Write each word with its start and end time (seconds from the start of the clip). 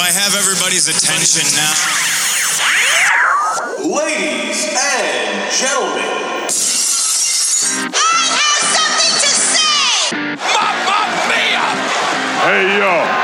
I 0.00 0.08
have 0.08 0.34
everybody's 0.34 0.88
attention 0.88 1.44
now? 1.52 1.76
Ladies 3.84 4.64
and 4.72 5.52
gentlemen, 5.52 6.08
I 7.92 8.16
have 8.40 8.62
something 8.64 9.14
to 9.20 9.28
say! 9.28 10.16
Mamma 10.56 11.04
mia! 11.28 11.68
Hey 12.48 12.80
yo! 12.80 13.20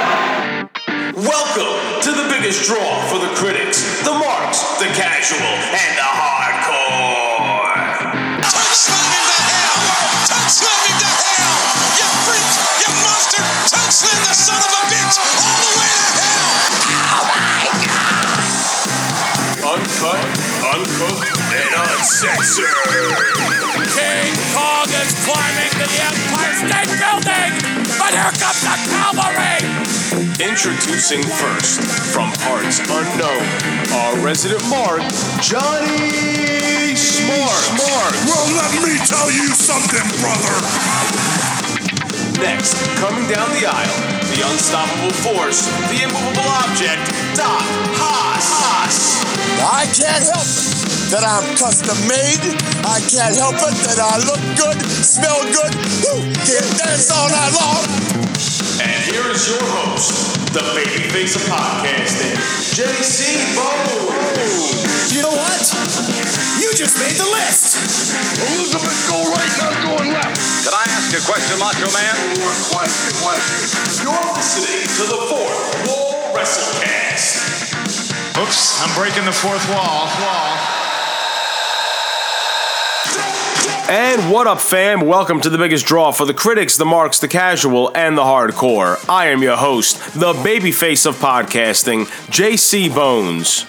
welcome 1.16 2.02
to 2.02 2.12
the 2.12 2.29
biggest 2.29 2.68
draw 2.68 3.00
for 3.08 3.18
the 3.24 3.32
critics, 3.34 4.04
the 4.04 4.12
marks, 4.12 4.61
the 4.79 4.93
casual, 4.93 5.40
and 5.40 5.96
the 5.96 6.02
hardcore. 6.02 6.36
And 20.96 21.73
uncensored. 21.77 22.73
King 23.93 24.32
Kong 24.57 24.89
is 24.89 25.13
climbing 25.29 25.73
to 25.77 25.85
the 25.85 26.00
Empire 26.09 26.57
State 26.57 26.89
Building! 26.96 27.53
But 28.00 28.17
here 28.17 28.32
comes 28.41 28.61
the 28.64 28.77
cavalry! 28.89 29.61
Introducing 30.40 31.23
first, 31.23 31.85
from 32.12 32.33
parts 32.41 32.81
unknown, 32.81 33.45
our 33.92 34.17
resident 34.25 34.64
mark, 34.73 35.05
Johnny 35.45 36.97
Smart. 36.97 37.61
Smart. 37.77 38.15
Well, 38.25 38.48
let 38.56 38.73
me 38.81 38.97
tell 39.05 39.31
you 39.31 39.53
something, 39.53 40.06
brother. 40.25 40.56
Next, 42.41 42.73
coming 42.97 43.28
down 43.28 43.48
the 43.53 43.69
aisle, 43.69 44.01
the 44.33 44.48
unstoppable 44.48 45.12
force, 45.12 45.69
the 45.92 46.05
immovable 46.05 46.48
object, 46.65 47.05
Doc 47.37 47.61
Haas. 48.01 48.48
Haas. 48.48 49.17
I 49.61 49.85
can't 49.87 50.25
help 50.25 50.47
it 50.47 50.76
that 51.15 51.23
I'm 51.23 51.47
custom 51.55 51.95
made. 52.11 52.43
I 52.83 52.99
can't 53.07 53.37
help 53.39 53.55
it 53.62 53.77
that 53.87 53.99
I 54.03 54.19
look 54.27 54.43
good, 54.59 54.79
smell 54.91 55.39
good, 55.55 55.73
woo, 56.03 56.19
can 56.43 56.67
dance 56.75 57.11
all 57.15 57.31
night 57.31 57.55
long. 57.55 57.83
And 58.83 58.98
here 59.07 59.27
is 59.31 59.47
your 59.47 59.63
host, 59.63 60.35
the 60.51 60.67
babyface 60.75 61.39
of 61.39 61.47
podcasting, 61.47 62.35
JC 62.75 63.39
Bones. 63.55 65.15
You 65.15 65.23
know 65.23 65.35
what? 65.35 65.63
You 66.59 66.75
just 66.75 66.98
made 66.98 67.15
the 67.15 67.31
list! 67.31 67.79
Elizabeth, 68.43 68.98
go 69.07 69.23
right, 69.31 69.53
not 69.63 69.75
going 69.87 70.11
left. 70.11 70.35
Can 70.67 70.75
I 70.75 70.85
ask 70.91 71.15
a 71.15 71.23
question, 71.23 71.55
Macho 71.63 71.87
Man? 71.95 72.15
Question, 72.75 73.15
question. 73.23 74.03
You're 74.03 74.27
listening 74.35 74.83
to 74.91 75.05
the 75.07 75.20
Fourth 75.31 75.87
Wall 75.87 76.35
WrestleCast. 76.35 77.47
Oops, 78.43 78.83
I'm 78.83 78.93
breaking 78.98 79.25
the 79.25 79.33
fourth 79.33 79.67
wall. 79.70 80.11
Wall. 80.20 80.76
And 83.89 84.33
what 84.33 84.48
up, 84.48 84.61
fam? 84.61 85.03
Welcome 85.03 85.41
to 85.42 85.48
the 85.48 85.59
biggest 85.59 85.87
draw 85.87 86.11
for 86.11 86.25
the 86.25 86.34
critics, 86.34 86.77
the 86.77 86.84
marks, 86.84 87.20
the 87.20 87.29
casual, 87.29 87.92
and 87.95 88.19
the 88.19 88.23
hardcore. 88.23 88.98
I 89.09 89.27
am 89.27 89.45
your 89.45 89.56
host, 89.56 89.98
the 90.19 90.33
babyface 90.33 91.06
of 91.06 91.15
podcasting, 91.17 92.07
JC 92.27 92.92
Bones. 92.92 93.64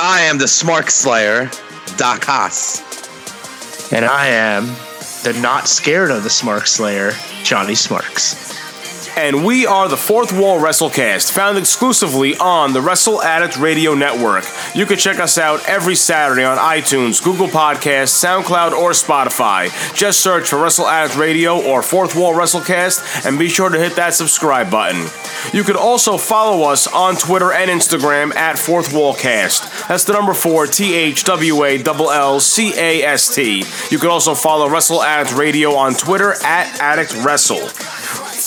I 0.00 0.22
am 0.22 0.38
the 0.38 0.46
Smark 0.46 0.88
Slayer, 0.88 1.50
Doc 1.98 2.24
Haas. 2.24 3.92
And 3.92 4.06
I 4.06 4.28
am 4.28 4.64
the 5.22 5.38
not 5.42 5.68
scared 5.68 6.10
of 6.10 6.22
the 6.22 6.30
Smark 6.30 6.66
Slayer, 6.66 7.12
Johnny 7.44 7.74
Smarks. 7.74 8.58
And 9.16 9.44
we 9.44 9.66
are 9.66 9.88
the 9.88 9.96
Fourth 9.96 10.32
Wall 10.32 10.60
WrestleCast, 10.60 11.32
found 11.32 11.58
exclusively 11.58 12.36
on 12.36 12.72
the 12.72 12.80
Wrestle 12.80 13.22
Addict 13.22 13.58
Radio 13.58 13.94
Network. 13.94 14.44
You 14.74 14.86
can 14.86 14.96
check 14.96 15.18
us 15.18 15.36
out 15.36 15.68
every 15.68 15.94
Saturday 15.94 16.44
on 16.44 16.58
iTunes, 16.58 17.22
Google 17.22 17.48
Podcasts, 17.48 18.24
SoundCloud, 18.24 18.72
or 18.72 18.90
Spotify. 18.92 19.68
Just 19.94 20.20
search 20.20 20.48
for 20.48 20.58
Wrestle 20.58 20.86
Addict 20.86 21.16
Radio 21.18 21.60
or 21.60 21.82
Fourth 21.82 22.14
Wall 22.14 22.32
WrestleCast 22.34 23.26
and 23.26 23.38
be 23.38 23.48
sure 23.48 23.68
to 23.68 23.78
hit 23.78 23.96
that 23.96 24.14
subscribe 24.14 24.70
button. 24.70 25.06
You 25.52 25.64
can 25.64 25.76
also 25.76 26.16
follow 26.16 26.68
us 26.68 26.86
on 26.86 27.16
Twitter 27.16 27.52
and 27.52 27.70
Instagram 27.70 28.34
at 28.36 28.58
Fourth 28.58 28.92
Wall 28.92 29.14
Cast. 29.14 29.88
That's 29.88 30.04
the 30.04 30.12
number 30.12 30.34
four, 30.34 30.66
T 30.66 30.94
H 30.94 31.24
W 31.24 31.64
A 31.64 31.82
L 31.82 32.10
L 32.10 32.40
C 32.40 32.72
A 32.76 33.02
S 33.02 33.34
T. 33.34 33.64
You 33.90 33.98
can 33.98 34.08
also 34.08 34.34
follow 34.34 34.68
Wrestle 34.68 35.02
Addict 35.02 35.36
Radio 35.36 35.74
on 35.74 35.94
Twitter 35.94 36.32
at 36.44 36.80
Addict 36.80 37.14
Wrestle. 37.24 37.68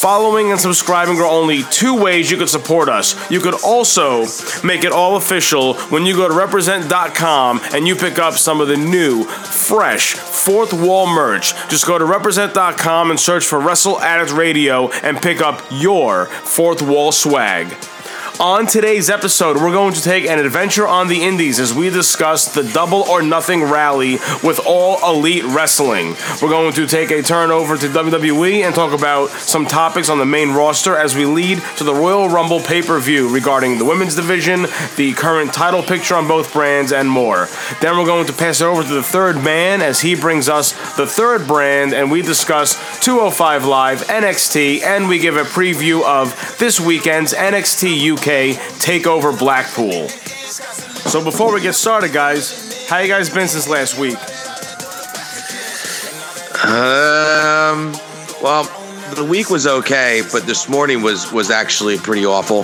Following 0.04 0.52
and 0.52 0.60
subscribing 0.60 1.18
are 1.20 1.24
only 1.24 1.64
two 1.72 1.96
ways 1.96 2.30
you 2.30 2.36
could 2.36 2.50
support 2.50 2.90
us. 2.90 3.16
You 3.32 3.40
could 3.40 3.54
also 3.64 4.26
make 4.62 4.84
it 4.84 4.92
all 4.92 5.16
official 5.16 5.76
when 5.76 6.06
you 6.06 6.14
go 6.14 6.28
to 6.28 6.34
represent.com 6.34 7.62
and 7.74 7.88
you 7.88 7.96
pick 7.96 8.20
up 8.20 8.34
some 8.34 8.60
of 8.60 8.68
the 8.68 8.76
new, 8.76 9.24
fresh 9.24 10.12
fourth 10.16 10.74
wall 10.74 11.08
merch. 11.08 11.54
Just 11.70 11.88
go 11.88 11.98
to 11.98 12.04
represent.com 12.04 13.12
and 13.12 13.18
search 13.18 13.46
for 13.46 13.62
Wrestle 13.62 14.02
Addict 14.02 14.34
Radio 14.34 14.90
and 14.92 15.22
pick 15.22 15.40
up 15.40 15.64
your 15.72 16.26
fourth 16.26 16.82
wall 16.82 17.14
swag. 17.14 17.74
On 18.40 18.66
today's 18.66 19.12
episode, 19.12 19.58
we're 19.58 19.72
going 19.72 19.94
to 19.94 20.02
take 20.02 20.26
an 20.26 20.40
adventure 20.40 20.88
on 20.88 21.08
the 21.08 21.22
Indies 21.22 21.60
as 21.60 21.72
we 21.72 21.92
discuss 21.92 22.52
the 22.52 22.64
Double 22.64 23.04
or 23.04 23.22
Nothing 23.22 23.64
rally 23.64 24.14
with 24.44 24.60
All 24.66 24.98
Elite 25.08 25.44
Wrestling. 25.44 26.16
We're 26.42 26.50
going 26.50 26.74
to 26.74 26.88
take 26.88 27.12
a 27.12 27.22
turn 27.22 27.52
over 27.52 27.78
to 27.78 27.88
WWE 27.88 28.66
and 28.66 28.74
talk 28.74 28.92
about 28.92 29.30
some 29.30 29.68
topics 29.68 30.10
on 30.10 30.18
the 30.18 30.26
main 30.26 30.52
roster 30.52 30.98
as 30.98 31.16
we 31.16 31.26
lead 31.26 31.62
to 31.78 31.84
the 31.84 31.94
Royal 31.94 32.28
Rumble 32.28 32.60
pay 32.60 32.82
per 32.82 33.00
view 33.00 33.32
regarding 33.32 33.78
the 33.78 33.86
women's 33.86 34.16
division, 34.16 34.64
the 34.98 35.14
current 35.14 35.54
title 35.54 35.84
picture 35.84 36.16
on 36.16 36.28
both 36.28 36.52
brands, 36.52 36.92
and 36.92 37.10
more. 37.10 37.48
Then 37.82 37.98
we're 37.98 38.06
going 38.06 38.26
to 38.26 38.34
pass 38.34 38.62
it 38.62 38.66
over 38.66 38.82
to 38.82 38.94
the 38.94 39.04
third 39.04 39.44
man 39.44 39.84
as 39.84 40.02
he 40.02 40.16
brings 40.16 40.50
us 40.50 40.72
the 40.98 41.06
third 41.06 41.48
brand 41.48 41.94
and 41.94 42.10
we 42.10 42.24
discuss 42.24 42.74
205 43.00 43.66
Live, 43.66 44.02
NXT, 44.08 44.82
and 44.82 45.08
we 45.08 45.20
give 45.20 45.38
a 45.38 45.44
preview 45.44 46.04
of 46.04 46.58
this 46.58 46.80
weekend's 46.80 47.34
NXT 47.34 48.14
UK 48.14 48.23
Takeover 48.24 49.38
Blackpool. 49.38 50.08
So 50.08 51.22
before 51.22 51.54
we 51.54 51.60
get 51.62 51.74
started, 51.76 52.14
guys, 52.14 52.88
how 52.88 53.00
you 53.00 53.10
guys 53.10 53.30
been 53.30 53.50
since 53.50 53.68
last 53.68 54.00
week? 54.00 54.16
Um, 56.64 57.92
well, 58.42 58.64
the 59.16 59.28
week 59.30 59.50
was 59.50 59.68
okay, 59.68 60.22
but 60.32 60.46
this 60.46 60.70
morning 60.70 61.02
was 61.02 61.32
was 61.34 61.52
actually 61.52 61.98
pretty 61.98 62.26
awful. 62.26 62.60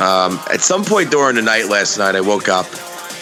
Um, 0.00 0.38
at 0.52 0.60
some 0.60 0.84
point 0.84 1.10
during 1.10 1.34
the 1.34 1.42
night 1.42 1.66
last 1.66 1.98
night, 1.98 2.14
I 2.14 2.20
woke 2.20 2.48
up 2.48 2.66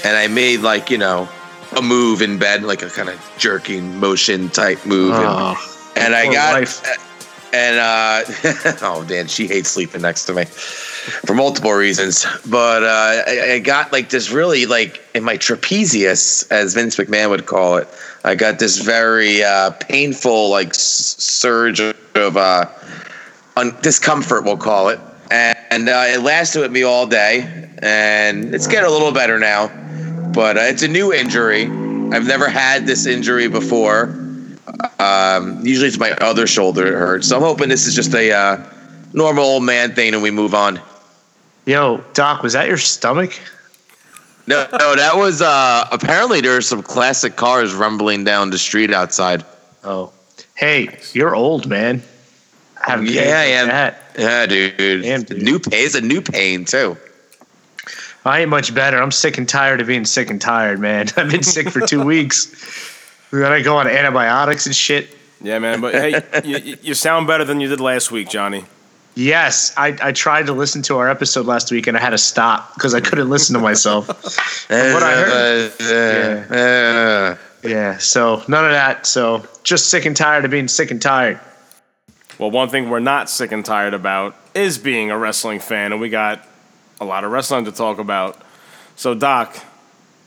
and 0.05 0.17
I 0.17 0.27
made 0.29 0.61
like 0.61 0.91
you 0.91 0.99
know 0.99 1.29
a 1.77 1.81
move 1.81 2.21
in 2.21 2.39
bed, 2.39 2.63
like 2.63 2.83
a 2.83 2.91
kind 2.91 3.09
of 3.09 3.35
jerking 3.39 3.99
motion 3.99 4.51
type 4.51 4.85
move, 4.85 5.15
and, 5.15 5.25
Oh, 5.25 5.93
and 5.97 6.15
I 6.15 6.31
got 6.31 6.61
wife. 6.61 6.83
and 7.55 7.79
uh, 7.79 8.77
oh 8.83 9.07
man, 9.09 9.29
she 9.29 9.47
hates 9.47 9.71
sleeping 9.71 10.03
next 10.03 10.27
to 10.27 10.35
me 10.35 10.45
for 11.27 11.35
multiple 11.35 11.73
reasons. 11.73 12.27
But 12.47 12.83
uh, 12.83 13.23
I, 13.27 13.53
I 13.53 13.59
got 13.59 13.93
like 13.93 14.11
this 14.11 14.31
really 14.31 14.67
like 14.67 15.03
in 15.15 15.25
my 15.25 15.37
trapezius, 15.37 16.51
as 16.51 16.75
Vince 16.75 16.97
McMahon 16.97 17.31
would 17.31 17.47
call 17.47 17.77
it. 17.77 17.89
I 18.25 18.35
got 18.35 18.59
this 18.59 18.79
very 18.79 19.43
uh, 19.43 19.71
painful 19.71 20.51
like 20.51 20.75
surge 20.75 21.81
of 21.81 22.37
uh, 22.37 22.67
un- 23.57 23.77
discomfort, 23.81 24.45
we'll 24.45 24.59
call 24.59 24.91
it, 24.91 25.01
and, 25.31 25.59
and 25.71 25.89
uh, 25.89 26.05
it 26.07 26.21
lasted 26.21 26.61
with 26.61 26.73
me 26.73 26.83
all 26.83 27.07
day. 27.07 27.67
And 27.83 28.55
it's 28.55 28.67
getting 28.67 28.89
a 28.89 28.93
little 28.93 29.13
better 29.13 29.39
now, 29.39 29.69
but 30.35 30.59
uh, 30.59 30.63
it's 30.63 30.83
a 30.83 30.89
new 30.89 31.15
injury. 31.15 31.63
I've 31.65 32.27
never 32.27 32.49
had 32.49 32.87
this 32.87 33.07
injury 33.07 33.49
before. 33.49 34.17
Um, 34.99 35.65
usually 35.65 35.89
it's 35.89 35.99
my 35.99 36.11
other 36.13 36.47
shoulder 36.47 36.85
that 36.85 36.99
hurts. 36.99 37.29
So 37.29 37.37
I'm 37.37 37.43
hoping 37.43 37.71
this 37.71 37.87
is 37.87 37.95
just 37.95 38.15
a 38.15 38.33
uh, 38.33 38.65
normal 39.13 39.45
old 39.45 39.63
man 39.63 39.95
thing 39.95 40.13
and 40.15 40.23
we 40.23 40.31
move 40.31 40.55
on. 40.55 40.81
Yo, 41.71 42.03
Doc, 42.15 42.43
was 42.43 42.55
that 42.55 42.67
your 42.67 42.77
stomach? 42.77 43.39
No, 44.49 44.67
no, 44.73 44.97
that 44.97 45.17
was 45.17 45.41
uh, 45.41 45.87
apparently 45.93 46.41
there's 46.41 46.67
some 46.67 46.83
classic 46.83 47.37
cars 47.37 47.73
rumbling 47.73 48.25
down 48.25 48.51
the 48.51 48.59
street 48.59 48.93
outside. 48.93 49.45
Oh, 49.85 50.13
hey, 50.57 50.99
you're 51.13 51.33
old, 51.33 51.69
man. 51.69 52.03
Have 52.75 53.07
Yeah, 53.07 53.39
I 53.39 53.45
am. 53.45 53.69
That. 53.69 54.03
Yeah, 54.19 54.47
dude. 54.47 55.03
Damn, 55.03 55.23
dude. 55.23 55.43
New 55.43 55.61
pain. 55.61 55.85
It's 55.87 55.95
a 55.95 56.01
new 56.01 56.21
pain 56.21 56.65
too. 56.65 56.97
I 58.25 58.41
ain't 58.41 58.51
much 58.51 58.75
better. 58.75 59.01
I'm 59.01 59.13
sick 59.13 59.39
and 59.39 59.49
tired 59.49 59.81
of 59.81 59.87
being 59.87 60.05
sick 60.05 60.29
and 60.29 60.41
tired, 60.41 60.81
man. 60.81 61.07
I've 61.17 61.31
been 61.31 61.45
sick 61.45 61.71
for 61.71 61.87
two 61.87 62.03
weeks. 62.03 62.49
We 63.31 63.39
gotta 63.39 63.63
go 63.63 63.77
on 63.77 63.87
antibiotics 63.87 64.67
and 64.67 64.75
shit. 64.75 65.17
Yeah, 65.41 65.61
man, 65.61 65.81
but 65.81 65.95
hey, 65.95 66.21
you, 66.43 66.79
you 66.83 66.95
sound 66.95 67.29
better 67.29 67.45
than 67.45 67.61
you 67.61 67.69
did 67.69 67.79
last 67.79 68.11
week, 68.11 68.29
Johnny. 68.29 68.65
Yes, 69.21 69.75
I, 69.77 69.95
I 70.01 70.13
tried 70.13 70.47
to 70.47 70.55
listen 70.55 70.81
to 70.83 70.97
our 70.97 71.11
episode 71.11 71.45
last 71.45 71.71
week 71.71 71.87
and 71.87 71.95
I 71.95 72.01
had 72.01 72.11
to 72.11 72.19
stop 72.19 72.73
because 72.75 72.95
I 72.95 73.01
couldn't 73.01 73.29
listen 73.29 73.53
to 73.55 73.61
myself. 73.61 74.09
What 74.71 75.03
I 75.03 75.13
heard. 75.13 75.73
Uh, 75.81 76.55
uh, 76.55 77.37
Yeah, 77.63 77.99
so 77.99 78.43
none 78.49 78.65
of 78.65 78.71
that. 78.71 79.05
So 79.05 79.45
just 79.63 79.91
sick 79.91 80.07
and 80.07 80.17
tired 80.17 80.45
of 80.47 80.51
being 80.51 80.69
sick 80.69 80.91
and 80.91 81.03
tired. 81.03 81.39
Well, 82.39 82.51
one 82.51 82.71
thing 82.71 82.89
we're 82.89 83.01
not 83.01 83.29
sick 83.29 83.53
and 83.53 83.63
tired 83.63 83.93
about 83.93 84.37
is 84.55 84.79
being 84.79 85.11
a 85.11 85.19
wrestling 85.19 85.61
fan, 85.61 85.93
and 85.93 86.01
we 86.01 86.09
got 86.09 86.47
a 87.01 87.05
lot 87.05 87.25
of 87.25 87.31
wrestling 87.33 87.67
to 87.67 87.73
talk 87.73 87.99
about. 87.99 88.41
So, 88.97 89.15
Doc, 89.15 89.57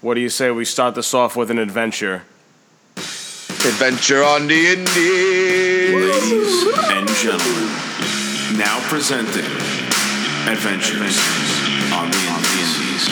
what 0.01 0.13
do 0.13 0.21
you 0.21 0.29
say 0.29 0.51
we 0.51 0.65
start 0.65 0.93
this 0.93 1.13
off 1.13 1.35
with 1.35 1.49
an 1.49 1.57
adventure? 1.57 2.23
Adventure 2.97 4.23
on 4.23 4.47
the 4.47 4.67
Indies. 4.67 5.93
Ladies 5.95 6.67
and 6.89 7.07
gentlemen, 7.07 7.92
now 8.57 8.79
presenting 8.89 9.45
Adventures 10.47 11.17
on 11.93 12.09
the 12.11 12.23
Indies. 12.27 13.09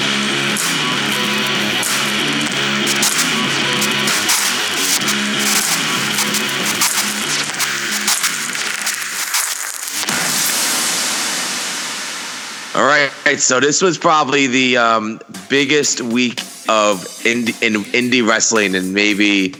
All 12.73 12.85
right, 12.85 13.11
so 13.38 13.59
this 13.59 13.81
was 13.81 13.97
probably 13.97 14.47
the 14.47 14.77
um, 14.77 15.19
biggest 15.49 16.01
week 16.01 16.39
of 16.69 17.03
indie, 17.23 17.61
in 17.61 17.83
indie 17.83 18.27
wrestling, 18.27 18.75
and 18.75 18.93
maybe 18.93 19.55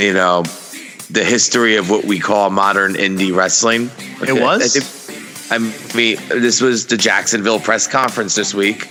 you 0.00 0.12
know 0.12 0.42
the 1.10 1.24
history 1.24 1.76
of 1.76 1.90
what 1.90 2.04
we 2.04 2.18
call 2.18 2.50
modern 2.50 2.94
indie 2.94 3.34
wrestling. 3.34 3.90
It 4.26 4.40
was? 4.40 5.01
I, 5.52 5.58
think, 5.58 5.94
I 5.94 5.96
mean, 5.96 6.42
this 6.42 6.60
was 6.60 6.86
the 6.86 6.96
Jacksonville 6.96 7.60
press 7.60 7.86
conference 7.86 8.34
this 8.34 8.54
week. 8.54 8.90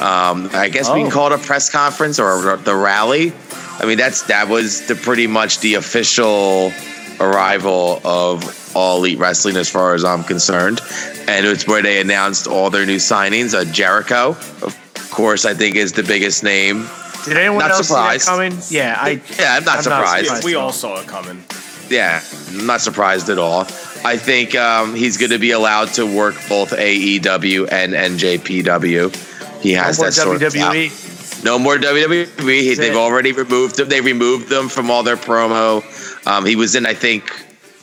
Um, 0.00 0.50
I 0.52 0.68
guess 0.70 0.90
we 0.90 1.00
can 1.00 1.06
Oh. 1.08 1.10
call 1.10 1.32
it 1.32 1.34
a 1.34 1.38
press 1.38 1.70
conference 1.70 2.18
or 2.18 2.56
the 2.56 2.74
rally. 2.74 3.32
I 3.80 3.86
mean, 3.86 3.96
that's 3.98 4.22
that 4.22 4.48
was 4.48 4.82
the 4.86 4.94
pretty 4.96 5.26
much 5.26 5.60
the 5.60 5.74
official 5.74 6.72
arrival 7.20 8.00
of 8.04 8.72
All 8.76 8.98
Elite 8.98 9.18
Wrestling, 9.18 9.56
as 9.56 9.68
far 9.70 9.94
as 9.94 10.04
I'm 10.04 10.24
concerned, 10.24 10.80
and 11.28 11.46
it's 11.46 11.66
where 11.66 11.80
they 11.82 12.00
announced 12.00 12.46
all 12.48 12.70
their 12.70 12.86
new 12.86 12.96
signings. 12.98 13.54
Uh, 13.54 13.64
Jericho, 13.64 14.30
of 14.62 15.08
course, 15.10 15.44
I 15.44 15.54
think 15.54 15.76
is 15.76 15.92
the 15.92 16.02
biggest 16.02 16.42
name. 16.42 16.88
Did 17.24 17.36
anyone 17.38 17.60
Not 17.60 17.70
else 17.70 17.86
surprised. 17.88 18.24
see 18.24 18.30
that 18.30 18.36
coming? 18.36 18.58
Yeah, 18.68 18.98
I. 19.00 19.10
Yeah, 19.38 19.54
I'm 19.56 19.64
not 19.64 19.68
I'm 19.70 19.74
not 19.76 19.84
surprised. 19.84 20.26
surprised. 20.26 20.44
We 20.44 20.54
all 20.56 20.72
saw 20.72 21.00
it 21.00 21.06
coming. 21.06 21.42
Yeah, 21.88 22.20
I'm 22.50 22.66
not 22.66 22.80
surprised 22.80 23.28
at 23.30 23.38
all. 23.38 23.66
I 24.04 24.16
think 24.16 24.54
um, 24.54 24.94
he's 24.94 25.16
going 25.16 25.30
to 25.30 25.38
be 25.38 25.52
allowed 25.52 25.88
to 25.94 26.04
work 26.06 26.34
both 26.48 26.70
AEW 26.72 27.72
and 27.72 27.92
NJPW. 27.94 29.60
He 29.62 29.72
has 29.72 29.98
more 29.98 30.06
that 30.08 30.12
sort 30.12 30.42
of 30.42 30.52
WWE. 30.52 31.44
No 31.44 31.58
more 31.58 31.76
WWE. 31.76 32.26
He- 32.60 32.74
They've 32.74 32.92
it. 32.92 32.96
already 32.96 33.32
removed 33.32 33.76
them. 33.76 33.88
They 33.88 34.00
removed 34.00 34.48
them 34.48 34.68
from 34.68 34.90
all 34.90 35.02
their 35.02 35.16
promo. 35.16 35.82
Um, 36.26 36.44
he 36.44 36.56
was 36.56 36.74
in, 36.74 36.86
I 36.86 36.94
think, 36.94 37.24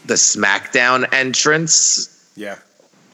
the 0.05 0.13
SmackDown 0.15 1.11
entrance 1.13 2.31
Yeah. 2.35 2.57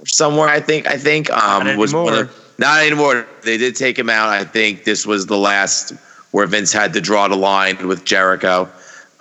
somewhere. 0.06 0.48
I 0.50 0.60
think. 0.60 0.88
I 0.88 0.98
think 0.98 1.30
um, 1.30 1.66
Not 1.66 1.78
was 1.78 1.94
one 1.94 2.08
anymore. 2.08 2.24
of 2.26 2.44
not 2.60 2.82
anymore. 2.82 3.28
They 3.44 3.58
did 3.58 3.76
take 3.76 3.98
him 4.00 4.10
out. 4.10 4.30
I 4.30 4.44
think 4.44 4.84
this 4.84 5.06
was 5.06 5.28
the 5.28 5.38
last 5.38 5.94
where 6.32 6.48
Vince 6.48 6.74
had 6.74 6.94
to 6.94 7.02
draw 7.02 7.28
the 7.28 7.36
line 7.36 7.88
with 7.88 8.04
Jericho. 8.04 8.70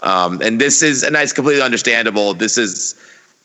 Um, 0.03 0.41
and 0.43 0.61
this 0.61 0.83
is, 0.83 1.03
and 1.03 1.15
that's 1.15 1.33
completely 1.33 1.63
understandable. 1.63 2.35
This 2.35 2.57
is 2.59 2.95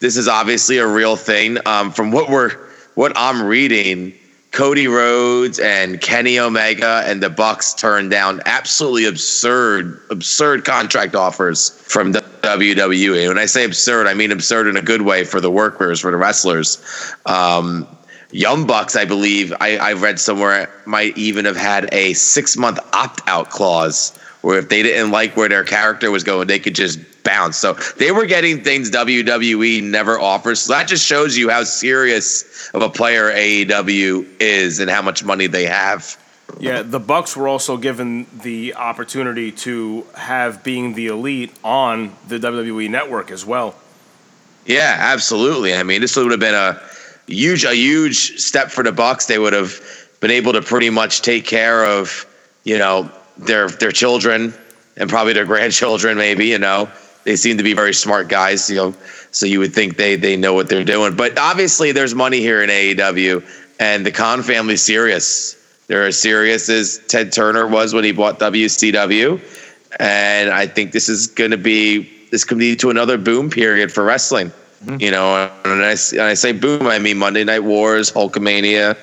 this 0.01 0.17
is 0.17 0.27
obviously 0.27 0.79
a 0.79 0.87
real 0.87 1.15
thing. 1.15 1.57
Um, 1.65 1.91
from 1.91 2.11
what 2.11 2.29
we're 2.29 2.51
what 2.95 3.13
I'm 3.15 3.41
reading, 3.41 4.13
Cody 4.51 4.87
Rhodes 4.87 5.59
and 5.59 6.01
Kenny 6.01 6.37
Omega 6.37 7.03
and 7.05 7.23
the 7.23 7.29
Bucks 7.29 7.73
turned 7.73 8.11
down 8.11 8.41
absolutely 8.45 9.05
absurd, 9.05 10.01
absurd 10.09 10.65
contract 10.65 11.15
offers 11.15 11.69
from 11.69 12.11
WWE. 12.11 13.29
When 13.29 13.37
I 13.37 13.45
say 13.45 13.63
absurd, 13.63 14.07
I 14.07 14.13
mean 14.13 14.31
absurd 14.31 14.67
in 14.67 14.75
a 14.75 14.81
good 14.81 15.03
way 15.03 15.23
for 15.23 15.39
the 15.39 15.49
workers, 15.49 16.01
for 16.01 16.11
the 16.11 16.17
wrestlers. 16.17 16.83
Um, 17.25 17.87
Young 18.31 18.65
Bucks, 18.65 18.95
I 18.95 19.05
believe, 19.05 19.53
I, 19.61 19.77
I 19.77 19.93
read 19.93 20.19
somewhere 20.19 20.69
might 20.85 21.17
even 21.17 21.45
have 21.45 21.57
had 21.57 21.93
a 21.93 22.13
six 22.13 22.57
month 22.57 22.79
opt 22.93 23.21
out 23.27 23.49
clause 23.51 24.17
where 24.41 24.57
if 24.57 24.69
they 24.69 24.81
didn't 24.83 25.11
like 25.11 25.37
where 25.37 25.47
their 25.47 25.63
character 25.63 26.11
was 26.11 26.23
going, 26.23 26.47
they 26.47 26.59
could 26.59 26.75
just 26.75 26.99
bounce. 27.23 27.57
So 27.57 27.73
they 27.97 28.11
were 28.11 28.25
getting 28.25 28.63
things 28.63 28.91
WWE 28.91 29.83
never 29.83 30.19
offers. 30.19 30.61
So 30.61 30.73
that 30.73 30.87
just 30.87 31.05
shows 31.05 31.37
you 31.37 31.49
how 31.49 31.63
serious 31.63 32.69
of 32.73 32.81
a 32.81 32.89
player 32.89 33.31
AEW 33.31 34.27
is 34.39 34.79
and 34.79 34.89
how 34.89 35.01
much 35.01 35.23
money 35.23 35.47
they 35.47 35.65
have. 35.65 36.17
Yeah, 36.59 36.81
the 36.81 36.99
Bucks 36.99 37.35
were 37.37 37.47
also 37.47 37.77
given 37.77 38.27
the 38.41 38.75
opportunity 38.75 39.51
to 39.53 40.05
have 40.15 40.63
being 40.63 40.93
the 40.93 41.07
elite 41.07 41.53
on 41.63 42.15
the 42.27 42.39
WWE 42.39 42.89
network 42.89 43.31
as 43.31 43.45
well. 43.45 43.75
Yeah, 44.65 44.95
absolutely. 44.99 45.73
I 45.73 45.83
mean, 45.83 46.01
this 46.01 46.15
would 46.15 46.29
have 46.31 46.39
been 46.39 46.53
a 46.53 46.81
huge, 47.27 47.63
a 47.63 47.73
huge 47.73 48.39
step 48.39 48.69
for 48.69 48.83
the 48.83 48.91
Bucks. 48.91 49.25
They 49.25 49.39
would 49.39 49.53
have 49.53 49.79
been 50.19 50.31
able 50.31 50.53
to 50.53 50.61
pretty 50.61 50.89
much 50.89 51.21
take 51.21 51.45
care 51.45 51.85
of, 51.85 52.25
you 52.63 52.77
know, 52.77 53.09
their 53.37 53.69
their 53.69 53.91
children 53.91 54.53
and 54.97 55.09
probably 55.09 55.33
their 55.33 55.45
grandchildren. 55.53 56.17
Maybe 56.17 56.47
you 56.47 56.59
know, 56.59 56.89
they 57.23 57.35
seem 57.35 57.57
to 57.57 57.63
be 57.63 57.73
very 57.73 57.93
smart 57.93 58.27
guys. 58.27 58.69
You 58.69 58.75
know, 58.75 58.95
so 59.31 59.45
you 59.45 59.59
would 59.59 59.73
think 59.73 59.97
they 59.97 60.15
they 60.15 60.37
know 60.37 60.53
what 60.53 60.69
they're 60.69 60.83
doing. 60.83 61.15
But 61.15 61.37
obviously, 61.37 61.91
there's 61.91 62.15
money 62.15 62.39
here 62.39 62.61
in 62.63 62.69
AEW, 62.69 63.43
and 63.79 64.05
the 64.05 64.11
Khan 64.11 64.43
family's 64.43 64.81
serious. 64.81 65.57
They're 65.87 66.07
as 66.07 66.19
serious 66.19 66.69
as 66.69 67.01
Ted 67.07 67.33
Turner 67.33 67.67
was 67.67 67.93
when 67.93 68.03
he 68.03 68.11
bought 68.11 68.39
WCW, 68.39 69.41
and 69.99 70.49
I 70.49 70.67
think 70.67 70.91
this 70.91 71.09
is 71.09 71.27
going 71.27 71.51
to 71.51 71.57
be 71.57 72.09
this 72.31 72.45
could 72.45 72.57
lead 72.57 72.79
to 72.79 72.89
another 72.89 73.17
boom 73.17 73.49
period 73.49 73.91
for 73.91 74.03
wrestling. 74.03 74.51
Mm-hmm. 74.83 74.97
You 74.99 75.11
know, 75.11 75.51
and 75.65 75.83
I, 75.83 75.95
when 75.95 76.21
I 76.21 76.33
say 76.33 76.53
boom, 76.53 76.87
I 76.87 76.97
mean 76.97 77.17
Monday 77.17 77.43
Night 77.43 77.63
Wars, 77.63 78.11
Hulkamania. 78.11 78.97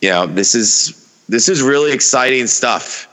You 0.00 0.10
know, 0.10 0.26
this 0.26 0.54
is 0.54 1.22
this 1.28 1.48
is 1.48 1.62
really 1.62 1.92
exciting 1.92 2.46
stuff. 2.46 3.07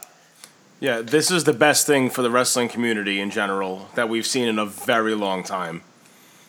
Yeah, 0.85 1.01
this 1.01 1.31
is 1.31 1.45
the 1.45 1.53
best 1.53 1.87
thing 1.87 2.11
for 2.11 2.21
the 2.21 2.29
wrestling 2.29 2.69
community 2.69 3.19
in 3.19 3.31
general 3.31 3.89
that 3.95 4.07
we've 4.07 4.27
seen 4.27 4.47
in 4.47 4.59
a 4.59 4.67
very 4.67 5.15
long 5.15 5.41
time. 5.41 5.81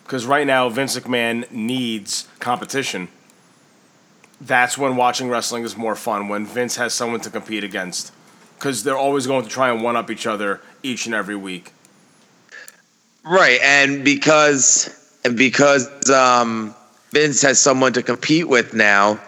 Because 0.02 0.26
right 0.26 0.46
now, 0.46 0.68
Vince 0.68 0.94
McMahon 0.94 1.50
needs 1.50 2.28
competition. 2.38 3.08
That's 4.38 4.76
when 4.76 4.94
watching 4.94 5.30
wrestling 5.30 5.64
is 5.64 5.74
more 5.74 5.96
fun, 5.96 6.28
when 6.28 6.44
Vince 6.44 6.76
has 6.76 6.92
someone 6.92 7.20
to 7.20 7.30
compete 7.30 7.64
against. 7.64 8.12
Because 8.58 8.84
they're 8.84 8.98
always 8.98 9.26
going 9.26 9.44
to 9.44 9.48
try 9.48 9.70
and 9.70 9.82
one 9.82 9.96
up 9.96 10.10
each 10.10 10.26
other 10.26 10.60
each 10.82 11.06
and 11.06 11.14
every 11.14 11.36
week. 11.36 11.72
Right, 13.24 13.58
and 13.62 14.04
because 14.04 15.18
and 15.24 15.38
because 15.38 16.10
um, 16.10 16.74
Vince 17.10 17.40
has 17.40 17.58
someone 17.58 17.94
to 17.94 18.02
compete 18.02 18.48
with 18.48 18.74
now, 18.74 19.18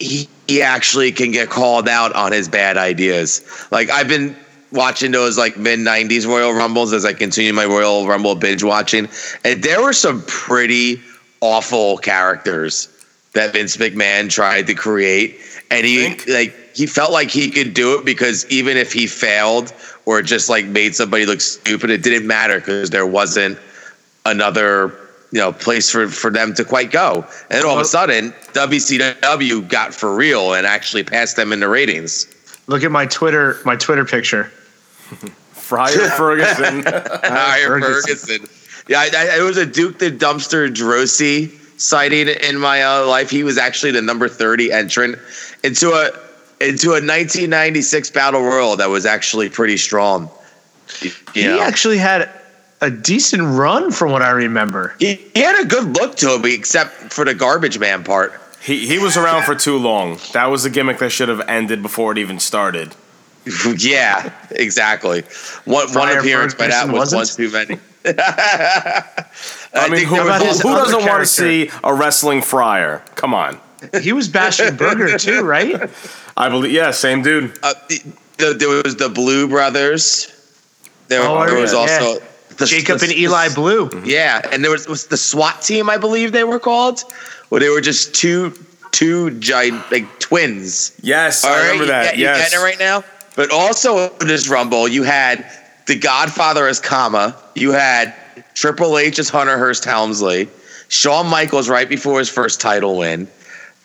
he 0.00 0.28
he 0.48 0.60
actually 0.60 1.12
can 1.12 1.30
get 1.30 1.50
called 1.50 1.88
out 1.88 2.12
on 2.16 2.32
his 2.32 2.48
bad 2.48 2.76
ideas. 2.76 3.42
Like 3.70 3.90
I've 3.90 4.08
been 4.08 4.36
watching 4.72 5.12
those 5.12 5.38
like 5.38 5.56
mid 5.56 5.78
'90s 5.78 6.26
Royal 6.26 6.52
Rumbles 6.52 6.92
as 6.92 7.04
I 7.04 7.12
continue 7.12 7.52
my 7.52 7.64
Royal 7.64 8.06
Rumble 8.06 8.34
binge 8.34 8.62
watching, 8.62 9.08
and 9.44 9.62
there 9.62 9.82
were 9.82 9.92
some 9.92 10.22
pretty 10.26 11.00
awful 11.40 11.98
characters 11.98 12.88
that 13.34 13.52
Vince 13.52 13.76
McMahon 13.76 14.30
tried 14.30 14.66
to 14.66 14.74
create, 14.74 15.38
and 15.70 15.86
he 15.86 16.10
Think? 16.10 16.28
like 16.28 16.76
he 16.76 16.86
felt 16.86 17.12
like 17.12 17.30
he 17.30 17.50
could 17.50 17.74
do 17.74 17.98
it 17.98 18.04
because 18.04 18.46
even 18.50 18.76
if 18.76 18.92
he 18.92 19.06
failed 19.06 19.72
or 20.04 20.22
just 20.22 20.48
like 20.48 20.66
made 20.66 20.94
somebody 20.94 21.26
look 21.26 21.40
stupid, 21.40 21.90
it 21.90 22.02
didn't 22.02 22.26
matter 22.26 22.58
because 22.58 22.90
there 22.90 23.06
wasn't 23.06 23.58
another 24.24 24.98
you 25.32 25.40
know 25.40 25.52
place 25.52 25.90
for 25.90 26.08
for 26.08 26.30
them 26.30 26.54
to 26.54 26.64
quite 26.64 26.90
go. 26.90 27.26
And 27.50 27.64
all 27.64 27.74
of 27.74 27.80
a 27.80 27.84
sudden, 27.84 28.32
WCW 28.52 29.68
got 29.68 29.94
for 29.94 30.14
real 30.14 30.54
and 30.54 30.66
actually 30.66 31.04
passed 31.04 31.36
them 31.36 31.52
in 31.52 31.60
the 31.60 31.68
ratings. 31.68 32.26
Look 32.66 32.82
at 32.82 32.90
my 32.90 33.06
Twitter, 33.06 33.58
my 33.64 33.76
Twitter 33.76 34.04
picture. 34.04 34.44
Friar 35.52 35.88
Ferguson. 36.16 36.82
Hire 36.86 37.80
Ferguson. 37.80 38.38
Ferguson. 38.40 38.82
Yeah, 38.88 39.00
I, 39.00 39.10
I, 39.16 39.38
it 39.38 39.42
was 39.42 39.56
a 39.56 39.66
Duke 39.66 39.98
the 39.98 40.10
Dumpster 40.10 40.68
Droese 40.72 41.50
sighting 41.80 42.28
in 42.28 42.58
my 42.58 42.82
uh, 42.82 43.06
life. 43.06 43.30
He 43.30 43.42
was 43.44 43.58
actually 43.58 43.92
the 43.92 44.02
number 44.02 44.28
thirty 44.28 44.72
entrant 44.72 45.18
into 45.64 45.90
a 45.90 46.10
into 46.58 46.88
a 46.90 47.02
1996 47.04 48.10
battle 48.10 48.42
royal 48.42 48.76
that 48.76 48.88
was 48.88 49.04
actually 49.04 49.50
pretty 49.50 49.76
strong. 49.76 50.30
You 51.02 51.10
He 51.34 51.42
know? 51.44 51.60
actually 51.60 51.98
had 51.98 52.30
a 52.80 52.90
decent 52.90 53.42
run 53.42 53.90
from 53.92 54.10
what 54.10 54.22
I 54.22 54.30
remember. 54.30 54.94
he, 54.98 55.16
he 55.34 55.40
had 55.40 55.62
a 55.62 55.66
good 55.66 55.94
look 55.96 56.16
to 56.16 56.34
him, 56.34 56.44
except 56.46 57.12
for 57.12 57.26
the 57.26 57.34
garbage 57.34 57.78
man 57.78 58.04
part. 58.04 58.40
He, 58.66 58.86
he 58.86 58.98
was 58.98 59.16
around 59.16 59.44
for 59.44 59.54
too 59.54 59.78
long. 59.78 60.18
That 60.32 60.46
was 60.46 60.64
a 60.64 60.70
gimmick 60.70 60.98
that 60.98 61.10
should 61.10 61.28
have 61.28 61.40
ended 61.48 61.82
before 61.82 62.12
it 62.12 62.18
even 62.18 62.40
started. 62.40 62.94
yeah, 63.78 64.32
exactly. 64.50 65.22
One 65.64 65.92
one 65.92 66.18
appearance 66.18 66.54
by 66.54 66.66
that 66.66 66.88
was 66.88 67.12
one 67.12 67.20
wasn't? 67.20 67.50
too 67.50 67.52
many. 67.52 67.80
I, 68.18 69.88
mean, 69.88 69.96
think 69.96 70.08
who, 70.08 70.16
there 70.16 70.24
was 70.24 70.60
about 70.60 70.62
who, 70.62 70.68
who 70.68 70.74
doesn't 70.74 71.08
want 71.08 71.20
to 71.22 71.26
see 71.26 71.70
a 71.84 71.94
wrestling 71.94 72.42
friar? 72.42 73.04
Come 73.14 73.34
on. 73.34 73.60
He 74.00 74.12
was 74.12 74.28
bashing 74.28 74.74
Burger 74.76 75.16
too, 75.18 75.42
right? 75.42 75.90
I 76.36 76.48
believe, 76.48 76.72
yeah, 76.72 76.90
same 76.90 77.22
dude. 77.22 77.58
uh, 77.62 77.74
the, 77.88 78.02
the, 78.38 78.54
there 78.54 78.82
was 78.82 78.96
the 78.96 79.08
Blue 79.08 79.48
Brothers. 79.48 80.32
There, 81.08 81.22
Oh, 81.22 81.36
I 81.36 81.46
there 81.46 81.60
was 81.60 81.72
remember, 81.72 81.92
also 81.92 82.26
the, 82.56 82.66
Jacob 82.66 82.98
the- 82.98 83.06
and 83.06 83.14
Eli 83.14 83.48
Blue. 83.54 83.90
Yeah, 84.04 84.40
and 84.50 84.62
there 84.64 84.70
was, 84.70 84.88
was 84.88 85.06
the 85.06 85.16
SWAT 85.16 85.62
team, 85.62 85.88
I 85.88 85.98
believe 85.98 86.32
they 86.32 86.44
were 86.44 86.58
called, 86.58 87.04
where 87.48 87.60
they 87.60 87.68
were 87.68 87.80
just 87.80 88.14
two 88.14 88.52
two 88.92 89.30
giant 89.38 89.90
like 89.90 90.18
twins. 90.18 90.98
Yes, 91.02 91.44
All 91.44 91.52
I 91.52 91.54
right, 91.54 91.62
remember 91.64 91.84
you 91.84 91.90
that. 91.90 92.16
you 92.16 92.24
yes. 92.24 92.50
getting 92.50 92.60
it 92.60 92.62
right 92.62 92.78
now? 92.78 93.04
But 93.36 93.52
also 93.52 94.10
in 94.16 94.28
this 94.28 94.48
Rumble, 94.48 94.88
you 94.88 95.02
had 95.02 95.50
the 95.86 95.96
Godfather 95.98 96.66
as 96.66 96.80
Kama. 96.80 97.36
You 97.54 97.72
had 97.72 98.14
Triple 98.54 98.98
H 98.98 99.18
as 99.18 99.28
Hunter 99.28 99.58
Hearst 99.58 99.84
Helmsley. 99.84 100.48
Shawn 100.88 101.26
Michaels 101.26 101.68
right 101.68 101.88
before 101.88 102.18
his 102.18 102.28
first 102.28 102.60
title 102.60 102.96
win. 102.96 103.28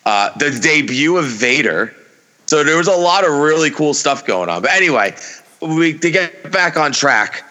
Uh, 0.04 0.36
the 0.38 0.50
debut 0.50 1.16
of 1.16 1.26
Vader. 1.26 1.94
So 2.46 2.64
there 2.64 2.76
was 2.76 2.88
a 2.88 2.96
lot 2.96 3.24
of 3.24 3.32
really 3.32 3.70
cool 3.70 3.94
stuff 3.94 4.24
going 4.26 4.48
on. 4.48 4.62
But 4.62 4.72
anyway, 4.72 5.14
we 5.60 5.98
to 5.98 6.10
get 6.10 6.50
back 6.50 6.76
on 6.76 6.92
track. 6.92 7.44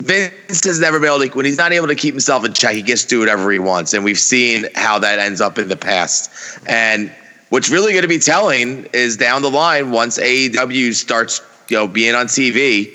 Vince 0.00 0.64
has 0.64 0.80
never 0.80 0.98
been 0.98 1.08
able 1.08 1.26
to 1.26 1.36
when 1.36 1.46
he's 1.46 1.56
not 1.56 1.72
able 1.72 1.86
to 1.86 1.94
keep 1.94 2.14
himself 2.14 2.44
in 2.44 2.52
check, 2.52 2.74
he 2.74 2.82
gets 2.82 3.02
to 3.04 3.08
do 3.08 3.20
whatever 3.20 3.50
he 3.50 3.58
wants. 3.58 3.94
And 3.94 4.04
we've 4.04 4.18
seen 4.18 4.66
how 4.74 4.98
that 4.98 5.18
ends 5.18 5.40
up 5.40 5.58
in 5.58 5.68
the 5.68 5.76
past. 5.76 6.30
And 6.66 7.12
what's 7.50 7.70
really 7.70 7.92
going 7.92 8.02
to 8.02 8.08
be 8.08 8.18
telling 8.18 8.86
is 8.92 9.16
down 9.16 9.42
the 9.42 9.50
line, 9.50 9.90
once 9.92 10.18
AEW 10.18 10.94
starts, 10.94 11.40
you 11.68 11.76
know, 11.76 11.88
being 11.88 12.14
on 12.14 12.26
TV, 12.26 12.92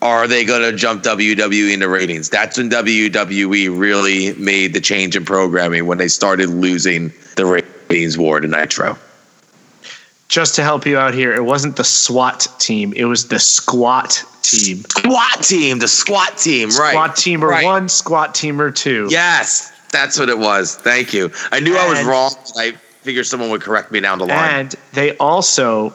are 0.00 0.28
they 0.28 0.44
going 0.44 0.62
to 0.62 0.76
jump 0.76 1.02
WWE 1.02 1.72
in 1.72 1.80
the 1.80 1.88
ratings? 1.88 2.30
That's 2.30 2.56
when 2.56 2.70
WWE 2.70 3.76
really 3.76 4.32
made 4.34 4.72
the 4.72 4.80
change 4.80 5.16
in 5.16 5.24
programming 5.24 5.86
when 5.86 5.98
they 5.98 6.08
started 6.08 6.48
losing 6.48 7.12
the 7.36 7.46
ratings 7.46 8.16
war 8.16 8.40
to 8.40 8.46
Nitro. 8.46 8.96
Just 10.28 10.54
to 10.56 10.62
help 10.62 10.86
you 10.86 10.98
out 10.98 11.14
here, 11.14 11.34
it 11.34 11.44
wasn't 11.44 11.76
the 11.76 11.84
SWAT 11.84 12.46
team; 12.58 12.92
it 12.94 13.06
was 13.06 13.28
the 13.28 13.38
Squat 13.38 14.22
team. 14.50 14.84
Squat 14.88 15.42
team, 15.42 15.78
the 15.78 15.88
squat 15.88 16.36
team, 16.38 16.68
right? 16.70 16.90
Squat 16.92 17.16
teamer 17.16 17.48
Right. 17.48 17.64
one, 17.64 17.88
Squat 17.88 18.34
teamer 18.34 18.74
two. 18.74 19.08
Yes, 19.10 19.72
that's 19.90 20.18
what 20.18 20.28
it 20.28 20.38
was. 20.38 20.76
Thank 20.76 21.12
you. 21.14 21.30
I 21.52 21.60
knew 21.60 21.76
I 21.76 21.88
was 21.88 22.02
wrong. 22.04 22.34
I 22.56 22.72
figured 23.02 23.26
someone 23.26 23.50
would 23.50 23.62
correct 23.62 23.90
me 23.92 24.00
down 24.00 24.18
the 24.18 24.26
line. 24.26 24.50
And 24.60 24.74
they 24.92 25.16
also 25.18 25.92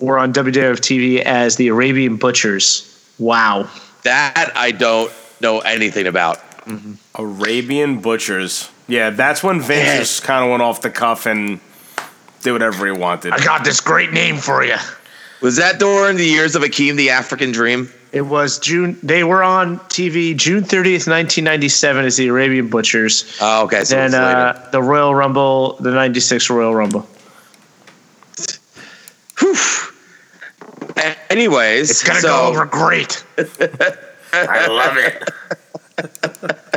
were 0.00 0.18
on 0.18 0.32
WWF 0.32 0.80
TV 0.80 1.20
as 1.22 1.56
the 1.56 1.68
Arabian 1.68 2.16
Butchers. 2.16 2.88
Wow. 3.18 3.68
that 4.02 4.50
I 4.56 4.72
don't 4.72 5.12
know 5.40 5.60
anything 5.60 6.06
about. 6.08 6.38
Mm-hmm. 6.66 6.94
Arabian 7.22 8.00
Butchers. 8.00 8.68
Yeah, 8.88 9.10
that's 9.10 9.42
when 9.44 9.60
Vince 9.60 9.86
Yeah. 9.86 9.98
just 9.98 10.22
kind 10.24 10.44
of 10.44 10.50
went 10.50 10.62
off 10.62 10.80
the 10.82 10.90
cuff 10.90 11.26
and 11.26 11.60
did 12.42 12.50
whatever 12.52 12.84
he 12.86 12.92
wanted. 12.92 13.32
I 13.32 13.38
got 13.44 13.64
this 13.64 13.80
great 13.80 14.12
name 14.12 14.38
for 14.38 14.64
you. 14.64 14.74
Was 15.42 15.56
that 15.56 15.78
during 15.78 16.16
the 16.16 16.24
years 16.24 16.54
of 16.54 16.62
Akeem 16.62 16.96
the 16.96 17.10
African 17.10 17.52
Dream? 17.52 17.90
It 18.12 18.20
was 18.22 18.58
June. 18.58 18.98
They 19.02 19.24
were 19.24 19.42
on 19.42 19.78
TV 19.80 20.36
June 20.36 20.62
30th, 20.62 21.08
1997, 21.08 22.04
as 22.04 22.16
the 22.16 22.28
Arabian 22.28 22.68
Butchers. 22.68 23.36
Oh, 23.40 23.64
okay. 23.64 23.84
So 23.84 23.96
then 23.96 24.14
uh, 24.14 24.68
the 24.70 24.82
Royal 24.82 25.14
Rumble, 25.14 25.76
the 25.80 25.90
96 25.90 26.48
Royal 26.50 26.74
Rumble. 26.74 27.08
A- 30.96 31.16
Anyways, 31.32 31.90
It's 31.90 32.02
going 32.04 32.16
to 32.16 32.20
so- 32.22 32.28
go 32.28 32.46
over 32.48 32.66
great. 32.66 33.24
I 34.32 34.66
love 34.68 34.96
it. 34.96 36.58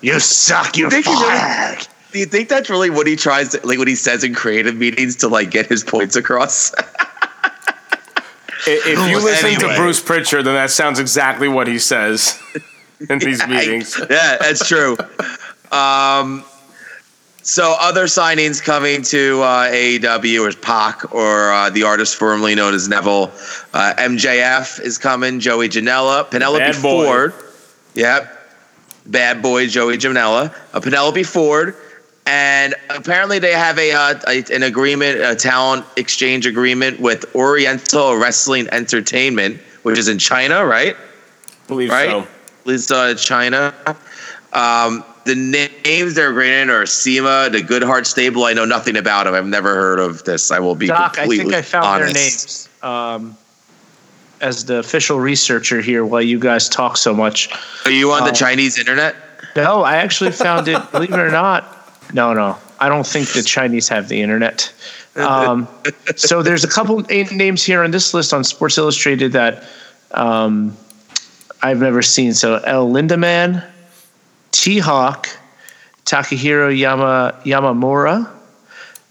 You 0.00 0.20
suck, 0.20 0.76
you 0.76 0.90
think 0.90 1.06
he 1.06 1.12
really- 1.12 1.76
Do 2.12 2.18
you 2.18 2.26
think 2.26 2.48
that's 2.50 2.68
really 2.68 2.90
what 2.90 3.06
he 3.06 3.16
tries 3.16 3.50
to, 3.50 3.66
like 3.66 3.78
what 3.78 3.88
he 3.88 3.94
says 3.96 4.22
in 4.22 4.34
creative 4.34 4.76
meetings 4.76 5.16
to 5.16 5.28
like 5.28 5.50
get 5.50 5.64
his 5.66 5.82
points 5.82 6.14
across? 6.14 6.72
I- 8.66 8.70
If 8.86 9.08
you 9.10 9.20
listen 9.20 9.50
Anyway. 9.50 9.74
to 9.74 9.80
Bruce 9.80 10.00
Pritchard, 10.00 10.44
then 10.46 10.54
that 10.54 10.70
sounds 10.70 10.98
exactly 10.98 11.48
what 11.48 11.66
he 11.66 11.78
says 11.78 12.38
in 13.10 13.18
these 13.18 13.46
meetings. 13.46 13.98
yeah, 14.10 14.36
that's 14.38 14.66
true. 14.66 14.96
Um, 15.70 16.44
so 17.42 17.76
other 17.78 18.04
signings 18.04 18.62
coming 18.62 19.02
to 19.02 19.42
uh, 19.42 19.68
AEW 19.68 20.48
is 20.48 20.56
Pac 20.56 21.12
or 21.14 21.52
uh, 21.52 21.68
the 21.70 21.82
artist 21.82 22.16
formerly 22.16 22.54
known 22.54 22.72
as 22.74 22.88
Neville. 22.88 23.30
Uh, 23.74 23.92
MJF 23.98 24.80
is 24.80 24.96
coming. 24.96 25.40
Joey 25.40 25.68
Janela, 25.68 26.30
Penelope 26.30 26.58
Bad 26.64 26.82
boy. 26.82 27.04
Ford. 27.04 27.34
Yep. 27.94 28.30
Bad 29.06 29.42
boy 29.42 29.66
Joey 29.66 29.98
Janela. 29.98 30.54
Uh, 30.72 30.80
Penelope 30.80 31.22
Ford. 31.24 31.76
And 32.26 32.74
apparently 32.88 33.38
they 33.38 33.52
have 33.52 33.78
a, 33.78 33.92
uh, 33.92 34.18
a 34.28 34.44
an 34.54 34.62
agreement, 34.62 35.20
a 35.20 35.34
talent 35.34 35.84
exchange 35.96 36.46
agreement 36.46 36.98
with 36.98 37.34
Oriental 37.34 38.16
Wrestling 38.16 38.66
Entertainment, 38.72 39.60
which 39.82 39.98
is 39.98 40.08
in 40.08 40.18
China, 40.18 40.64
right? 40.64 40.96
believe 41.66 41.90
right? 41.90 42.10
so. 42.10 42.20
At 42.20 42.66
least 42.66 42.92
uh, 42.92 43.14
China. 43.14 43.74
Um, 44.52 45.04
the 45.24 45.34
names 45.84 46.14
they're 46.14 46.32
granted 46.32 46.72
are 46.72 46.86
SEMA, 46.86 47.48
the 47.50 47.62
Good 47.62 47.82
Heart 47.82 48.06
Stable. 48.06 48.44
I 48.44 48.52
know 48.52 48.64
nothing 48.64 48.96
about 48.96 49.24
them. 49.24 49.34
I've 49.34 49.46
never 49.46 49.74
heard 49.74 49.98
of 49.98 50.24
this. 50.24 50.50
I 50.50 50.60
will 50.60 50.74
be 50.74 50.86
Doc, 50.86 51.12
I 51.18 51.22
completely 51.22 51.44
think 51.44 51.54
I 51.56 51.62
found 51.62 51.86
honest. 51.86 52.14
their 52.14 52.22
names. 52.22 52.68
Um, 52.82 53.36
as 54.40 54.64
the 54.66 54.76
official 54.78 55.20
researcher 55.20 55.80
here, 55.80 56.04
while 56.04 56.20
you 56.22 56.38
guys 56.38 56.68
talk 56.68 56.96
so 56.96 57.14
much. 57.14 57.48
Are 57.86 57.90
you 57.90 58.12
on 58.12 58.24
the 58.24 58.30
Uh, 58.30 58.34
Chinese 58.34 58.78
internet? 58.78 59.16
No, 59.56 59.82
I 59.82 59.96
actually 59.96 60.32
found 60.32 60.68
it. 60.68 60.90
believe 60.92 61.12
it 61.12 61.18
or 61.18 61.30
not, 61.30 61.73
no, 62.14 62.32
no, 62.32 62.56
I 62.78 62.88
don't 62.88 63.06
think 63.06 63.32
the 63.32 63.42
Chinese 63.42 63.88
have 63.88 64.08
the 64.08 64.22
internet. 64.22 64.72
Um, 65.16 65.68
so 66.16 66.42
there's 66.42 66.62
a 66.62 66.68
couple 66.68 67.00
names 67.00 67.64
here 67.64 67.82
on 67.82 67.90
this 67.90 68.14
list 68.14 68.32
on 68.32 68.44
Sports 68.44 68.78
Illustrated 68.78 69.32
that 69.32 69.64
um, 70.12 70.76
I've 71.60 71.80
never 71.80 72.02
seen. 72.02 72.32
So 72.32 72.56
El 72.58 72.88
Lindaman, 72.88 73.64
T 74.52 74.78
Hawk, 74.78 75.28
Takahiro 76.04 76.76
Yama 76.76 77.40
Yamamura, 77.44 78.30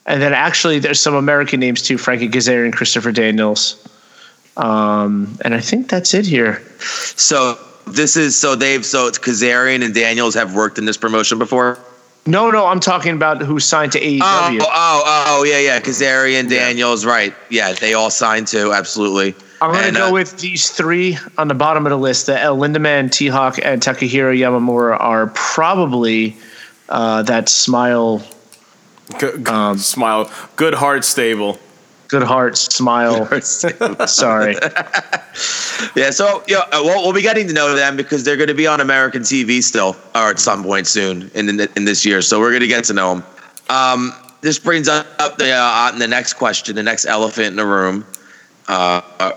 and 0.06 0.22
then 0.22 0.34
actually 0.34 0.80
there's 0.80 1.02
some 1.02 1.16
American 1.16 1.60
names 1.60 1.82
too: 1.82 1.98
Frankie 1.98 2.30
Kazarian, 2.30 2.72
Christopher 2.72 3.12
Daniels. 3.12 3.86
Um, 4.56 5.38
and 5.42 5.54
I 5.54 5.60
think 5.60 5.90
that's 5.90 6.14
it 6.14 6.26
here. 6.26 6.62
So 6.80 7.58
this 7.86 8.16
is 8.16 8.40
so 8.40 8.56
they've 8.56 8.86
so 8.86 9.12
Kazarian 9.12 9.84
and 9.84 9.94
Daniels 9.94 10.36
have 10.36 10.56
worked 10.56 10.78
in 10.78 10.86
this 10.86 10.98
promotion 10.98 11.38
before. 11.38 11.80
No, 12.26 12.50
no, 12.52 12.68
I'm 12.68 12.80
talking 12.80 13.16
about 13.16 13.42
who 13.42 13.60
signed 13.60 13.92
to 13.94 14.00
AEW. 14.00 14.22
Oh, 14.22 14.66
oh, 14.72 15.24
oh, 15.28 15.44
yeah, 15.44 15.60
yeah. 15.60 15.80
Kazarian, 15.82 16.50
Daniels, 16.50 17.06
right? 17.06 17.34
Yeah, 17.50 17.74
they 17.74 17.94
all 17.94 18.10
signed 18.10 18.48
to 18.50 18.72
Absolutely. 18.72 19.36
I'm 19.62 19.72
going 19.72 19.86
And, 19.86 19.96
to 19.96 20.02
go 20.04 20.08
uh, 20.10 20.14
with 20.14 20.40
these 20.40 20.70
three 20.70 21.18
on 21.38 21.48
the 21.48 21.54
bottom 21.54 21.86
of 21.86 21.90
the 21.90 21.98
list. 21.98 22.26
The 22.28 22.40
El 22.40 22.58
Lindaman, 22.58 23.12
T 23.12 23.28
Hawk, 23.28 23.60
and 23.62 23.82
Takahiro 23.82 24.38
Yamamura 24.38 24.98
are 25.00 25.28
probably 25.28 26.36
uh, 26.90 27.24
that 27.24 27.50
smile, 27.50 28.22
Good, 29.20 29.48
Um, 29.48 29.78
smile. 29.78 30.32
Good 30.56 30.74
heart 30.76 31.04
stable. 31.06 31.60
Good 32.08 32.24
heart, 32.24 32.58
smile. 32.58 33.28
Sorry. 34.08 34.56
Yeah, 35.96 36.12
so 36.12 36.44
yeah, 36.48 36.60
uh, 36.72 36.82
well, 36.84 37.04
we'll 37.04 37.14
be 37.14 37.24
getting 37.24 37.48
to 37.48 37.54
know 37.54 37.76
them 37.76 37.98
because 37.98 38.24
they're 38.24 38.38
going 38.38 38.48
to 38.48 38.54
be 38.54 38.68
on 38.68 38.82
American 38.82 39.24
TV 39.24 39.64
still, 39.64 39.96
or 40.16 40.30
at 40.30 40.40
some 40.40 40.64
point 40.64 40.88
soon 40.88 41.30
in 41.34 41.58
the, 41.58 41.70
in 41.76 41.86
this 41.86 42.06
year. 42.06 42.22
So 42.22 42.40
we're 42.40 42.52
going 42.52 42.62
to 42.62 42.68
get 42.68 42.84
to 42.86 42.94
know 42.94 43.16
them. 43.16 43.24
Um, 43.70 44.14
this 44.42 44.60
brings 44.60 44.88
up 44.88 45.06
the 45.38 45.52
uh, 45.52 45.92
the 45.98 46.08
next 46.08 46.34
question, 46.34 46.76
the 46.76 46.84
next 46.84 47.06
elephant 47.06 47.48
in 47.48 47.56
the 47.56 47.66
room. 47.66 48.06
Uh, 48.68 49.02
uh, 49.20 49.32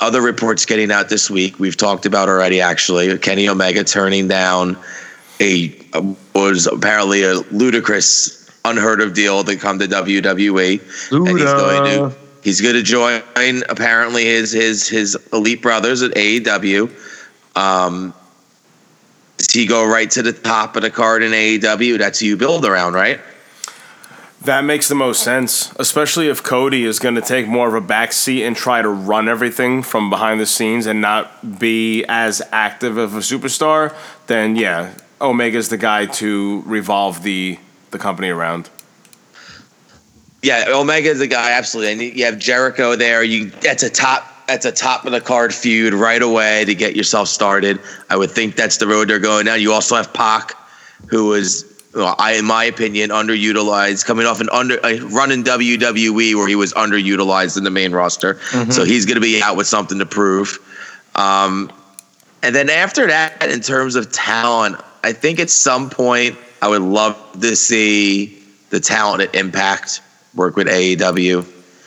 other 0.00 0.20
reports 0.20 0.66
getting 0.66 0.90
out 0.90 1.08
this 1.08 1.30
week. 1.30 1.58
We've 1.58 1.76
talked 1.76 2.06
about 2.06 2.28
already. 2.28 2.60
Actually, 2.60 3.16
Kenny 3.18 3.48
Omega 3.48 3.84
turning 3.84 4.28
down 4.28 4.76
a, 5.40 5.76
a 5.92 6.16
was 6.34 6.66
apparently 6.66 7.22
a 7.22 7.34
ludicrous, 7.52 8.41
unheard 8.64 9.00
of 9.00 9.14
deal 9.14 9.44
to 9.44 9.56
come 9.56 9.78
to 9.78 9.86
WWE, 9.86 11.10
and 11.10 11.38
he's 11.38 11.52
going 11.52 11.84
to 11.84 12.16
he's 12.42 12.60
going 12.60 12.74
to 12.74 12.82
join 12.82 13.22
apparently 13.68 14.24
his 14.24 14.52
his 14.52 14.88
his 14.88 15.16
elite 15.32 15.62
brothers 15.62 16.02
at 16.02 16.12
AEW. 16.12 16.90
Um, 17.56 18.14
does 19.36 19.52
he 19.52 19.66
go 19.66 19.86
right 19.86 20.10
to 20.12 20.22
the 20.22 20.32
top 20.32 20.76
of 20.76 20.82
the 20.82 20.90
card 20.90 21.22
in 21.22 21.32
AEW? 21.32 21.98
That's 21.98 22.20
who 22.20 22.26
you 22.26 22.36
build 22.36 22.64
around, 22.64 22.94
right? 22.94 23.20
That 24.44 24.64
makes 24.64 24.88
the 24.88 24.96
most 24.96 25.22
sense, 25.22 25.72
especially 25.78 26.28
if 26.28 26.42
Cody 26.42 26.84
is 26.84 26.98
going 26.98 27.14
to 27.14 27.20
take 27.20 27.46
more 27.46 27.68
of 27.68 27.74
a 27.74 27.80
back 27.80 28.12
seat 28.12 28.44
and 28.44 28.56
try 28.56 28.82
to 28.82 28.88
run 28.88 29.28
everything 29.28 29.84
from 29.84 30.10
behind 30.10 30.40
the 30.40 30.46
scenes 30.46 30.86
and 30.86 31.00
not 31.00 31.60
be 31.60 32.04
as 32.08 32.42
active 32.50 32.96
of 32.96 33.14
a 33.14 33.20
superstar. 33.20 33.94
Then 34.26 34.56
yeah, 34.56 34.94
Omega's 35.20 35.68
the 35.68 35.76
guy 35.76 36.06
to 36.06 36.62
revolve 36.66 37.22
the 37.22 37.58
the 37.92 37.98
company 37.98 38.28
around. 38.28 38.68
Yeah, 40.42 40.64
Omega 40.68 41.08
is 41.08 41.20
the 41.20 41.28
guy, 41.28 41.52
absolutely. 41.52 41.92
And 41.92 42.18
you 42.18 42.24
have 42.24 42.38
Jericho 42.38 42.96
there. 42.96 43.22
You 43.22 43.50
that's 43.50 43.84
a 43.84 43.90
top 43.90 44.28
that's 44.48 44.66
a 44.66 44.72
top 44.72 45.06
of 45.06 45.12
the 45.12 45.20
card 45.20 45.54
feud 45.54 45.94
right 45.94 46.20
away 46.20 46.64
to 46.64 46.74
get 46.74 46.96
yourself 46.96 47.28
started. 47.28 47.80
I 48.10 48.16
would 48.16 48.30
think 48.30 48.56
that's 48.56 48.78
the 48.78 48.88
road 48.88 49.08
they're 49.08 49.20
going 49.20 49.46
down. 49.46 49.60
You 49.60 49.72
also 49.72 49.94
have 49.94 50.12
Pac, 50.12 50.54
who 51.06 51.32
is 51.34 51.68
well, 51.94 52.16
I, 52.18 52.34
in 52.34 52.46
my 52.46 52.64
opinion, 52.64 53.10
underutilized, 53.10 54.04
coming 54.04 54.26
off 54.26 54.40
an 54.40 54.48
under 54.50 54.78
a 54.82 54.98
run 55.00 55.30
in 55.30 55.44
WWE 55.44 56.34
where 56.34 56.48
he 56.48 56.56
was 56.56 56.72
underutilized 56.72 57.56
in 57.56 57.64
the 57.64 57.70
main 57.70 57.92
roster. 57.92 58.40
So 58.72 58.84
he's 58.84 59.04
going 59.04 59.16
to 59.16 59.20
be 59.20 59.42
out 59.42 59.56
with 59.56 59.66
something 59.66 59.98
to 59.98 60.06
prove. 60.06 60.58
Um, 61.14 61.70
and 62.42 62.54
then 62.54 62.70
after 62.70 63.06
that, 63.08 63.42
in 63.42 63.60
terms 63.60 63.94
of 63.94 64.10
talent, 64.10 64.76
I 65.04 65.12
think 65.12 65.38
at 65.38 65.50
some 65.50 65.90
point 65.90 66.38
I 66.62 66.68
would 66.68 66.82
love 66.82 67.16
to 67.40 67.56
see 67.56 68.40
the 68.70 68.78
talent 68.78 69.20
at 69.20 69.34
Impact 69.34 70.00
work 70.36 70.54
with 70.54 70.68
AEW, 70.68 71.40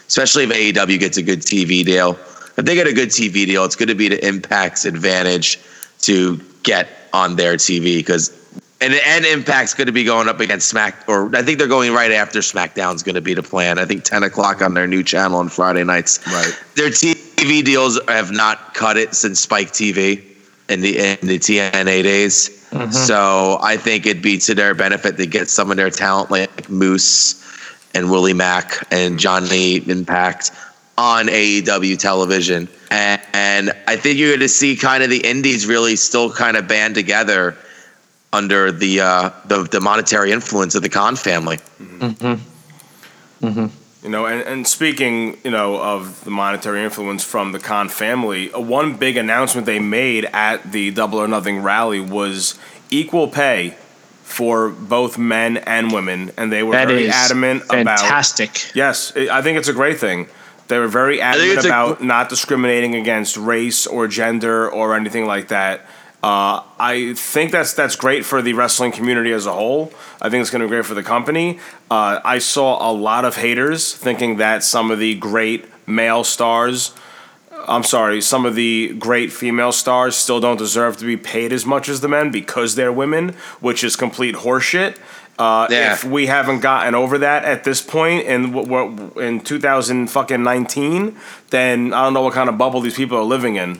especially 0.07 0.43
if 0.43 0.49
AEW 0.49 0.99
gets 0.99 1.17
a 1.17 1.23
good 1.23 1.39
TV 1.39 1.83
deal. 1.85 2.11
If 2.57 2.65
they 2.65 2.75
get 2.75 2.85
a 2.85 2.93
good 2.93 3.09
TV 3.09 3.45
deal, 3.45 3.63
it's 3.63 3.77
going 3.77 3.87
to 3.87 3.95
be 3.95 4.09
to 4.09 4.17
Impact's 4.17 4.83
advantage 4.83 5.59
to 6.01 6.41
get 6.63 6.89
on 7.13 7.37
their 7.37 7.55
TV 7.55 7.97
because 7.97 8.41
and 8.81 8.93
and 8.93 9.23
Impact's 9.23 9.73
going 9.73 9.87
to 9.87 9.93
be 9.93 10.03
going 10.03 10.27
up 10.27 10.41
against 10.41 10.67
Smack, 10.67 11.05
or 11.07 11.33
I 11.33 11.41
think 11.41 11.57
they're 11.57 11.69
going 11.69 11.93
right 11.93 12.11
after 12.11 12.39
SmackDown's 12.39 13.01
going 13.01 13.15
to 13.15 13.21
be 13.21 13.33
the 13.33 13.43
plan. 13.43 13.79
I 13.79 13.85
think 13.85 14.03
ten 14.03 14.23
o'clock 14.23 14.61
on 14.61 14.73
their 14.73 14.87
new 14.87 15.03
channel 15.03 15.39
on 15.39 15.47
Friday 15.47 15.85
nights. 15.85 16.19
Right. 16.27 16.53
Their 16.75 16.89
TV 16.89 17.63
deals 17.63 17.97
have 18.09 18.31
not 18.31 18.73
cut 18.73 18.97
it 18.97 19.15
since 19.15 19.39
Spike 19.39 19.71
TV 19.71 20.34
in 20.69 20.81
the 20.81 20.97
in 20.97 21.27
the 21.27 21.39
TNA 21.39 22.03
days. 22.03 22.49
Mm-hmm. 22.71 22.91
So 22.91 23.57
I 23.61 23.77
think 23.77 24.05
it'd 24.05 24.21
be 24.21 24.37
to 24.39 24.55
their 24.55 24.73
benefit 24.73 25.17
to 25.17 25.25
get 25.25 25.49
some 25.49 25.71
of 25.71 25.77
their 25.77 25.89
talent 25.89 26.31
like 26.31 26.69
Moose 26.69 27.41
and 27.93 28.11
Willie 28.11 28.33
Mack 28.33 28.85
and 28.91 29.17
Johnny 29.17 29.77
Impact 29.89 30.51
on 30.97 31.27
AEW 31.27 31.97
television. 31.97 32.67
And, 32.91 33.21
and 33.33 33.71
I 33.87 33.95
think 33.95 34.17
you're 34.17 34.29
going 34.29 34.39
to 34.41 34.49
see 34.49 34.75
kind 34.75 35.03
of 35.03 35.09
the 35.09 35.25
indies 35.25 35.65
really 35.65 35.95
still 35.95 36.31
kind 36.31 36.57
of 36.57 36.67
band 36.67 36.95
together 36.95 37.57
under 38.33 38.71
the 38.71 38.99
uh, 38.99 39.29
the, 39.45 39.63
the 39.63 39.81
monetary 39.81 40.31
influence 40.31 40.75
of 40.75 40.81
the 40.81 40.89
Khan 40.89 41.15
family. 41.15 41.57
Mm-hmm. 41.81 43.45
Mm-hmm. 43.45 43.65
You 44.05 44.11
know, 44.11 44.27
and, 44.27 44.41
and 44.43 44.67
speaking, 44.67 45.35
you 45.43 45.49
know, 45.49 45.81
of 45.81 46.23
the 46.25 46.29
monetary 46.29 46.83
influence 46.83 47.23
from 47.23 47.53
the 47.53 47.59
Khan 47.59 47.89
family, 47.89 48.53
uh, 48.53 48.59
one 48.59 48.97
big 48.97 49.17
announcement 49.17 49.65
they 49.65 49.79
made 49.79 50.25
at 50.25 50.71
the 50.71 50.91
Double 50.91 51.17
or 51.17 51.27
Nothing 51.27 51.63
rally 51.63 51.99
was 51.99 52.53
equal 52.91 53.27
pay 53.27 53.75
for 54.21 54.69
both 54.69 55.17
men 55.17 55.57
and 55.57 55.91
women, 55.91 56.29
and 56.37 56.51
they 56.53 56.61
were 56.61 56.73
That 56.73 56.87
very 56.87 57.05
is 57.05 57.15
adamant 57.15 57.63
about. 57.63 57.99
fantastic. 57.99 58.75
Yes, 58.75 59.11
I 59.15 59.39
I 59.39 59.41
think 59.41 59.57
it's 59.57 59.69
a 59.69 59.73
great 59.73 59.99
thing. 59.99 60.27
They 60.67 60.77
were 60.77 60.87
very 60.87 61.19
adamant 61.19 61.53
it's 61.53 61.65
a- 61.65 61.69
about 61.69 62.03
not 62.03 62.29
discriminating 62.29 62.93
against 62.93 63.37
race 63.37 63.87
or 63.87 64.07
gender 64.07 64.69
or 64.69 64.95
anything 64.95 65.25
like 65.25 65.47
that. 65.47 65.81
Uh, 66.25 66.63
I 66.79 67.13
think 67.15 67.51
that's 67.51 67.73
that's 67.73 67.95
great 67.95 68.25
for 68.25 68.41
the 68.41 68.53
wrestling 68.53 68.91
community 68.91 69.31
as 69.31 69.45
a 69.45 69.51
whole. 69.53 69.93
I 70.19 70.29
think 70.29 70.41
it's 70.41 70.49
going 70.49 70.61
to 70.61 70.65
be 70.67 70.69
great 70.75 70.85
for 70.85 70.95
the 70.95 71.03
company. 71.03 71.59
Uh, 71.91 72.19
I 72.25 72.39
saw 72.39 72.89
a 72.89 72.91
lot 72.91 73.25
of 73.25 73.35
haters 73.35 73.93
thinking 73.93 74.37
that 74.37 74.63
some 74.63 74.89
of 74.89 74.97
the 74.97 75.13
great 75.13 75.65
male 75.87 76.23
stars, 76.23 76.95
I'm 77.67 77.83
sorry, 77.83 78.21
some 78.21 78.43
of 78.43 78.55
the 78.55 78.95
great 78.97 79.31
female 79.31 79.71
stars 79.71 80.15
still 80.15 80.39
don't 80.39 80.57
deserve 80.57 80.97
to 80.97 81.05
be 81.05 81.15
paid 81.15 81.53
as 81.53 81.63
much 81.63 81.87
as 81.89 82.01
the 82.01 82.07
men 82.07 82.31
because 82.31 82.73
they're 82.73 82.91
women, 82.91 83.29
which 83.59 83.83
is 83.83 83.95
complete 83.95 84.33
horseshit. 84.35 84.97
Uh, 85.37 85.67
Yeah. 85.69 85.93
If 85.93 86.03
we 86.05 86.25
haven't 86.25 86.61
gotten 86.61 86.95
over 86.95 87.19
that 87.19 87.45
at 87.45 87.65
this 87.65 87.81
point 87.83 88.25
in 88.25 88.51
what 88.51 88.65
what- 88.67 89.21
in 89.23 89.41
2000 89.41 90.07
fucking 90.07 90.41
19, 90.41 91.17
then 91.51 91.93
I 91.93 92.03
don't 92.03 92.13
know 92.15 92.21
what 92.23 92.33
kind 92.33 92.49
of 92.49 92.57
bubble 92.57 92.81
these 92.81 92.95
people 92.95 93.15
are 93.19 93.29
living 93.35 93.57
in. 93.57 93.77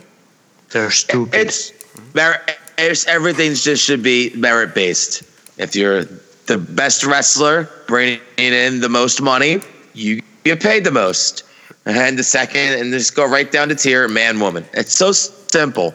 They're 0.70 0.90
stupid. 0.90 1.34
It's 1.46 1.72
merit. 2.14 2.40
Everything 2.78 3.54
just 3.54 3.82
should 3.82 4.02
be 4.02 4.30
merit 4.34 4.74
based. 4.74 5.22
If 5.58 5.74
you're 5.74 6.04
the 6.46 6.58
best 6.58 7.04
wrestler, 7.04 7.68
bringing 7.86 8.20
in 8.36 8.80
the 8.80 8.88
most 8.88 9.22
money, 9.22 9.60
you 9.94 10.20
get 10.44 10.60
paid 10.60 10.84
the 10.84 10.90
most. 10.90 11.42
And 11.86 12.18
the 12.18 12.24
second, 12.24 12.80
and 12.80 12.92
just 12.92 13.14
go 13.14 13.26
right 13.28 13.50
down 13.50 13.68
to 13.68 13.74
tier 13.74 14.08
man, 14.08 14.40
woman. 14.40 14.64
It's 14.72 14.92
so 14.92 15.12
simple. 15.12 15.94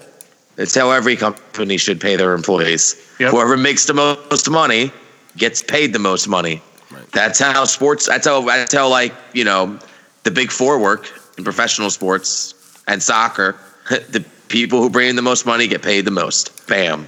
It's 0.57 0.75
how 0.75 0.91
every 0.91 1.15
company 1.15 1.77
should 1.77 1.99
pay 1.99 2.15
their 2.15 2.33
employees. 2.33 2.95
Yep. 3.19 3.31
Whoever 3.31 3.57
makes 3.57 3.85
the 3.85 3.93
most 3.93 4.49
money 4.49 4.91
gets 5.37 5.61
paid 5.61 5.91
the 5.91 5.99
most 5.99 6.27
money. 6.27 6.61
That's 7.13 7.39
how 7.39 7.65
sports. 7.65 8.07
That's 8.07 8.27
how. 8.27 8.41
That's 8.45 8.73
how 8.73 8.87
like 8.87 9.13
you 9.33 9.43
know, 9.43 9.79
the 10.23 10.31
big 10.31 10.51
four 10.51 10.79
work 10.79 11.09
in 11.37 11.43
professional 11.43 11.89
sports 11.89 12.53
and 12.87 13.01
soccer. 13.01 13.55
The 13.89 14.23
people 14.51 14.81
who 14.81 14.89
bring 14.89 15.09
in 15.09 15.15
the 15.15 15.21
most 15.21 15.45
money 15.45 15.67
get 15.67 15.81
paid 15.81 16.05
the 16.05 16.11
most. 16.11 16.67
Bam. 16.67 17.07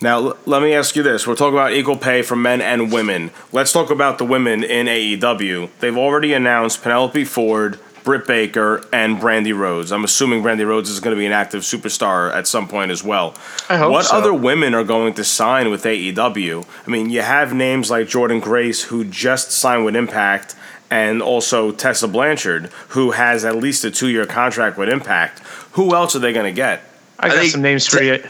Now, 0.00 0.16
l- 0.28 0.36
let 0.46 0.62
me 0.62 0.72
ask 0.72 0.96
you 0.96 1.02
this. 1.02 1.26
We're 1.26 1.34
talking 1.36 1.54
about 1.54 1.72
equal 1.74 1.96
pay 1.96 2.22
for 2.22 2.34
men 2.36 2.62
and 2.62 2.90
women. 2.90 3.30
Let's 3.52 3.70
talk 3.70 3.90
about 3.90 4.16
the 4.16 4.24
women 4.24 4.64
in 4.64 4.86
AEW. 4.86 5.68
They've 5.80 5.96
already 5.96 6.32
announced 6.32 6.82
Penelope 6.82 7.24
Ford, 7.26 7.78
Britt 8.04 8.26
Baker, 8.26 8.84
and 8.92 9.18
Brandi 9.18 9.56
Rhodes. 9.56 9.92
I'm 9.92 10.04
assuming 10.04 10.42
Brandi 10.42 10.66
Rhodes 10.66 10.88
is 10.90 11.00
going 11.00 11.14
to 11.14 11.18
be 11.18 11.26
an 11.26 11.32
active 11.32 11.62
superstar 11.62 12.32
at 12.34 12.46
some 12.46 12.66
point 12.68 12.90
as 12.90 13.04
well. 13.04 13.34
I 13.68 13.76
hope 13.76 13.92
what 13.92 14.06
so. 14.06 14.16
other 14.16 14.32
women 14.34 14.74
are 14.74 14.84
going 14.84 15.14
to 15.14 15.24
sign 15.24 15.70
with 15.70 15.84
AEW? 15.84 16.66
I 16.86 16.90
mean, 16.90 17.10
you 17.10 17.22
have 17.22 17.52
names 17.54 17.90
like 17.90 18.08
Jordan 18.08 18.40
Grace, 18.40 18.82
who 18.84 19.04
just 19.04 19.50
signed 19.50 19.84
with 19.84 19.96
Impact, 19.96 20.54
and 20.90 21.22
also 21.22 21.70
Tessa 21.72 22.08
Blanchard, 22.08 22.66
who 22.88 23.12
has 23.12 23.44
at 23.44 23.56
least 23.56 23.84
a 23.84 23.90
two 23.90 24.08
year 24.08 24.26
contract 24.26 24.76
with 24.78 24.88
Impact. 24.88 25.40
Who 25.72 25.94
else 25.94 26.16
are 26.16 26.20
they 26.20 26.32
going 26.32 26.46
to 26.52 26.56
get? 26.56 26.82
I 27.18 27.26
I 27.26 27.28
got 27.28 27.38
think 27.38 27.52
some 27.52 27.62
names 27.62 27.86
for 27.86 27.98
t- 27.98 28.06
you. 28.06 28.24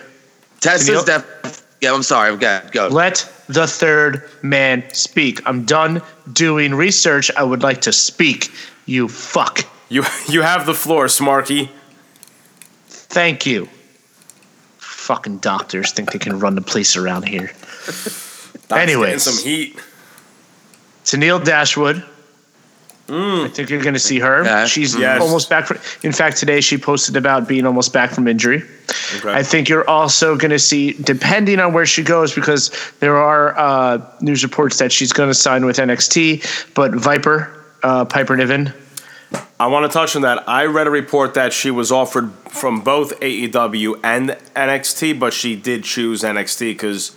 Tessa's 0.60 0.88
Can 0.88 0.98
you- 0.98 1.04
def. 1.06 1.66
Yeah, 1.80 1.94
I'm 1.94 2.02
sorry. 2.02 2.36
Go. 2.36 2.60
go. 2.72 2.88
Let 2.88 3.26
the 3.48 3.66
third 3.66 4.28
man 4.42 4.84
speak. 4.92 5.40
I'm 5.46 5.64
done 5.64 6.02
doing 6.30 6.74
research. 6.74 7.30
I 7.34 7.42
would 7.42 7.62
like 7.62 7.80
to 7.82 7.92
speak. 7.92 8.50
You 8.90 9.06
fuck. 9.08 9.60
You, 9.88 10.02
you 10.28 10.42
have 10.42 10.66
the 10.66 10.74
floor, 10.74 11.06
Smarky. 11.06 11.68
Thank 12.88 13.46
you. 13.46 13.68
Fucking 14.78 15.38
doctors 15.38 15.92
think 15.92 16.10
they 16.12 16.18
can 16.18 16.40
run 16.40 16.56
the 16.56 16.60
place 16.60 16.96
around 16.96 17.28
here. 17.28 17.52
That's 17.86 18.72
Anyways. 18.72 19.22
some 19.22 19.44
heat. 19.48 19.78
Tenille 21.04 21.44
Dashwood. 21.44 22.04
I 23.12 23.48
think 23.52 23.70
you're 23.70 23.82
going 23.82 23.94
to 23.94 24.00
see 24.00 24.20
her. 24.20 24.44
Yeah. 24.44 24.66
She's 24.66 24.96
Yes. 24.96 25.20
almost 25.20 25.48
back. 25.50 25.66
From, 25.66 25.78
in 26.04 26.12
fact, 26.12 26.36
today 26.36 26.60
she 26.60 26.78
posted 26.78 27.16
about 27.16 27.48
being 27.48 27.66
almost 27.66 27.92
back 27.92 28.10
from 28.12 28.28
injury. 28.28 28.62
Okay. 29.16 29.32
I 29.32 29.42
think 29.42 29.68
you're 29.68 29.88
also 29.88 30.36
going 30.36 30.52
to 30.52 30.60
see, 30.60 30.92
depending 30.92 31.58
on 31.58 31.72
where 31.72 31.86
she 31.86 32.04
goes, 32.04 32.32
because 32.32 32.70
there 33.00 33.16
are 33.16 33.58
uh, 33.58 33.98
news 34.20 34.44
reports 34.44 34.78
that 34.78 34.92
she's 34.92 35.12
going 35.12 35.28
to 35.28 35.34
sign 35.34 35.64
with 35.64 35.78
NXT, 35.78 36.74
but 36.74 36.92
Viper, 36.94 37.59
uh, 37.82 38.04
Piper 38.04 38.36
Niven, 38.36 38.72
I 39.58 39.66
want 39.68 39.90
to 39.90 39.92
touch 39.96 40.16
on 40.16 40.22
that. 40.22 40.48
I 40.48 40.64
read 40.66 40.86
a 40.86 40.90
report 40.90 41.34
that 41.34 41.52
she 41.52 41.70
was 41.70 41.92
offered 41.92 42.32
from 42.48 42.80
both 42.80 43.18
AEW 43.20 44.00
and 44.02 44.30
NXT, 44.56 45.18
but 45.20 45.32
she 45.32 45.54
did 45.54 45.84
choose 45.84 46.22
NXT 46.22 46.60
because 46.72 47.16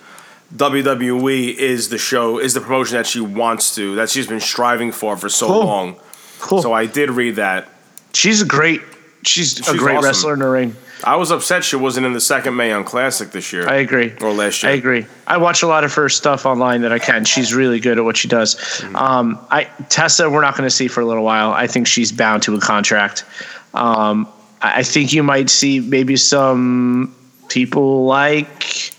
WWE 0.56 1.56
is 1.56 1.90
the 1.90 1.98
show, 1.98 2.38
is 2.40 2.54
the 2.54 2.62
promotion 2.62 2.98
that 2.98 3.08
she 3.08 3.20
wants 3.22 3.74
to, 3.76 3.96
that 3.96 4.10
she's 4.10 4.28
been 4.28 4.40
striving 4.40 4.92
for 4.92 5.18
for 5.18 5.30
so 5.30 5.48
Cool. 5.48 5.66
long. 5.66 5.96
Cool. 6.40 6.62
So 6.62 6.74
I 6.74 6.86
did 6.86 7.10
read 7.10 7.38
that. 7.38 7.70
she's 8.14 8.42
a 8.42 8.46
great, 8.46 8.82
she's, 9.24 9.60
a 9.68 9.76
great 9.78 9.96
awesome. 9.98 10.06
wrestler 10.06 10.34
in 10.34 10.40
the 10.40 10.48
ring. 10.50 10.76
I 11.04 11.16
was 11.18 11.32
upset 11.32 11.64
she 11.64 11.76
wasn't 11.76 12.06
in 12.06 12.14
the 12.14 12.22
second 12.22 12.56
Mae 12.56 12.70
Young 12.70 12.84
Classic 12.84 13.32
this 13.32 13.52
year. 13.52 13.68
I 13.68 13.76
agree. 13.76 14.14
Or 14.22 14.32
last 14.32 14.64
year. 14.64 14.72
I 14.72 14.76
agree. 14.76 15.06
I 15.28 15.38
watch 15.38 15.62
a 15.64 15.68
lot 15.68 15.84
of 15.84 15.94
her 15.96 16.10
stuff 16.10 16.46
online 16.46 16.82
that 16.82 16.92
I 16.92 17.00
can. 17.00 17.26
She's 17.26 17.54
really 17.54 17.80
good 17.80 17.98
at 17.98 18.04
what 18.04 18.18
she 18.18 18.28
does. 18.28 18.56
Mm-hmm. 18.56 18.96
Um, 18.96 19.46
I 19.52 19.66
Tessa, 19.90 20.30
we're 20.30 20.42
not 20.42 20.56
going 20.56 20.68
to 20.68 20.76
see 20.76 20.88
for 20.88 21.02
a 21.02 21.06
little 21.06 21.24
while. 21.24 21.52
I 21.52 21.68
think 21.68 21.88
she's 21.88 22.12
bound 22.12 22.44
to 22.44 22.56
a 22.56 22.60
contract. 22.60 23.26
Um, 23.74 24.28
I 24.62 24.80
I 24.80 24.84
think 24.84 25.12
you 25.14 25.24
might 25.24 25.50
see 25.50 25.80
maybe 25.80 26.16
some 26.16 27.16
people 27.50 28.06
like 28.06 28.94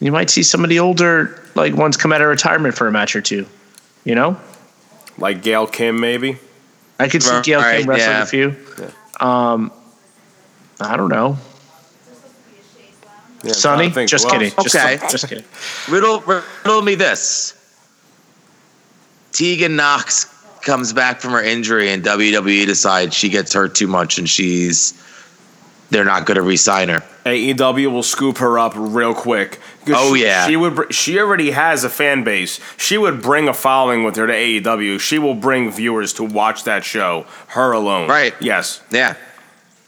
you 0.00 0.12
might 0.12 0.30
see 0.30 0.42
some 0.42 0.62
of 0.62 0.70
the 0.70 0.78
older 0.78 1.42
like 1.54 1.74
ones 1.74 1.96
come 1.96 2.12
out 2.12 2.22
of 2.22 2.28
retirement 2.28 2.76
for 2.76 2.86
a 2.86 2.92
match 2.92 3.16
or 3.16 3.20
two. 3.20 3.46
You 4.04 4.14
know, 4.14 4.40
Like 5.18 5.42
Gail 5.42 5.66
Kim, 5.66 6.00
maybe. 6.00 6.38
I 6.98 7.08
could 7.08 7.22
see 7.22 7.30
Right, 7.30 7.44
Gail 7.44 7.60
Kim 7.60 7.88
wrestling 7.88 7.98
yeah. 7.98 8.22
a 8.22 8.26
few. 8.26 8.56
Um, 9.20 9.72
I 10.80 10.96
don't 10.96 11.08
know. 11.10 11.38
Yeah, 13.44 13.52
Sonny, 13.52 13.90
think 13.90 14.08
just 14.08 14.24
who 14.24 14.30
else. 14.30 14.38
kidding. 14.54 14.62
Just, 14.64 14.76
Okay. 14.76 14.98
just 15.10 15.28
kidding. 15.28 15.44
Riddle, 15.90 16.20
riddle 16.20 16.82
me 16.82 16.94
this. 16.94 17.54
Tegan 19.32 19.74
Nox 19.76 20.26
comes 20.60 20.92
back 20.92 21.20
from 21.20 21.32
her 21.32 21.42
injury, 21.42 21.90
and 21.90 22.04
WWE 22.04 22.66
decides 22.66 23.14
she 23.16 23.28
gets 23.30 23.52
hurt 23.52 23.74
too 23.74 23.88
much, 23.88 24.18
and 24.18 24.28
she's 24.28 24.94
they're 25.90 26.04
not 26.04 26.24
going 26.24 26.36
to 26.36 26.42
re-sign 26.42 26.88
her. 26.88 27.02
AEW 27.26 27.90
will 27.92 28.02
scoop 28.02 28.38
her 28.38 28.58
up 28.58 28.72
real 28.76 29.12
quick. 29.14 29.60
Oh, 29.88 30.14
she, 30.14 30.22
yeah. 30.22 30.46
she 30.46 30.56
would. 30.56 30.94
She 30.94 31.18
already 31.18 31.50
has 31.50 31.82
a 31.84 31.90
fan 31.90 32.22
base. 32.24 32.60
She 32.76 32.96
would 32.96 33.22
bring 33.22 33.48
a 33.48 33.54
following 33.54 34.04
with 34.04 34.16
her 34.16 34.26
to 34.26 34.32
AEW. 34.32 35.00
She 35.00 35.18
will 35.18 35.34
bring 35.34 35.70
viewers 35.70 36.12
to 36.14 36.24
watch 36.24 36.64
that 36.64 36.84
show. 36.84 37.26
Her 37.48 37.72
alone. 37.72 38.08
Right. 38.08 38.34
Yes. 38.40 38.80
Yeah. 38.90 39.16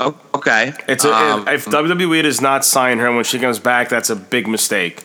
Oh, 0.01 0.17
okay. 0.35 0.73
It's 0.89 1.05
a, 1.05 1.15
Um, 1.15 1.49
if 1.49 1.67
WWE 1.67 2.23
does 2.23 2.41
not 2.41 2.65
sign 2.65 2.99
her 2.99 3.13
when 3.13 3.25
she 3.25 3.39
comes 3.39 3.59
back, 3.61 3.89
that's 3.89 4.11
a 4.11 4.17
big 4.17 4.47
mistake. 4.49 5.05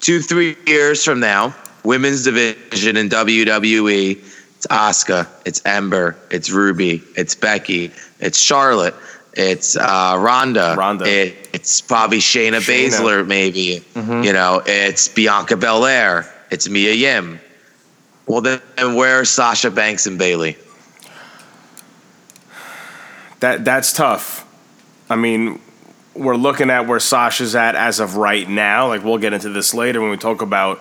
two, 0.00 0.20
three 0.20 0.56
years 0.66 1.04
from 1.04 1.20
now, 1.20 1.54
women's 1.84 2.24
division 2.24 2.96
in 2.96 3.08
WWE, 3.10 4.12
it's 4.56 4.66
Asuka, 4.68 5.26
it's 5.44 5.60
Ember, 5.66 6.16
it's 6.30 6.50
Ruby, 6.50 7.02
it's 7.16 7.34
Becky, 7.34 7.90
it's 8.18 8.38
Charlotte, 8.40 8.94
it's 9.34 9.76
uh, 9.76 10.16
Ronda, 10.18 10.74
Ronda. 10.78 11.04
It, 11.06 11.50
it's 11.52 11.82
probably 11.82 12.18
Shayna, 12.18 12.60
Shayna. 12.60 12.88
Baszler, 12.88 13.26
maybe. 13.26 13.84
You 13.94 14.32
know, 14.32 14.62
it's 14.64 15.08
Bianca 15.08 15.56
Belair, 15.58 16.26
it's 16.50 16.68
Mia 16.68 16.94
Yim. 16.94 17.38
Well, 18.26 18.40
then 18.40 18.60
where 18.94 19.20
are 19.20 19.24
Sasha 19.26 19.70
Banks 19.70 20.06
and 20.06 20.18
Bayley? 20.18 20.56
That 23.40 23.64
that's 23.64 23.92
tough. 23.92 24.46
I 25.08 25.16
mean, 25.16 25.60
we're 26.14 26.36
looking 26.36 26.70
at 26.70 26.86
where 26.86 27.00
Sasha's 27.00 27.54
at 27.54 27.74
as 27.74 28.00
of 28.00 28.16
right 28.16 28.48
now. 28.48 28.88
Like 28.88 29.04
we'll 29.04 29.18
get 29.18 29.32
into 29.32 29.48
this 29.48 29.74
later 29.74 30.00
when 30.00 30.10
we 30.10 30.16
talk 30.16 30.42
about 30.42 30.80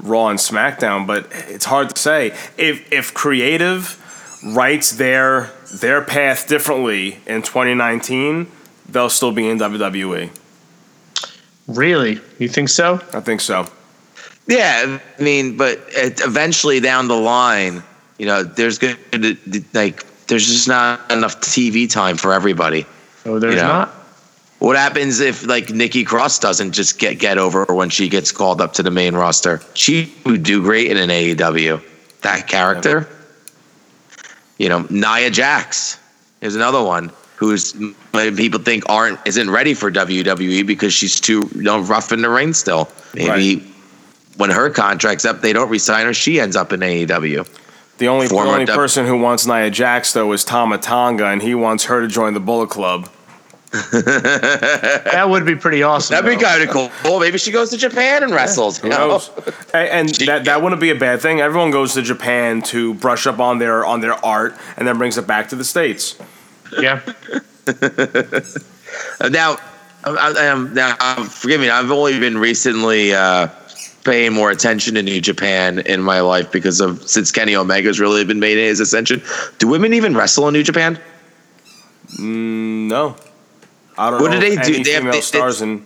Raw 0.00 0.28
and 0.28 0.38
SmackDown, 0.38 1.06
but 1.06 1.26
it's 1.32 1.64
hard 1.64 1.90
to 1.90 2.00
say 2.00 2.28
if 2.56 2.92
if 2.92 3.14
creative 3.14 4.04
writes 4.44 4.92
their 4.92 5.50
their 5.80 6.02
path 6.02 6.46
differently 6.46 7.18
in 7.26 7.42
2019, 7.42 8.46
they'll 8.88 9.10
still 9.10 9.32
be 9.32 9.48
in 9.48 9.58
WWE. 9.58 10.30
Really? 11.66 12.20
You 12.38 12.48
think 12.48 12.68
so? 12.68 13.00
I 13.12 13.20
think 13.20 13.40
so. 13.40 13.66
Yeah, 14.46 14.98
I 15.18 15.22
mean, 15.22 15.58
but 15.58 15.78
it, 15.88 16.20
eventually 16.20 16.80
down 16.80 17.08
the 17.08 17.16
line, 17.16 17.82
you 18.18 18.24
know, 18.24 18.42
there's 18.42 18.78
going 18.78 18.96
to 19.12 19.36
like 19.74 20.02
there's 20.28 20.46
just 20.46 20.68
not 20.68 21.10
enough 21.10 21.40
TV 21.40 21.90
time 21.90 22.16
for 22.16 22.32
everybody. 22.32 22.86
Oh, 23.26 23.38
there's 23.38 23.54
You 23.54 23.60
know? 23.60 23.68
not. 23.68 23.94
What 24.58 24.76
happens 24.76 25.20
if 25.20 25.46
like 25.46 25.70
Nikki 25.70 26.04
Cross 26.04 26.40
doesn't 26.40 26.72
just 26.72 26.98
get 26.98 27.18
get 27.18 27.38
over 27.38 27.64
when 27.66 27.90
she 27.90 28.08
gets 28.08 28.32
called 28.32 28.60
up 28.60 28.72
to 28.74 28.82
the 28.82 28.90
main 28.90 29.14
roster? 29.14 29.62
She 29.74 30.12
would 30.24 30.42
do 30.42 30.62
great 30.62 30.90
in 30.90 30.96
an 30.96 31.10
AEW. 31.10 31.80
That 32.22 32.48
character, 32.48 33.08
you 34.58 34.68
know, 34.68 34.84
Nia 34.90 35.30
Jax 35.30 35.98
is 36.40 36.56
another 36.56 36.82
one 36.82 37.12
who's 37.36 37.72
people 38.12 38.58
think 38.58 38.82
aren't 38.88 39.20
isn't 39.24 39.48
ready 39.48 39.74
for 39.74 39.92
WWE 39.92 40.66
because 40.66 40.92
she's 40.92 41.20
too 41.20 41.48
you 41.54 41.62
know, 41.62 41.80
rough 41.80 42.10
in 42.10 42.22
the 42.22 42.28
ring 42.28 42.52
still. 42.52 42.88
Maybe 43.14 43.64
when 44.38 44.50
her 44.50 44.70
contract's 44.70 45.24
up, 45.24 45.40
they 45.40 45.52
don't 45.52 45.70
resign 45.70 46.06
her. 46.06 46.14
She 46.14 46.40
ends 46.40 46.56
up 46.56 46.72
in 46.72 46.80
AEW. 46.80 47.46
The 47.98 48.08
only 48.08 48.28
the 48.28 48.36
only 48.36 48.64
W- 48.64 48.66
person 48.66 49.06
who 49.06 49.18
wants 49.18 49.46
Nia 49.46 49.70
Jax 49.70 50.12
though 50.12 50.32
is 50.32 50.44
Tama 50.44 50.78
Tonga, 50.78 51.26
and 51.26 51.42
he 51.42 51.54
wants 51.54 51.84
her 51.84 52.00
to 52.00 52.08
join 52.08 52.34
the 52.34 52.40
Bullet 52.40 52.70
Club. 52.70 53.08
That 53.70 55.26
would 55.28 55.44
be 55.44 55.54
pretty 55.54 55.82
awesome. 55.82 56.14
That'd 56.14 56.38
be 56.38 56.42
kind 56.42 56.62
of 56.62 56.70
cool. 56.70 56.90
Well, 57.04 57.20
maybe 57.20 57.36
she 57.36 57.50
goes 57.52 57.68
to 57.70 57.76
Japan 57.76 58.22
and 58.22 58.32
wrestles. 58.32 58.78
Who 58.78 58.88
you 58.88 58.94
know? 58.94 59.08
knows? 59.08 59.30
And, 59.74 59.88
and 59.88 60.08
that, 60.26 60.46
that 60.46 60.62
wouldn't 60.62 60.80
be 60.80 60.88
a 60.90 60.94
bad 60.94 61.20
thing. 61.20 61.40
Everyone 61.42 61.70
goes 61.70 61.92
to 61.94 62.02
Japan 62.02 62.62
to 62.62 62.94
brush 62.94 63.26
up 63.26 63.40
on 63.40 63.58
their 63.58 63.84
on 63.84 64.00
their 64.00 64.14
art, 64.24 64.56
and 64.76 64.88
then 64.88 64.96
brings 64.96 65.18
it 65.18 65.26
back 65.26 65.50
to 65.50 65.56
the 65.56 65.64
states. 65.64 66.18
Yeah. 66.78 67.02
Now, 69.30 69.58
I, 70.04 70.34
I 70.38 70.44
am 70.44 70.74
now. 70.74 70.94
Forgive 71.24 71.60
me. 71.60 71.68
I've 71.70 71.90
only 71.90 72.18
been 72.18 72.38
recently 72.38 73.12
uh, 73.14 73.48
paying 74.08 74.32
more 74.32 74.50
attention 74.50 74.94
to 74.94 75.02
New 75.02 75.20
Japan 75.20 75.80
in 75.80 76.02
my 76.02 76.20
life 76.20 76.50
because 76.50 76.80
of 76.80 77.06
since 77.08 77.30
Kenny 77.30 77.54
Omega's 77.54 78.00
really 78.00 78.24
been 78.24 78.40
made 78.40 78.56
his 78.56 78.80
ascension. 78.80 79.22
Do 79.58 79.68
women 79.68 79.92
even 79.92 80.16
wrestle 80.16 80.48
in 80.48 80.54
New 80.54 80.62
Japan? 80.62 80.98
Mm, 82.14 82.88
no, 82.88 83.16
I 83.98 84.10
don't 84.10 84.18
know. 84.18 84.24
What 84.24 84.32
do 84.32 84.40
they 84.40 84.56
do? 84.56 84.82
They 84.82 84.92
have- 84.92 85.12
they- 85.12 85.20
stars 85.20 85.60
in 85.60 85.84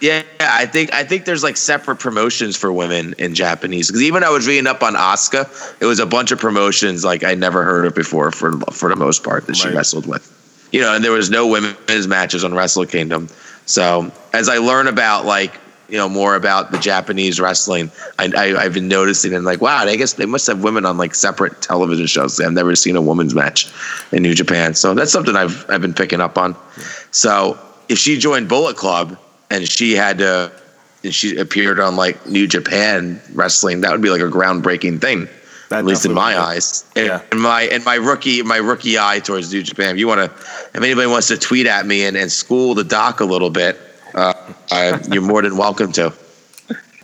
Yeah, 0.00 0.22
I 0.40 0.66
think 0.66 0.92
I 0.92 1.04
think 1.04 1.24
there's 1.24 1.42
like 1.42 1.56
separate 1.56 1.96
promotions 1.96 2.56
for 2.56 2.72
women 2.72 3.14
in 3.18 3.34
Japanese. 3.34 3.86
Because 3.86 4.02
even 4.02 4.22
I 4.24 4.30
was 4.30 4.46
reading 4.46 4.66
up 4.66 4.82
on 4.82 4.94
Asuka, 4.94 5.48
it 5.80 5.86
was 5.86 5.98
a 6.00 6.06
bunch 6.06 6.32
of 6.32 6.38
promotions 6.40 7.04
like 7.04 7.24
I 7.24 7.34
never 7.34 7.62
heard 7.62 7.86
of 7.86 7.94
before 7.94 8.32
for 8.32 8.58
for 8.72 8.88
the 8.90 8.96
most 8.96 9.24
part 9.24 9.46
that 9.46 9.56
she 9.56 9.68
wrestled 9.68 10.06
with. 10.06 10.28
You 10.72 10.80
know, 10.80 10.94
and 10.94 11.04
there 11.04 11.12
was 11.12 11.30
no 11.30 11.46
women's 11.46 12.08
matches 12.08 12.44
on 12.44 12.52
Wrestle 12.52 12.84
Kingdom. 12.84 13.28
So 13.64 14.10
as 14.32 14.48
I 14.48 14.58
learn 14.58 14.88
about 14.88 15.24
like 15.24 15.58
you 15.88 15.98
know 15.98 16.08
more 16.08 16.34
about 16.36 16.70
the 16.70 16.78
Japanese 16.78 17.40
wrestling, 17.40 17.90
I, 18.18 18.30
I 18.36 18.64
I've 18.64 18.74
been 18.74 18.88
noticing 18.88 19.34
and 19.34 19.44
like 19.44 19.60
wow, 19.60 19.78
I 19.78 19.96
guess 19.96 20.14
they 20.14 20.26
must 20.26 20.46
have 20.46 20.62
women 20.62 20.84
on 20.86 20.96
like 20.98 21.14
separate 21.14 21.60
television 21.62 22.06
shows. 22.06 22.40
I've 22.40 22.52
never 22.52 22.74
seen 22.76 22.96
a 22.96 23.02
women's 23.02 23.34
match 23.34 23.70
in 24.12 24.22
New 24.22 24.34
Japan, 24.34 24.74
so 24.74 24.94
that's 24.94 25.12
something 25.12 25.36
I've 25.36 25.68
I've 25.70 25.80
been 25.82 25.94
picking 25.94 26.20
up 26.20 26.38
on. 26.38 26.56
So 27.10 27.58
if 27.88 27.98
she 27.98 28.18
joined 28.18 28.48
Bullet 28.48 28.76
Club 28.76 29.18
and 29.50 29.68
she 29.68 29.92
had 29.92 30.18
to, 30.18 30.50
and 31.04 31.14
she 31.14 31.36
appeared 31.36 31.78
on 31.80 31.96
like 31.96 32.26
New 32.26 32.46
Japan 32.46 33.20
wrestling, 33.34 33.82
that 33.82 33.92
would 33.92 34.02
be 34.02 34.10
like 34.10 34.20
a 34.22 34.30
groundbreaking 34.30 35.00
thing. 35.00 35.28
That 35.68 35.80
at 35.80 35.84
least 35.86 36.04
in 36.04 36.12
my 36.12 36.38
eyes, 36.38 36.84
Yeah. 36.94 37.22
in 37.32 37.40
my 37.40 37.62
in 37.62 37.82
my 37.84 37.94
rookie 37.94 38.42
my 38.42 38.58
rookie 38.58 38.98
eye 38.98 39.20
towards 39.20 39.52
New 39.52 39.62
Japan. 39.62 39.94
If 39.94 39.98
you 39.98 40.06
want 40.06 40.18
to, 40.18 40.24
if 40.26 40.76
anybody 40.76 41.06
wants 41.06 41.28
to 41.28 41.38
tweet 41.38 41.66
at 41.66 41.86
me 41.86 42.04
and, 42.04 42.14
and 42.16 42.30
school 42.30 42.74
the 42.74 42.84
doc 42.84 43.20
a 43.20 43.24
little 43.24 43.48
bit, 43.48 43.78
uh, 44.14 44.34
I, 44.70 45.00
you're 45.10 45.22
more 45.22 45.42
than 45.42 45.56
welcome 45.56 45.92
to. 45.92 46.12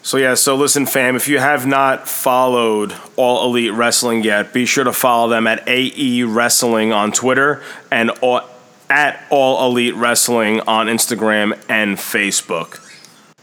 So 0.03 0.17
yeah, 0.17 0.35
so 0.35 0.57
listen, 0.57 0.87
fam, 0.87 1.17
if 1.17 1.29
you 1.29 1.39
have 1.39 1.67
not 1.67 2.09
followed 2.09 2.95
All 3.17 3.47
Elite 3.47 3.73
Wrestling 3.73 4.23
yet, 4.23 4.53
be 4.53 4.65
sure 4.65 4.85
to 4.85 4.93
follow 4.93 5.29
them 5.29 5.47
at 5.47 5.69
AE 5.69 6.23
Wrestling 6.23 6.93
on 6.93 7.13
Twitter 7.13 7.63
and 7.91 8.11
all, 8.23 8.43
at 8.89 9.23
All 9.29 9.71
Elite 9.71 9.95
Wrestling 9.97 10.61
on 10.63 10.87
Instagram 10.87 11.59
and 11.69 11.99
Facebook. 11.99 12.85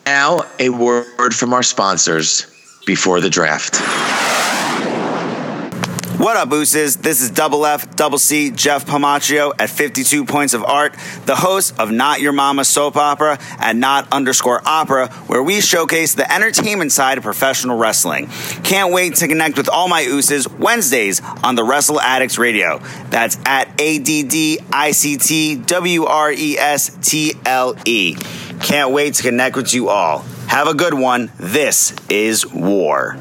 Now, 0.05 0.45
a 0.59 0.69
word 0.69 1.35
from 1.35 1.53
our 1.53 1.63
sponsors 1.63 2.47
before 2.85 3.21
the 3.21 3.29
draft. 3.29 3.75
What 6.25 6.37
up, 6.37 6.51
Ooses? 6.51 6.95
This 6.95 7.21
is 7.21 7.29
Double 7.29 7.67
F, 7.67 7.95
Double 7.95 8.17
C, 8.17 8.49
Jeff 8.49 8.87
Pomaccio 8.87 9.53
at 9.59 9.69
52 9.69 10.25
Points 10.25 10.55
of 10.55 10.63
Art, 10.63 10.95
the 11.27 11.35
host 11.35 11.79
of 11.79 11.91
Not 11.91 12.19
Your 12.19 12.31
Mama 12.31 12.65
Soap 12.65 12.97
Opera 12.97 13.37
at 13.59 13.75
Not 13.75 14.11
underscore 14.11 14.59
Opera, 14.65 15.09
where 15.27 15.43
we 15.43 15.61
showcase 15.61 16.15
the 16.15 16.33
entertainment 16.33 16.91
side 16.91 17.19
of 17.19 17.23
professional 17.23 17.77
wrestling. 17.77 18.25
Can't 18.63 18.91
wait 18.91 19.13
to 19.17 19.27
connect 19.27 19.55
with 19.55 19.69
all 19.69 19.87
my 19.87 20.03
Ooses 20.07 20.49
Wednesdays 20.49 21.21
on 21.43 21.53
the 21.53 21.63
Wrestle 21.63 22.01
Addicts 22.01 22.39
Radio. 22.39 22.79
That's 23.11 23.37
at 23.45 23.79
A 23.79 23.99
D 23.99 24.23
D 24.23 24.57
I 24.73 24.93
C 24.93 25.17
T 25.17 25.57
W 25.57 26.05
R 26.05 26.31
E 26.31 26.57
S 26.57 26.89
T 27.07 27.35
L 27.45 27.75
E. 27.85 28.15
Can't 28.61 28.89
wait 28.89 29.13
to 29.13 29.21
connect 29.21 29.55
with 29.55 29.75
you 29.75 29.89
all. 29.89 30.25
Have 30.47 30.67
a 30.67 30.73
good 30.73 30.95
one. 30.95 31.31
This 31.37 31.93
is 32.09 32.51
War. 32.51 33.15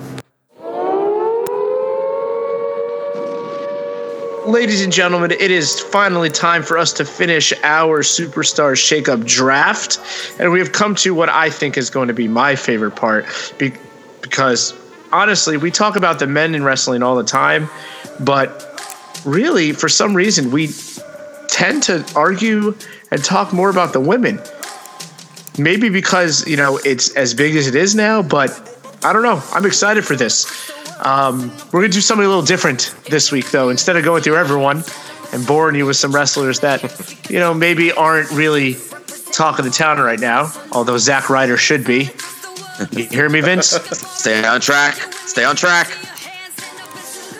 Ladies 4.46 4.85
and 4.85 4.92
gentlemen, 4.92 5.30
it 5.30 5.50
is 5.50 5.80
finally 5.80 6.28
time 6.28 6.62
for 6.62 6.76
us 6.76 6.92
to 6.94 7.07
finish 7.07 7.54
our 7.62 8.02
Superstars 8.02 8.76
Shakeup 8.76 9.26
draft. 9.26 9.98
And 10.38 10.52
we 10.52 10.59
have 10.59 10.70
come 10.70 10.94
to 10.96 11.14
what 11.14 11.30
I 11.30 11.48
think 11.48 11.78
is 11.78 11.88
going 11.88 12.09
to 12.09 12.14
be 12.14 12.28
my 12.28 12.54
favorite 12.54 12.94
part 12.94 13.24
be- 13.57 13.72
because 14.20 14.74
honestly, 15.11 15.57
we 15.57 15.70
talk 15.70 15.96
about 15.96 16.18
the 16.18 16.26
men 16.26 16.54
in 16.54 16.62
wrestling 16.62 17.02
all 17.02 17.16
the 17.16 17.24
time, 17.24 17.70
but 18.20 19.22
really, 19.24 19.72
for 19.72 19.88
some 19.88 20.14
reason, 20.14 20.50
we 20.50 20.68
tend 21.48 21.85
to 21.85 22.04
argue 22.14 22.76
and 23.11 23.24
talk 23.24 23.50
more 23.50 23.70
about 23.70 23.94
the 23.94 24.00
women. 24.00 24.38
Maybe 25.57 25.88
because, 25.88 26.46
you 26.46 26.59
know, 26.59 26.78
it's 26.85 27.16
as 27.16 27.33
big 27.33 27.57
as 27.57 27.66
it 27.66 27.74
is 27.74 27.94
now, 27.94 28.20
but 28.20 28.50
I 29.02 29.14
don't 29.14 29.22
know. 29.22 29.42
I'm 29.52 29.64
excited 29.64 30.04
for 30.04 30.16
this. 30.16 30.44
Um, 31.02 31.50
we're 31.72 31.80
gonna 31.80 31.88
do 31.92 32.00
something 32.00 32.24
a 32.24 32.28
little 32.28 32.42
different 32.44 32.94
this 33.11 33.33
week, 33.33 33.50
though. 33.50 33.68
Instead 33.70 33.96
of 33.96 34.04
going 34.04 34.22
through 34.22 34.37
everyone 34.37 34.85
and 35.33 35.46
boring 35.46 35.74
you 35.76 35.87
with 35.87 35.96
some 35.96 36.12
wrestlers 36.14 36.61
that 36.61 36.83
you 37.30 37.38
know 37.38 37.52
maybe 37.54 37.92
aren't 37.92 38.30
really 38.30 38.76
talk 39.33 39.59
of 39.59 39.64
the 39.64 39.70
town 39.70 39.98
right 39.98 40.20
now, 40.20 40.52
although 40.72 40.96
Zack 40.98 41.28
Ryder 41.30 41.57
should 41.57 41.85
be. 41.85 42.11
You 42.92 43.04
hear 43.07 43.28
me, 43.28 43.40
Vince? 43.40 43.66
Stay 44.18 44.44
on 44.44 44.61
track. 44.61 44.94
Stay 44.94 45.44
on 45.44 45.57
track. 45.57 45.88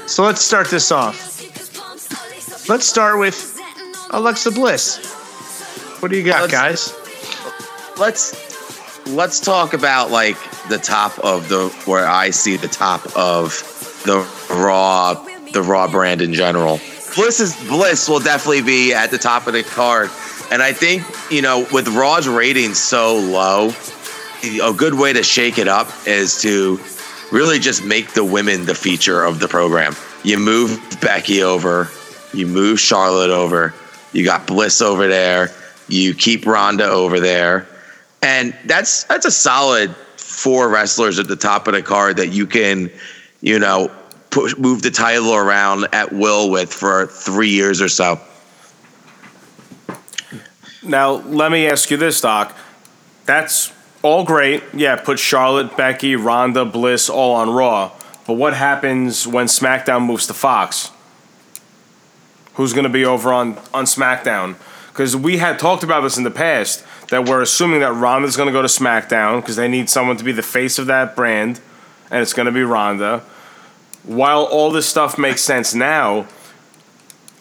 So 0.06 0.22
let's 0.24 0.40
start 0.40 0.68
this 0.68 0.92
off. 0.92 1.32
Let's 2.68 2.86
start 2.86 3.18
with 3.18 3.58
Alexa 4.10 4.50
Bliss. 4.52 5.12
What 6.00 6.10
do 6.10 6.16
you 6.16 6.24
got, 6.24 6.50
Let's- 6.50 6.92
guys? 6.92 7.98
let's 7.98 8.43
let's 9.06 9.40
talk 9.40 9.74
about 9.74 10.10
like 10.10 10.36
the 10.68 10.78
top 10.78 11.18
of 11.18 11.48
the 11.48 11.68
where 11.86 12.06
I 12.06 12.30
see 12.30 12.56
the 12.56 12.68
top 12.68 13.04
of 13.16 13.52
the 14.04 14.26
raw 14.54 15.14
the 15.52 15.62
raw 15.62 15.90
brand 15.90 16.20
in 16.20 16.32
general. 16.32 16.80
Bliss 17.14 17.40
is 17.40 17.56
Bliss 17.68 18.08
will 18.08 18.20
definitely 18.20 18.62
be 18.62 18.92
at 18.92 19.10
the 19.10 19.18
top 19.18 19.46
of 19.46 19.52
the 19.52 19.62
card, 19.62 20.10
and 20.50 20.62
I 20.62 20.72
think 20.72 21.02
you 21.30 21.42
know 21.42 21.66
with 21.72 21.88
Raw's 21.88 22.28
ratings 22.28 22.78
so 22.78 23.16
low, 23.16 23.72
a 24.62 24.72
good 24.72 24.94
way 24.94 25.12
to 25.12 25.22
shake 25.22 25.58
it 25.58 25.68
up 25.68 25.88
is 26.06 26.42
to 26.42 26.80
really 27.30 27.58
just 27.58 27.84
make 27.84 28.12
the 28.12 28.24
women 28.24 28.64
the 28.64 28.74
feature 28.74 29.22
of 29.22 29.38
the 29.38 29.48
program. 29.48 29.94
You 30.22 30.38
move 30.38 30.98
Becky 31.00 31.42
over, 31.42 31.90
you 32.32 32.46
move 32.46 32.80
Charlotte 32.80 33.30
over, 33.30 33.74
you 34.12 34.24
got 34.24 34.46
Bliss 34.46 34.80
over 34.82 35.06
there, 35.06 35.50
you 35.88 36.14
keep 36.14 36.46
Ronda 36.46 36.88
over 36.88 37.20
there, 37.20 37.68
and 38.24 38.56
that's 38.64 39.04
that's 39.04 39.26
a 39.26 39.30
solid 39.30 39.94
four 40.16 40.68
wrestlers 40.70 41.18
at 41.18 41.28
the 41.28 41.37
top 41.37 41.68
of 41.68 41.74
the 41.74 41.82
card 41.82 42.16
that 42.16 42.28
you 42.28 42.46
can, 42.46 42.90
you 43.42 43.58
know, 43.58 43.92
push 44.30 44.56
move 44.56 44.80
the 44.82 44.90
title 44.90 45.34
around 45.34 45.87
at 45.92 46.10
will 46.10 46.50
with 46.50 46.72
for 46.72 47.06
three 47.06 47.50
years 47.50 47.82
or 47.82 47.88
so. 47.88 48.18
Now, 50.82 51.12
let 51.12 51.52
me 51.52 51.66
ask 51.66 51.90
you 51.90 51.98
this, 51.98 52.20
Doc. 52.20 52.56
That's 53.26 53.72
all 54.02 54.24
great. 54.24 54.62
Yeah, 54.72 54.96
put 54.96 55.18
Charlotte, 55.18 55.76
Becky, 55.76 56.16
Ronda, 56.16 56.64
Bliss 56.64 57.10
all 57.10 57.34
on 57.34 57.50
Raw. 57.50 57.92
But 58.26 58.34
what 58.34 58.54
happens 58.54 59.26
when 59.26 59.46
SmackDown 59.46 60.06
moves 60.06 60.26
to 60.28 60.34
Fox? 60.34 60.90
Who's 62.54 62.72
going 62.72 62.84
to 62.84 62.90
be 62.90 63.04
over 63.04 63.32
on, 63.32 63.58
on 63.72 63.84
SmackDown? 63.84 64.56
Because 64.94 65.16
we 65.16 65.38
had 65.38 65.59
talked 65.59 65.83
about 65.83 66.02
this 66.02 66.16
in 66.16 66.22
the 66.22 66.30
past 66.30 66.85
that 67.09 67.28
we're 67.28 67.42
assuming 67.42 67.80
that 67.80 67.92
Ronda's 67.92 68.37
going 68.37 68.46
to 68.46 68.52
go 68.52 68.62
to 68.62 68.68
SmackDown 68.68 69.40
because 69.40 69.57
they 69.57 69.66
need 69.66 69.90
someone 69.90 70.16
to 70.18 70.22
be 70.24 70.30
the 70.30 70.40
face 70.40 70.78
of 70.78 70.87
that 70.87 71.16
brand, 71.16 71.61
and 72.12 72.22
it's 72.22 72.33
going 72.33 72.46
to 72.46 72.52
be 72.52 72.62
Ronda. 72.62 73.24
While 74.04 74.44
all 74.44 74.70
this 74.70 74.87
stuff 74.87 75.18
makes 75.18 75.40
sense 75.42 75.74
now, 75.74 76.28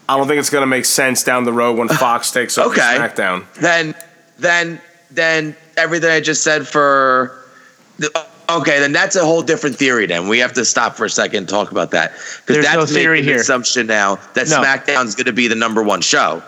I 0.10 0.18
don't 0.18 0.28
think 0.28 0.40
it's 0.40 0.50
going 0.50 0.64
to 0.64 0.68
make 0.68 0.86
sense 0.86 1.24
down 1.24 1.44
the 1.44 1.54
road 1.54 1.78
when 1.78 1.90
Fox 1.90 2.32
takes 2.38 2.58
over 2.58 2.74
Okay. 2.74 2.82
SmackDown. 2.82 3.46
Then, 3.54 3.94
then, 4.40 4.82
then 5.12 5.56
everything 5.78 6.10
I 6.10 6.22
just 6.22 6.44
said 6.44 6.68
for. 6.68 7.40
The, 8.00 8.26
okay, 8.50 8.80
then 8.80 8.94
that's 8.94 9.16
a 9.16 9.24
whole 9.24 9.44
different 9.44 9.76
theory. 9.76 10.08
Then 10.08 10.28
we 10.28 10.40
have 10.40 10.54
to 10.54 10.66
stop 10.66 10.96
for 10.96 11.06
a 11.06 11.10
second 11.10 11.38
and 11.38 11.50
talk 11.50 11.70
about 11.72 11.92
that 11.92 12.14
because 12.14 12.44
There's 12.48 12.66
that's 12.66 12.76
no 12.78 12.86
theory 12.88 13.18
making 13.18 13.26
the 13.28 13.32
here. 13.34 13.42
assumption 13.42 13.86
now 13.86 14.16
that 14.34 14.48
No. 14.50 14.64
SmackDown's 14.64 15.14
going 15.14 15.28
to 15.28 15.34
be 15.34 15.48
the 15.48 15.54
number 15.56 15.84
one 15.84 16.02
show. 16.02 16.42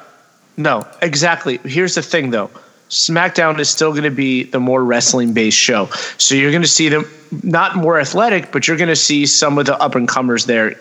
No, 0.58 0.88
exactly. 1.02 1.58
Here's 1.64 1.96
the 1.96 2.02
thing, 2.02 2.32
though. 2.32 2.50
SmackDown 2.90 3.60
is 3.60 3.70
still 3.70 3.92
going 3.92 4.04
to 4.04 4.12
be 4.12 4.44
the 4.44 4.60
more 4.60 4.84
wrestling 4.84 5.34
based 5.34 5.58
show. 5.58 5.88
So 6.18 6.36
you're 6.36 6.52
going 6.52 6.62
to 6.62 6.68
see 6.68 6.90
them 6.90 7.06
not 7.44 7.76
more 7.76 8.00
athletic, 8.00 8.52
but 8.52 8.68
you're 8.68 8.78
going 8.78 8.90
to 8.90 8.96
see 8.96 9.26
some 9.26 9.58
of 9.58 9.66
the 9.66 9.78
up 9.82 9.96
and 9.96 10.08
comers 10.08 10.46
there. 10.46 10.76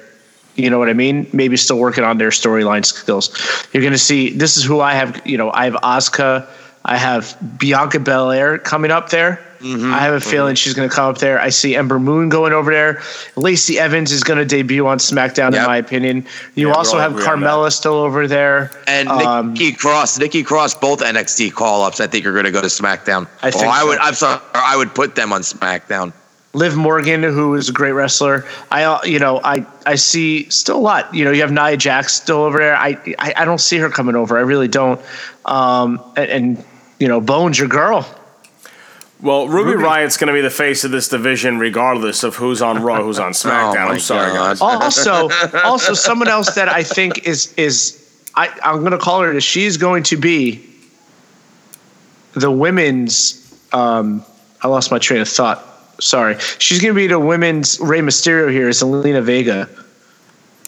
You 0.55 0.71
know 0.71 0.79
what 0.79 0.89
I 0.89 0.93
mean? 0.93 1.29
Maybe 1.33 1.57
still 1.57 1.79
working 1.79 2.05
on 2.05 2.19
their 2.19 2.29
storyline 2.29 2.85
skills. 2.85 3.31
You're 3.73 3.83
going 3.83 3.95
to 3.95 3.99
see 3.99 4.31
this 4.31 4.57
is 4.57 4.65
who 4.65 4.81
I 4.81 4.93
have. 4.93 5.27
You 5.27 5.39
know, 5.39 5.51
I 5.51 5.65
have 5.65 5.75
Asuka. 5.75 6.47
I 6.85 6.97
have 6.97 7.37
Bianca 7.59 7.99
Belair 7.99 8.59
coming 8.59 8.91
up 8.91 9.09
there. 9.09 9.43
Mm-hmm. 9.65 9.95
I 9.95 9.99
have 10.01 10.13
a 10.13 10.21
feeling 10.21 10.55
she's 10.57 10.75
going 10.75 10.89
to 10.89 10.95
come 10.95 11.09
up 11.09 11.19
there. 11.19 11.41
I 11.41 11.49
see 11.49 11.75
Ember 11.75 11.99
Moon 11.99 12.29
going 12.29 12.53
over 12.53 12.71
there. 12.71 13.01
Lacey 13.35 13.79
Evans 13.79 14.13
is 14.13 14.23
going 14.23 14.39
to 14.39 14.45
debut 14.45 14.87
on 14.87 14.99
SmackDown, 14.99 15.55
in 15.57 15.63
my 15.65 15.79
opinion. 15.79 16.27
You 16.55 16.69
Yeah, 16.69 16.75
also 16.75 16.99
have 16.99 17.13
agree 17.13 17.25
on 17.27 17.41
that. 17.41 17.47
Carmella 17.49 17.73
still 17.73 17.95
over 17.95 18.27
there. 18.29 18.71
And 18.87 19.09
Um, 19.09 19.55
Nikki 19.55 19.73
Cross, 19.73 20.19
Nikki 20.19 20.43
Cross, 20.43 20.75
both 20.75 21.01
NXT 21.01 21.55
call 21.55 21.83
ups, 21.83 21.99
I 21.99 22.07
think 22.07 22.27
are 22.27 22.33
going 22.33 22.45
to 22.45 22.51
go 22.51 22.61
to 22.61 22.67
SmackDown. 22.67 23.27
I 23.43 23.51
think 23.51 23.65
Or 23.65 23.69
I 23.71 23.81
so. 23.81 23.87
would. 23.87 23.99
I'm 24.01 24.15
sorry. 24.15 24.41
I 24.53 24.77
would 24.77 24.95
put 24.95 25.15
them 25.15 25.33
on 25.33 25.41
SmackDown. 25.41 26.13
Liv 26.53 26.77
Morgan, 26.77 27.23
who 27.23 27.55
is 27.55 27.69
a 27.69 27.73
great 27.73 27.93
wrestler. 27.93 28.45
I, 28.71 28.85
uh, 28.85 29.01
you 29.05 29.19
know, 29.19 29.41
I, 29.43 29.67
I 29.87 29.97
see 29.97 30.49
still 30.51 30.77
a 30.77 30.79
lot. 30.79 31.13
You 31.13 31.25
know, 31.25 31.33
you 31.33 31.41
have 31.41 31.51
Nia 31.51 31.77
Jax 31.77 32.13
still 32.15 32.43
over 32.43 32.59
there. 32.59 32.77
I, 32.77 32.91
I, 33.19 33.33
I 33.39 33.45
don't 33.45 33.59
see 33.61 33.79
her 33.79 33.89
coming 33.91 34.15
over. 34.15 34.37
I 34.39 34.43
really 34.43 34.69
don't. 34.69 35.01
Um, 35.47 36.01
and, 36.17 36.31
and 36.31 36.65
you 37.01 37.09
know, 37.09 37.21
Bones, 37.21 37.59
your 37.59 37.67
girl. 37.69 38.07
Well, 39.25 39.49
Ruby, 39.49 39.75
Riot's 39.83 40.19
going 40.19 40.29
to 40.29 40.35
be 40.35 40.43
the 40.43 40.51
face 40.51 40.85
of 40.85 40.91
this 40.91 41.09
division, 41.09 41.59
regardless 41.59 42.25
of 42.25 42.37
who's 42.37 42.61
on 42.61 42.83
Raw, 42.83 43.03
who's 43.03 43.19
on 43.19 43.33
SmackDown. 43.33 43.87
Oh 43.87 43.93
I'm 43.93 43.99
sorry, 43.99 44.33
God. 44.35 44.59
guys. 44.59 44.61
Also, 44.61 45.31
also 45.65 45.95
someone 45.95 46.29
else 46.29 46.55
that 46.57 46.69
I 46.69 46.83
think 46.83 47.27
is 47.27 47.55
is 47.55 48.05
I, 48.35 48.49
I'm 48.63 48.81
going 48.81 48.93
to 48.93 48.99
call 48.99 49.23
her. 49.23 49.41
She's 49.41 49.79
going 49.79 50.03
to 50.05 50.19
be 50.19 50.69
the 52.35 52.51
women's. 52.51 53.41
Um, 53.73 54.23
I 54.63 54.69
lost 54.69 54.91
my 54.91 54.99
train 54.99 55.23
of 55.23 55.29
thought. 55.29 55.65
Sorry. 56.01 56.39
She's 56.59 56.83
going 56.83 56.93
to 56.93 56.99
be 56.99 57.07
the 57.07 57.19
women's 57.19 57.81
Rey 57.81 58.01
Mysterio 58.01 58.51
here. 58.51 58.69
Is 58.69 58.83
Zelina 58.83 59.23
Vega. 59.23 59.71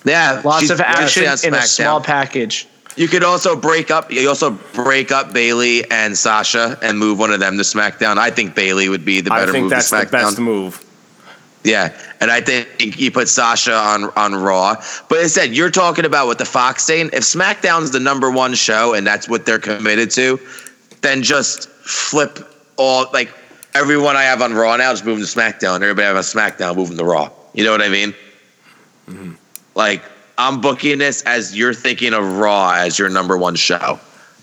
Yeah, 0.04 0.40
Lots 0.44 0.70
of 0.70 0.80
action 0.80 1.24
in 1.44 1.52
a 1.52 1.62
small 1.62 2.00
package. 2.00 2.66
You 2.96 3.08
could 3.08 3.22
also 3.22 3.54
break 3.54 3.90
up. 3.90 4.10
You 4.10 4.28
also 4.28 4.50
break 4.50 5.12
up 5.12 5.32
Bayley 5.32 5.88
and 5.90 6.16
Sasha 6.16 6.78
and 6.82 6.98
move 6.98 7.18
one 7.18 7.30
of 7.30 7.40
them 7.40 7.58
to 7.58 7.62
SmackDown. 7.62 8.16
I 8.16 8.30
think 8.30 8.54
Bayley 8.54 8.88
would 8.88 9.04
be 9.04 9.20
the 9.20 9.30
better. 9.30 9.46
Move. 9.46 9.48
I 9.48 9.52
think 9.52 9.62
move 9.64 9.70
that's 9.70 9.90
the 9.90 10.08
best 10.10 10.38
move. 10.38 10.82
Yeah, 11.62 11.92
and 12.20 12.30
I 12.30 12.40
think 12.40 12.98
you 12.98 13.10
put 13.10 13.28
Sasha 13.28 13.74
on 13.74 14.04
on 14.16 14.34
Raw. 14.34 14.76
But 15.08 15.18
as 15.18 15.36
I 15.36 15.42
said, 15.42 15.54
you're 15.54 15.70
talking 15.70 16.04
about 16.04 16.26
what 16.26 16.38
the 16.38 16.44
Fox 16.44 16.84
saying. 16.84 17.10
If 17.12 17.24
SmackDown's 17.24 17.90
the 17.90 18.00
number 18.00 18.30
one 18.30 18.54
show 18.54 18.94
and 18.94 19.06
that's 19.06 19.28
what 19.28 19.44
they're 19.44 19.58
committed 19.58 20.10
to, 20.12 20.40
then 21.02 21.22
just 21.22 21.68
flip 21.68 22.38
all 22.76 23.06
like 23.12 23.32
everyone 23.74 24.16
I 24.16 24.22
have 24.22 24.40
on 24.40 24.54
Raw 24.54 24.76
now 24.76 24.92
is 24.92 25.04
moving 25.04 25.24
to 25.24 25.30
SmackDown. 25.30 25.76
Everybody 25.76 26.04
I 26.04 26.08
have 26.08 26.16
on 26.16 26.22
SmackDown 26.22 26.76
moving 26.76 26.96
to 26.96 27.04
Raw. 27.04 27.30
You 27.52 27.64
know 27.64 27.72
what 27.72 27.82
I 27.82 27.88
mean? 27.88 28.14
Mm-hmm. 29.08 29.32
Like 29.74 30.02
I'm 30.38 30.60
booking 30.60 30.98
this 30.98 31.22
as 31.22 31.56
you're 31.56 31.74
thinking 31.74 32.12
of 32.12 32.38
Raw 32.38 32.72
as 32.74 32.98
your 32.98 33.08
number 33.08 33.36
one 33.38 33.54
show. 33.56 33.98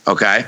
Okay. 0.07 0.45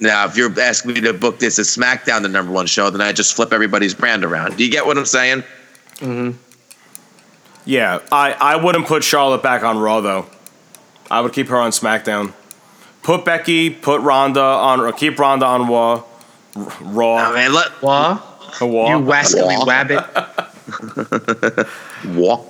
Now, 0.00 0.26
if 0.26 0.36
you're 0.36 0.58
asking 0.60 0.94
me 0.94 1.00
to 1.02 1.12
book 1.12 1.38
this 1.38 1.58
as 1.58 1.68
SmackDown, 1.68 2.22
the 2.22 2.28
number 2.28 2.52
one 2.52 2.66
show, 2.66 2.88
then 2.90 3.00
I 3.00 3.12
just 3.12 3.34
flip 3.34 3.52
everybody's 3.52 3.94
brand 3.94 4.24
around. 4.24 4.56
Do 4.56 4.64
you 4.64 4.70
get 4.70 4.86
what 4.86 4.96
I'm 4.98 5.04
saying? 5.06 5.42
Hmm. 5.98 6.30
Yeah, 7.64 7.98
I, 8.12 8.32
I 8.32 8.56
wouldn't 8.56 8.86
put 8.86 9.02
Charlotte 9.04 9.42
back 9.42 9.62
on 9.62 9.78
Raw 9.78 10.00
though. 10.00 10.26
I 11.10 11.20
would 11.20 11.32
keep 11.32 11.48
her 11.48 11.56
on 11.56 11.70
SmackDown. 11.70 12.32
Put 13.02 13.24
Becky, 13.24 13.70
put 13.70 14.00
Ronda 14.02 14.40
on, 14.40 14.80
or 14.80 14.92
keep 14.92 15.18
Ronda 15.18 15.46
on 15.46 15.66
Raw. 15.68 16.02
R- 16.56 16.72
Raw. 16.82 17.16
I 17.16 17.34
mean, 17.44 17.54
let 17.54 17.70
What? 17.82 18.22
Raw. 18.60 18.88
You 18.98 19.04
wascally 19.04 19.56
wabbit. 19.66 20.04
walk. 22.16 22.46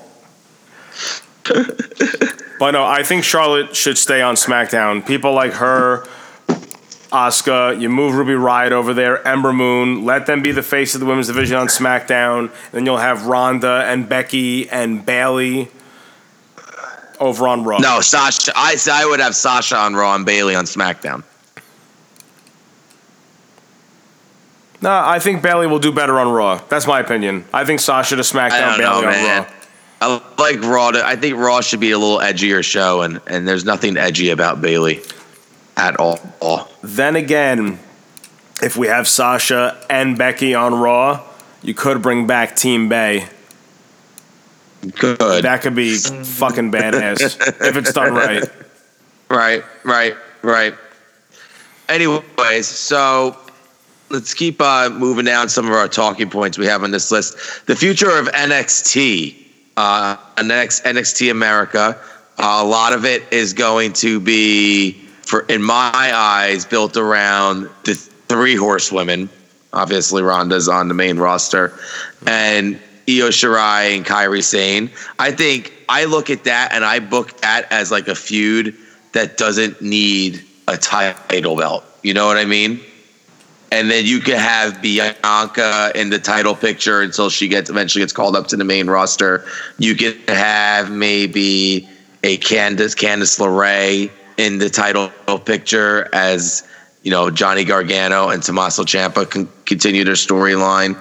But 2.59 2.73
no, 2.73 2.85
I 2.85 3.03
think 3.05 3.25
Charlotte 3.25 3.77
should 3.77 3.97
stay 3.97 4.21
on 4.21 4.35
SmackDown. 4.35 5.07
People 5.07 5.33
like 5.33 5.53
her, 5.55 6.05
Asuka, 7.13 7.81
you 7.81 7.89
move 7.89 8.15
Ruby 8.15 8.35
Riot 8.35 8.73
over 8.73 8.93
there, 8.93 9.27
Ember 9.27 9.53
Moon, 9.53 10.05
let 10.05 10.27
them 10.27 10.43
be 10.43 10.51
the 10.51 10.63
face 10.63 10.95
of 10.95 11.01
the 11.01 11.07
women's 11.07 11.29
division 11.29 11.57
on 11.57 11.69
SmackDown. 11.69 12.51
Then 12.73 12.85
you'll 12.85 12.97
have 12.97 13.27
Ronda 13.27 13.85
and 13.87 14.09
Becky 14.09 14.69
and 14.69 15.07
Bayley 15.07 15.69
over 17.21 17.47
on 17.49 17.65
Raw. 17.65 17.79
No, 17.79 18.01
Sasha. 18.01 18.53
I 18.55 18.77
I 18.91 19.07
would 19.07 19.21
have 19.21 19.37
Sasha 19.37 19.77
on 19.77 19.95
Raw 19.95 20.15
and 20.15 20.27
Bayley 20.27 20.55
on 20.55 20.65
SmackDown. 20.65 21.23
No, 24.81 24.91
I 24.91 25.19
think 25.19 25.43
Bayley 25.43 25.67
will 25.67 25.81
do 25.81 25.91
better 25.91 26.21
on 26.21 26.29
Raw. 26.29 26.61
That's 26.69 26.87
my 26.87 27.01
opinion. 27.01 27.45
I 27.53 27.65
think 27.65 27.81
Sasha 27.81 28.15
to 28.17 28.23
SmackDown, 28.23 28.79
know, 28.79 29.01
Bailey 29.01 29.07
on 29.07 29.13
man. 29.13 29.43
Raw. 29.43 29.58
I 30.01 30.23
like 30.39 30.63
Raw. 30.63 30.93
To, 30.93 31.05
I 31.05 31.17
think 31.17 31.37
Raw 31.37 31.61
should 31.61 31.81
be 31.81 31.91
a 31.91 31.99
little 31.99 32.19
edgier 32.19 32.65
show, 32.65 33.03
and 33.03 33.21
and 33.27 33.47
there's 33.47 33.65
nothing 33.65 33.97
edgy 33.97 34.31
about 34.31 34.61
Bayley 34.61 35.03
at 35.77 35.97
all. 35.97 36.69
Then 36.83 37.17
again, 37.17 37.79
if 38.63 38.77
we 38.77 38.89
have 38.89 39.09
Sasha 39.09 39.81
and 39.89 40.19
Becky 40.19 40.55
on 40.55 40.75
Raw, 40.75 41.25
you 41.63 41.75
could 41.75 42.03
bring 42.03 42.27
back 42.27 42.57
Team 42.57 42.89
Bay. 42.89 43.29
Good. 44.99 45.45
That 45.45 45.63
could 45.63 45.75
be 45.75 45.97
fucking 45.97 46.71
badass 46.71 47.67
if 47.67 47.77
it's 47.77 47.93
done 47.93 48.15
right. 48.15 48.45
Right, 49.31 49.63
right, 49.85 50.17
right. 50.41 50.75
Anyways, 51.91 52.67
so 52.67 53.37
let's 54.09 54.33
keep 54.33 54.59
uh, 54.59 54.89
moving 54.91 55.27
down 55.27 55.51
some 55.51 55.67
of 55.67 55.73
our 55.73 55.87
talking 55.87 56.31
points 56.31 56.57
we 56.57 56.65
have 56.65 56.83
on 56.83 56.93
this 56.93 57.13
list. 57.13 57.67
The 57.67 57.77
future 57.77 58.11
of 58.11 58.27
NXT, 58.29 59.37
uh, 59.79 60.17
NXT, 60.37 60.83
NXT 60.83 61.31
America. 61.31 61.97
Uh, 62.37 62.61
a 62.63 62.67
lot 62.67 62.93
of 62.93 63.05
it 63.05 63.23
is 63.33 63.53
going 63.53 63.93
to 63.93 64.19
be, 64.19 64.93
for 65.23 65.43
in 65.43 65.63
my 65.63 65.93
eyes, 65.95 66.65
built 66.65 66.97
around 66.97 67.71
the 67.85 67.95
three 67.95 68.57
horsewomen. 68.57 69.31
Obviously, 69.73 70.23
Ronda's 70.23 70.69
on 70.69 70.89
the 70.89 70.95
main 70.95 71.19
roster, 71.19 71.73
and 72.27 72.75
Io 73.09 73.29
Shirai 73.29 73.97
and 73.97 74.05
Kairi 74.05 74.43
Sane. 74.43 74.91
I 75.21 75.31
think 75.31 75.73
I 75.89 76.07
look 76.07 76.29
at 76.29 76.43
that 76.45 76.71
and 76.73 76.85
I 76.85 76.99
book 76.99 77.41
that 77.43 77.71
as 77.71 77.93
like 77.93 78.09
a 78.09 78.17
feud 78.17 78.75
that 79.13 79.37
doesn't 79.37 79.81
need 79.81 80.45
a 80.67 80.77
title 80.77 81.57
belt. 81.57 81.85
You 82.03 82.15
know 82.15 82.27
what 82.27 82.37
I 82.37 82.45
mean? 82.45 82.81
And 83.71 83.91
then 83.91 84.07
you 84.07 84.21
can 84.21 84.39
have 84.39 84.81
Bianca 84.81 85.93
in 85.95 86.09
the 86.11 86.19
title 86.19 86.55
picture 86.55 87.03
until 87.03 87.29
she 87.29 87.49
gets 87.49 87.69
eventually 87.69 88.03
gets 88.03 88.13
called 88.13 88.35
up 88.35 88.47
to 88.49 88.57
the 88.57 88.65
main 88.65 88.89
roster. 88.89 89.45
You 89.79 89.95
can 89.95 90.17
have 90.29 90.91
maybe 90.91 91.89
a 92.23 92.39
Candice 92.39 92.97
Candice 92.97 93.39
LeRae 93.39 94.11
in 94.39 94.59
the 94.59 94.71
title 94.71 95.11
picture 95.41 96.09
as 96.15 96.67
you 97.03 97.11
know 97.11 97.31
Johnny 97.31 97.65
Gargano 97.65 98.31
and 98.31 98.43
Tommaso 98.43 98.85
Ciampa 98.85 99.31
can 99.31 99.49
continue 99.67 100.05
their 100.05 100.15
storyline. 100.15 100.97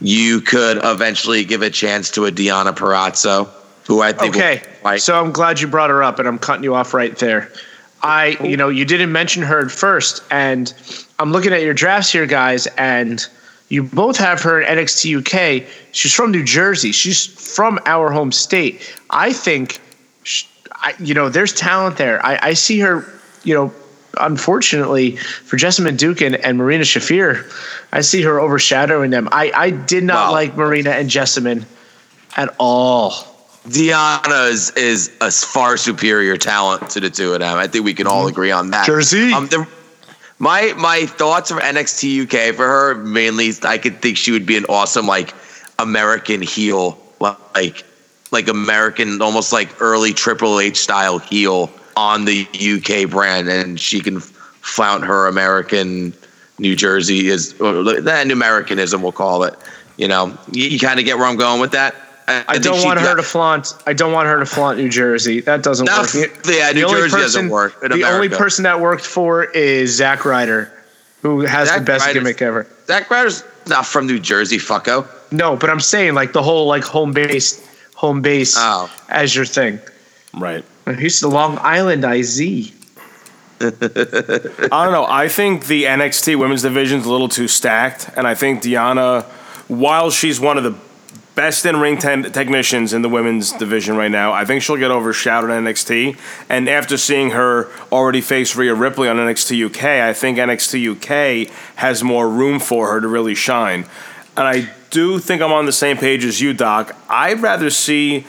You 0.00 0.40
could 0.40 0.78
eventually 0.82 1.44
give 1.44 1.62
a 1.62 1.70
chance 1.70 2.10
to 2.12 2.26
a 2.26 2.32
Deonna 2.32 2.74
Purrazzo, 2.74 3.48
who 3.86 4.00
I 4.00 4.12
think 4.12 4.34
Okay, 4.36 4.62
so 4.98 5.20
I'm 5.20 5.30
glad 5.30 5.60
you 5.60 5.68
brought 5.68 5.90
her 5.90 6.02
up, 6.02 6.18
and 6.18 6.26
I'm 6.26 6.38
cutting 6.38 6.64
you 6.64 6.74
off 6.74 6.94
right 6.94 7.16
there. 7.18 7.52
I, 8.02 8.36
you 8.42 8.56
know, 8.56 8.68
you 8.68 8.84
didn't 8.84 9.12
mention 9.12 9.42
her 9.42 9.60
at 9.64 9.70
first, 9.70 10.22
and 10.30 10.72
I'm 11.18 11.32
looking 11.32 11.52
at 11.52 11.62
your 11.62 11.74
drafts 11.74 12.10
here, 12.12 12.26
guys, 12.26 12.66
and 12.78 13.24
you 13.68 13.82
both 13.82 14.16
have 14.16 14.40
her 14.42 14.60
in 14.60 14.78
NXT 14.78 15.18
UK. 15.62 15.68
She's 15.92 16.12
from 16.14 16.30
New 16.30 16.42
Jersey. 16.44 16.92
She's 16.92 17.26
from 17.26 17.78
our 17.86 18.10
home 18.10 18.32
state. 18.32 18.96
I 19.10 19.32
think, 19.32 19.80
sh- 20.22 20.46
I, 20.72 20.94
you 20.98 21.14
know, 21.14 21.28
there's 21.28 21.52
talent 21.52 21.96
there. 21.98 22.24
I, 22.24 22.38
I 22.42 22.52
see 22.54 22.80
her, 22.80 23.06
you 23.44 23.54
know, 23.54 23.72
unfortunately 24.20 25.16
for 25.16 25.56
Jessamyn 25.56 25.96
Duke 25.96 26.20
and 26.20 26.58
Marina 26.58 26.82
Shafir, 26.84 27.44
I 27.92 28.00
see 28.00 28.22
her 28.22 28.40
overshadowing 28.40 29.10
them. 29.10 29.28
I, 29.30 29.52
I 29.54 29.70
did 29.70 30.02
not 30.04 30.28
Wow. 30.28 30.32
like 30.32 30.56
Marina 30.56 30.90
and 30.90 31.08
Jessamyn 31.08 31.64
at 32.36 32.54
all. 32.58 33.29
Deonna 33.68 34.50
is, 34.50 34.70
is 34.70 35.10
a 35.20 35.30
far 35.30 35.76
superior 35.76 36.36
talent 36.36 36.88
to 36.90 37.00
the 37.00 37.10
two 37.10 37.34
of 37.34 37.40
them. 37.40 37.58
I 37.58 37.66
think 37.66 37.84
we 37.84 37.94
can 37.94 38.06
all 38.06 38.26
agree 38.26 38.50
on 38.50 38.70
that. 38.70 38.86
Jersey. 38.86 39.32
Um, 39.32 39.46
the, 39.48 39.66
my 40.38 40.72
my 40.78 41.04
thoughts 41.04 41.50
for 41.50 41.60
NXT 41.60 42.22
UK 42.24 42.54
for 42.54 42.66
her 42.66 42.94
mainly, 42.94 43.52
I 43.62 43.76
could 43.76 44.00
think 44.00 44.16
she 44.16 44.32
would 44.32 44.46
be 44.46 44.56
an 44.56 44.64
awesome 44.68 45.06
like 45.06 45.34
American 45.78 46.40
heel, 46.40 46.98
like 47.20 47.84
like 48.30 48.48
American, 48.48 49.20
almost 49.20 49.52
like 49.52 49.80
early 49.82 50.14
Triple 50.14 50.58
H 50.58 50.78
style 50.78 51.18
heel 51.18 51.70
on 51.96 52.24
the 52.24 52.46
UK 52.54 53.10
brand, 53.10 53.48
and 53.48 53.78
she 53.78 54.00
can 54.00 54.20
flaunt 54.20 55.04
her 55.04 55.26
American 55.26 56.14
New 56.58 56.76
Jersey 56.76 57.28
is 57.28 57.54
that 57.54 58.28
Americanism 58.30 59.02
we'll 59.02 59.12
call 59.12 59.42
it. 59.44 59.54
You 59.96 60.08
know, 60.08 60.38
you, 60.52 60.64
you 60.64 60.78
kind 60.78 60.98
of 60.98 61.04
get 61.04 61.18
where 61.18 61.26
I'm 61.26 61.36
going 61.36 61.60
with 61.60 61.72
that. 61.72 61.94
I, 62.28 62.52
think 62.52 62.64
don't 62.64 62.84
want 62.84 63.00
her 63.00 63.06
got- 63.06 63.14
to 63.16 63.22
flaunt. 63.22 63.74
I 63.86 63.92
don't 63.92 64.12
want 64.12 64.28
her 64.28 64.38
to 64.38 64.46
flaunt 64.46 64.78
New 64.78 64.88
Jersey. 64.88 65.40
That 65.40 65.62
doesn't 65.62 65.86
No, 65.86 66.00
work. 66.02 66.14
yeah, 66.46 66.70
New 66.72 66.84
only 66.86 67.00
Jersey 67.02 67.16
doesn't 67.16 67.48
work 67.48 67.82
in 67.82 67.90
the 67.90 68.04
only 68.04 68.28
person 68.28 68.62
that 68.64 68.80
worked 68.80 69.04
for 69.04 69.44
is 69.44 69.96
Zack 69.96 70.24
Ryder, 70.24 70.72
who 71.22 71.40
has 71.40 71.68
Zack 71.68 71.78
the 71.80 71.84
best 71.84 72.06
Ryder's- 72.06 72.22
gimmick 72.22 72.40
ever. 72.42 72.66
Zack 72.86 73.10
Ryder's 73.10 73.42
not 73.66 73.84
from 73.86 74.06
New 74.06 74.18
Jersey, 74.20 74.58
fucko. 74.58 75.06
No, 75.32 75.56
but 75.56 75.70
I'm 75.70 75.80
saying 75.80 76.14
like 76.14 76.32
the 76.32 76.42
whole 76.42 76.66
like 76.66 76.84
home 76.84 77.12
base, 77.12 77.60
home 77.94 78.22
base 78.22 78.54
Oh. 78.58 78.88
as 79.08 79.34
your 79.34 79.44
thing. 79.44 79.80
Right. 80.32 80.64
He's 80.98 81.18
the 81.20 81.28
Long 81.28 81.58
Island 81.60 82.04
IZ. 82.04 82.40
I 83.60 83.68
don't 83.70 84.92
know. 84.92 85.06
I 85.08 85.28
think 85.28 85.66
the 85.66 85.84
NXT 85.84 86.36
women's 86.38 86.62
division's 86.62 87.04
a 87.06 87.10
little 87.12 87.28
too 87.28 87.46
stacked, 87.48 88.08
and 88.16 88.26
I 88.26 88.34
think 88.34 88.62
Deonna, 88.62 89.24
while 89.68 90.10
she's 90.10 90.40
one 90.40 90.56
of 90.56 90.64
the 90.64 90.74
best 91.34 91.64
in 91.64 91.78
ring 91.80 91.98
ten- 91.98 92.30
technicians 92.32 92.92
in 92.92 93.02
the 93.02 93.08
women's 93.08 93.52
division 93.52 93.96
right 93.96 94.10
now, 94.10 94.32
I 94.32 94.44
think 94.44 94.62
she'll 94.62 94.76
get 94.76 94.90
overshadowed 94.90 95.50
in 95.50 95.64
NXT. 95.64 96.16
And 96.48 96.68
after 96.68 96.96
seeing 96.96 97.30
her 97.30 97.68
already 97.90 98.20
face 98.20 98.56
Rhea 98.56 98.74
Ripley 98.74 99.08
on 99.08 99.16
NXT 99.16 99.66
UK, 99.66 99.84
I 99.84 100.12
think 100.12 100.38
NXT 100.38 100.96
UK 101.46 101.50
has 101.76 102.02
more 102.02 102.28
room 102.28 102.60
for 102.60 102.92
her 102.92 103.00
to 103.00 103.08
really 103.08 103.34
shine. 103.34 103.86
And 104.36 104.46
I 104.46 104.70
do 104.90 105.18
think 105.18 105.42
I'm 105.42 105.52
on 105.52 105.66
the 105.66 105.72
same 105.72 105.96
page 105.96 106.24
as 106.24 106.40
you, 106.40 106.52
Doc. 106.52 106.96
I'd 107.08 107.40
rather 107.40 107.70
see 107.70 108.24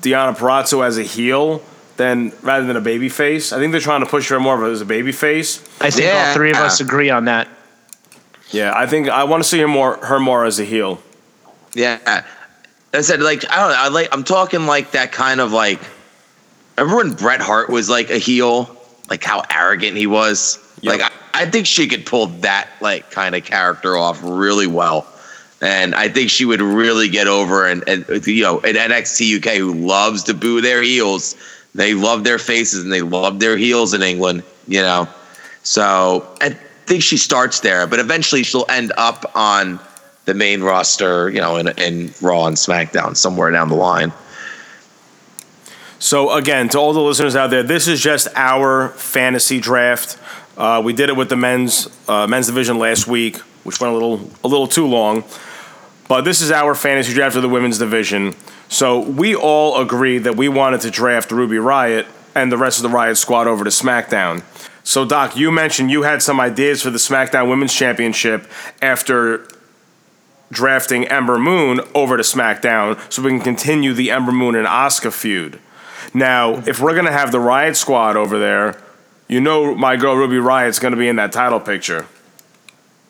Deonna 0.00 0.36
Purrazzo 0.36 0.84
as 0.84 0.98
a 0.98 1.02
heel 1.02 1.62
than 1.96 2.32
rather 2.42 2.66
than 2.66 2.76
a 2.76 2.80
baby 2.80 3.08
face. 3.08 3.52
I 3.52 3.58
think 3.58 3.72
they're 3.72 3.80
trying 3.80 4.00
to 4.00 4.06
push 4.08 4.28
her 4.30 4.40
more 4.40 4.62
of 4.62 4.72
as 4.72 4.80
a 4.80 4.86
baby 4.86 5.12
face. 5.12 5.62
I 5.80 5.90
think 5.90 6.12
all 6.12 6.34
three 6.34 6.50
of 6.50 6.56
us 6.56 6.80
agree 6.80 7.10
on 7.10 7.26
that. 7.26 7.48
Yeah, 8.50 8.72
I 8.74 8.86
think 8.86 9.08
I 9.08 9.24
want 9.24 9.42
to 9.42 9.48
see 9.48 9.60
her 9.60 9.68
more 9.68 9.96
her 9.98 10.18
more 10.18 10.44
as 10.44 10.58
a 10.58 10.64
heel. 10.64 11.00
Yeah. 11.74 12.24
I 12.92 13.02
said 13.02 13.20
like 13.20 13.48
I 13.50 13.56
don't 13.56 13.70
know. 13.70 13.76
I 13.76 13.88
like 13.88 14.08
I'm 14.12 14.24
talking 14.24 14.66
like 14.66 14.92
that 14.92 15.12
kind 15.12 15.40
of 15.40 15.52
like. 15.52 15.80
Remember 16.76 16.96
when 16.96 17.12
Bret 17.12 17.40
Hart 17.40 17.68
was 17.68 17.90
like 17.90 18.10
a 18.10 18.16
heel, 18.18 18.74
like 19.10 19.22
how 19.22 19.42
arrogant 19.50 19.96
he 19.96 20.06
was. 20.06 20.58
Like 20.82 21.02
I, 21.02 21.10
I 21.34 21.46
think 21.46 21.66
she 21.66 21.86
could 21.88 22.06
pull 22.06 22.26
that 22.26 22.70
like 22.80 23.10
kind 23.10 23.34
of 23.34 23.44
character 23.44 23.96
off 23.96 24.20
really 24.22 24.66
well, 24.66 25.06
and 25.60 25.94
I 25.94 26.08
think 26.08 26.30
she 26.30 26.44
would 26.44 26.62
really 26.62 27.08
get 27.08 27.26
over. 27.26 27.66
And, 27.66 27.86
and 27.86 28.26
you 28.26 28.42
know, 28.42 28.60
in 28.60 28.76
NXT 28.76 29.38
UK, 29.38 29.58
who 29.58 29.74
loves 29.74 30.24
to 30.24 30.34
boo 30.34 30.60
their 30.60 30.82
heels, 30.82 31.36
they 31.74 31.92
love 31.92 32.24
their 32.24 32.38
faces 32.38 32.82
and 32.82 32.92
they 32.92 33.02
love 33.02 33.40
their 33.40 33.56
heels 33.58 33.92
in 33.92 34.02
England. 34.02 34.42
You 34.66 34.80
know, 34.80 35.08
so 35.62 36.26
I 36.40 36.50
think 36.86 37.02
she 37.02 37.18
starts 37.18 37.60
there, 37.60 37.86
but 37.86 37.98
eventually 37.98 38.42
she'll 38.42 38.66
end 38.68 38.92
up 38.96 39.30
on 39.34 39.78
the 40.30 40.34
main 40.34 40.62
roster, 40.62 41.28
you 41.28 41.40
know, 41.40 41.56
in, 41.56 41.66
in 41.76 42.14
Raw 42.22 42.46
and 42.46 42.56
SmackDown 42.56 43.16
somewhere 43.16 43.50
down 43.50 43.68
the 43.68 43.74
line. 43.74 44.12
So 45.98 46.32
again, 46.32 46.68
to 46.68 46.78
all 46.78 46.92
the 46.92 47.00
listeners 47.00 47.34
out 47.34 47.50
there, 47.50 47.64
this 47.64 47.88
is 47.88 48.00
just 48.00 48.28
our 48.36 48.90
fantasy 48.90 49.58
draft. 49.58 50.18
Uh, 50.56 50.80
we 50.84 50.92
did 50.92 51.08
it 51.08 51.16
with 51.16 51.28
the 51.30 51.36
men's 51.36 51.88
uh, 52.08 52.28
men's 52.28 52.46
division 52.46 52.78
last 52.78 53.08
week, 53.08 53.38
which 53.64 53.80
went 53.80 53.92
a 53.92 53.94
little 53.94 54.30
a 54.44 54.48
little 54.48 54.68
too 54.68 54.86
long. 54.86 55.24
But 56.08 56.22
this 56.22 56.40
is 56.40 56.52
our 56.52 56.76
fantasy 56.76 57.12
draft 57.12 57.34
of 57.34 57.42
the 57.42 57.48
women's 57.48 57.78
division. 57.78 58.34
So 58.68 59.00
we 59.00 59.34
all 59.34 59.80
agreed 59.80 60.18
that 60.18 60.36
we 60.36 60.48
wanted 60.48 60.80
to 60.82 60.90
draft 60.90 61.32
Ruby 61.32 61.58
Riot 61.58 62.06
and 62.36 62.52
the 62.52 62.56
rest 62.56 62.78
of 62.78 62.84
the 62.84 62.88
Riot 62.88 63.16
squad 63.16 63.48
over 63.48 63.64
to 63.64 63.70
SmackDown. 63.70 64.44
So 64.84 65.04
Doc, 65.04 65.36
you 65.36 65.50
mentioned 65.50 65.90
you 65.90 66.02
had 66.02 66.22
some 66.22 66.40
ideas 66.40 66.82
for 66.82 66.90
the 66.90 66.98
SmackDown 66.98 67.48
Women's 67.48 67.74
Championship 67.74 68.48
after 68.80 69.46
drafting 70.50 71.06
Ember 71.06 71.38
Moon 71.38 71.80
over 71.94 72.16
to 72.16 72.22
SmackDown 72.22 73.00
so 73.12 73.22
we 73.22 73.30
can 73.30 73.40
continue 73.40 73.92
the 73.92 74.10
Ember 74.10 74.32
Moon 74.32 74.54
and 74.54 74.66
Oscar 74.66 75.10
feud. 75.10 75.60
Now, 76.12 76.56
if 76.66 76.80
we're 76.80 76.94
gonna 76.94 77.12
have 77.12 77.32
the 77.32 77.40
Riot 77.40 77.76
Squad 77.76 78.16
over 78.16 78.38
there, 78.38 78.80
you 79.28 79.40
know 79.40 79.74
my 79.74 79.96
girl 79.96 80.16
Ruby 80.16 80.38
Riot's 80.38 80.78
gonna 80.78 80.96
be 80.96 81.08
in 81.08 81.16
that 81.16 81.32
title 81.32 81.60
picture. 81.60 82.06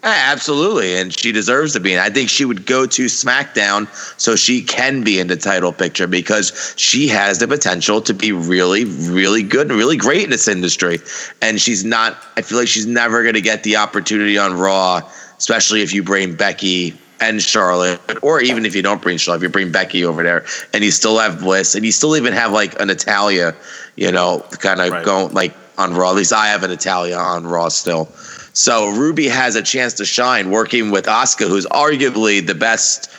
Eh, 0.03 0.23
absolutely, 0.29 0.97
and 0.97 1.15
she 1.15 1.31
deserves 1.31 1.75
to 1.75 1.81
be. 1.81 1.93
And 1.93 2.01
I 2.01 2.09
think 2.09 2.31
she 2.31 2.47
would 2.47 2.65
go 2.65 2.87
to 2.87 3.05
SmackDown 3.05 3.87
so 4.19 4.35
she 4.35 4.63
can 4.63 5.05
be 5.05 5.21
in 5.21 5.27
the 5.27 5.37
title 5.37 5.75
picture 5.75 6.07
because 6.07 6.75
she 6.79 7.07
has 7.09 7.39
the 7.39 7.47
potential 7.47 8.01
to 8.03 8.15
be 8.15 8.33
really, 8.33 8.87
really 8.87 9.43
good 9.43 9.69
and 9.69 9.79
really 9.79 9.99
great 9.99 10.25
in 10.25 10.31
this 10.31 10.49
industry. 10.49 11.01
And 11.43 11.61
she's 11.61 11.85
not. 11.85 12.17
I 12.39 12.41
feel 12.41 12.57
like 12.57 12.69
she's 12.69 12.87
never 12.87 13.23
going 13.23 13.35
to 13.35 13.43
get 13.43 13.63
the 13.63 13.77
opportunity 13.77 14.39
on 14.39 14.55
Raw, 14.55 15.03
especially 15.37 15.83
if 15.83 15.93
you 15.93 16.03
bring 16.03 16.35
Becky 16.35 16.99
and 17.21 17.43
Charlotte, 17.43 18.01
or 18.23 18.41
even 18.41 18.65
if 18.65 18.75
you 18.75 18.83
don't 18.83 19.03
bring 19.03 19.19
Charlotte, 19.19 19.39
if 19.39 19.43
you 19.43 19.49
bring 19.51 19.71
Becky 19.71 20.05
over 20.05 20.23
there, 20.23 20.45
and 20.73 20.83
you 20.83 20.91
still 20.91 21.19
have 21.19 21.41
Bliss, 21.41 21.75
and 21.75 21.85
you 21.85 21.93
still 21.93 22.17
even 22.17 22.33
have 22.33 22.53
like 22.53 22.81
a 22.81 22.87
Natalya, 22.87 23.55
you 23.97 24.11
know, 24.11 24.45
kind 24.53 24.81
of 24.81 25.05
going 25.05 25.33
like 25.35 25.55
on 25.79 25.95
Raw. 25.95 26.11
At 26.11 26.17
least 26.17 26.33
I 26.33 26.49
have 26.49 26.63
an 26.63 26.71
Natalya 26.71 27.17
on 27.17 27.47
Raw 27.47 27.69
still. 27.69 28.07
So 28.53 28.91
Ruby 28.91 29.29
has 29.29 29.55
a 29.55 29.63
chance 29.63 29.95
to 29.95 30.05
shine 30.05 30.51
working 30.51 30.91
with 30.91 31.07
Asuka, 31.07 31.49
who's 31.49 31.67
arguably 31.67 32.45
the 32.45 32.55
best, 32.55 33.11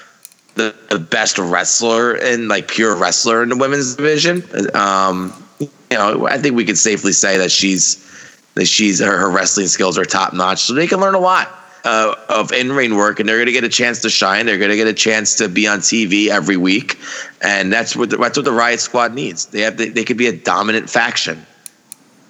the, 0.56 0.76
the 0.90 1.00
best 1.00 1.38
wrestler 1.38 2.14
and 2.14 2.48
like 2.48 2.68
pure 2.68 2.96
wrestler 2.96 3.42
in 3.42 3.50
the 3.50 3.58
women's 3.58 3.96
division. 3.96 4.44
Um, 4.76 5.34
you 5.60 5.70
know, 5.92 6.28
I 6.28 6.38
think 6.38 6.56
we 6.56 6.66
could 6.66 6.78
safely 6.78 7.14
say 7.14 7.38
that 7.38 7.52
she's 7.52 8.08
that 8.56 8.66
she's 8.66 9.00
her, 9.00 9.18
her 9.18 9.30
wrestling 9.30 9.68
skills 9.68 9.98
are 9.98 10.04
top 10.04 10.34
notch. 10.34 10.64
So 10.64 10.74
they 10.74 10.88
can 10.88 11.00
learn 11.00 11.16
a 11.16 11.20
lot 11.20 11.61
uh, 11.84 12.16
of 12.30 12.52
in 12.52 12.72
ring 12.72 12.96
work, 12.96 13.20
and 13.20 13.28
they're 13.28 13.38
going 13.38 13.48
to 13.48 13.52
get 13.52 13.64
a 13.64 13.70
chance 13.70 14.02
to 14.02 14.10
shine. 14.10 14.46
They're 14.46 14.58
going 14.58 14.72
to 14.72 14.78
get 14.78 14.88
a 14.88 14.94
chance 14.94 15.36
to 15.36 15.50
be 15.50 15.68
on 15.68 15.80
TV 15.80 16.28
every 16.28 16.58
week, 16.58 17.00
and 17.42 17.72
that's 17.72 17.96
what 17.96 18.10
the, 18.10 18.18
that's 18.18 18.38
what 18.38 18.46
the 18.46 18.52
Riot 18.52 18.80
Squad 18.80 19.14
needs. 19.14 19.48
They 19.48 19.62
have 19.62 19.78
they, 19.78 19.90
they 19.90 20.04
could 20.04 20.18
be 20.18 20.28
a 20.28 20.36
dominant 20.36 20.90
faction. 20.90 21.46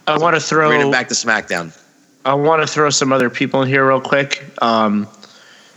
I 0.07 0.17
want 0.17 0.35
to 0.35 0.41
throw 0.41 0.69
Bring 0.69 0.81
them 0.81 0.91
back 0.91 1.07
to 1.09 1.13
SmackDown. 1.13 1.77
I 2.25 2.33
want 2.33 2.61
to 2.61 2.67
throw 2.67 2.89
some 2.89 3.11
other 3.11 3.29
people 3.29 3.61
in 3.61 3.67
here 3.67 3.87
real 3.87 4.01
quick. 4.01 4.43
Um, 4.61 5.07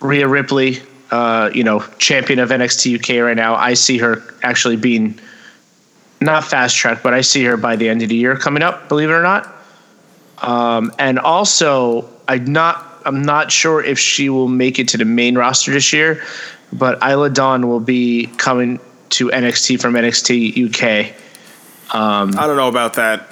Rhea 0.01 0.29
Ripley, 0.29 0.81
uh, 1.11 1.51
you 1.55 1.65
know, 1.65 1.81
champion 1.99 2.39
of 2.39 2.51
NXT 2.51 2.99
UK 2.99 3.25
right 3.25 3.37
now. 3.37 3.55
I 3.55 3.75
see 3.75 3.99
her 3.99 4.23
actually 4.43 4.77
being 4.77 5.19
not 6.21 6.45
fast 6.45 6.77
track, 6.77 7.03
but 7.03 7.15
I 7.15 7.21
see 7.21 7.45
her 7.45 7.57
by 7.57 7.77
the 7.77 7.89
end 7.89 8.03
of 8.03 8.09
the 8.09 8.17
year 8.17 8.37
coming 8.37 8.63
up. 8.63 8.89
Believe 8.89 9.11
it 9.11 9.13
or 9.13 9.23
not. 9.23 9.53
Um, 10.39 10.93
and 10.99 11.19
also, 11.19 12.09
I'm 12.29 12.45
not. 12.45 12.94
I'm 13.05 13.23
not 13.23 13.53
sure 13.53 13.83
if 13.83 13.99
she 13.99 14.29
will 14.29 14.49
make 14.49 14.79
it 14.79 14.88
to 14.88 14.97
the 14.97 15.05
main 15.05 15.37
roster 15.37 15.73
this 15.73 15.93
year, 15.93 16.23
but 16.73 17.03
Isla 17.03 17.31
Dawn 17.31 17.69
will 17.69 17.81
be 17.81 18.27
coming 18.37 18.81
to 19.11 19.29
NXT 19.29 19.81
from 19.81 19.95
NXT 19.95 20.69
UK. 20.69 21.14
Um, 21.95 22.38
I 22.38 22.47
don't 22.47 22.57
know 22.57 22.69
about 22.69 22.95
that. 22.95 23.29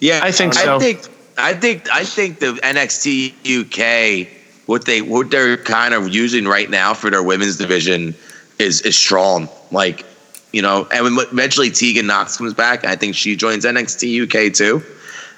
Yeah, 0.00 0.20
I 0.22 0.32
think 0.32 0.54
so. 0.54 0.76
I 0.76 0.78
think 0.78 1.08
I 1.38 1.54
think 1.54 1.90
I 1.90 2.04
think 2.04 2.40
the 2.40 2.52
NXT 2.52 4.26
UK 4.26 4.28
what 4.66 4.84
they 4.84 5.02
what 5.02 5.30
they're 5.30 5.56
kind 5.56 5.94
of 5.94 6.08
using 6.08 6.46
right 6.46 6.68
now 6.68 6.94
for 6.94 7.10
their 7.10 7.22
women's 7.22 7.56
division 7.56 8.14
is 8.58 8.80
is 8.82 8.96
strong. 8.96 9.48
Like 9.70 10.04
you 10.52 10.62
know, 10.62 10.86
and 10.92 11.16
when 11.16 11.26
eventually 11.30 11.70
Tegan 11.70 12.06
Nox 12.06 12.36
comes 12.36 12.54
back, 12.54 12.84
I 12.84 12.96
think 12.96 13.14
she 13.14 13.36
joins 13.36 13.64
NXT 13.64 14.22
UK 14.24 14.52
too. 14.52 14.82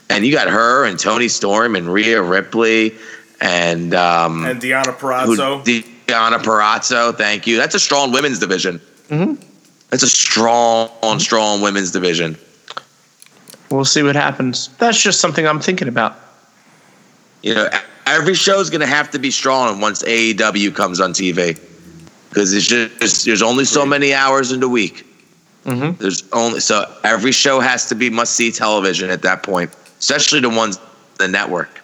And 0.09 0.25
you 0.25 0.33
got 0.33 0.49
her 0.49 0.85
and 0.85 0.99
Toni 0.99 1.29
Storm 1.29 1.75
and 1.75 1.93
Rhea 1.93 2.23
Ripley 2.23 2.95
and 3.41 3.95
um 3.95 4.45
And 4.47 4.61
Deonna 4.61 4.87
who- 4.87 4.93
Purrazzo. 4.93 5.65
Deonna 6.07 6.39
Purrazzo. 6.43 7.17
Thank 7.17 7.47
you. 7.47 7.57
That's 7.57 7.75
a 7.75 7.81
strong 7.81 8.13
women's 8.13 8.39
division. 8.39 8.81
Mhm. 9.11 9.39
That's 9.91 10.03
a 10.03 10.09
strong, 10.09 10.91
strong 11.21 11.61
women's 11.61 11.91
division. 11.93 12.37
We'll 13.71 13.85
see 13.85 14.03
what 14.03 14.17
happens. 14.17 14.69
That's 14.79 15.01
just 15.01 15.21
something 15.21 15.47
I'm 15.47 15.61
thinking 15.61 15.89
about. 15.89 16.17
You 17.43 17.55
know, 17.55 17.69
every 18.07 18.35
show 18.35 18.59
is 18.61 18.71
going 18.71 18.81
to 18.81 18.87
have 18.87 19.11
to 19.13 19.19
be 19.19 19.31
strong 19.31 19.81
once 19.81 20.03
AEW 20.03 20.75
comes 20.75 21.01
on 21.01 21.13
TV 21.13 21.59
because 22.29 22.53
it's 22.53 22.67
just 22.67 23.25
there's 23.25 23.43
only 23.43 23.65
so 23.65 23.85
many 23.87 24.13
hours 24.15 24.51
in 24.53 24.61
the 24.61 24.69
week. 24.69 25.05
Mm-hmm. 25.67 26.01
There's 26.01 26.23
only 26.33 26.61
so 26.61 26.91
every 27.05 27.33
show 27.33 27.61
has 27.61 27.89
to 27.89 27.95
be 27.95 28.09
must 28.11 28.35
see 28.35 28.51
television 28.53 29.11
at 29.11 29.23
that 29.23 29.43
point, 29.43 29.71
especially 29.99 30.41
the 30.41 30.51
ones 30.51 30.79
the 31.19 31.29
network. 31.29 31.81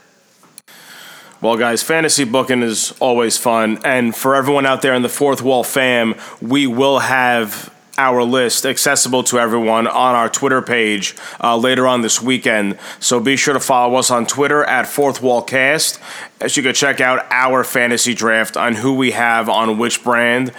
Well, 1.42 1.56
guys, 1.56 1.82
fantasy 1.82 2.22
booking 2.22 2.62
is 2.62 2.94
always 3.00 3.36
fun. 3.36 3.80
And 3.84 4.14
for 4.14 4.36
everyone 4.36 4.64
out 4.64 4.80
there 4.80 4.94
in 4.94 5.02
the 5.02 5.08
Fourth 5.08 5.42
Wall 5.42 5.64
fam, 5.64 6.14
we 6.40 6.68
will 6.68 7.00
have 7.00 7.74
our 7.98 8.22
list 8.22 8.64
accessible 8.64 9.24
to 9.24 9.40
everyone 9.40 9.88
on 9.88 10.14
our 10.14 10.28
Twitter 10.28 10.62
page 10.62 11.16
uh, 11.42 11.56
later 11.56 11.88
on 11.88 12.00
this 12.00 12.22
weekend. 12.22 12.78
So 13.00 13.18
be 13.18 13.34
sure 13.34 13.54
to 13.54 13.60
follow 13.60 13.96
us 13.96 14.08
on 14.08 14.24
Twitter 14.24 14.62
at 14.62 14.86
Fourth 14.86 15.20
Wall 15.20 15.42
Cast, 15.42 15.98
as 16.40 16.56
you 16.56 16.62
can 16.62 16.74
check 16.74 17.00
out 17.00 17.26
our 17.32 17.64
fantasy 17.64 18.14
draft 18.14 18.56
on 18.56 18.76
who 18.76 18.94
we 18.94 19.10
have 19.10 19.48
on 19.48 19.78
which 19.78 20.04
brand, 20.04 20.50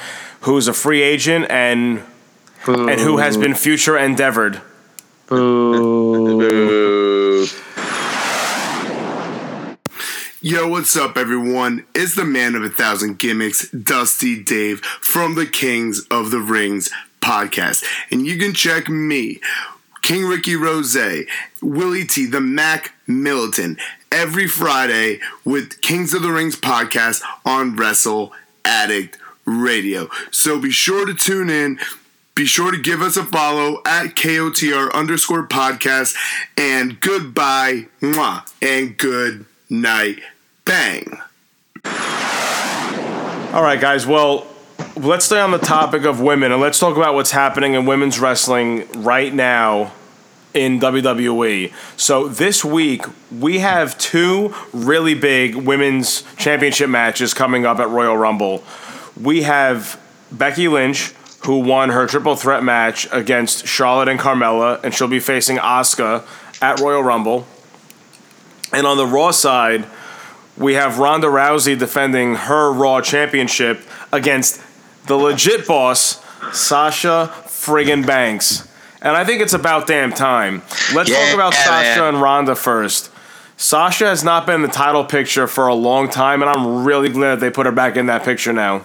who's 0.41 0.67
a 0.67 0.73
free 0.73 1.01
agent, 1.01 1.49
and 1.49 2.03
and 2.67 2.99
who 2.99 3.19
has 3.19 3.37
been 3.37 3.55
future 3.55 3.97
endeavored. 3.97 4.61
Yo, 10.45 10.67
what's 10.67 10.97
up, 10.97 11.15
everyone? 11.15 11.85
It's 11.95 12.15
the 12.15 12.25
man 12.25 12.53
of 12.55 12.63
a 12.63 12.69
thousand 12.69 13.17
gimmicks, 13.17 13.69
Dusty 13.69 14.43
Dave 14.43 14.81
from 14.81 15.35
the 15.35 15.45
Kings 15.45 16.05
of 16.11 16.31
the 16.31 16.41
Rings 16.41 16.89
podcast. 17.21 17.85
And 18.11 18.27
you 18.27 18.37
can 18.37 18.53
check 18.53 18.89
me, 18.89 19.39
King 20.01 20.25
Ricky 20.25 20.57
Rose, 20.57 20.97
Willie 21.61 22.03
T, 22.03 22.25
the 22.25 22.41
Mac 22.41 22.93
Militant, 23.07 23.79
every 24.11 24.49
Friday 24.49 25.21
with 25.45 25.79
Kings 25.79 26.13
of 26.13 26.23
the 26.23 26.33
Rings 26.33 26.57
podcast 26.57 27.21
on 27.45 27.77
Wrestle 27.77 28.33
Addict 28.65 29.17
Radio. 29.45 30.09
So 30.29 30.59
be 30.59 30.71
sure 30.71 31.05
to 31.05 31.13
tune 31.13 31.49
in. 31.49 31.79
Be 32.35 32.45
sure 32.45 32.71
to 32.71 32.77
give 32.77 33.01
us 33.01 33.15
a 33.15 33.23
follow 33.23 33.81
at 33.85 34.07
KOTR 34.07 34.93
underscore 34.93 35.47
podcast. 35.47 36.17
And 36.57 36.99
goodbye, 36.99 37.87
mwah, 38.01 38.51
and 38.61 38.97
good 38.97 39.45
night. 39.69 40.19
Bang. 40.65 41.19
All 43.53 43.61
right, 43.61 43.79
guys. 43.79 44.07
Well, 44.07 44.47
let's 44.95 45.25
stay 45.25 45.39
on 45.39 45.51
the 45.51 45.57
topic 45.57 46.05
of 46.05 46.21
women 46.21 46.51
and 46.51 46.61
let's 46.61 46.79
talk 46.79 46.95
about 46.95 47.15
what's 47.15 47.31
happening 47.31 47.73
in 47.73 47.85
women's 47.85 48.19
wrestling 48.19 48.87
right 49.03 49.33
now 49.33 49.91
in 50.53 50.79
WWE. 50.79 51.73
So 51.99 52.27
this 52.27 52.63
week 52.63 53.05
we 53.31 53.59
have 53.59 53.97
two 53.97 54.53
really 54.71 55.15
big 55.15 55.55
women's 55.55 56.23
championship 56.35 56.89
matches 56.89 57.33
coming 57.33 57.65
up 57.65 57.79
at 57.79 57.89
Royal 57.89 58.17
Rumble. 58.17 58.63
We 59.19 59.43
have 59.43 59.99
Becky 60.31 60.67
Lynch 60.67 61.13
who 61.45 61.59
won 61.59 61.89
her 61.89 62.07
triple 62.07 62.35
threat 62.35 62.63
match 62.63 63.07
against 63.11 63.67
Charlotte 63.67 64.07
and 64.07 64.19
Carmella 64.19 64.81
and 64.83 64.93
she'll 64.93 65.07
be 65.07 65.19
facing 65.19 65.57
Asuka 65.57 66.23
at 66.61 66.79
Royal 66.79 67.03
Rumble. 67.03 67.47
And 68.71 68.87
on 68.87 68.97
the 68.97 69.05
Raw 69.05 69.31
side, 69.31 69.85
we 70.57 70.73
have 70.75 70.99
Ronda 70.99 71.27
Rousey 71.27 71.77
defending 71.77 72.35
her 72.35 72.71
Raw 72.71 73.01
championship 73.01 73.81
against 74.11 74.61
the 75.07 75.15
legit 75.15 75.67
boss, 75.67 76.23
Sasha 76.55 77.31
friggin' 77.45 78.05
Banks. 78.05 78.67
And 79.01 79.17
I 79.17 79.25
think 79.25 79.41
it's 79.41 79.53
about 79.53 79.87
damn 79.87 80.13
time. 80.13 80.61
Let's 80.93 81.09
Yeah, 81.09 81.25
talk 81.25 81.33
about 81.33 81.53
Sasha 81.53 81.99
man. 81.99 82.13
and 82.13 82.21
Ronda 82.21 82.55
first. 82.55 83.09
Sasha 83.57 84.05
has 84.07 84.23
not 84.23 84.45
been 84.45 84.55
in 84.55 84.61
the 84.61 84.67
title 84.67 85.03
picture 85.03 85.47
for 85.47 85.67
a 85.67 85.73
long 85.75 86.09
time, 86.09 86.41
and 86.41 86.49
I'm 86.49 86.83
really 86.85 87.09
glad 87.09 87.39
they 87.39 87.49
put 87.49 87.65
her 87.65 87.71
back 87.71 87.97
in 87.97 88.07
that 88.07 88.23
picture 88.23 88.53
now. 88.53 88.83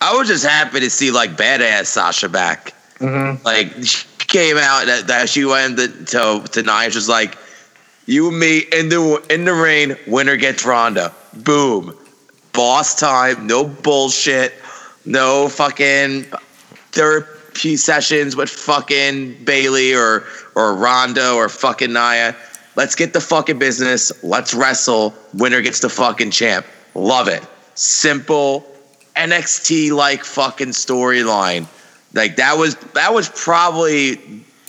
I 0.00 0.16
was 0.16 0.28
just 0.28 0.44
happy 0.44 0.80
to 0.80 0.90
see 0.90 1.10
like 1.10 1.36
badass 1.36 1.86
Sasha 1.86 2.28
back. 2.28 2.74
Mm-hmm. 2.98 3.44
Like 3.44 3.72
she 3.84 4.06
came 4.18 4.56
out 4.56 4.86
that, 4.86 5.06
that 5.08 5.28
she 5.28 5.44
went 5.44 5.76
to 5.78 5.88
to, 6.06 6.44
to 6.50 6.62
Nia. 6.62 6.90
She 6.90 6.96
was 6.98 7.08
like, 7.08 7.36
"You 8.06 8.28
and 8.28 8.38
me 8.38 8.58
in 8.58 8.88
the 8.88 9.22
in 9.30 9.44
the 9.44 9.54
rain. 9.54 9.96
Winner 10.06 10.36
gets 10.36 10.64
Ronda. 10.64 11.12
Boom, 11.34 11.96
boss 12.52 12.98
time. 12.98 13.46
No 13.46 13.64
bullshit. 13.64 14.54
No 15.04 15.48
fucking 15.48 16.26
therapy 16.92 17.76
sessions 17.76 18.36
with 18.36 18.50
fucking 18.50 19.44
Bayley 19.44 19.94
or 19.94 20.24
or 20.54 20.74
Ronda 20.74 21.32
or 21.32 21.48
fucking 21.48 21.92
Nia. 21.92 22.36
Let's 22.74 22.94
get 22.94 23.12
the 23.12 23.20
fucking 23.20 23.58
business. 23.58 24.12
Let's 24.22 24.54
wrestle. 24.54 25.14
Winner 25.34 25.60
gets 25.60 25.80
the 25.80 25.88
fucking 25.88 26.30
champ. 26.30 26.64
Love 26.94 27.28
it. 27.28 27.42
Simple 27.74 28.66
NXT 29.16 29.92
like 29.92 30.24
fucking 30.24 30.68
storyline. 30.68 31.66
Like 32.14 32.36
that 32.36 32.56
was 32.58 32.76
that 32.94 33.12
was 33.12 33.28
probably 33.28 34.16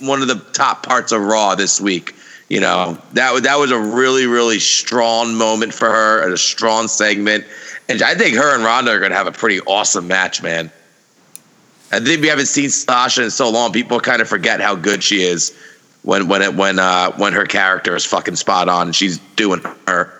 one 0.00 0.22
of 0.22 0.28
the 0.28 0.36
top 0.52 0.84
parts 0.84 1.12
of 1.12 1.22
Raw 1.22 1.54
this 1.54 1.80
week. 1.80 2.14
You 2.48 2.60
know 2.60 2.98
that 3.14 3.32
was 3.32 3.42
that 3.42 3.58
was 3.58 3.70
a 3.70 3.78
really 3.78 4.26
really 4.26 4.58
strong 4.58 5.34
moment 5.34 5.72
for 5.72 5.90
her 5.90 6.22
and 6.22 6.32
a 6.32 6.38
strong 6.38 6.88
segment, 6.88 7.44
and 7.88 8.02
I 8.02 8.14
think 8.14 8.36
her 8.36 8.54
and 8.54 8.62
Ronda 8.62 8.90
are 8.90 9.00
gonna 9.00 9.14
have 9.14 9.26
a 9.26 9.32
pretty 9.32 9.60
awesome 9.60 10.06
match, 10.08 10.42
man. 10.42 10.70
I 11.90 12.00
think 12.00 12.20
we 12.20 12.28
haven't 12.28 12.46
seen 12.46 12.70
Sasha 12.70 13.22
in 13.22 13.30
so 13.30 13.50
long. 13.50 13.72
People 13.72 14.00
kind 14.00 14.20
of 14.20 14.28
forget 14.28 14.60
how 14.60 14.74
good 14.74 15.02
she 15.02 15.22
is 15.22 15.56
when 16.02 16.28
when 16.28 16.42
it 16.42 16.54
when 16.54 16.78
uh 16.78 17.12
when 17.12 17.32
her 17.32 17.46
character 17.46 17.96
is 17.96 18.04
fucking 18.04 18.36
spot 18.36 18.68
on 18.68 18.88
and 18.88 18.96
she's 18.96 19.18
doing 19.36 19.60
her. 19.88 20.12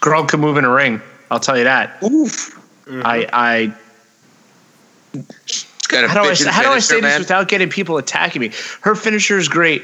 Girl 0.00 0.24
can 0.24 0.40
move 0.40 0.56
in 0.56 0.64
a 0.64 0.70
ring. 0.70 1.02
I'll 1.30 1.40
tell 1.40 1.58
you 1.58 1.64
that. 1.64 2.00
Oof. 2.04 2.62
I, 2.88 3.26
I 3.32 3.74
how 5.90 6.22
do 6.22 6.30
I, 6.30 6.50
how 6.50 6.62
do 6.62 6.68
I 6.68 6.80
finisher, 6.80 6.82
say 6.82 7.00
this 7.00 7.18
without 7.18 7.48
getting 7.48 7.70
people 7.70 7.96
attacking 7.96 8.40
me? 8.40 8.52
Her 8.82 8.94
finisher 8.94 9.38
is 9.38 9.48
great. 9.48 9.82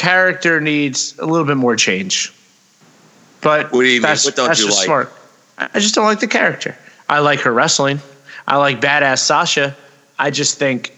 Character 0.00 0.62
needs 0.62 1.14
a 1.18 1.26
little 1.26 1.46
bit 1.46 1.58
more 1.58 1.76
change. 1.76 2.32
But 3.42 3.70
What 3.70 3.80
do 3.82 3.86
you 3.86 4.00
mean? 4.00 4.02
that's, 4.02 4.24
What 4.24 4.34
don't 4.34 4.46
that's 4.48 4.60
you 4.60 4.66
just 4.66 4.78
like? 4.78 4.86
smart. 4.86 5.12
I 5.58 5.68
I 5.74 5.78
just 5.78 5.94
don't 5.94 6.06
like 6.06 6.20
the 6.20 6.26
character. 6.26 6.74
I 7.06 7.18
like 7.18 7.40
her 7.40 7.52
wrestling. 7.52 8.00
I 8.48 8.56
like 8.56 8.80
badass 8.80 9.18
Sasha. 9.18 9.76
I 10.18 10.30
just 10.30 10.58
think 10.58 10.94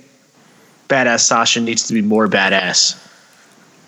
badass 0.88 1.20
Sasha 1.20 1.60
needs 1.60 1.88
to 1.88 1.94
be 1.94 2.00
more 2.00 2.28
badass. 2.28 2.96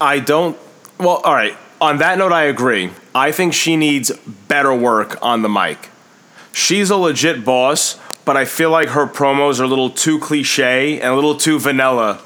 I 0.01 0.19
don't. 0.19 0.59
Well, 0.99 1.21
all 1.25 1.33
right. 1.35 1.57
On 1.81 1.99
that 1.99 2.19
note, 2.19 2.33
I 2.33 2.45
agree. 2.45 2.91
I 3.15 3.31
think 3.31 3.55
she 3.55 3.77
needs 3.77 4.11
better 4.49 4.75
work 4.75 5.17
on 5.23 5.43
the 5.43 5.49
mic. 5.49 5.91
She's 6.53 6.91
a 6.91 6.97
legit 6.97 7.45
boss, 7.45 8.01
but 8.25 8.37
I 8.37 8.47
feel 8.47 8.71
like 8.71 8.89
her 8.89 9.07
promos 9.07 9.61
are 9.61 9.65
a 9.65 9.69
little 9.69 9.91
too 9.91 10.19
cliche 10.19 11.01
and 11.01 11.13
a 11.13 11.15
little 11.15 11.37
too 11.37 11.61
vanilla. 11.61 12.21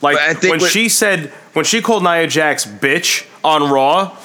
Like 0.00 0.16
But 0.16 0.22
I 0.22 0.34
think 0.34 0.50
when 0.52 0.60
what- 0.60 0.70
she 0.70 0.88
said, 0.88 1.32
when 1.54 1.64
she 1.64 1.82
called 1.82 2.02
Nia 2.04 2.26
Jax 2.26 2.64
bitch 2.64 3.24
on 3.42 3.68
Raw, 3.70 4.16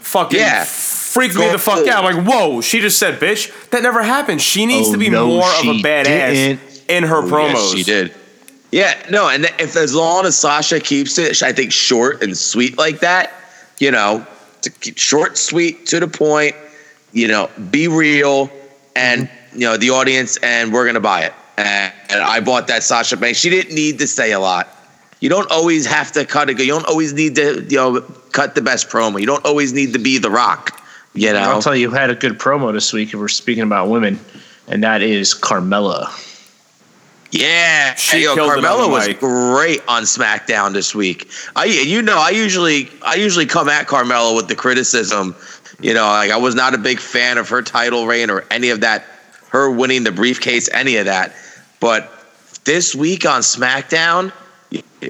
fucking 0.00 0.38
Yeah. 0.38 0.64
freaked 0.64 1.34
me 1.36 1.48
the 1.48 1.58
fuck 1.58 1.78
full. 1.78 1.90
out. 1.90 2.04
I'm 2.04 2.16
like, 2.16 2.26
whoa, 2.26 2.60
she 2.60 2.80
just 2.80 2.98
said 2.98 3.20
bitch. 3.20 3.50
That 3.70 3.82
never 3.82 4.02
happened. 4.02 4.40
She 4.42 4.66
needs 4.66 4.88
Oh, 4.88 4.92
to 4.92 4.98
be 4.98 5.08
no, 5.10 5.26
more 5.26 5.48
of 5.48 5.64
a 5.66 5.80
badass 5.82 6.32
didn't. 6.32 6.60
in 6.88 7.04
her 7.04 7.22
promos. 7.22 7.52
Yes, 7.54 7.72
she 7.74 7.82
did. 7.84 8.14
Yeah, 8.70 8.94
no, 9.10 9.28
and 9.28 9.44
if 9.58 9.76
as 9.76 9.94
long 9.94 10.24
as 10.24 10.38
Sasha 10.38 10.80
keeps 10.80 11.18
it, 11.18 11.42
I 11.42 11.52
think 11.52 11.72
short 11.72 12.22
and 12.22 12.36
sweet 12.36 12.78
like 12.78 13.00
that, 13.00 13.32
you 13.78 13.90
know, 13.90 14.26
to 14.62 14.70
keep 14.70 14.96
short, 14.98 15.36
sweet, 15.36 15.86
to 15.86 16.00
the 16.00 16.08
point, 16.08 16.56
you 17.12 17.28
know, 17.28 17.50
be 17.70 17.88
real, 17.88 18.50
and 18.96 19.28
Mm-hmm. 19.28 19.60
you 19.60 19.66
know 19.66 19.76
the 19.76 19.90
audience, 19.90 20.38
and 20.38 20.72
we're 20.72 20.86
gonna 20.86 21.00
buy 21.00 21.22
it. 21.24 21.34
And, 21.56 21.92
and 22.10 22.20
I 22.22 22.40
bought 22.40 22.66
that 22.68 22.82
Sasha 22.82 23.16
Banks. 23.16 23.38
She 23.38 23.50
didn't 23.50 23.74
need 23.74 23.98
to 23.98 24.06
say 24.06 24.32
a 24.32 24.40
lot. 24.40 24.68
You 25.20 25.28
don't 25.28 25.50
always 25.50 25.86
have 25.86 26.10
to 26.12 26.24
cut 26.24 26.50
it. 26.50 26.58
You 26.58 26.66
don't 26.66 26.86
always 26.86 27.12
need 27.12 27.36
to, 27.36 27.64
you 27.68 27.76
know, 27.76 28.00
cut 28.32 28.54
the 28.54 28.62
best 28.62 28.88
promo. 28.88 29.20
You 29.20 29.26
don't 29.26 29.44
always 29.44 29.72
need 29.72 29.92
to 29.92 29.98
be 29.98 30.18
the 30.18 30.30
Rock. 30.30 30.80
You 31.14 31.32
know, 31.32 31.38
I'll 31.40 31.62
tell 31.62 31.76
you 31.76 31.90
who 31.90 31.94
had 31.94 32.10
a 32.10 32.14
good 32.14 32.38
promo 32.38 32.72
this 32.72 32.92
week 32.92 33.12
if 33.12 33.20
we're 33.20 33.28
speaking 33.28 33.62
about 33.62 33.88
women, 33.88 34.18
and 34.66 34.82
that 34.82 35.02
is 35.02 35.34
Carmella. 35.34 36.10
Yeah, 37.30 37.94
She 37.94 38.24
yo, 38.24 38.34
killed 38.34 38.50
it 38.50 38.64
Carmella 38.64 38.90
was 38.90 39.08
mic. 39.08 39.20
great 39.20 39.80
on 39.88 40.02
SmackDown 40.02 40.72
this 40.74 40.94
week. 40.94 41.30
I, 41.56 41.64
you 41.64 42.02
know, 42.02 42.18
I 42.18 42.30
usually, 42.30 42.90
I 43.02 43.14
usually 43.14 43.46
come 43.46 43.68
at 43.70 43.86
Carmella 43.86 44.36
with 44.36 44.48
the 44.48 44.54
criticism. 44.54 45.34
You 45.80 45.94
know, 45.94 46.04
like 46.04 46.30
I 46.30 46.36
was 46.36 46.54
not 46.54 46.74
a 46.74 46.78
big 46.78 46.98
fan 47.00 47.38
of 47.38 47.48
her 47.48 47.62
title 47.62 48.06
reign 48.06 48.28
or 48.28 48.44
any 48.50 48.68
of 48.68 48.80
that, 48.80 49.04
her 49.52 49.70
winning 49.70 50.02
the 50.02 50.12
briefcase, 50.12 50.68
any 50.72 50.96
of 50.96 51.04
that. 51.04 51.34
But 51.78 52.10
this 52.64 52.94
week 52.94 53.26
on 53.26 53.42
SmackDown, 53.42 54.32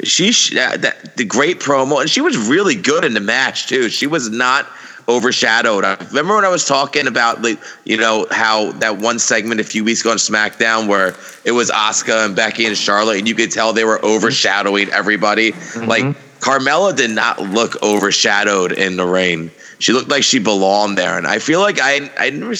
she 0.03 0.33
sh- 0.33 0.57
uh, 0.57 0.77
that, 0.79 1.17
the 1.17 1.25
great 1.25 1.61
promo, 1.61 2.01
and 2.01 2.11
she 2.11 2.21
was 2.21 2.37
really 2.37 2.75
good 2.75 3.05
in 3.05 3.15
the 3.15 3.21
match 3.21 3.69
too. 3.69 3.89
She 3.89 4.09
was 4.09 4.29
not 4.31 4.67
overshadowed. 5.09 5.85
I 5.85 5.95
remember 6.09 6.35
when 6.35 6.45
I 6.45 6.49
was 6.49 6.67
talking 6.67 7.07
about 7.07 7.43
like 7.43 7.61
you 7.85 7.97
know 7.97 8.27
how 8.31 8.73
that 8.73 8.99
one 8.99 9.21
segment 9.21 9.61
a 9.61 9.65
few 9.65 9.85
weeks 9.85 10.01
ago 10.01 10.11
on 10.11 10.17
SmackDown 10.17 10.89
where 10.89 11.15
it 11.45 11.53
was 11.53 11.71
Asuka 11.71 12.25
and 12.27 12.35
Becky 12.35 12.67
and 12.67 12.77
Charlotte, 12.77 13.19
and 13.19 13.29
you 13.29 13.37
could 13.37 13.53
tell 13.53 13.73
they 13.73 13.85
were 13.85 13.99
mm-hmm. 13.99 14.07
overshadowing 14.07 14.91
everybody. 14.91 15.53
Mm-hmm. 15.53 15.89
Like 15.89 16.05
Carmella 16.41 16.97
did 16.97 17.13
not 17.13 17.41
look 17.41 17.81
overshadowed 17.81 18.73
in 18.73 18.97
the 18.97 19.07
ring. 19.07 19.53
She 19.79 19.93
looked 19.93 20.09
like 20.09 20.25
she 20.25 20.41
belonged 20.41 20.99
there, 20.99 21.17
and 21.17 21.29
I 21.29 21.39
feel 21.39 21.61
like 21.61 21.79
I 21.81 22.11
I 22.19 22.31
never. 22.31 22.55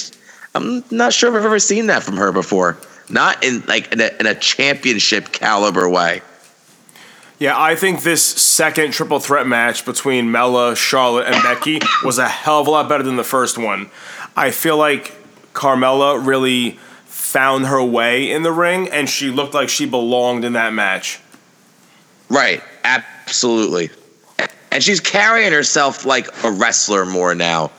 I'm 0.55 0.83
not 0.91 1.13
sure 1.13 1.29
if 1.29 1.35
I've 1.35 1.45
ever 1.45 1.59
seen 1.59 1.87
that 1.87 2.03
from 2.03 2.17
her 2.17 2.31
before. 2.31 2.77
Not 3.09 3.43
in 3.43 3.61
like 3.67 3.91
in 3.91 4.01
a, 4.01 4.11
in 4.19 4.25
a 4.25 4.35
championship 4.35 5.31
caliber 5.31 5.89
way. 5.89 6.21
Yeah, 7.39 7.59
I 7.59 7.75
think 7.75 8.03
this 8.03 8.23
second 8.23 8.91
triple 8.91 9.19
threat 9.19 9.47
match 9.47 9.85
between 9.85 10.31
Mella, 10.31 10.75
Charlotte, 10.75 11.27
and 11.27 11.43
Becky 11.43 11.79
was 12.03 12.17
a 12.17 12.27
hell 12.27 12.61
of 12.61 12.67
a 12.67 12.71
lot 12.71 12.87
better 12.87 13.03
than 13.03 13.15
the 13.15 13.23
first 13.23 13.57
one. 13.57 13.89
I 14.35 14.51
feel 14.51 14.77
like 14.77 15.13
Carmella 15.53 16.25
really 16.25 16.79
found 17.05 17.65
her 17.65 17.83
way 17.83 18.31
in 18.31 18.43
the 18.43 18.51
ring, 18.51 18.89
and 18.89 19.09
she 19.09 19.29
looked 19.29 19.53
like 19.53 19.69
she 19.69 19.85
belonged 19.85 20.45
in 20.45 20.53
that 20.53 20.73
match. 20.73 21.19
Right. 22.29 22.63
Absolutely. 22.83 23.89
And 24.71 24.83
she's 24.83 24.99
carrying 24.99 25.51
herself 25.51 26.05
like 26.05 26.27
a 26.43 26.51
wrestler 26.51 27.05
more 27.05 27.35
now. 27.35 27.71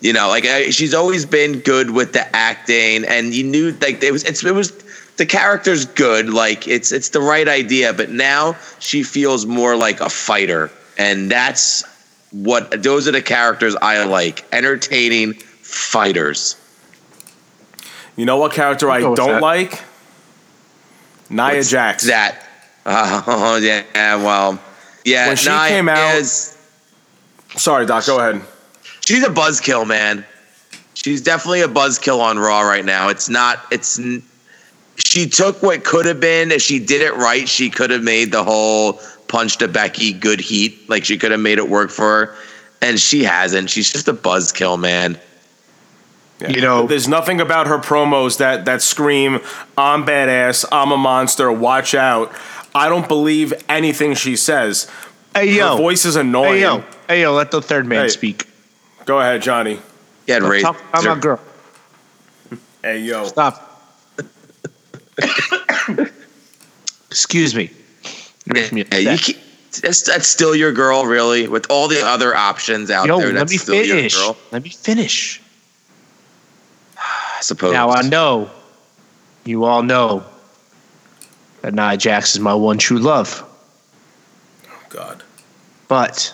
You 0.00 0.12
know, 0.12 0.28
like 0.28 0.44
uh, 0.44 0.70
she's 0.70 0.92
always 0.92 1.24
been 1.24 1.60
good 1.60 1.90
with 1.90 2.12
the 2.12 2.36
acting, 2.36 3.04
and 3.04 3.32
you 3.34 3.44
knew 3.44 3.72
like 3.80 4.02
it 4.02 4.12
was 4.12 4.24
it's, 4.24 4.44
it 4.44 4.54
was 4.54 4.72
the 5.16 5.24
character's 5.24 5.86
good, 5.86 6.28
like 6.28 6.68
it's 6.68 6.92
it's 6.92 7.08
the 7.08 7.20
right 7.20 7.48
idea, 7.48 7.94
but 7.94 8.10
now 8.10 8.56
she 8.78 9.02
feels 9.02 9.46
more 9.46 9.74
like 9.74 10.00
a 10.00 10.10
fighter, 10.10 10.70
and 10.98 11.30
that's 11.30 11.82
what 12.30 12.82
those 12.82 13.08
are 13.08 13.12
the 13.12 13.22
characters 13.22 13.74
I 13.80 14.04
like, 14.04 14.44
entertaining 14.52 15.32
fighters. 15.34 16.56
You 18.16 18.26
know 18.26 18.36
what 18.36 18.52
character 18.52 18.90
I 18.90 19.00
don't 19.00 19.16
that. 19.16 19.42
like? 19.42 19.82
Nia 21.30 21.56
What's 21.56 21.70
Jax. 21.70 22.04
That. 22.06 22.46
Oh 22.84 23.56
yeah, 23.62 24.16
well, 24.16 24.60
yeah. 25.06 25.28
When 25.28 25.36
she 25.36 25.48
Nia 25.48 25.68
came 25.68 25.88
out- 25.88 26.16
is- 26.16 26.52
Sorry, 27.56 27.86
Doc. 27.86 28.04
Go 28.04 28.18
ahead. 28.18 28.42
She's 29.06 29.22
a 29.24 29.30
buzzkill, 29.30 29.86
man. 29.86 30.24
She's 30.94 31.22
definitely 31.22 31.62
a 31.62 31.68
buzzkill 31.68 32.20
on 32.20 32.38
Raw 32.38 32.60
right 32.62 32.84
now. 32.84 33.08
It's 33.08 33.28
not. 33.28 33.60
It's. 33.70 33.98
She 34.96 35.28
took 35.28 35.62
what 35.62 35.84
could 35.84 36.06
have 36.06 36.20
been. 36.20 36.50
If 36.50 36.62
she 36.62 36.78
did 36.78 37.00
it 37.02 37.14
right, 37.14 37.48
she 37.48 37.70
could 37.70 37.90
have 37.90 38.02
made 38.02 38.32
the 38.32 38.42
whole 38.42 38.94
punch 39.28 39.58
to 39.58 39.68
Becky 39.68 40.12
good 40.12 40.40
heat. 40.40 40.88
Like 40.88 41.04
she 41.04 41.16
could 41.18 41.30
have 41.30 41.40
made 41.40 41.58
it 41.58 41.68
work 41.68 41.90
for 41.90 42.02
her, 42.26 42.34
and 42.82 42.98
she 42.98 43.24
hasn't. 43.24 43.70
She's 43.70 43.92
just 43.92 44.08
a 44.08 44.14
buzzkill, 44.14 44.78
man. 44.80 45.18
Yeah. 46.40 46.48
You 46.50 46.60
know- 46.60 46.86
there's 46.86 47.08
nothing 47.08 47.40
about 47.40 47.66
her 47.66 47.78
promos 47.78 48.38
that 48.38 48.64
that 48.66 48.82
scream, 48.82 49.40
"I'm 49.78 50.04
badass, 50.04 50.64
I'm 50.72 50.92
a 50.92 50.96
monster, 50.98 51.50
watch 51.52 51.94
out." 51.94 52.32
I 52.74 52.88
don't 52.90 53.08
believe 53.08 53.54
anything 53.70 54.14
she 54.14 54.36
says. 54.36 54.86
Hey 55.34 55.48
Her 55.48 55.54
yo, 55.54 55.76
voice 55.76 56.04
is 56.04 56.16
annoying. 56.16 56.54
hey 56.54 56.60
yo, 56.60 56.84
hey 57.08 57.22
yo, 57.22 57.32
let 57.34 57.50
the 57.50 57.62
third 57.62 57.86
man 57.86 58.02
Hey. 58.04 58.08
speak. 58.08 58.46
Go 59.06 59.20
ahead, 59.20 59.40
Johnny. 59.40 59.80
Yeah, 60.26 60.40
Don't 60.40 60.50
Razor. 60.50 60.62
talk 60.66 60.80
about 60.90 61.04
my 61.04 61.20
girl. 61.20 61.40
Hey 62.82 62.98
yo. 63.00 63.24
Stop. 63.26 63.62
Excuse 67.10 67.54
me. 67.54 67.70
You're 68.44 68.72
me 68.72 68.84
Yeah, 68.92 68.98
you 68.98 69.34
that's, 69.80 70.02
that's 70.02 70.26
still 70.26 70.54
your 70.54 70.72
girl, 70.72 71.04
really. 71.04 71.48
With 71.48 71.66
all 71.70 71.86
the 71.88 72.00
other 72.04 72.34
options 72.34 72.90
out 72.90 73.06
Yo, 73.06 73.18
there, 73.18 73.28
let 73.28 73.34
that's 73.40 73.52
me 73.52 73.58
still 73.58 73.82
finish. 73.82 74.14
your 74.14 74.22
girl. 74.26 74.36
Let 74.50 74.62
me 74.64 74.70
finish. 74.70 75.40
I 76.96 77.40
suppose. 77.42 77.72
Now 77.72 77.90
I 77.90 78.02
know, 78.02 78.50
you 79.44 79.64
all 79.64 79.82
know, 79.82 80.24
that 81.62 81.74
Nia 81.74 81.96
Jax 81.96 82.34
is 82.34 82.40
my 82.40 82.54
one 82.54 82.78
true 82.78 82.98
love. 82.98 83.44
Oh, 84.66 84.82
God. 84.88 85.22
But 85.88 86.32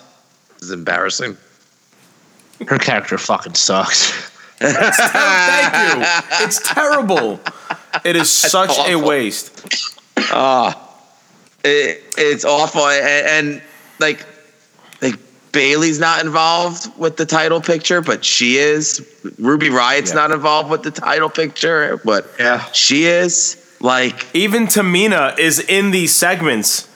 This 0.55 0.63
is 0.63 0.71
embarrassing. 0.71 1.37
Her 2.67 2.77
character 2.77 3.17
fucking 3.17 3.55
sucks. 3.55 4.11
Thank 4.59 5.97
you. 5.97 6.45
It's 6.45 6.73
terrible. 6.73 7.39
It 8.03 8.15
is 8.15 8.31
such 8.31 8.69
a 8.77 8.93
awful. 8.93 9.07
waste. 9.07 9.99
Ah, 10.17 10.89
it, 11.63 12.01
it's 12.17 12.45
awful, 12.45 12.87
and, 12.87 13.27
and 13.27 13.61
like, 13.99 14.25
like 15.01 15.15
Bayley's 15.51 15.99
not 15.99 16.23
involved 16.25 16.91
with 16.97 17.17
the 17.17 17.25
title 17.25 17.61
picture, 17.61 18.01
but 18.01 18.23
she 18.25 18.57
is. 18.57 19.05
Ruby 19.37 19.69
Riot's 19.69 20.11
Yeah. 20.11 20.15
not 20.15 20.31
involved 20.31 20.69
with 20.69 20.83
the 20.83 20.91
title 20.91 21.29
picture, 21.29 21.99
but 22.03 22.29
Yeah. 22.39 22.63
she 22.71 23.05
is. 23.05 23.57
Like, 23.79 24.25
Even 24.33 24.67
Tamina 24.67 25.37
is 25.37 25.59
in 25.59 25.91
these 25.91 26.15
segments. 26.15 26.87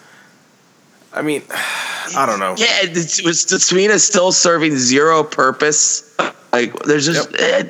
I 1.18 1.22
mean, 1.22 1.44
I 1.52 2.26
don't 2.26 2.40
know. 2.40 2.56
yeah, 2.58 2.68
it's, 2.84 3.20
it's, 3.20 3.70
Tamina's 3.70 4.06
still 4.06 4.32
serving 4.32 4.78
zero 4.78 5.24
purpose. 5.24 6.16
Like, 6.54 6.74
there's 6.84 7.06
just. 7.06 7.30
eh, 7.40 7.64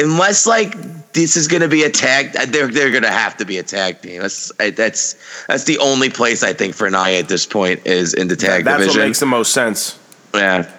unless 0.00 0.46
like 0.46 1.12
this 1.12 1.36
is 1.36 1.48
going 1.48 1.62
to 1.62 1.68
be 1.68 1.82
a 1.82 1.90
tag, 1.90 2.32
they're 2.32 2.68
they're 2.68 2.90
going 2.90 3.02
to 3.02 3.10
have 3.10 3.36
to 3.38 3.44
be 3.44 3.58
a 3.58 3.62
tag 3.62 4.00
team. 4.02 4.20
That's 4.22 4.52
I- 4.60 4.70
that's 4.70 5.16
that's 5.46 5.64
the 5.64 5.78
only 5.78 6.10
place 6.10 6.42
I 6.42 6.52
think 6.52 6.74
for 6.74 6.88
Nia 6.90 7.18
at 7.18 7.28
this 7.28 7.46
point 7.46 7.86
is 7.86 8.14
in 8.14 8.28
the 8.28 8.36
tag 8.36 8.64
That's 8.64 8.80
division. 8.80 9.00
what 9.00 9.06
makes 9.08 9.20
the 9.20 9.26
most 9.26 9.52
sense. 9.52 9.98
Yeah. 10.34 10.70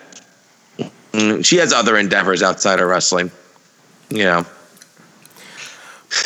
Mm, 1.12 1.44
She 1.44 1.58
has 1.58 1.74
other 1.74 1.98
endeavors 1.98 2.44
outside 2.44 2.80
of 2.80 2.88
wrestling. 2.88 3.32
You 4.12 4.24
know. 4.24 4.46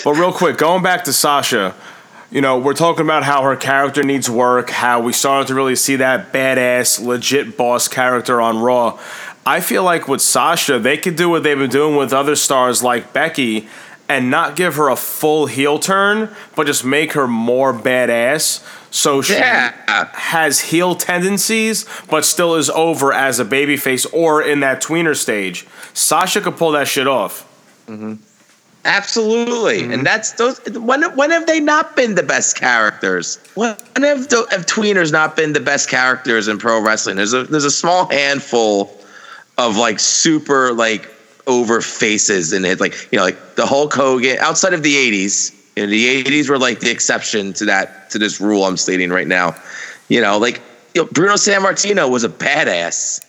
But 0.04 0.14
real 0.14 0.32
quick, 0.34 0.58
going 0.58 0.84
back 0.84 1.04
to 1.06 1.14
Sasha, 1.14 1.74
you 2.34 2.42
know, 2.42 2.58
we're 2.58 2.74
talking 2.74 3.06
about 3.06 3.22
how 3.24 3.44
her 3.44 3.56
character 3.56 4.02
needs 4.04 4.28
work, 4.28 4.72
how 4.72 5.00
we 5.00 5.14
started 5.14 5.48
to 5.50 5.54
really 5.54 5.76
see 5.76 5.98
that 5.98 6.34
badass, 6.34 7.00
legit 7.00 7.56
boss 7.56 7.88
character 7.88 8.42
on 8.42 8.58
Raw. 8.58 9.00
I 9.46 9.60
feel 9.60 9.84
like 9.84 10.08
with 10.08 10.20
Sasha, 10.20 10.80
they 10.80 10.98
could 10.98 11.16
do 11.16 11.30
what 11.30 11.44
they've 11.44 11.58
been 11.58 11.70
doing 11.70 11.96
with 11.96 12.12
other 12.12 12.36
stars 12.36 12.82
like 12.82 13.14
Becky 13.14 13.68
and 14.10 14.32
not 14.32 14.56
give 14.56 14.76
her 14.76 14.90
a 14.90 14.96
full 14.96 15.46
heel 15.46 15.78
turn, 15.78 16.30
but 16.56 16.66
just 16.66 16.84
make 16.84 17.14
her 17.14 17.28
more 17.28 17.72
badass. 17.72 18.66
So 18.90 19.22
she 19.22 19.34
Yeah. 19.36 19.74
has 20.14 20.60
heel 20.60 20.96
tendencies, 20.96 21.86
but 22.10 22.26
still 22.26 22.56
is 22.56 22.70
over 22.72 23.14
as 23.14 23.40
a 23.40 23.46
babyface 23.46 24.08
or 24.12 24.42
in 24.42 24.60
that 24.62 24.82
tweener 24.82 25.16
stage. 25.16 25.68
Sasha 25.94 26.42
could 26.42 26.58
pull 26.58 26.72
that 26.72 26.88
shit 26.88 27.08
off. 27.08 27.46
Mm-hmm. 27.88 28.16
Absolutely, 28.86 29.82
Mm-hmm. 29.84 29.92
and 29.94 30.06
that's 30.06 30.34
those. 30.34 30.60
When 30.72 31.04
when 31.16 31.32
have 31.32 31.48
they 31.48 31.60
not 31.62 31.96
been 31.96 32.16
the 32.16 32.24
best 32.24 32.58
characters? 32.58 33.40
When 33.56 33.76
have 33.96 34.28
the, 34.30 34.46
have 34.52 34.66
tweeners 34.66 35.12
not 35.12 35.36
been 35.38 35.54
the 35.54 35.62
best 35.62 35.90
characters 35.90 36.48
in 36.50 36.58
pro 36.58 36.82
wrestling? 36.82 37.16
There's 37.16 37.34
a 37.34 37.44
there's 37.46 37.64
a 37.64 37.72
small 37.72 38.08
handful 38.10 38.94
of 39.58 39.78
like 39.78 40.00
super 40.00 40.74
like 40.74 41.10
over 41.48 41.80
faces 41.82 42.52
in 42.54 42.66
it, 42.66 42.80
like 42.82 42.94
you 43.12 43.18
know, 43.18 43.24
like 43.24 43.56
the 43.56 43.66
Hulk 43.66 43.94
Hogan. 43.94 44.38
Outside 44.40 44.74
of 44.74 44.84
the 44.84 44.96
'80s, 44.96 45.54
you 45.78 45.84
know, 45.84 45.90
the 45.90 46.24
'80s 46.24 46.50
were 46.50 46.60
like 46.60 46.82
the 46.82 46.92
exception 46.92 47.54
to 47.54 47.66
that 47.66 48.10
to 48.12 48.20
this 48.20 48.42
rule 48.42 48.66
I'm 48.66 48.76
stating 48.78 49.10
right 49.12 49.28
now. 49.28 49.56
You 50.10 50.20
know, 50.22 50.38
like 50.38 50.62
you 50.94 51.04
know, 51.04 51.08
Bruno 51.12 51.36
Sammartino 51.36 52.10
was 52.12 52.26
a 52.26 52.30
badass. 52.30 53.22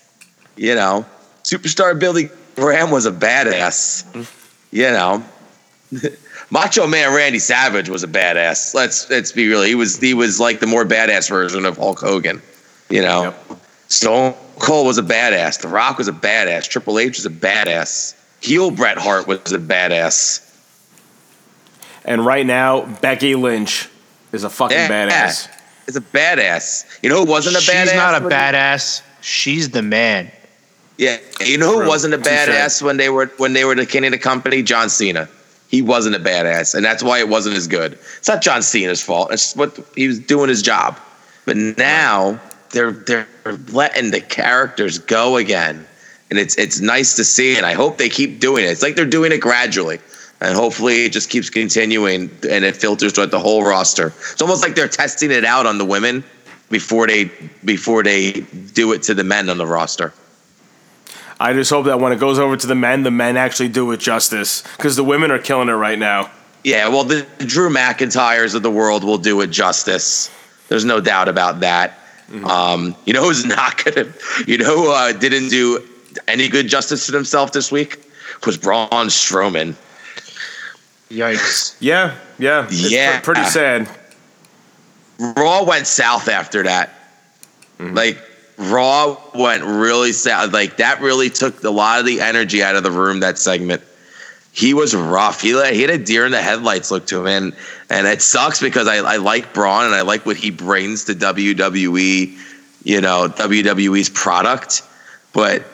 You 0.57 0.75
know, 0.75 1.07
superstar 1.45 1.97
Billy 1.99 2.29
Graham 2.57 2.91
was 2.91 3.07
a 3.07 3.13
badass. 3.13 4.05
You 4.73 4.91
know, 4.91 5.23
Macho 6.51 6.87
Man 6.87 7.15
Randy 7.15 7.39
Savage 7.39 7.89
was 7.89 8.03
a 8.05 8.09
badass. 8.09 8.75
Let's 8.75 9.09
let's 9.11 9.33
be 9.33 9.49
real. 9.49 9.63
He 9.63 9.75
was 9.75 9.99
he 9.99 10.15
was 10.15 10.39
like 10.41 10.61
the 10.61 10.67
more 10.67 10.85
badass 10.85 11.29
version 11.29 11.65
of 11.65 11.77
Hulk 11.77 12.01
Hogan. 12.01 12.43
You 12.91 13.03
know, 13.03 13.35
Stone 13.89 14.35
Cold 14.59 14.87
was 14.87 14.99
a 14.99 15.03
badass. 15.03 15.61
The 15.61 15.69
Rock 15.69 15.99
was 15.99 16.09
a 16.09 16.13
badass. 16.13 16.69
Triple 16.69 16.99
H 16.99 17.17
was 17.19 17.27
a 17.27 17.31
badass. 17.31 18.15
Heel 18.41 18.71
Bret 18.71 18.99
Hart 18.99 19.27
was 19.27 19.53
a 19.53 19.59
badass. 19.59 20.41
And 22.05 22.25
right 22.25 22.45
now, 22.45 22.85
Becky 23.01 23.35
Lynch 23.35 23.89
is 24.33 24.45
a 24.45 24.51
fucking 24.51 24.77
Yeah. 24.77 24.89
badass. 25.09 25.49
It's 25.87 25.97
a 25.97 26.01
badass. 26.03 26.85
You 27.03 27.09
know 27.09 27.25
who 27.25 27.31
wasn't 27.31 27.57
a 27.57 27.61
She's 27.61 27.75
badass? 27.75 27.85
She's 27.85 27.95
not 27.95 28.21
a 28.23 28.25
when- 28.25 28.33
badass. 28.33 29.01
She's 29.23 29.71
the 29.71 29.83
man. 29.83 30.31
Yeah, 30.99 31.17
you 31.41 31.59
know 31.59 31.73
who 31.73 31.79
True. 31.81 31.89
wasn't 31.89 32.15
a 32.15 32.19
badass 32.19 32.81
when 32.83 32.99
they 32.99 33.09
were 33.09 33.27
when 33.39 33.53
they 33.55 33.65
were 33.65 33.75
the 33.75 33.87
king 33.87 34.05
of 34.05 34.13
the 34.13 34.19
company? 34.19 34.63
John 34.63 34.89
Cena. 34.91 35.29
He 35.75 35.83
wasn't 35.83 36.15
a 36.15 36.21
badass, 36.21 36.77
and 36.77 36.85
that's 36.85 37.03
why 37.03 37.19
it 37.19 37.29
wasn't 37.29 37.57
as 37.57 37.67
good. 37.67 37.95
It's 38.19 38.29
not 38.29 38.43
John 38.43 38.63
Cena's 38.63 39.03
fault. 39.03 39.33
It's 39.33 39.57
what 39.57 39.77
he 39.97 40.07
was 40.07 40.21
doing 40.21 40.49
his 40.49 40.63
job. 40.63 41.01
But 41.47 41.57
now 41.57 42.39
they're 42.71 42.93
they're 42.93 43.27
letting 43.73 44.13
the 44.13 44.21
characters 44.21 45.01
go 45.01 45.37
again, 45.37 45.85
and 46.31 46.39
it's 46.39 46.57
it's 46.59 46.79
nice 46.81 47.17
to 47.17 47.25
see. 47.25 47.57
And 47.57 47.67
I 47.67 47.73
hope 47.73 47.99
they 47.99 48.09
keep 48.09 48.39
doing 48.39 48.65
it. 48.65 48.69
It's 48.69 48.83
like 48.83 48.95
they're 48.95 49.05
doing 49.05 49.33
it 49.33 49.41
gradually, 49.41 49.99
and 50.41 50.55
hopefully 50.55 51.07
it 51.07 51.13
just 51.13 51.29
keeps 51.29 51.51
continuing, 51.51 52.31
and 52.49 52.65
it 52.65 52.77
filters 52.77 53.13
throughout 53.15 53.33
the 53.33 53.41
whole 53.41 53.65
roster. 53.65 54.13
It's 54.31 54.43
almost 54.43 54.63
like 54.63 54.77
they're 54.77 54.87
testing 54.87 55.33
it 55.33 55.45
out 55.45 55.67
on 55.67 55.79
the 55.79 55.85
women 55.85 56.23
before 56.71 57.09
they 57.09 57.33
before 57.65 58.05
they 58.05 58.45
do 58.75 58.93
it 58.93 59.03
to 59.03 59.15
the 59.15 59.25
men 59.25 59.51
on 59.51 59.59
the 59.59 59.67
roster. 59.67 60.13
I 61.45 61.53
just 61.53 61.71
hope 61.71 61.85
that 61.85 62.01
when 62.01 62.11
it 62.11 62.19
goes 62.19 62.39
over 62.39 62.57
to 62.57 62.67
the 62.67 62.75
men, 62.75 63.03
the 63.03 63.11
men 63.11 63.37
actually 63.37 63.69
do 63.69 63.91
it 63.93 64.01
justice 64.01 64.63
because 64.79 64.97
the 64.97 65.05
women 65.05 65.31
are 65.31 65.39
killing 65.39 65.69
it 65.69 65.73
right 65.73 65.99
now. 65.99 66.31
Yeah, 66.65 66.89
well, 66.89 67.05
the 67.05 67.27
Drew 67.39 67.69
McIntyres 67.69 68.55
of 68.55 68.63
the 68.63 68.71
world 68.71 69.05
will 69.05 69.19
do 69.19 69.43
it 69.43 69.49
justice. 69.49 70.31
There's 70.69 70.87
no 70.87 71.01
doubt 71.03 71.29
about 71.29 71.61
that. 71.61 71.99
Um, 72.45 72.97
you 73.05 73.13
know 73.13 73.23
who's 73.25 73.45
not 73.45 73.85
gonna? 73.85 74.11
You 74.47 74.57
know 74.57 74.75
who 74.75 74.91
uh, 74.91 75.13
didn't 75.13 75.51
do 75.51 75.87
any 76.27 76.49
good 76.49 76.67
justice 76.67 77.07
to 77.09 77.13
himself 77.13 77.53
this 77.53 77.71
week 77.71 78.03
was 78.47 78.57
Braun 78.57 78.89
Strowman. 79.09 79.75
Yikes. 81.11 81.77
Yeah, 81.81 82.17
yeah, 82.39 82.65
it's 82.65 82.91
Yeah. 82.91 83.21
pre- 83.21 83.35
pretty 83.35 83.51
sad. 83.51 83.89
Raw 85.19 85.65
went 85.65 85.87
south 85.87 86.29
after 86.29 86.63
that. 86.63 86.95
Like 87.79 88.19
Raw 88.57 89.17
went 89.35 89.65
really 89.65 90.13
sad. 90.13 90.53
Like 90.53 90.77
that 90.77 91.01
really 91.01 91.31
took 91.31 91.63
a 91.65 91.71
lot 91.71 92.01
of 92.01 92.07
the 92.07 92.21
energy 92.21 92.63
out 92.63 92.77
of 92.77 92.83
the 92.83 92.91
room. 92.91 93.21
That 93.21 93.39
segment. 93.39 93.83
He 94.53 94.73
was 94.73 94.95
rough. 94.95 95.41
He 95.41 95.49
he 95.73 95.81
had 95.81 95.91
a 95.91 95.99
deer 95.99 96.25
in 96.25 96.31
the 96.31 96.41
headlights 96.41 96.93
look 96.93 97.07
to 97.09 97.21
him, 97.21 97.27
and 97.27 97.57
and 97.91 98.07
it 98.07 98.23
sucks 98.23 98.61
because 98.61 98.87
I, 98.87 98.97
I 98.99 99.17
like 99.17 99.53
Braun 99.53 99.87
and 99.87 99.95
I 99.95 100.03
like 100.03 100.25
what 100.25 100.37
he 100.37 100.51
brings 100.51 101.05
to 101.07 101.15
WWE, 101.15 102.39
you 102.85 103.01
know 103.01 103.29
WWE's 103.29 104.11
product, 104.11 104.83
but 105.33 105.65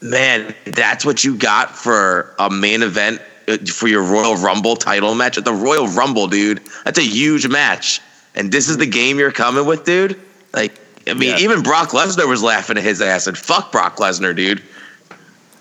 man, 0.00 0.54
that's 0.66 1.04
what 1.04 1.24
you 1.24 1.36
got 1.36 1.74
for 1.74 2.34
a 2.38 2.50
main 2.50 2.82
event 2.82 3.20
uh, 3.48 3.56
for 3.58 3.88
your 3.88 4.02
Royal 4.02 4.36
Rumble 4.36 4.76
title 4.76 5.14
match 5.14 5.38
at 5.38 5.44
the 5.44 5.52
Royal 5.52 5.88
Rumble, 5.88 6.26
dude. 6.28 6.60
That's 6.84 6.98
a 6.98 7.02
huge 7.02 7.48
match, 7.48 8.00
and 8.34 8.52
this 8.52 8.68
is 8.68 8.76
the 8.76 8.86
game 8.86 9.18
you're 9.18 9.32
coming 9.32 9.66
with, 9.66 9.84
dude. 9.84 10.20
Like, 10.52 10.78
I 11.06 11.14
mean, 11.14 11.30
Yeah. 11.30 11.38
even 11.38 11.62
Brock 11.62 11.90
Lesnar 11.90 12.26
was 12.28 12.42
laughing 12.42 12.76
at 12.78 12.84
his 12.84 13.00
ass, 13.00 13.26
and 13.26 13.36
fuck 13.36 13.72
Brock 13.72 13.96
Lesnar, 13.96 14.34
dude. 14.34 14.62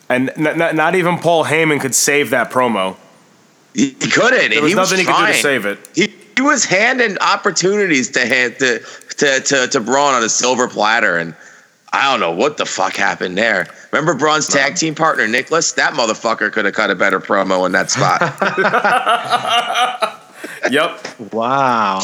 And 0.10 0.30
n- 0.38 0.62
n- 0.62 0.76
not 0.76 0.96
even 0.96 1.18
Paul 1.20 1.46
Heyman 1.46 1.80
could 1.80 1.96
save 1.96 2.30
that 2.32 2.52
promo. 2.52 2.96
He, 3.74 3.96
he 4.02 4.10
couldn't. 4.10 4.52
There 4.52 4.62
was 4.62 4.72
he 4.72 4.76
nothing 4.76 4.98
was 4.98 5.00
he 5.00 5.06
could 5.06 5.16
do 5.26 5.28
to 5.28 5.34
save 5.34 5.66
it. 5.66 5.80
He, 5.96 6.14
he 6.36 6.42
was 6.42 6.66
handing 6.66 7.18
opportunities 7.20 8.10
to 8.12 8.26
hand 8.26 8.58
to 8.60 8.80
to 9.18 9.40
to, 9.40 9.68
to 9.68 9.80
Braun 9.80 10.14
on 10.14 10.24
a 10.24 10.30
silver 10.30 10.68
platter, 10.68 11.18
and 11.18 11.34
I 11.94 12.12
don't 12.12 12.20
know 12.20 12.32
what 12.32 12.58
the 12.58 12.66
fuck 12.66 12.96
happened 12.96 13.38
there. 13.38 13.68
Remember 13.92 14.14
Braun's 14.14 14.48
tag 14.48 14.76
team 14.76 14.96
partner 14.96 15.28
Nicholas? 15.28 15.72
That 15.74 15.94
motherfucker 15.94 16.52
could 16.52 16.66
have 16.66 16.74
cut 16.74 16.90
a 16.92 16.96
better 16.96 17.20
promo 17.20 17.66
in 17.66 17.72
that 17.72 17.90
spot. 17.92 18.22
Yep. 20.72 21.34
Wow. 21.34 22.02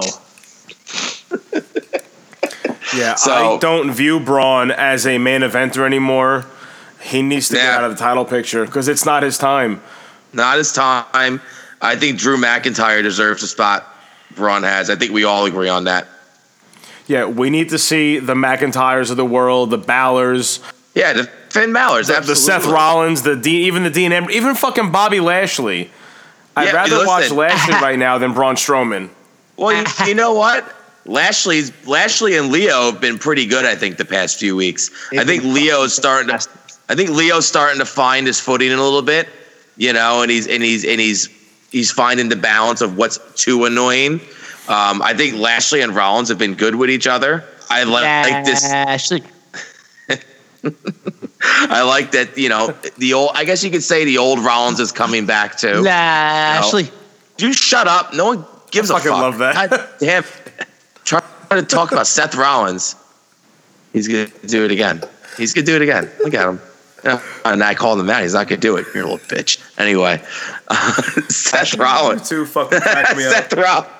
Yeah, 2.96 3.16
So- 3.16 3.56
I 3.56 3.58
don't 3.58 3.92
view 3.92 4.20
Braun 4.20 4.72
as 4.72 5.06
a 5.06 5.18
main 5.18 5.42
eventer 5.42 5.86
anymore. 5.86 6.46
He 7.02 7.22
needs 7.22 7.50
to 7.50 7.56
get 7.56 7.66
out 7.70 7.84
of 7.84 7.92
the 7.92 7.98
title 7.98 8.26
picture 8.26 8.66
because 8.66 8.88
it's 8.88 9.06
not 9.06 9.24
his 9.24 9.38
time. 9.38 9.82
Not 10.34 10.58
his 10.58 10.72
time. 10.74 11.42
I 11.82 11.96
think 11.96 12.18
Drew 12.18 12.38
McIntyre 12.38 13.04
deserves 13.04 13.42
the 13.42 13.48
spot 13.48 13.88
Braun 14.36 14.64
has. 14.64 14.90
I 14.90 14.96
think 14.96 15.12
we 15.12 15.24
all 15.24 15.46
agree 15.46 15.70
on 15.70 15.86
that. 15.86 16.08
Yeah, 17.08 17.26
we 17.26 17.50
need 17.50 17.70
to 17.70 17.78
see 17.78 18.20
the 18.20 18.34
McIntyres 18.34 19.10
of 19.12 19.18
the 19.18 19.26
world, 19.26 19.70
the 19.70 19.78
Balors, 19.80 20.60
Yeah, 20.96 21.14
the 21.14 21.24
Finn 21.50 21.72
Balor's 21.72 22.08
the, 22.08 22.20
the. 22.20 22.36
Seth 22.36 22.66
Rollins, 22.66 23.22
the 23.22 23.36
D, 23.36 23.66
even 23.68 23.84
the 23.84 23.90
Dean, 23.90 24.12
even 24.12 24.56
fucking 24.56 24.92
Bobby 24.92 25.20
Lashley. 25.20 25.90
I'd 26.56 26.66
Yeah, 26.66 26.72
rather 26.74 27.06
watch. 27.06 27.30
Lashley 27.32 27.74
right 27.82 27.98
now 28.00 28.18
than 28.18 28.34
Braun 28.34 28.56
Strowman. 28.56 29.10
Well, 29.56 29.74
you, 29.74 29.86
you 30.08 30.16
know 30.16 30.34
what? 30.34 30.66
Lashley's 31.08 31.72
Lashley 31.86 32.36
and 32.38 32.51
Leo 32.51 32.91
have 32.91 33.01
been 33.01 33.18
pretty 33.18 33.45
good. 33.45 33.66
I 33.66 33.76
think 33.76 33.97
the 33.97 34.05
past 34.05 34.39
few 34.39 34.55
weeks. 34.55 34.91
I 35.14 35.24
think 35.24 35.43
Leo's 35.43 35.95
starting 35.95 36.38
to. 36.38 36.49
I 36.89 36.95
think 36.95 37.10
Leo's 37.10 37.47
starting 37.47 37.80
to 37.80 37.86
find 37.86 38.28
his 38.28 38.39
footing 38.39 38.72
in 38.72 38.78
a 38.78 38.84
little 38.84 39.01
bit. 39.01 39.28
You 39.78 39.93
know, 39.93 40.22
and 40.22 40.32
he's 40.32 40.47
and 40.47 40.62
he's 40.62 40.86
and 40.86 40.99
he's 40.99 41.30
he's 41.72 41.91
finding 41.91 42.30
the 42.30 42.36
balance 42.36 42.82
of 42.82 42.97
what's 42.97 43.20
too 43.41 43.66
annoying. 43.66 44.20
Um, 44.68 45.01
I 45.01 45.14
think 45.14 45.36
Lashley 45.36 45.82
and 45.82 45.95
Rollins 45.95 46.30
have 46.30 46.38
been 46.38 46.55
good 46.55 46.76
with 46.76 46.89
each 46.89 47.08
other. 47.08 47.45
I 47.70 47.84
li- 47.84 47.91
like 47.91 48.45
this. 48.45 48.66
Ashley. 48.66 49.24
I 51.49 51.84
like 51.84 52.12
that. 52.12 52.38
You 52.38 52.49
know, 52.49 52.74
the 52.97 53.14
old. 53.14 53.32
I 53.34 53.45
guess 53.45 53.64
you 53.64 53.72
could 53.72 53.84
say 53.84 54.03
the 54.03 54.18
old 54.18 54.39
Rollins 54.39 54.80
is 54.80 54.91
coming 54.91 55.26
back 55.26 55.58
too. 55.58 55.82
Lashley. 55.82 56.89
You 57.38 57.53
shut 57.53 57.88
up. 57.88 58.14
No 58.14 58.26
one 58.26 58.45
gives 58.72 58.91
I 58.91 58.95
a 58.95 58.97
fucking 58.97 59.12
fuck. 59.12 59.22
love 59.22 59.38
that. 59.38 59.70
God 59.70 59.89
damn. 59.99 60.24
Trying 61.50 61.62
to 61.62 61.68
talk 61.68 61.91
about 61.91 62.08
Seth 62.08 62.36
Rollins. 62.36 62.95
He's 63.93 64.08
gonna 64.08 64.28
do 64.45 64.66
it 64.66 64.72
again. 64.72 65.02
He's 65.38 65.54
gonna 65.54 65.66
do 65.66 65.76
it 65.76 65.82
again. 65.82 66.10
Look 66.24 66.34
at 66.34 66.48
him. 66.48 66.60
And 67.45 67.64
I 67.64 67.74
called 67.74 68.00
him 68.00 68.10
out. 68.10 68.22
He's 68.22 68.34
not 68.34 68.48
gonna 68.48 68.60
do 68.60 68.76
it. 68.78 68.86
You're 68.93 69.06
a 69.06 69.10
little 69.10 69.28
bitch. 69.28 69.62
Anyway, 69.80 70.22
uh, 70.68 71.02
Seth 71.30 71.78
Rollins. 71.78 72.28
Two 72.28 72.45
fucking 72.45 72.82
crack 72.82 73.16
me 73.16 73.26
up. 73.26 73.32
Seth 73.34 73.54
Rollins. 73.54 73.93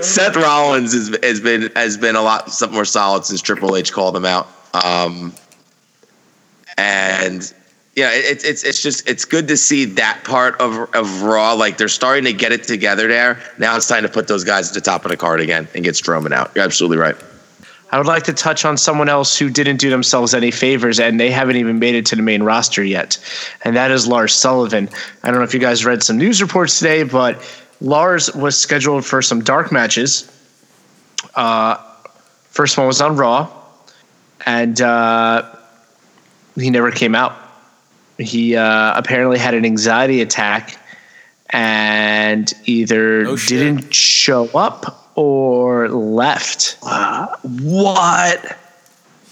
Seth 0.00 0.36
Rollins 0.36 0.92
has, 0.92 1.18
has 1.22 1.40
been 1.40 1.70
has 1.76 1.96
been 1.96 2.16
a 2.16 2.22
lot 2.22 2.50
some 2.50 2.72
more 2.72 2.84
solid 2.84 3.24
since 3.24 3.42
Triple 3.42 3.76
H 3.76 3.92
called 3.92 4.16
him 4.16 4.24
out. 4.24 4.48
Um, 4.72 5.34
and 6.78 7.52
yeah, 7.96 8.10
it's 8.12 8.42
it's 8.42 8.64
it's 8.64 8.82
just 8.82 9.08
it's 9.08 9.24
good 9.24 9.46
to 9.48 9.56
see 9.56 9.84
that 9.84 10.24
part 10.24 10.60
of 10.60 10.92
of 10.94 11.22
Raw. 11.22 11.52
Like 11.52 11.78
they're 11.78 11.88
starting 11.88 12.24
to 12.24 12.32
get 12.32 12.50
it 12.50 12.64
together 12.64 13.06
there. 13.06 13.40
Now 13.58 13.76
it's 13.76 13.86
time 13.86 14.02
to 14.02 14.08
put 14.08 14.26
those 14.26 14.42
guys 14.42 14.68
at 14.68 14.74
the 14.74 14.80
top 14.80 15.04
of 15.04 15.12
the 15.12 15.16
card 15.16 15.40
again 15.40 15.68
and 15.74 15.84
get 15.84 15.94
Strowman 15.94 16.32
out. 16.32 16.50
You're 16.54 16.64
absolutely 16.64 16.96
right. 16.96 17.16
I 17.92 17.98
would 17.98 18.08
like 18.08 18.24
to 18.24 18.32
touch 18.32 18.64
on 18.64 18.76
someone 18.76 19.08
else 19.08 19.38
who 19.38 19.48
didn't 19.48 19.76
do 19.76 19.88
themselves 19.88 20.34
any 20.34 20.50
favors 20.50 20.98
and 20.98 21.20
they 21.20 21.30
haven't 21.30 21.54
even 21.54 21.78
made 21.78 21.94
it 21.94 22.04
to 22.06 22.16
the 22.16 22.22
main 22.22 22.42
roster 22.42 22.82
yet. 22.82 23.16
And 23.62 23.76
that 23.76 23.92
is 23.92 24.08
Lars 24.08 24.34
Sullivan. 24.34 24.88
I 25.22 25.30
don't 25.30 25.38
know 25.38 25.44
if 25.44 25.54
you 25.54 25.60
guys 25.60 25.84
read 25.84 26.02
some 26.02 26.18
news 26.18 26.42
reports 26.42 26.76
today, 26.76 27.04
but 27.04 27.40
Lars 27.80 28.34
was 28.34 28.58
scheduled 28.58 29.04
for 29.04 29.22
some 29.22 29.44
dark 29.44 29.70
matches. 29.70 30.28
Uh, 31.36 31.76
first 32.50 32.76
one 32.76 32.88
was 32.88 33.00
on 33.00 33.14
Raw, 33.14 33.52
and 34.44 34.80
uh, 34.80 35.54
he 36.56 36.70
never 36.70 36.90
came 36.90 37.14
out. 37.14 37.43
He 38.18 38.54
uh, 38.56 38.96
apparently 38.96 39.38
had 39.38 39.54
an 39.54 39.64
anxiety 39.64 40.20
attack 40.20 40.78
and 41.50 42.52
either 42.64 43.26
Oh, 43.26 43.36
didn't 43.36 43.92
show 43.94 44.46
up 44.56 45.10
or 45.16 45.88
left. 45.88 46.76
What? 46.82 48.56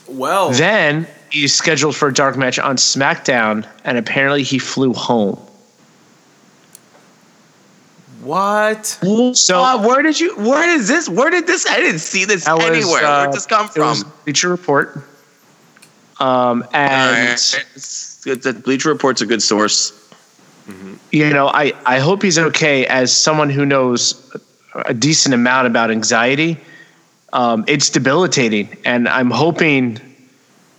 Well, 0.08 0.50
Then 0.50 1.06
he's 1.30 1.54
scheduled 1.54 1.96
for 1.96 2.08
a 2.08 2.12
dark 2.14 2.36
match 2.36 2.58
on 2.58 2.76
SmackDown, 2.76 3.66
and 3.84 3.96
apparently 3.98 4.42
he 4.42 4.58
flew 4.58 4.92
home. 4.92 5.38
what? 8.22 8.86
So 9.34 9.60
Uh, 9.62 9.78
where 9.86 10.02
did 10.02 10.20
you? 10.20 10.36
Where 10.36 10.68
is 10.68 10.86
this? 10.86 11.08
Where 11.08 11.30
did 11.30 11.46
this? 11.46 11.66
I 11.66 11.76
didn't 11.78 11.98
see 12.00 12.24
this 12.24 12.44
that 12.44 12.56
was, 12.56 12.66
anywhere. 12.66 13.04
uh, 13.04 13.16
Where 13.18 13.26
did 13.26 13.34
this 13.34 13.46
come 13.46 13.68
it 13.74 13.78
was 13.80 14.02
from? 14.02 14.12
Bleacher 14.24 14.48
Report. 14.48 15.02
Um, 16.20 16.64
and 16.72 17.30
It's 17.32 18.11
The 18.24 18.52
Bleacher 18.64 18.88
Report's 18.88 19.20
a 19.20 19.26
good 19.26 19.42
source. 19.42 19.92
you 21.10 21.28
know, 21.30 21.48
I 21.48 21.72
I 21.84 21.98
hope 21.98 22.22
he's 22.22 22.38
okay. 22.38 22.86
As 22.86 23.14
someone 23.14 23.50
who 23.50 23.66
knows 23.66 24.34
a 24.86 24.94
decent 24.94 25.34
amount 25.34 25.66
about 25.66 25.90
anxiety, 25.90 26.56
um, 27.32 27.64
it's 27.66 27.90
debilitating, 27.90 28.76
and 28.84 29.08
I'm 29.08 29.30
hoping 29.30 29.98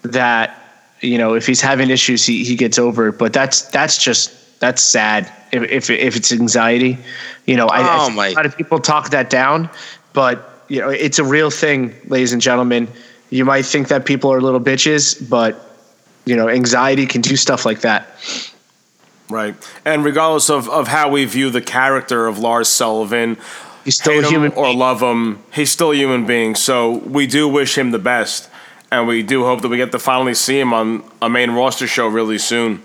that 0.03 0.57
you 1.01 1.17
know 1.17 1.33
if 1.33 1.45
he's 1.45 1.59
having 1.61 1.89
issues, 1.89 2.25
he 2.25 2.43
he 2.45 2.55
gets 2.55 2.79
over 2.79 3.09
it. 3.09 3.17
But 3.17 3.33
that's 3.33 3.63
that's 3.63 3.97
just 3.97 4.59
that's 4.61 4.81
sad. 4.81 5.29
If 5.51 5.63
if, 5.63 5.89
if 5.89 6.15
it's 6.15 6.31
anxiety, 6.31 6.97
you 7.45 7.57
know, 7.57 7.67
I, 7.67 7.81
I 7.81 8.05
Oh, 8.05 8.09
my- 8.09 8.27
a 8.29 8.33
lot 8.33 8.45
of 8.45 8.55
people 8.55 8.79
talk 8.79 9.09
that 9.09 9.29
down, 9.29 9.69
but 10.13 10.63
you 10.69 10.79
know, 10.79 10.89
it's 10.89 11.19
a 11.19 11.23
real 11.25 11.51
thing, 11.51 11.93
ladies 12.07 12.31
and 12.31 12.41
gentlemen. 12.41 12.87
You 13.29 13.43
might 13.45 13.65
think 13.65 13.89
that 13.89 14.05
people 14.05 14.31
are 14.31 14.39
little 14.39 14.61
bitches, 14.61 15.29
but 15.29 15.72
you 16.25 16.35
know, 16.35 16.49
anxiety 16.49 17.05
can 17.05 17.21
do 17.21 17.35
stuff 17.35 17.65
like 17.65 17.81
that. 17.81 18.07
Right. 19.29 19.55
And 19.85 20.05
regardless 20.05 20.49
of, 20.49 20.69
of 20.69 20.87
how 20.87 21.09
we 21.09 21.25
view 21.25 21.49
the 21.49 21.61
character 21.61 22.27
of 22.27 22.39
Lars 22.39 22.67
Sullivan, 22.67 23.37
He's 23.83 23.95
still 23.95 24.13
hate 24.13 24.23
a 24.23 24.27
him 24.27 24.31
human 24.31 24.51
or 24.53 24.73
love 24.73 25.01
him, 25.01 25.43
he's 25.51 25.71
still 25.71 25.91
a 25.91 25.95
human 25.95 26.25
being. 26.25 26.55
So 26.55 26.91
we 26.99 27.27
do 27.27 27.47
wish 27.47 27.77
him 27.77 27.91
the 27.91 27.99
best. 27.99 28.49
And 28.91 29.07
we 29.07 29.23
do 29.23 29.43
hope 29.43 29.61
that 29.63 29.69
we 29.69 29.77
get 29.77 29.91
to 29.93 29.99
finally 29.99 30.35
see 30.35 30.59
him 30.59 30.71
on 30.71 31.03
a 31.19 31.27
main 31.27 31.51
roster 31.51 31.87
show 31.87 32.07
really 32.07 32.37
soon. 32.37 32.83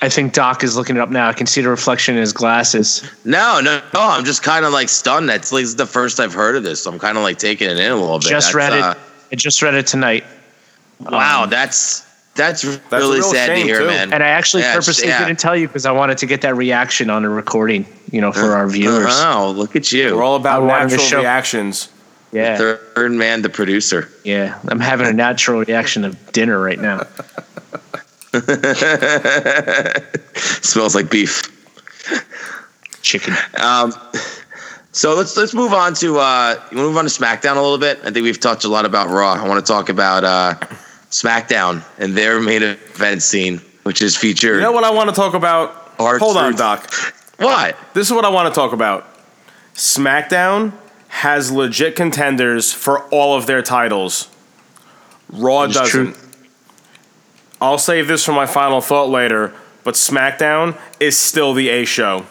I 0.00 0.08
think 0.08 0.32
Doc 0.34 0.62
is 0.62 0.76
looking 0.76 0.96
it 0.96 1.00
up 1.00 1.10
now. 1.10 1.28
I 1.28 1.32
can 1.32 1.46
see 1.46 1.62
the 1.62 1.68
reflection 1.68 2.14
in 2.14 2.20
his 2.20 2.32
glasses. 2.32 3.10
No, 3.24 3.60
no, 3.60 3.80
no. 3.92 4.00
I'm 4.00 4.24
just 4.24 4.42
kind 4.42 4.64
of 4.64 4.72
like 4.72 4.88
stunned. 4.88 5.28
That's 5.28 5.50
like 5.52 5.66
the 5.76 5.86
first 5.86 6.20
I've 6.20 6.34
heard 6.34 6.54
of 6.54 6.62
this. 6.62 6.84
So 6.84 6.92
I'm 6.92 6.98
kind 6.98 7.16
of 7.16 7.24
like 7.24 7.38
taking 7.38 7.68
it 7.68 7.78
in 7.78 7.90
a 7.90 7.96
little 7.96 8.18
bit. 8.18 8.28
Just 8.28 8.52
That's, 8.52 8.54
read 8.54 8.72
it. 8.74 8.82
uh, 8.82 8.94
I 9.32 9.34
just 9.34 9.60
read 9.62 9.74
it 9.74 9.86
tonight. 9.86 10.24
wow, 11.00 11.44
Um, 11.44 11.50
that's 11.50 12.06
that's 12.36 12.62
a 12.64 12.80
really 12.92 13.18
real 13.20 13.30
sad 13.32 13.46
to 13.48 13.54
hear, 13.56 13.80
too. 13.80 13.86
man. 13.86 14.12
And 14.12 14.22
I 14.22 14.28
actually 14.28 14.62
Yeah, 14.62 14.74
purposely 14.74 15.08
yeah. 15.08 15.24
didn't 15.26 15.38
tell 15.40 15.56
you 15.56 15.66
because 15.66 15.86
I 15.86 15.92
wanted 15.92 16.18
to 16.18 16.26
get 16.26 16.42
that 16.42 16.54
reaction 16.56 17.10
on 17.10 17.24
a 17.24 17.28
recording, 17.28 17.86
you 18.12 18.20
know, 18.20 18.32
for 18.32 18.54
our 18.54 18.68
viewers. 18.68 19.06
Oh, 19.10 19.52
look 19.56 19.74
at 19.76 19.90
you. 19.92 20.14
We're 20.16 20.22
all 20.22 20.36
about 20.36 20.62
I 20.62 20.66
natural 20.84 21.00
show- 21.02 21.18
reactions. 21.18 21.88
Yeah, 22.32 22.58
Third 22.58 23.12
man, 23.12 23.40
the 23.42 23.48
producer. 23.48 24.10
yeah. 24.24 24.58
I'm 24.68 24.80
having 24.80 25.06
a 25.06 25.12
natural 25.12 25.60
reaction 25.60 26.04
of 26.04 26.32
dinner 26.32 26.60
right 26.60 26.78
now. 26.78 27.06
Smells 30.34 30.94
like 30.94 31.10
beef. 31.10 31.42
Chicken. 33.02 33.34
Um, 33.58 33.94
so 34.92 35.14
let's 35.14 35.36
let's 35.36 35.54
move 35.54 35.72
on 35.72 35.94
to 35.94 36.18
uh, 36.18 36.50
you 36.50 36.56
want 36.56 36.70
to 36.70 36.76
move 36.76 36.96
on 36.96 37.04
to 37.04 37.10
SmackDown 37.10 37.56
a 37.56 37.60
little 37.62 37.78
bit. 37.78 37.98
I 38.00 38.10
think 38.10 38.24
we've 38.24 38.40
talked 38.40 38.64
a 38.64 38.68
lot 38.68 38.84
about 38.84 39.08
Raw. 39.08 39.32
I 39.34 39.46
want 39.48 39.64
to 39.64 39.72
talk 39.72 39.88
about 39.88 40.24
uh, 40.24 40.54
SmackDown 41.10 41.84
and 41.98 42.16
their 42.16 42.40
main 42.40 42.62
event 42.62 43.22
scene, 43.22 43.60
which 43.84 44.02
is 44.02 44.16
featured. 44.16 44.56
You 44.56 44.62
know 44.62 44.72
what 44.72 44.84
I 44.84 44.90
want 44.90 45.08
to 45.10 45.14
talk 45.14 45.34
about? 45.34 45.70
Hard 45.98 46.20
Hold 46.20 46.36
on. 46.36 46.54
Doc. 46.56 46.90
What? 47.38 47.76
This 47.94 48.06
is 48.06 48.12
what 48.12 48.24
I 48.24 48.28
want 48.28 48.52
to 48.52 48.58
talk 48.58 48.72
about. 48.72 49.06
SmackDown 49.74 50.72
has 51.08 51.50
legit 51.50 51.96
contenders 51.96 52.72
for 52.72 53.02
all 53.08 53.36
of 53.36 53.46
their 53.46 53.62
titles. 53.62 54.28
Raw 55.30 55.62
That 55.62 55.70
is 55.70 55.76
doesn't. 55.76 56.12
true. 56.14 56.22
I'll 57.60 57.78
save 57.78 58.06
this 58.08 58.24
for 58.24 58.32
my 58.32 58.46
final 58.46 58.80
thought 58.80 59.08
later, 59.08 59.54
but 59.84 59.94
SmackDown 59.94 60.78
is 61.00 61.16
still 61.16 61.54
the 61.54 61.68
A 61.70 61.84
show. 61.84 62.26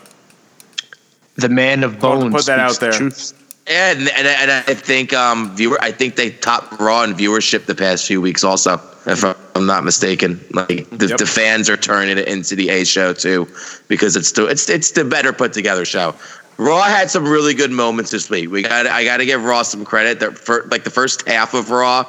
The 1.36 1.50
man 1.50 1.84
of 1.84 2.02
Wanted 2.02 2.22
bones. 2.32 2.34
put 2.36 2.46
that 2.46 2.60
out 2.60 2.80
there. 2.80 2.92
the 2.92 3.34
truth. 3.66 3.78
And, 3.78 4.10
and, 4.10 4.28
and 4.28 4.52
I 4.52 4.74
think 4.74 5.14
um 5.14 5.56
viewer 5.56 5.78
I 5.82 5.92
think 5.92 6.16
they 6.16 6.32
top 6.32 6.80
Raw 6.80 7.04
in 7.04 7.14
viewership 7.14 7.66
the 7.66 7.76
past 7.76 8.06
few 8.06 8.22
weeks 8.22 8.44
also, 8.44 8.80
if 9.06 9.24
I'm 9.56 9.66
not 9.66 9.84
mistaken. 9.84 10.40
Like 10.52 10.90
the, 10.92 11.08
Yep. 11.08 11.18
the 11.18 11.26
fans 11.26 11.70
are 11.70 11.78
turning 11.78 12.18
it 12.18 12.28
into 12.28 12.56
the 12.56 12.70
A 12.70 12.86
show 12.86 13.14
too, 13.14 13.48
because 13.88 14.16
it's 14.16 14.32
the 14.32 14.48
it's 14.48 14.70
it's 14.70 14.92
the 14.92 15.04
better 15.06 15.34
put 15.34 15.54
together 15.54 15.86
show. 15.86 16.16
Raw 16.58 16.84
had 16.84 17.12
some 17.12 17.28
really 17.28 17.54
good 17.54 17.72
moments 17.72 18.12
this 18.12 18.30
week. 18.30 18.50
We 18.50 18.62
got 18.62 18.88
I 18.88 19.04
got 19.04 19.18
to 19.18 19.26
give 19.26 19.44
Raw 19.44 19.64
some 19.64 19.84
credit. 19.84 20.20
The 20.20 20.32
fir- 20.32 20.66
like 20.72 20.84
the 20.84 20.90
first 20.90 21.28
half 21.28 21.54
of 21.54 21.70
Raw, 21.70 22.06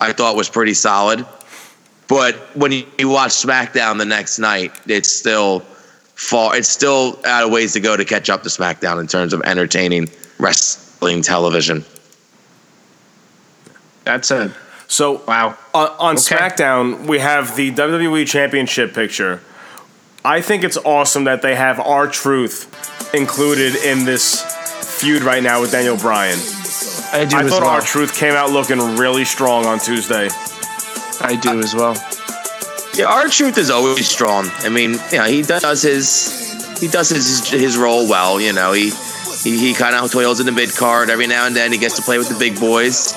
I 0.00 0.12
thought 0.12 0.36
was 0.36 0.48
pretty 0.48 0.72
solid, 0.74 1.26
but 2.08 2.34
when 2.56 2.72
you, 2.72 2.86
you 2.98 3.08
watch 3.10 3.32
SmackDown 3.32 3.98
the 3.98 4.06
next 4.06 4.38
night, 4.38 4.72
it's 4.86 5.10
still 5.10 5.60
far. 6.14 6.56
It's 6.56 6.68
still 6.68 7.18
out 7.26 7.44
of 7.44 7.50
ways 7.50 7.74
to 7.74 7.80
go 7.80 7.94
to 7.94 8.04
catch 8.06 8.30
up 8.30 8.42
to 8.44 8.48
SmackDown 8.48 9.00
in 9.00 9.06
terms 9.06 9.34
of 9.34 9.42
entertaining 9.42 10.08
wrestling 10.38 10.86
television. 11.22 11.84
That's 14.04 14.30
a 14.30 14.54
So 14.88 15.22
wow. 15.26 15.56
on, 15.74 15.88
on 15.98 16.14
Okay. 16.16 16.36
SmackDown, 16.36 17.06
we 17.06 17.18
have 17.18 17.56
the 17.56 17.70
WWE 17.72 18.26
Championship 18.26 18.94
picture. 18.94 19.40
I 20.24 20.40
think 20.40 20.64
it's 20.64 20.76
awesome 20.76 21.24
that 21.24 21.42
they 21.42 21.54
have 21.54 21.80
R-Truth 21.80 23.14
included 23.14 23.74
in 23.76 24.04
this 24.04 24.42
feud 25.00 25.22
right 25.22 25.42
now 25.42 25.60
with 25.60 25.72
Daniel 25.72 25.96
Bryan. 25.96 26.38
I 27.12 27.24
do 27.24 27.36
I 27.38 27.42
as 27.44 27.50
thought 27.50 27.62
well. 27.62 27.70
R-Truth 27.70 28.14
came 28.14 28.34
out 28.34 28.50
looking 28.50 28.78
really 28.96 29.24
strong 29.24 29.64
on 29.66 29.78
Tuesday. 29.78 30.28
I 31.22 31.36
do 31.40 31.58
as 31.60 31.74
well. 31.74 31.94
Yeah, 32.94 33.06
R-Truth 33.06 33.56
is 33.58 33.70
always 33.70 34.08
strong. 34.08 34.48
I 34.58 34.68
mean, 34.68 34.92
you 35.10 35.18
know, 35.18 35.24
he 35.24 35.42
does 35.42 35.82
his 35.82 36.78
he 36.80 36.88
does 36.88 37.08
his 37.08 37.48
his 37.48 37.78
role 37.78 38.08
well. 38.08 38.40
You 38.40 38.52
know, 38.52 38.72
he 38.72 38.90
he, 39.42 39.58
he 39.58 39.74
kind 39.74 39.94
of 39.94 40.10
toils 40.10 40.40
in 40.40 40.46
the 40.46 40.52
mid 40.52 40.74
card 40.74 41.10
every 41.10 41.26
now 41.26 41.46
and 41.46 41.56
then. 41.56 41.72
He 41.72 41.78
gets 41.78 41.96
to 41.96 42.02
play 42.02 42.18
with 42.18 42.28
the 42.28 42.38
big 42.38 42.58
boys. 42.58 43.14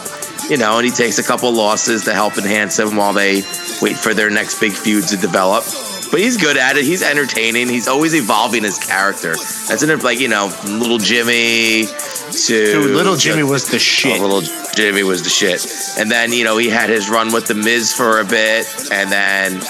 You 0.50 0.58
know, 0.58 0.78
and 0.78 0.86
he 0.86 0.92
takes 0.92 1.20
a 1.20 1.24
couple 1.24 1.52
losses 1.54 2.04
to 2.04 2.14
help 2.14 2.38
enhance 2.38 2.78
him 2.78 2.98
while 2.98 3.14
they 3.14 3.44
wait 3.82 3.96
for 3.96 4.14
their 4.14 4.30
next 4.30 4.60
big 4.60 4.74
feud 4.74 5.06
to 5.08 5.18
develop. 5.18 5.64
But 6.12 6.20
he's 6.20 6.38
good 6.38 6.58
at 6.58 6.78
it. 6.78 6.84
He's 6.84 7.02
entertaining. 7.02 7.70
He's 7.70 7.88
always 7.88 8.14
evolving 8.14 8.64
his 8.64 8.78
character. 8.78 9.32
That's 9.68 9.82
in 9.82 9.90
it, 9.90 10.04
like 10.04 10.20
you 10.20 10.28
know, 10.28 10.54
little 10.66 11.00
Jimmy 11.00 11.86
to 11.86 12.66
Dude, 12.66 12.92
little 12.92 13.16
Jimmy 13.16 13.44
was 13.44 13.70
the 13.70 13.80
shit. 13.80 14.20
Oh, 14.20 14.28
little 14.28 14.42
Jimmy 14.76 15.04
was 15.04 15.24
the 15.24 15.30
shit. 15.30 15.66
And 15.98 16.12
then 16.12 16.32
you 16.32 16.44
know 16.44 16.58
he 16.58 16.70
had 16.70 16.90
his 16.90 17.10
run 17.10 17.34
with 17.34 17.48
the 17.48 17.56
Miz 17.56 17.94
for 17.94 18.20
a 18.20 18.26
bit, 18.26 18.68
and 18.92 19.12
then 19.12 19.62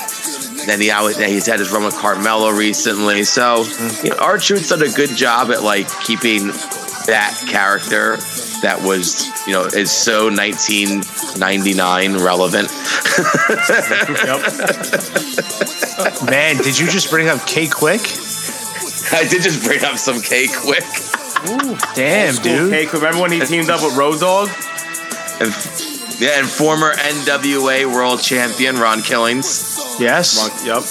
then 0.67 0.81
he 0.81 0.91
always, 0.91 1.17
he's 1.17 1.45
had 1.45 1.59
his 1.59 1.71
run 1.71 1.83
with 1.83 1.95
Carmella 1.95 2.55
recently. 2.57 3.23
So 3.23 3.63
you 4.03 4.09
know, 4.09 4.17
R-Truth's 4.17 4.69
done 4.69 4.81
a 4.81 4.89
good 4.89 5.15
job 5.15 5.51
at 5.51 5.63
like 5.63 5.87
keeping 6.01 6.47
that 7.05 7.37
character 7.49 8.17
that 8.61 8.81
was 8.81 9.27
you 9.45 9.51
know 9.53 9.65
is 9.65 9.91
so 9.91 10.29
1999 10.29 12.17
relevant. 12.23 12.69
Man, 16.29 16.57
did 16.57 16.79
you 16.79 16.87
just 16.87 17.09
bring 17.09 17.27
up 17.27 17.45
K 17.45 17.67
Quick? 17.67 18.01
I 19.11 19.27
did 19.27 19.43
just 19.43 19.63
bring 19.63 19.83
up 19.83 19.97
some 19.97 20.21
K-Kwik. 20.21 20.83
Ooh, 21.49 21.77
Damn, 21.93 22.33
School 22.33 22.69
dude. 22.69 22.71
Cake, 22.71 22.93
remember 22.93 23.21
when 23.21 23.31
he 23.31 23.39
teamed 23.41 23.69
up 23.69 23.83
with 23.83 23.95
Road 23.95 24.19
Dogg? 24.19 24.49
And, 25.39 25.53
yeah, 26.19 26.39
and 26.39 26.47
former 26.47 26.93
NWA 26.93 27.85
World 27.91 28.21
Champion 28.21 28.77
Ron 28.77 29.01
Killings. 29.01 29.97
Yes. 29.99 30.37
Yep. 30.65 30.83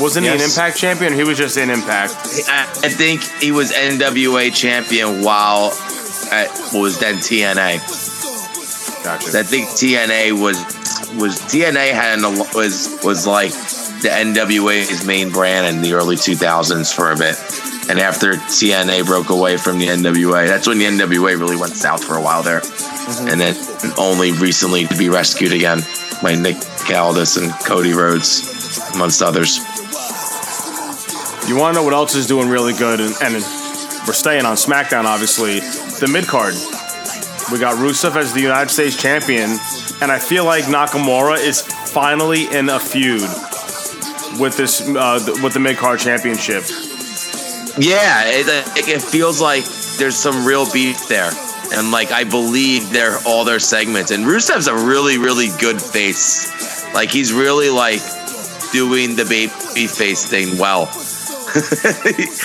Wasn't 0.00 0.24
he 0.24 0.30
an 0.30 0.40
Impact 0.40 0.76
champion? 0.76 1.12
He 1.12 1.24
was 1.24 1.36
just 1.36 1.56
in 1.56 1.70
Impact. 1.70 2.12
I, 2.48 2.62
I 2.84 2.88
think 2.88 3.22
he 3.42 3.50
was 3.50 3.72
NWA 3.72 4.54
champion 4.54 5.22
while 5.22 5.72
at 6.30 6.48
what 6.72 6.82
was 6.82 6.98
then 6.98 7.16
TNA. 7.16 7.78
Gotcha. 9.04 9.38
I 9.38 9.42
think 9.42 9.68
TNA 9.68 10.40
was 10.40 10.56
was 11.16 11.40
TNA 11.40 11.92
had 11.92 12.18
an, 12.18 12.38
was 12.54 13.00
was 13.02 13.26
like 13.26 13.50
the 13.50 14.08
NWA's 14.08 15.04
main 15.04 15.30
brand 15.30 15.66
in 15.66 15.82
the 15.82 15.94
early 15.94 16.16
2000s 16.16 16.94
for 16.94 17.10
a 17.10 17.16
bit. 17.16 17.36
And 17.88 17.98
after 17.98 18.34
TNA 18.34 19.06
broke 19.06 19.30
away 19.30 19.56
from 19.56 19.78
the 19.78 19.86
NWA, 19.86 20.46
that's 20.46 20.66
when 20.66 20.78
the 20.78 20.84
NWA 20.84 21.38
really 21.38 21.56
went 21.56 21.74
south 21.74 22.04
for 22.04 22.16
a 22.16 22.22
while 22.22 22.42
there. 22.42 22.60
And 23.20 23.40
then 23.40 23.56
only 23.98 24.32
recently 24.32 24.86
to 24.86 24.96
be 24.96 25.08
rescued 25.08 25.52
again 25.52 25.80
by 26.22 26.34
Nick 26.34 26.56
Aldis 26.90 27.36
and 27.38 27.50
Cody 27.64 27.92
Rhodes, 27.92 28.78
amongst 28.94 29.22
others. 29.22 29.58
You 31.48 31.56
want 31.56 31.74
to 31.74 31.80
know 31.80 31.84
what 31.84 31.94
else 31.94 32.14
is 32.14 32.26
doing 32.26 32.50
really 32.50 32.74
good? 32.74 33.00
And, 33.00 33.14
and 33.22 33.34
we're 34.06 34.12
staying 34.12 34.44
on 34.44 34.56
SmackDown, 34.56 35.04
obviously. 35.04 35.60
The 35.60 36.10
mid 36.12 36.26
card. 36.26 36.54
We 37.50 37.58
got 37.58 37.76
Rusev 37.76 38.16
as 38.16 38.34
the 38.34 38.42
United 38.42 38.68
States 38.68 39.00
champion, 39.00 39.50
and 40.02 40.12
I 40.12 40.18
feel 40.18 40.44
like 40.44 40.64
Nakamura 40.64 41.38
is 41.38 41.62
finally 41.62 42.44
in 42.54 42.68
a 42.68 42.78
feud 42.78 43.22
with 44.38 44.58
this 44.58 44.86
uh, 44.86 45.20
with 45.42 45.54
the 45.54 45.60
mid 45.60 45.78
card 45.78 46.00
championship. 46.00 46.64
Yeah, 47.78 48.24
it, 48.26 48.88
it 48.88 49.02
feels 49.02 49.40
like 49.40 49.64
there's 49.98 50.16
some 50.16 50.44
real 50.46 50.70
beef 50.72 51.08
there. 51.08 51.30
And 51.72 51.90
like 51.90 52.10
I 52.12 52.24
believe 52.24 52.90
they're 52.90 53.18
all 53.26 53.44
their 53.44 53.58
segments. 53.58 54.10
And 54.10 54.24
Rusev's 54.24 54.68
a 54.68 54.74
really, 54.74 55.18
really 55.18 55.48
good 55.60 55.80
face. 55.80 56.92
Like 56.94 57.10
he's 57.10 57.32
really 57.32 57.70
like 57.70 58.00
doing 58.72 59.16
the 59.16 59.24
baby 59.24 59.86
face 59.86 60.28
thing 60.28 60.58
well. 60.58 60.86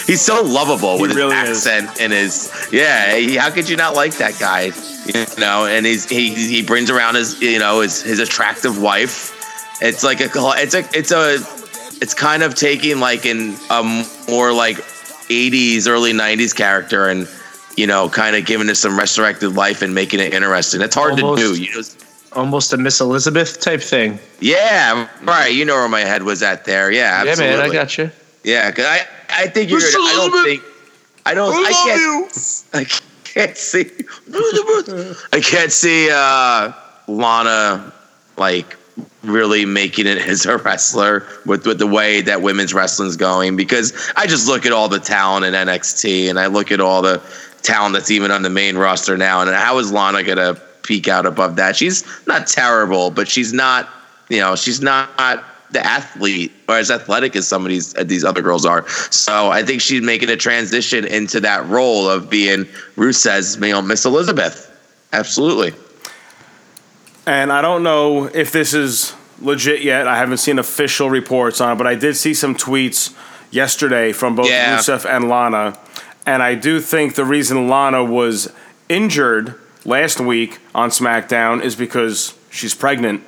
he's 0.08 0.22
so 0.22 0.44
lovable 0.44 1.00
with 1.00 1.14
really 1.14 1.36
his 1.36 1.66
is. 1.66 1.68
accent 1.68 2.02
and 2.02 2.14
his 2.14 2.70
yeah. 2.72 3.16
He, 3.16 3.36
how 3.36 3.50
could 3.50 3.70
you 3.70 3.76
not 3.76 3.96
like 3.96 4.16
that 4.18 4.40
guy? 4.40 4.72
You 5.06 5.26
know, 5.40 5.66
and 5.66 5.86
he's 5.86 6.08
he 6.08 6.34
he 6.34 6.64
brings 6.64 6.90
around 6.90 7.16
his 7.16 7.42
you 7.42 7.60
know 7.60 7.82
his 7.82 8.02
his 8.02 8.20
attractive 8.20 8.82
wife. 8.82 9.32
It's 9.82 10.04
like 10.04 10.22
a 10.22 10.30
it's 10.34 10.74
a 10.74 10.80
it's 10.98 11.12
a 11.12 11.36
it's 12.02 12.14
kind 12.14 12.44
of 12.44 12.56
taking 12.56 13.00
like 13.00 13.26
in 13.26 13.56
a 13.70 14.06
more 14.30 14.54
like 14.54 14.78
80s 15.50 15.88
early 15.88 16.14
90s 16.14 16.56
character 16.56 17.08
and 17.10 17.28
you 17.78 17.88
know 17.88 18.08
kind 18.10 18.36
of 18.36 18.46
giving 18.46 18.70
it 18.70 18.76
some 18.76 18.98
resurrected 18.98 19.56
life 19.56 19.82
and 19.82 19.94
making 19.96 20.20
it 20.20 20.34
interesting 20.34 20.82
it's 20.82 20.96
hard 20.96 21.14
Almost. 21.20 21.42
to 21.42 21.54
do 21.56 21.62
you 21.62 21.74
know 21.76 21.82
Almost 22.34 22.74
a 22.74 22.78
Miss 22.78 23.00
Elizabeth 23.00 23.60
type 23.62 23.82
thing. 23.82 24.18
yeah 24.40 25.08
right 25.24 25.50
you 25.54 25.66
know 25.66 25.76
where 25.76 25.88
my 25.90 26.02
head 26.02 26.24
was 26.24 26.42
at 26.42 26.66
there 26.66 26.92
yeah 26.92 27.22
absolutely. 27.26 27.46
Yeah, 27.56 27.58
man, 27.62 27.70
I 27.70 27.74
got 27.74 27.98
you. 27.98 28.12
yeah 28.44 28.72
'cause 28.72 28.86
i 28.86 29.08
i 29.30 29.48
think 29.48 29.70
you're 29.70 29.80
gonna, 29.80 30.04
i 30.04 30.14
don't 30.32 30.44
think 30.46 30.64
i 31.26 31.34
don't 31.34 31.54
i, 31.54 31.72
can't 31.72 32.64
i 32.74 32.84
can't 33.24 33.58
see 33.58 33.92
i 35.34 35.40
can't 35.40 35.72
see 35.72 36.10
uh 36.12 36.72
lana 37.08 37.94
like 38.38 38.78
really 39.24 39.66
making 39.66 40.06
it 40.06 40.18
as 40.18 40.46
a 40.46 40.58
wrestler 40.58 41.26
with, 41.46 41.66
with 41.66 41.80
the 41.80 41.88
way 41.88 42.22
that 42.22 42.42
women's 42.42 42.74
wrestling's 42.74 43.16
going 43.16 43.56
because 43.56 43.94
I 44.16 44.28
just 44.28 44.48
look 44.48 44.66
at 44.66 44.72
all 44.72 44.90
the 44.90 45.00
talent 45.00 45.46
in 45.46 45.54
NXT 45.54 46.30
and 46.30 46.40
I 46.40 46.48
look 46.48 46.72
at 46.72 46.82
all 46.82 47.02
the 47.02 47.22
talent 47.62 47.94
that's 47.94 48.12
even 48.12 48.32
on 48.32 48.42
the 48.42 48.50
main 48.50 48.78
roster 48.78 49.16
now 49.16 49.42
and 49.42 49.50
how 49.50 49.78
is 49.80 49.92
Lana 49.92 50.24
gonna 50.24 50.56
peak 50.84 51.08
out 51.08 51.26
above 51.26 51.56
that? 51.56 51.76
She's 51.76 52.04
not 52.28 52.48
terrible, 52.48 53.12
but 53.12 53.28
she's 53.28 53.54
not 53.54 53.90
you 54.30 54.40
know, 54.40 54.56
she's 54.56 54.82
not 54.82 55.10
the 55.72 55.86
athlete 55.86 56.52
or 56.70 56.78
as 56.78 56.92
athletic 56.92 57.36
as 57.36 57.48
some 57.48 57.64
of 57.64 57.70
these 57.70 57.96
uh, 57.96 58.04
these 58.04 58.24
other 58.24 58.42
girls 58.42 58.66
are. 58.66 58.88
So 59.12 59.50
I 59.50 59.64
think 59.64 59.82
she's 59.82 60.02
making 60.02 60.30
a 60.30 60.38
transition 60.38 61.06
into 61.06 61.40
that 61.42 61.68
role 61.68 62.10
of 62.10 62.30
being 62.30 62.66
Rusev's, 62.96 63.58
know, 63.60 63.82
Miss 63.82 64.06
Elizabeth. 64.06 64.70
Absolutely. 65.12 65.74
And 67.26 67.52
I 67.52 67.62
don't 67.62 67.84
know 67.84 68.26
if 68.26 68.52
this 68.52 68.74
is 68.74 69.14
legit 69.40 69.82
yet. 69.82 70.08
I 70.08 70.18
haven't 70.18 70.38
seen 70.38 70.60
official 70.60 71.10
reports 71.10 71.62
on 71.62 71.74
it, 71.74 71.76
but 71.78 71.88
I 71.88 71.96
did 71.96 72.16
see 72.18 72.34
some 72.34 72.56
tweets 72.56 73.14
yesterday 73.52 74.12
from 74.12 74.36
both 74.36 74.50
Yeah. 74.50 74.78
Rusev 74.78 75.06
and 75.06 75.30
Lana. 75.30 75.78
And 76.26 76.42
I 76.44 76.56
do 76.56 76.80
think 76.80 77.16
the 77.16 77.26
reason 77.26 77.68
Lana 77.68 78.04
was 78.04 78.52
injured 78.90 79.56
last 79.86 80.20
week 80.20 80.60
on 80.74 80.90
SmackDown 80.90 81.62
is 81.64 81.76
because 81.76 82.34
she's 82.50 82.74
pregnant. 82.74 83.22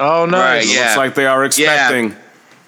Oh, 0.00 0.26
nice. 0.26 0.40
Right, 0.40 0.64
It 0.64 0.74
yeah. 0.76 0.84
looks 0.84 0.96
like 0.96 1.14
they 1.14 1.26
are 1.26 1.44
expecting. 1.44 2.14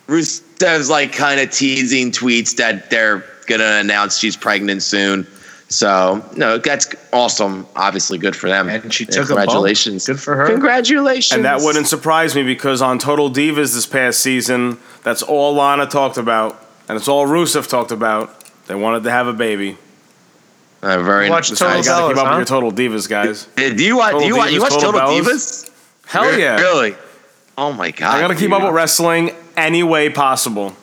Rusev's 0.08 0.90
like 0.90 1.12
kind 1.12 1.40
of 1.40 1.50
teasing 1.50 2.10
tweets 2.10 2.56
that 2.56 2.90
they're 2.90 3.24
gonna 3.46 3.78
announce 3.80 4.18
she's 4.18 4.36
pregnant 4.36 4.82
soon. 4.82 5.26
So 5.70 6.24
no, 6.36 6.58
that's 6.58 6.92
awesome. 7.12 7.66
Obviously, 7.76 8.18
good 8.18 8.34
for 8.34 8.48
them. 8.48 8.68
And 8.68 8.92
she 8.92 9.06
took 9.06 9.30
a 9.30 9.34
bump. 9.34 9.48
congratulations. 9.48 10.04
Good 10.06 10.20
for 10.20 10.34
her. 10.36 10.46
Congratulations. 10.48 11.36
And 11.36 11.44
that 11.44 11.60
wouldn't 11.60 11.86
surprise 11.86 12.34
me 12.34 12.42
because 12.42 12.82
on 12.82 12.98
Total 12.98 13.30
Divas 13.30 13.72
this 13.74 13.86
past 13.86 14.20
season, 14.20 14.78
that's 15.04 15.22
all 15.22 15.54
Lana 15.54 15.86
talked 15.86 16.16
about. 16.18 16.60
And 16.88 16.96
it's 16.96 17.06
all 17.06 17.24
Rusev 17.26 17.68
talked 17.68 17.92
about. 17.92 18.34
They 18.66 18.74
wanted 18.74 19.04
to 19.04 19.10
have 19.12 19.28
a 19.28 19.32
baby. 19.32 19.78
Uh, 20.82 21.02
very 21.02 21.30
Watch 21.30 21.50
You 21.50 21.56
Total 21.56 21.82
gotta 21.84 22.14
keep 22.14 22.16
Bellas, 22.16 22.20
up 22.20 22.26
huh? 22.26 22.38
with 22.38 22.48
your 22.50 22.60
Total 22.60 22.72
Divas, 22.72 23.08
guys. 23.08 23.48
Hey, 23.56 23.72
Do 23.74 23.84
you 23.84 23.96
watch? 23.96 24.12
Do 24.12 24.18
Total 24.18 24.28
you 24.28 24.36
watch? 24.36 24.52
You 24.52 24.58
Divas, 24.58 24.62
watch 24.62 24.72
Total 24.82 24.92
Total 25.00 25.20
Divas? 25.20 25.70
Hell 26.06 26.38
yeah. 26.38 26.56
Really? 26.56 26.94
Oh 27.56 27.72
my 27.72 27.90
god! 27.92 28.16
I 28.16 28.20
gotta 28.20 28.34
keep 28.34 28.44
dude. 28.44 28.54
up 28.54 28.62
with 28.64 28.72
wrestling 28.72 29.30
any 29.56 29.82
way 29.84 30.08
possible. 30.08 30.74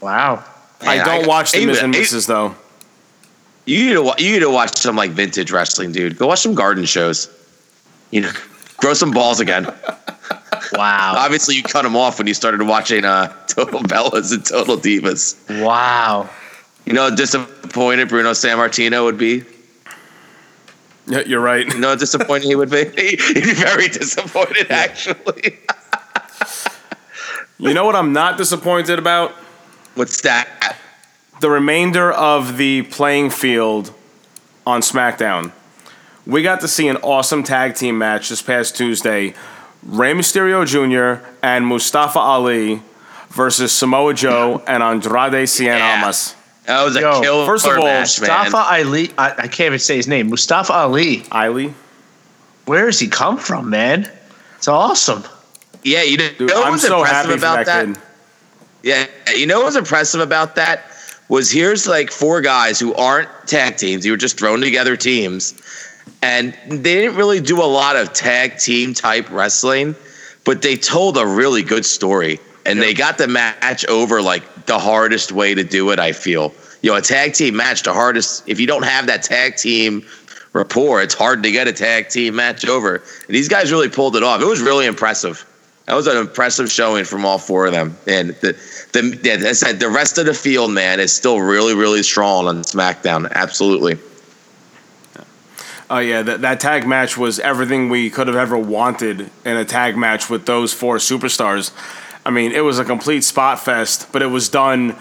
Wow. 0.00 0.44
I 0.82 0.96
don't 0.98 1.24
I- 1.24 1.26
watch 1.26 1.52
the 1.52 1.58
even- 1.58 1.68
Miz 1.68 1.82
and 1.82 1.94
even- 1.94 2.06
Mrs. 2.06 2.26
though. 2.26 2.56
You 3.66 3.86
need 3.86 3.92
to 3.94 4.02
wa- 4.02 4.16
you 4.18 4.32
need 4.32 4.40
to 4.40 4.50
watch 4.50 4.78
some 4.78 4.96
like 4.96 5.10
vintage 5.12 5.50
wrestling, 5.52 5.92
dude. 5.92 6.18
Go 6.18 6.26
watch 6.28 6.40
some 6.40 6.54
garden 6.54 6.84
shows. 6.84 7.28
You 8.10 8.22
know, 8.22 8.32
grow 8.78 8.94
some 8.94 9.10
balls 9.10 9.40
again. 9.40 9.72
Wow. 10.72 11.14
Obviously, 11.16 11.56
you 11.56 11.62
cut 11.62 11.82
them 11.82 11.96
off 11.96 12.18
when 12.18 12.26
you 12.28 12.34
started 12.34 12.62
watching 12.62 13.04
uh, 13.04 13.34
Total 13.48 13.80
Bellas 13.80 14.32
and 14.32 14.44
Total 14.44 14.76
Divas. 14.76 15.34
Wow. 15.64 16.30
You 16.86 16.92
know 16.92 17.08
how 17.08 17.14
disappointed 17.14 18.08
Bruno 18.08 18.30
Sammartino 18.32 19.04
would 19.04 19.18
be. 19.18 19.42
Yeah, 21.06 21.20
you're 21.26 21.40
right. 21.40 21.66
You 21.66 21.80
know 21.80 21.88
how 21.88 21.94
disappointed 21.96 22.46
he 22.46 22.54
would 22.54 22.70
be. 22.70 22.84
He'd 22.96 23.34
be 23.34 23.54
very 23.54 23.88
disappointed, 23.88 24.70
actually. 24.70 25.58
You 27.58 27.74
know 27.74 27.84
what 27.84 27.96
I'm 27.96 28.12
not 28.12 28.38
disappointed 28.38 28.98
about? 28.98 29.32
What's 29.94 30.20
that? 30.22 30.76
The 31.40 31.48
remainder 31.48 32.12
of 32.12 32.58
the 32.58 32.82
playing 32.82 33.30
field 33.30 33.94
on 34.66 34.82
SmackDown. 34.82 35.52
We 36.26 36.42
got 36.42 36.60
to 36.60 36.68
see 36.68 36.86
an 36.86 36.98
awesome 36.98 37.42
tag 37.44 37.74
team 37.76 37.96
match 37.96 38.28
this 38.28 38.42
past 38.42 38.76
Tuesday. 38.76 39.32
Rey 39.82 40.12
Mysterio 40.12 40.66
Jr. 40.66 41.26
and 41.42 41.66
Mustafa 41.66 42.18
Ali 42.18 42.82
versus 43.30 43.72
Samoa 43.72 44.12
Joe 44.12 44.62
and 44.66 44.82
Andrade 44.82 45.48
Cien 45.48 45.78
Yeah. 45.78 45.94
Almas. 45.94 46.34
That 46.66 46.84
was 46.84 46.96
a 46.96 47.00
Yo, 47.00 47.20
killer 47.22 47.46
first 47.46 47.66
of 47.66 47.78
all, 47.78 47.84
match, 47.84 48.20
man. 48.20 48.28
Mustafa 48.28 48.74
Ali. 48.74 49.10
I, 49.16 49.30
I 49.30 49.48
can't 49.48 49.60
even 49.68 49.78
say 49.78 49.96
his 49.96 50.06
name. 50.06 50.28
Mustafa 50.28 50.74
Ali. 50.74 51.24
Ali? 51.32 51.72
Where 52.66 52.84
has 52.84 53.00
he 53.00 53.08
come 53.08 53.38
from, 53.38 53.70
man? 53.70 54.10
It's 54.58 54.68
awesome. 54.68 55.24
Yeah, 55.82 56.02
you 56.02 56.18
know, 56.18 56.28
Dude, 56.36 56.50
know 56.50 56.56
what 56.56 56.66
I'm 56.66 56.72
was 56.72 56.82
so 56.82 56.98
impressive 56.98 57.30
happy 57.30 57.38
about 57.38 57.64
that, 57.64 57.94
that? 57.94 58.02
Yeah, 58.82 59.06
you 59.34 59.46
know 59.46 59.60
what 59.60 59.66
was 59.66 59.76
impressive 59.76 60.20
about 60.20 60.56
that 60.56 60.89
was 61.30 61.50
here's 61.50 61.86
like 61.86 62.10
four 62.10 62.42
guys 62.42 62.78
who 62.78 62.92
aren't 62.94 63.28
tag 63.46 63.76
teams. 63.76 64.04
You 64.04 64.12
were 64.12 64.18
just 64.18 64.38
thrown 64.38 64.60
together 64.60 64.96
teams, 64.96 65.54
and 66.20 66.52
they 66.68 66.94
didn't 66.96 67.16
really 67.16 67.40
do 67.40 67.62
a 67.62 67.64
lot 67.64 67.96
of 67.96 68.12
tag 68.12 68.58
team 68.58 68.92
type 68.92 69.30
wrestling, 69.30 69.94
but 70.44 70.60
they 70.60 70.76
told 70.76 71.16
a 71.16 71.26
really 71.26 71.62
good 71.62 71.86
story, 71.86 72.40
and 72.66 72.82
they 72.82 72.92
got 72.92 73.16
the 73.16 73.28
match 73.28 73.86
over 73.86 74.20
like 74.20 74.66
the 74.66 74.78
hardest 74.78 75.32
way 75.32 75.54
to 75.54 75.64
do 75.64 75.90
it. 75.90 75.98
I 76.00 76.12
feel 76.12 76.52
you 76.82 76.90
know 76.90 76.96
a 76.96 77.02
tag 77.02 77.32
team 77.32 77.56
match 77.56 77.84
the 77.84 77.94
hardest 77.94 78.46
if 78.48 78.58
you 78.58 78.66
don't 78.66 78.84
have 78.84 79.06
that 79.06 79.22
tag 79.22 79.56
team 79.56 80.04
rapport, 80.52 81.00
it's 81.00 81.14
hard 81.14 81.44
to 81.44 81.52
get 81.52 81.68
a 81.68 81.72
tag 81.72 82.08
team 82.08 82.34
match 82.34 82.66
over. 82.66 82.96
And 82.96 83.36
these 83.36 83.48
guys 83.48 83.70
really 83.70 83.88
pulled 83.88 84.16
it 84.16 84.24
off. 84.24 84.42
It 84.42 84.46
was 84.46 84.60
really 84.60 84.86
impressive. 84.86 85.46
That 85.86 85.94
was 85.94 86.06
an 86.06 86.16
impressive 86.16 86.70
showing 86.70 87.04
from 87.04 87.24
all 87.24 87.38
four 87.38 87.66
of 87.66 87.72
them. 87.72 87.96
And 88.06 88.30
the 88.40 88.56
the 88.92 89.18
yeah, 89.22 89.34
as 89.34 89.44
I 89.44 89.52
said, 89.52 89.80
the 89.80 89.88
rest 89.88 90.18
of 90.18 90.26
the 90.26 90.34
field, 90.34 90.70
man, 90.72 91.00
is 91.00 91.12
still 91.12 91.40
really, 91.40 91.74
really 91.74 92.02
strong 92.02 92.48
on 92.48 92.62
SmackDown. 92.62 93.30
Absolutely. 93.32 93.98
Oh 95.88 95.98
yeah, 95.98 96.22
that, 96.22 96.40
that 96.42 96.60
tag 96.60 96.86
match 96.86 97.16
was 97.18 97.40
everything 97.40 97.88
we 97.88 98.10
could 98.10 98.28
have 98.28 98.36
ever 98.36 98.56
wanted 98.56 99.28
in 99.44 99.56
a 99.56 99.64
tag 99.64 99.96
match 99.96 100.30
with 100.30 100.46
those 100.46 100.72
four 100.72 100.96
superstars. 100.98 101.72
I 102.24 102.30
mean, 102.30 102.52
it 102.52 102.60
was 102.60 102.78
a 102.78 102.84
complete 102.84 103.24
spot 103.24 103.58
fest, 103.58 104.12
but 104.12 104.22
it 104.22 104.26
was 104.26 104.48
done 104.48 104.94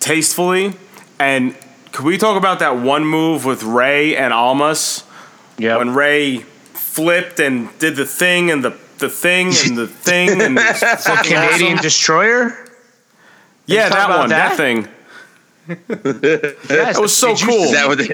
tastefully. 0.00 0.74
And 1.18 1.56
could 1.92 2.04
we 2.04 2.18
talk 2.18 2.36
about 2.36 2.58
that 2.58 2.76
one 2.76 3.06
move 3.06 3.46
with 3.46 3.62
Rey 3.62 4.16
and 4.16 4.34
Almas 4.34 5.04
Yeah. 5.56 5.78
when 5.78 5.94
Rey 5.94 6.38
flipped 6.74 7.40
and 7.40 7.70
did 7.78 7.96
the 7.96 8.04
thing 8.06 8.50
and 8.50 8.62
the 8.62 8.76
the 8.98 9.08
thing 9.08 9.48
and 9.64 9.76
the 9.78 9.86
thing 9.88 10.40
and 10.42 10.56
the 10.58 11.20
Canadian 11.24 11.72
awesome. 11.74 11.82
Destroyer. 11.82 12.63
Yeah, 13.66 13.88
that 13.88 14.08
one, 14.08 14.28
that, 14.30 14.50
that? 14.50 14.56
thing. 14.56 14.88
Yes. 15.66 16.68
That 16.68 17.00
was 17.00 17.16
so 17.16 17.34
Did 17.34 17.46
cool. 17.46 17.64
Is 17.64 17.72
that 17.72 17.88
what 17.88 17.96
they, 17.98 18.10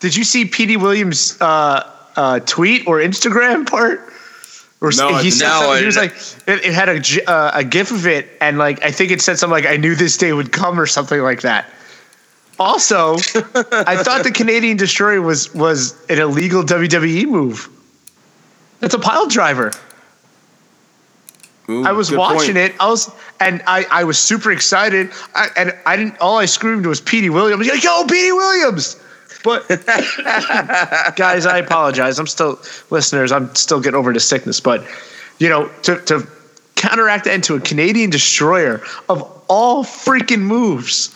Did 0.00 0.16
you 0.16 0.24
see 0.24 0.46
Petey 0.46 0.78
Williams' 0.78 1.38
uh, 1.40 1.92
uh, 2.16 2.40
tweet 2.40 2.86
or 2.86 2.98
Instagram 2.98 3.68
part? 3.68 4.00
Or 4.80 4.90
No, 4.96 5.08
I 5.10 5.22
he 5.22 5.30
said 5.30 5.48
no, 5.48 5.50
something, 5.52 5.70
I 5.70 5.78
he 5.80 5.86
was 5.86 5.96
like, 5.96 6.12
it, 6.46 6.64
it 6.64 6.72
had 6.72 6.88
a, 6.88 7.00
gi- 7.00 7.26
uh, 7.26 7.58
a 7.58 7.64
gif 7.64 7.90
of 7.90 8.06
it, 8.06 8.28
and 8.40 8.56
like 8.58 8.82
I 8.82 8.90
think 8.90 9.10
it 9.10 9.20
said 9.20 9.38
something 9.38 9.52
like, 9.52 9.66
"I 9.66 9.76
knew 9.76 9.96
this 9.96 10.16
day 10.16 10.32
would 10.32 10.52
come" 10.52 10.78
or 10.78 10.86
something 10.86 11.20
like 11.20 11.42
that. 11.42 11.66
Also, 12.60 13.14
I 13.14 13.96
thought 14.02 14.22
the 14.24 14.32
Canadian 14.32 14.76
Destroyer 14.76 15.20
was 15.20 15.52
was 15.54 15.94
an 16.08 16.18
illegal 16.18 16.62
WWE 16.62 17.26
move. 17.26 17.68
It's 18.80 18.94
a 18.94 18.98
pile 18.98 19.26
driver. 19.26 19.72
Ooh, 21.70 21.84
I 21.84 21.92
was 21.92 22.10
watching 22.10 22.54
point. 22.54 22.72
it. 22.72 22.74
I 22.80 22.88
was, 22.88 23.10
and 23.40 23.62
I, 23.66 23.84
I 23.90 24.04
was 24.04 24.18
super 24.18 24.50
excited. 24.50 25.10
I, 25.34 25.48
and 25.56 25.76
I 25.84 25.96
didn't. 25.96 26.18
All 26.18 26.38
I 26.38 26.46
screamed 26.46 26.86
was 26.86 27.00
Petey 27.00 27.28
Williams. 27.30 27.66
Like, 27.68 27.84
Yo, 27.84 28.04
Petey 28.04 28.32
Williams! 28.32 29.00
But 29.44 29.68
guys, 31.16 31.46
I 31.46 31.58
apologize. 31.58 32.18
I'm 32.18 32.26
still 32.26 32.58
listeners. 32.90 33.32
I'm 33.32 33.54
still 33.54 33.80
getting 33.80 33.98
over 33.98 34.12
the 34.12 34.20
sickness. 34.20 34.60
But 34.60 34.86
you 35.38 35.48
know, 35.48 35.68
to 35.82 36.00
to 36.06 36.26
counteract 36.74 37.24
that 37.24 37.34
into 37.34 37.54
a 37.54 37.60
Canadian 37.60 38.10
destroyer 38.10 38.80
of 39.08 39.22
all 39.48 39.84
freaking 39.84 40.40
moves, 40.40 41.14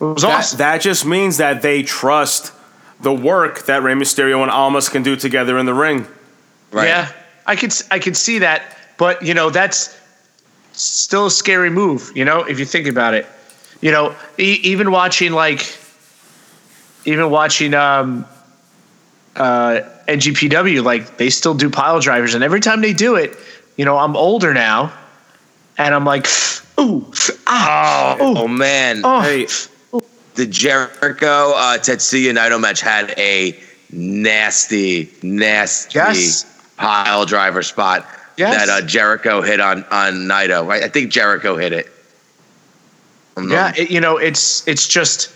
it 0.00 0.04
was 0.04 0.22
That, 0.22 0.38
awesome. 0.38 0.58
that 0.58 0.80
just 0.80 1.04
means 1.06 1.36
that 1.38 1.62
they 1.62 1.82
trust 1.82 2.52
the 3.00 3.12
work 3.12 3.66
that 3.66 3.82
Rey 3.82 3.92
Mysterio 3.94 4.42
and 4.42 4.50
Almas 4.50 4.88
can 4.88 5.02
do 5.02 5.16
together 5.16 5.58
in 5.58 5.66
the 5.66 5.74
ring. 5.74 6.06
right? 6.72 6.88
Yeah, 6.88 7.12
I 7.46 7.56
could 7.56 7.72
I 7.90 7.98
could 7.98 8.16
see 8.16 8.40
that, 8.40 8.75
but 8.98 9.22
you 9.22 9.34
know 9.34 9.50
that's 9.50 9.96
still 10.72 11.26
a 11.26 11.30
scary 11.30 11.70
move. 11.70 12.12
You 12.14 12.24
know, 12.24 12.40
if 12.44 12.58
you 12.58 12.64
think 12.64 12.86
about 12.86 13.14
it, 13.14 13.26
you 13.80 13.90
know, 13.90 14.14
e- 14.38 14.60
even 14.62 14.90
watching 14.90 15.32
like, 15.32 15.76
even 17.04 17.30
watching 17.30 17.74
um, 17.74 18.26
uh, 19.36 19.80
NJPW, 20.08 20.82
like 20.82 21.16
they 21.18 21.30
still 21.30 21.54
do 21.54 21.70
pile 21.70 22.00
drivers, 22.00 22.34
and 22.34 22.42
every 22.44 22.60
time 22.60 22.80
they 22.80 22.92
do 22.92 23.14
it, 23.16 23.36
you 23.76 23.84
know, 23.84 23.96
I'm 23.98 24.16
older 24.16 24.52
now, 24.54 24.92
and 25.78 25.94
I'm 25.94 26.04
like, 26.04 26.26
ooh, 26.80 27.10
ah, 27.46 28.16
Oh, 28.20 28.44
ooh, 28.44 28.48
man. 28.48 29.02
oh, 29.04 29.20
Hey, 29.20 29.46
The 30.34 30.46
Jericho 30.46 31.52
uh, 31.54 31.78
Tetsuya 31.78 32.32
Naito 32.34 32.60
match 32.60 32.80
had 32.80 33.14
a 33.18 33.58
nasty, 33.90 35.10
nasty 35.22 35.94
Yes. 35.98 36.44
pile 36.76 37.24
driver 37.26 37.62
spot 37.62 38.06
Yes. 38.36 38.66
that 38.66 38.68
uh, 38.82 38.86
Jericho 38.86 39.40
hit 39.42 39.60
on 39.60 39.84
on 39.90 40.12
Naito. 40.26 40.66
Right? 40.66 40.82
I 40.82 40.88
think 40.88 41.10
Jericho 41.10 41.56
hit 41.56 41.72
it. 41.72 41.90
I'm 43.36 43.50
Yeah, 43.50 43.72
it, 43.76 43.90
you 43.90 44.00
know, 44.00 44.16
it's 44.18 44.66
it's 44.68 44.86
just 44.88 45.30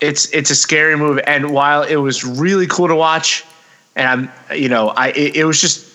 it's 0.00 0.26
it's 0.32 0.50
a 0.50 0.54
scary 0.54 0.96
move, 0.96 1.20
and 1.26 1.50
while 1.52 1.82
it 1.82 1.96
was 1.96 2.24
really 2.24 2.66
cool 2.66 2.88
to 2.88 2.94
watch, 2.96 3.44
and 3.96 4.08
I'm 4.08 4.56
you 4.58 4.68
know 4.68 4.88
I 4.88 5.08
it, 5.10 5.36
it 5.36 5.44
was 5.44 5.60
just 5.60 5.86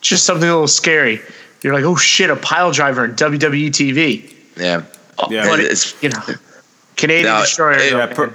just 0.00 0.24
something 0.24 0.48
a 0.48 0.52
little 0.52 0.68
scary. 0.68 1.20
You're 1.62 1.74
like, 1.74 1.84
oh 1.84 1.96
shit, 1.96 2.30
a 2.30 2.36
pile 2.36 2.70
driver 2.70 3.04
in 3.04 3.12
WWE 3.16 3.68
TV. 3.70 4.32
yeah. 4.56 4.82
Yeah. 5.30 5.48
but 5.48 5.60
It's- 5.60 5.94
you 6.02 6.10
know, 6.10 6.20
Canadian 6.96 7.32
No, 7.34 7.40
Destroyer. 7.40 7.78
it- 7.78 7.92
yeah, 7.92 8.06
per- 8.06 8.34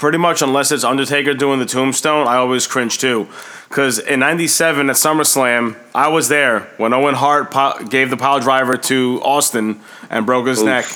pretty 0.00 0.18
much 0.18 0.42
unless 0.42 0.72
it's 0.72 0.82
Undertaker 0.82 1.34
doing 1.34 1.60
the 1.60 1.66
tombstone, 1.66 2.26
I 2.26 2.36
always 2.36 2.66
cringe 2.66 2.98
too. 2.98 3.28
Because 3.68 4.00
in 4.00 4.18
'97 4.20 4.90
at 4.90 4.96
SummerSlam, 4.96 5.76
I 5.94 6.08
was 6.08 6.28
there 6.28 6.60
when 6.78 6.92
Owen 6.92 7.14
Hart 7.14 7.52
po- 7.52 7.78
gave 7.88 8.10
the 8.10 8.16
pile 8.16 8.40
driver 8.40 8.76
to 8.76 9.20
Austin 9.22 9.80
and 10.10 10.26
broke 10.26 10.48
his 10.48 10.58
Oof. 10.58 10.66
neck. 10.66 10.86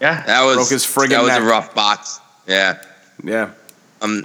yeah, 0.00 0.22
That 0.24 0.44
was 0.44 0.56
Broke 0.56 0.68
his 0.70 0.84
friggin' 0.84 1.08
that 1.10 1.22
was 1.22 1.28
neck. 1.30 1.40
a 1.40 1.44
rough 1.44 1.74
box. 1.74 2.20
Yeah. 2.46 2.78
Yeah, 3.24 3.50
Um, 4.02 4.24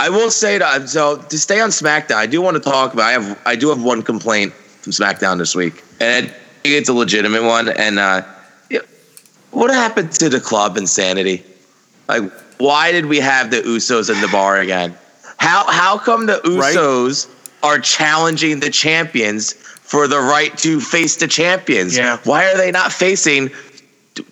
I 0.00 0.08
will 0.10 0.30
say 0.30 0.58
that 0.58 0.88
so 0.90 1.16
to 1.16 1.38
stay 1.38 1.60
on 1.60 1.70
SmackDown, 1.70 2.16
I 2.16 2.26
do 2.26 2.42
want 2.42 2.56
to 2.56 2.62
talk 2.62 2.92
about. 2.92 3.04
I 3.06 3.12
have 3.12 3.38
I 3.46 3.54
do 3.56 3.68
have 3.70 3.82
one 3.82 4.02
complaint 4.02 4.52
from 4.52 4.92
SmackDown 4.92 5.38
this 5.38 5.54
week, 5.54 5.82
and 6.00 6.34
it's 6.64 6.88
a 6.88 6.92
legitimate 6.92 7.44
one. 7.44 7.68
And 7.68 7.98
uh, 7.98 8.22
what 9.52 9.70
happened 9.70 10.12
to 10.12 10.28
the 10.28 10.40
club 10.40 10.76
insanity? 10.76 11.44
Like, 12.08 12.24
why 12.58 12.92
did 12.92 13.06
we 13.06 13.18
have 13.20 13.50
the 13.50 13.58
Usos 13.62 14.12
in 14.14 14.20
the 14.20 14.28
bar 14.28 14.58
again? 14.60 14.94
How 15.38 15.70
how 15.70 15.98
come 15.98 16.26
the 16.26 16.40
Usos 16.44 17.28
are 17.62 17.78
challenging 17.78 18.60
the 18.60 18.70
champions 18.70 19.52
for 19.52 20.08
the 20.08 20.18
right 20.18 20.56
to 20.58 20.80
face 20.80 21.16
the 21.16 21.28
champions? 21.28 21.96
Yeah. 21.96 22.18
Why 22.24 22.50
are 22.52 22.56
they 22.56 22.70
not 22.70 22.92
facing 22.92 23.50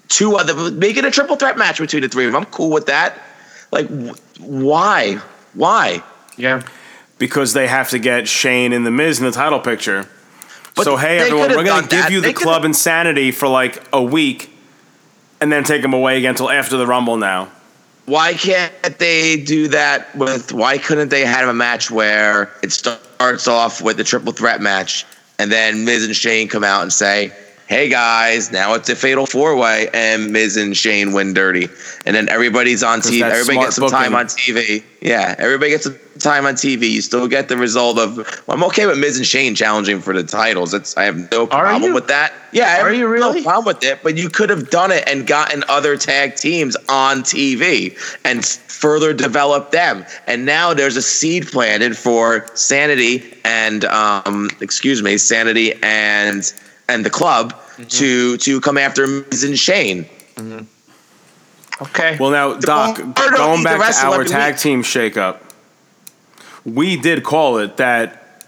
two 0.08 0.36
other? 0.36 0.70
Make 0.70 0.96
it 0.96 1.04
a 1.04 1.10
triple 1.10 1.36
threat 1.36 1.58
match 1.58 1.78
between 1.78 2.02
the 2.02 2.08
three 2.08 2.26
of 2.26 2.32
them. 2.32 2.42
I'm 2.44 2.50
cool 2.50 2.70
with 2.70 2.86
that. 2.86 3.18
Like, 3.70 3.88
why? 4.38 5.20
Why? 5.54 6.02
yeah. 6.36 6.62
because 7.18 7.52
they 7.52 7.66
have 7.68 7.90
to 7.90 7.98
get 7.98 8.26
Shane 8.26 8.72
and 8.72 8.84
the 8.84 8.90
Miz 8.90 9.18
in 9.20 9.24
the 9.24 9.30
title 9.32 9.60
picture. 9.60 10.08
But 10.74 10.84
so 10.84 10.96
hey 10.96 11.18
everyone, 11.18 11.50
we're 11.50 11.62
gonna 11.64 11.82
give 11.82 11.90
that. 11.90 12.10
you 12.10 12.20
the 12.20 12.28
They 12.28 12.32
could've- 12.32 12.42
club 12.48 12.64
insanity 12.64 13.30
for 13.30 13.46
like 13.46 13.80
a 13.92 14.02
week, 14.02 14.50
and 15.40 15.52
then 15.52 15.62
take 15.62 15.82
them 15.82 15.92
away 15.92 16.18
again 16.18 16.30
until 16.30 16.50
after 16.50 16.76
the 16.76 16.86
Rumble 16.86 17.16
now. 17.16 17.52
Why 18.06 18.34
can't 18.34 18.72
they 18.98 19.42
do 19.42 19.68
that 19.68 20.14
with? 20.14 20.52
Why 20.52 20.76
couldn't 20.78 21.08
they 21.08 21.24
have 21.24 21.48
a 21.48 21.54
match 21.54 21.90
where 21.90 22.50
it 22.62 22.70
starts 22.70 23.48
off 23.48 23.80
with 23.80 23.96
the 23.96 24.04
triple 24.04 24.32
threat 24.32 24.60
match, 24.60 25.06
and 25.38 25.50
then 25.50 25.84
Miz 25.84 26.04
and 26.04 26.14
Shane 26.14 26.48
come 26.48 26.64
out 26.64 26.82
and 26.82 26.92
say, 26.92 27.32
"Hey 27.66 27.88
guys, 27.88 28.52
now 28.52 28.74
it's 28.74 28.88
a 28.88 28.96
fatal 28.96 29.26
four 29.26 29.56
way," 29.56 29.88
and 29.92 30.32
Miz 30.32 30.56
and 30.56 30.76
Shane 30.76 31.12
win 31.12 31.34
dirty, 31.34 31.68
and 32.06 32.14
then 32.14 32.28
everybody's 32.28 32.82
on 32.82 33.00
TV. 33.00 33.22
Everybody 33.22 33.58
gets 33.58 33.76
some 33.76 33.88
time 33.88 34.14
on 34.14 34.26
TV. 34.26 34.82
Yeah, 35.00 35.34
everybody 35.38 35.70
gets 35.70 35.84
some 35.84 35.98
time 36.18 36.46
on 36.46 36.54
TV. 36.54 36.90
You 36.90 37.02
still 37.02 37.28
get 37.28 37.48
the 37.48 37.56
result 37.56 37.98
of. 37.98 38.16
Well, 38.16 38.56
I'm 38.56 38.64
okay 38.64 38.86
with 38.86 38.98
Miz 38.98 39.16
and 39.16 39.26
Shane 39.26 39.54
challenging 39.54 40.00
for 40.00 40.14
the 40.14 40.22
titles. 40.22 40.74
It's 40.74 40.96
I 40.96 41.04
have 41.04 41.30
no 41.30 41.46
problem 41.46 41.92
with 41.92 42.08
that. 42.08 42.32
Yeah, 42.52 42.76
I 42.76 42.80
Are 42.80 42.88
have 42.88 42.96
you 42.96 43.18
no 43.18 43.42
problem 43.42 43.64
with 43.64 43.82
it, 43.82 44.00
but 44.02 44.16
you 44.16 44.28
could 44.28 44.48
have 44.48 44.70
done 44.70 44.92
it 44.92 45.02
and 45.08 45.26
gotten 45.26 45.64
other 45.68 45.96
tag 45.96 46.36
teams 46.36 46.76
on 46.88 47.22
TV 47.22 47.98
and 48.24 48.44
further 48.44 49.12
developed 49.12 49.72
them. 49.72 50.04
And 50.26 50.44
now 50.44 50.72
there's 50.72 50.96
a 50.96 51.02
seed 51.02 51.48
planted 51.48 51.96
for 51.96 52.46
Sanity 52.54 53.34
and 53.44 53.84
um, 53.86 54.50
excuse 54.60 55.02
me, 55.02 55.18
Sanity 55.18 55.72
and 55.82 56.44
and 56.88 57.04
the 57.04 57.10
club 57.10 57.54
Mm-hmm. 57.74 57.84
to 57.88 58.36
to 58.36 58.60
come 58.60 58.78
after 58.78 59.04
Miz 59.08 59.42
and 59.42 59.58
Shane. 59.58 60.06
Okay. 61.82 62.16
Well, 62.20 62.30
now, 62.30 62.54
Doc, 62.54 62.98
Well, 62.98 63.06
going 63.12 63.18
Arnold 63.32 63.58
needs 63.58 63.62
to 63.72 63.78
back 63.78 63.94
to 64.00 64.06
our 64.06 64.24
tag 64.24 64.52
week. 64.54 64.60
team 64.60 64.82
shakeup, 64.84 65.38
we 66.64 66.96
did 66.96 67.24
call 67.24 67.58
it 67.58 67.76
that 67.78 68.46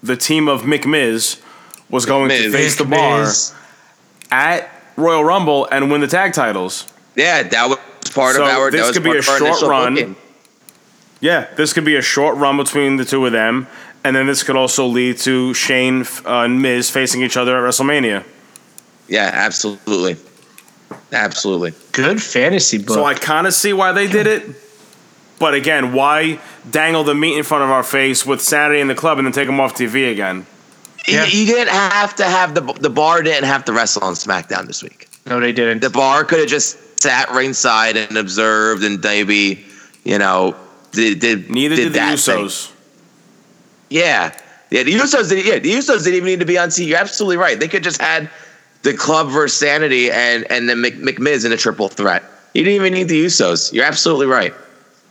the 0.00 0.16
team 0.16 0.46
of 0.48 0.62
McMiz 0.62 1.40
was 1.90 2.06
going 2.06 2.28
to 2.28 2.34
Miz. 2.50 2.52
face 2.54 2.76
the 2.78 2.84
bar 2.84 3.20
Miz. 3.24 3.52
at 4.30 4.70
Royal 4.96 5.24
Rumble 5.24 5.66
and 5.72 5.90
win 5.90 6.00
the 6.00 6.06
tag 6.06 6.32
titles. 6.32 6.86
Yeah, 7.16 7.42
that 7.42 7.68
was 7.68 7.78
part 8.14 8.36
So 8.36 8.44
of 8.44 8.48
our. 8.48 8.70
this 8.70 8.92
could 8.92 9.02
be 9.02 9.16
a 9.16 9.22
short 9.22 9.60
run. 9.62 9.94
booking. 9.94 10.16
Yeah, 11.20 11.48
this 11.56 11.72
could 11.72 11.84
be 11.84 11.96
a 11.96 12.02
short 12.02 12.36
run 12.36 12.56
between 12.56 12.96
the 12.96 13.04
two 13.04 13.26
of 13.26 13.32
them, 13.32 13.66
and 14.04 14.14
then 14.16 14.26
this 14.26 14.42
could 14.42 14.56
also 14.56 14.86
lead 14.86 15.18
to 15.18 15.54
Shane 15.54 16.02
uh, 16.24 16.42
and 16.42 16.60
Miz 16.60 16.90
facing 16.90 17.22
each 17.22 17.36
other 17.36 17.56
at 17.56 17.68
WrestleMania. 17.68 18.24
Yeah, 19.08 19.30
absolutely, 19.32 20.16
absolutely. 21.12 21.72
Good 21.92 22.22
fantasy 22.22 22.78
book. 22.78 22.94
So 22.94 23.04
I 23.04 23.14
kind 23.14 23.46
of 23.46 23.54
see 23.54 23.72
why 23.72 23.92
they 23.92 24.06
did 24.06 24.26
it. 24.26 24.56
But 25.38 25.54
again, 25.54 25.92
why 25.92 26.40
dangle 26.70 27.02
the 27.02 27.14
meat 27.14 27.36
in 27.36 27.42
front 27.42 27.64
of 27.64 27.70
our 27.70 27.82
face 27.82 28.24
with 28.24 28.40
Saturday 28.40 28.80
in 28.80 28.86
the 28.86 28.94
club 28.94 29.18
and 29.18 29.26
then 29.26 29.32
take 29.32 29.46
them 29.46 29.58
off 29.58 29.74
TV 29.74 30.10
again? 30.12 30.46
Yeah. 31.08 31.24
You, 31.24 31.40
you 31.40 31.46
didn't 31.46 31.72
have 31.72 32.14
to 32.16 32.24
have 32.24 32.54
the 32.54 32.60
the 32.60 32.90
bar 32.90 33.22
didn't 33.22 33.44
have 33.44 33.64
to 33.64 33.72
wrestle 33.72 34.04
on 34.04 34.14
SmackDown 34.14 34.66
this 34.66 34.82
week. 34.82 35.08
no, 35.26 35.40
they 35.40 35.52
didn't. 35.52 35.80
The 35.80 35.90
bar 35.90 36.24
could 36.24 36.38
have 36.38 36.48
just 36.48 37.00
sat 37.00 37.30
ringside 37.30 37.96
and 37.96 38.16
observed, 38.16 38.84
and 38.84 39.02
maybe 39.02 39.64
you 40.04 40.18
know 40.18 40.56
did, 40.92 41.18
did 41.18 41.50
Neither 41.50 41.76
did, 41.76 41.82
did, 41.82 41.92
the 41.92 41.98
that 41.98 42.18
thing. 42.18 42.48
Usos. 43.92 44.00
Yeah, 44.00 44.38
yeah. 44.70 44.82
The 44.82 44.92
Usos 44.92 45.28
did. 45.28 45.46
Yeah, 45.46 45.58
the 45.58 45.72
Usos 45.72 46.04
didn't 46.04 46.14
even 46.14 46.26
need 46.26 46.40
to 46.40 46.46
be 46.46 46.58
on 46.58 46.68
TV. 46.68 46.88
You're 46.88 46.98
absolutely 46.98 47.36
right. 47.36 47.58
They 47.58 47.68
could 47.68 47.82
just 47.82 48.00
had 48.00 48.30
the 48.82 48.94
club 48.94 49.28
versus 49.28 49.58
Sanity 49.58 50.10
and 50.10 50.50
and 50.50 50.68
then 50.68 50.80
Mc, 50.80 50.96
McMiz 50.96 51.44
in 51.44 51.52
a 51.52 51.56
triple 51.56 51.88
threat. 51.88 52.22
You 52.54 52.64
didn't 52.64 52.76
even 52.76 52.92
need 52.92 53.08
the 53.08 53.24
Usos. 53.24 53.72
You're 53.72 53.84
absolutely 53.84 54.26
right. 54.26 54.54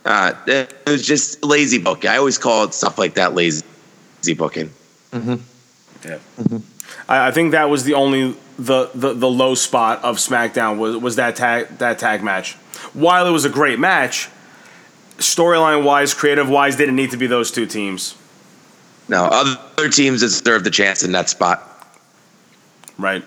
Uh, 0.04 0.34
it 0.46 0.74
was 0.86 1.06
just 1.06 1.44
lazy 1.44 1.78
booking. 1.78 2.10
I 2.10 2.16
always 2.16 2.38
call 2.38 2.64
it 2.64 2.74
stuff 2.74 2.98
like 2.98 3.14
that 3.14 3.34
lazy, 3.34 3.64
lazy 4.18 4.34
booking. 4.34 4.70
I, 7.08 7.28
I 7.28 7.30
think 7.30 7.52
that 7.52 7.70
was 7.70 7.84
the 7.84 7.94
only 7.94 8.34
the, 8.58 8.90
the, 8.94 9.14
the 9.14 9.28
low 9.30 9.54
spot 9.54 10.02
of 10.04 10.16
SmackDown 10.16 10.78
was 10.78 10.96
was 10.96 11.16
that 11.16 11.36
tag 11.36 11.68
that 11.78 11.98
tag 11.98 12.22
match. 12.22 12.54
While 12.94 13.26
it 13.26 13.30
was 13.30 13.44
a 13.44 13.48
great 13.48 13.78
match, 13.78 14.28
storyline 15.18 15.84
wise, 15.84 16.14
creative 16.14 16.48
wise, 16.48 16.76
didn't 16.76 16.96
need 16.96 17.12
to 17.12 17.16
be 17.16 17.26
those 17.26 17.50
two 17.50 17.66
teams. 17.66 18.16
No, 19.08 19.24
other 19.24 19.88
teams 19.88 20.20
deserve 20.20 20.64
the 20.64 20.70
chance 20.70 21.02
in 21.02 21.12
that 21.12 21.28
spot. 21.28 21.68
Right. 22.98 23.24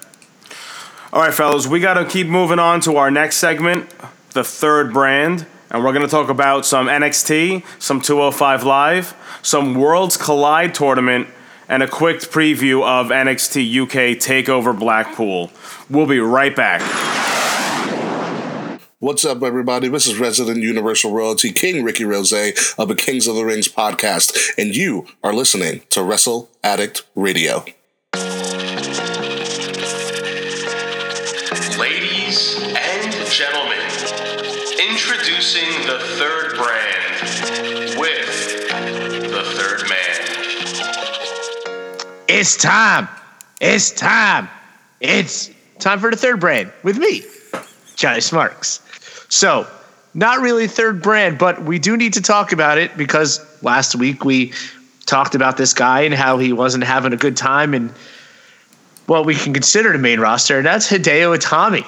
All 1.12 1.22
right, 1.22 1.34
fellas, 1.34 1.68
we 1.68 1.80
got 1.80 1.96
to 1.96 2.06
keep 2.06 2.28
moving 2.28 2.60
on 2.60 2.82
to 2.82 2.98
our 2.98 3.10
next 3.10 3.38
segment, 3.38 3.90
the 4.32 4.44
third 4.44 4.94
brand, 4.94 5.46
and 5.72 5.84
we're 5.84 5.94
going 5.94 6.06
to 6.06 6.12
talk 6.12 6.30
about 6.30 6.66
some 6.66 6.88
NXT, 6.88 7.64
some 7.80 8.02
205 8.02 8.64
Live, 8.64 9.14
some 9.42 9.76
Worlds 9.76 10.18
Collide 10.18 10.74
tournament, 10.74 11.28
and 11.68 11.82
a 11.82 11.88
quick 11.88 12.20
preview 12.20 12.84
of 12.84 13.08
NXT 13.08 13.84
UK 13.84 14.18
Takeover 14.18 14.78
Blackpool. 14.78 15.52
We'll 15.90 16.06
be 16.06 16.20
right 16.20 16.56
back. 16.56 16.82
What's 19.06 19.24
up, 19.24 19.44
everybody? 19.44 19.88
This 19.88 20.08
is 20.08 20.18
resident 20.18 20.64
Universal 20.64 21.12
Royalty 21.12 21.52
King 21.52 21.84
Ricky 21.84 22.04
Rose 22.06 22.34
of 22.34 22.88
the 22.88 22.96
Kings 22.96 23.28
of 23.28 23.36
the 23.36 23.46
Rings 23.46 23.68
podcast, 23.68 24.36
and 24.58 24.76
you 24.76 25.06
are 25.24 25.32
listening 25.32 25.84
to 25.92 26.02
Wrestle 26.02 26.50
Addict 26.64 27.04
Radio. 27.14 27.64
Ladies 31.78 32.58
and 32.64 33.14
gentlemen, 33.30 33.78
introducing 34.90 35.70
the 35.86 36.00
third 36.18 36.56
brand 36.58 38.00
with 38.00 38.68
the 39.30 39.44
third 39.54 39.88
man. 39.88 40.18
It's 42.28 42.58
time. 42.58 43.08
It's 43.62 43.92
time. 43.92 44.50
It's 45.00 45.52
time 45.78 46.00
for 46.00 46.10
the 46.10 46.18
third 46.18 46.40
brand 46.40 46.74
with 46.82 46.98
me, 46.98 47.22
Johnny 47.96 48.22
Smarks. 48.22 48.82
So, 49.36 49.68
not 50.14 50.40
really 50.40 50.66
third 50.66 51.02
brand, 51.02 51.38
but 51.38 51.62
we 51.62 51.78
do 51.78 51.98
need 51.98 52.14
to 52.14 52.22
talk 52.22 52.54
about 52.54 52.78
it 52.78 52.96
because 52.96 53.46
last 53.62 53.94
week 53.94 54.24
we 54.24 54.54
talked 55.06 55.36
about 55.36 55.58
this 55.58 55.74
guy 55.74 56.04
and 56.04 56.14
how 56.14 56.38
he 56.38 56.54
wasn't 56.54 56.86
having 56.86 57.12
a 57.12 57.18
good 57.18 57.36
time 57.36 57.74
and 57.74 57.92
what 59.08 59.26
we 59.26 59.36
can 59.36 59.54
consider 59.54 59.92
the 59.92 59.98
main 59.98 60.22
roster, 60.22 60.58
and 60.58 60.66
that's 60.66 60.90
Hideo 60.90 61.38
Itami. 61.38 61.86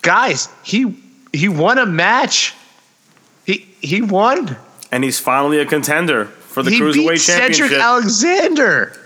Guys, 0.00 0.48
he 0.64 0.96
he 1.34 1.50
won 1.50 1.76
a 1.76 1.84
match. 1.84 2.54
He 3.44 3.68
he 3.82 4.00
won. 4.00 4.56
And 4.90 5.04
he's 5.04 5.20
finally 5.20 5.58
a 5.58 5.66
contender 5.66 6.24
for 6.24 6.62
the 6.62 6.70
he 6.70 6.80
Cruiserweight 6.80 7.08
beat 7.08 7.20
Championship. 7.20 7.56
Cedric 7.56 7.78
Alexander. 7.78 8.98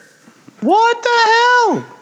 What 0.61 1.03
the 1.03 1.74
hell? 1.74 1.97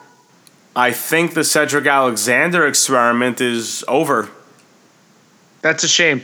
I 0.77 0.93
think 0.93 1.33
the 1.33 1.45
Cedric 1.45 1.87
Alexander 1.87 2.67
experiment 2.67 3.41
is 3.41 3.85
over. 3.89 4.29
That's 5.63 5.85
a 5.85 5.89
shame. 5.89 6.23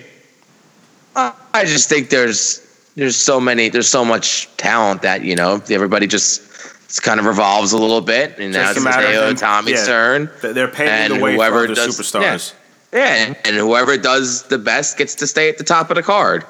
I 1.16 1.64
just 1.64 1.89
think 1.89 2.11
there's 2.11 2.61
there's 2.97 3.16
so 3.16 3.41
many 3.41 3.68
there's 3.68 3.89
so 3.89 4.05
much 4.05 4.49
talent 4.57 5.03
that 5.03 5.22
you 5.22 5.37
know 5.37 5.62
everybody 5.70 6.07
just 6.07 6.43
it's 6.85 7.01
kind 7.01 7.18
of 7.20 7.26
revolves 7.26 7.72
a 7.72 7.78
little 7.78 8.01
bit, 8.01 8.39
and 8.39 8.53
now 8.53 8.64
Just 8.72 8.76
it's 8.78 8.80
a 8.87 8.89
matter 8.89 9.07
of 9.07 9.26
them- 9.28 9.37
Tommy's 9.37 9.80
yeah. 9.80 9.87
turn. 9.87 10.30
They're 10.43 10.68
paving 10.68 10.93
And 10.93 11.12
the 11.14 11.20
way 11.20 11.32
for 11.32 11.37
whoever 11.37 11.64
other 11.64 11.74
does- 11.74 11.99
superstars. 11.99 12.53
Yeah, 12.93 13.35
and 13.45 13.57
whoever 13.57 13.97
does 13.97 14.45
the 14.45 14.59
best 14.59 14.97
gets 14.99 15.16
to 15.16 15.26
stay 15.26 15.49
at 15.49 15.59
the 15.59 15.64
top 15.64 15.91
of 15.91 15.97
the 15.97 16.03
card. 16.03 16.45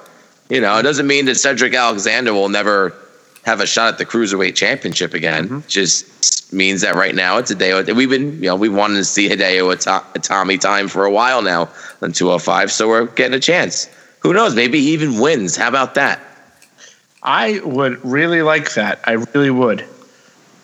You 0.51 0.61
know, 0.61 0.77
it 0.77 0.83
doesn't 0.83 1.07
mean 1.07 1.25
that 1.27 1.37
Cedric 1.37 1.75
Alexander 1.75 2.35
will 2.35 2.51
never 2.51 2.95
have 3.45 3.61
a 3.61 3.67
shot 3.67 3.93
at 3.93 3.99
the 3.99 4.07
cruiserweight 4.07 4.55
championship 4.55 5.15
again. 5.15 5.45
Mm-hmm. 5.45 5.69
Just 5.69 6.53
means 6.53 6.81
that 6.81 6.95
right 6.95 7.15
now 7.15 7.39
it's 7.39 7.53
Hideo. 7.53 7.95
We've 7.95 8.09
been, 8.09 8.35
you 8.43 8.49
know, 8.49 8.57
we 8.57 8.69
wanted 8.69 8.97
to 8.97 9.05
see 9.05 9.29
Hideo 9.29 9.73
Ita- 9.73 10.21
Tommy 10.21 10.59
time 10.59 10.89
for 10.89 11.05
a 11.05 11.11
while 11.11 11.43
now 11.43 11.69
on 12.01 12.13
205, 12.13 12.73
so 12.73 12.89
we're 12.89 13.07
getting 13.07 13.35
a 13.35 13.41
chance. 13.41 13.89
Who 14.21 14.33
knows? 14.33 14.55
Maybe 14.55 14.81
he 14.81 14.93
even 14.93 15.19
wins. 15.19 15.57
How 15.57 15.69
about 15.69 15.95
that? 15.95 16.21
I 17.23 17.61
would 17.61 18.03
really 18.05 18.43
like 18.43 18.75
that. 18.75 19.01
I 19.05 19.13
really 19.13 19.51
would. 19.51 19.85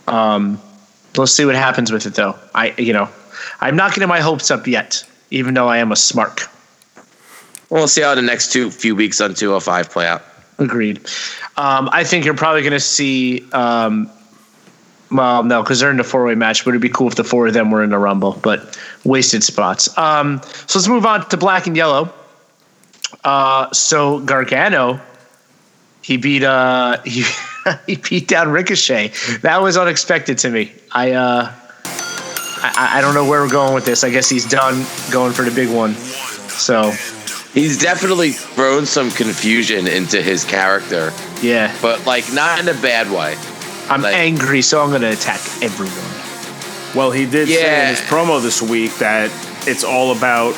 Um, 0.06 0.60
let's 1.16 1.32
see 1.32 1.44
what 1.44 1.54
happens 1.54 1.92
with 1.92 2.06
it, 2.06 2.14
though. 2.14 2.38
I, 2.54 2.74
you 2.78 2.92
know, 2.92 3.08
I'm 3.60 3.76
not 3.76 3.94
getting 3.94 4.08
my 4.08 4.20
hopes 4.20 4.50
up 4.50 4.66
yet, 4.66 5.04
even 5.30 5.54
though 5.54 5.68
I 5.68 5.78
am 5.78 5.92
a 5.92 5.96
smart. 5.96 6.42
We'll 7.68 7.88
see 7.88 8.02
how 8.02 8.14
the 8.14 8.22
next 8.22 8.52
two 8.52 8.70
few 8.70 8.96
weeks 8.96 9.20
on 9.20 9.34
205 9.34 9.90
play 9.90 10.06
out. 10.06 10.22
Agreed. 10.60 10.98
Um, 11.56 11.88
I 11.90 12.04
think 12.04 12.24
you're 12.24 12.34
probably 12.34 12.60
going 12.60 12.72
to 12.72 12.80
see. 12.80 13.50
Um, 13.52 14.10
well, 15.10 15.42
no, 15.42 15.62
because 15.62 15.80
they're 15.80 15.90
in 15.90 15.96
the 15.96 16.04
four 16.04 16.24
way 16.24 16.34
match. 16.34 16.64
But 16.64 16.70
it'd 16.70 16.82
be 16.82 16.90
cool 16.90 17.08
if 17.08 17.16
the 17.16 17.24
four 17.24 17.46
of 17.46 17.54
them 17.54 17.70
were 17.70 17.82
in 17.82 17.92
a 17.92 17.98
rumble. 17.98 18.38
But 18.42 18.78
wasted 19.04 19.42
spots. 19.42 19.96
Um, 19.98 20.40
so 20.66 20.78
let's 20.78 20.88
move 20.88 21.06
on 21.06 21.28
to 21.30 21.36
black 21.36 21.66
and 21.66 21.76
yellow. 21.76 22.12
Uh, 23.24 23.72
so 23.72 24.20
Gargano, 24.20 25.00
he 26.02 26.18
beat 26.18 26.44
uh, 26.44 27.00
he 27.04 27.24
he 27.86 27.96
beat 27.96 28.28
down 28.28 28.50
Ricochet. 28.50 29.12
That 29.40 29.62
was 29.62 29.78
unexpected 29.78 30.38
to 30.38 30.50
me. 30.50 30.72
I 30.92 31.12
uh, 31.12 31.52
I, 32.62 32.98
I 32.98 33.00
don't 33.00 33.14
know 33.14 33.26
where 33.26 33.40
we're 33.40 33.50
going 33.50 33.74
with 33.74 33.86
this. 33.86 34.04
I 34.04 34.10
guess 34.10 34.28
he's 34.28 34.48
done 34.48 34.84
going 35.10 35.32
for 35.32 35.42
the 35.42 35.50
big 35.50 35.74
one. 35.74 35.94
So 35.94 36.92
He's 37.54 37.78
definitely 37.78 38.30
thrown 38.30 38.86
some 38.86 39.10
confusion 39.10 39.88
into 39.88 40.22
his 40.22 40.44
character, 40.44 41.12
yeah, 41.42 41.76
but 41.82 42.06
like 42.06 42.32
not 42.32 42.60
in 42.60 42.68
a 42.68 42.74
bad 42.80 43.10
way. 43.10 43.36
I'm 43.88 44.02
Like- 44.02 44.14
angry, 44.14 44.62
so 44.62 44.80
I'm 44.82 44.90
going 44.90 45.02
to 45.02 45.10
attack 45.10 45.40
everyone. 45.60 46.94
Well, 46.94 47.10
he 47.10 47.26
did 47.26 47.48
say 47.48 47.82
in 47.82 47.88
his 47.88 48.00
promo 48.02 48.40
this 48.40 48.62
week 48.62 48.96
that 48.98 49.30
it's 49.66 49.82
all 49.82 50.12
about 50.16 50.56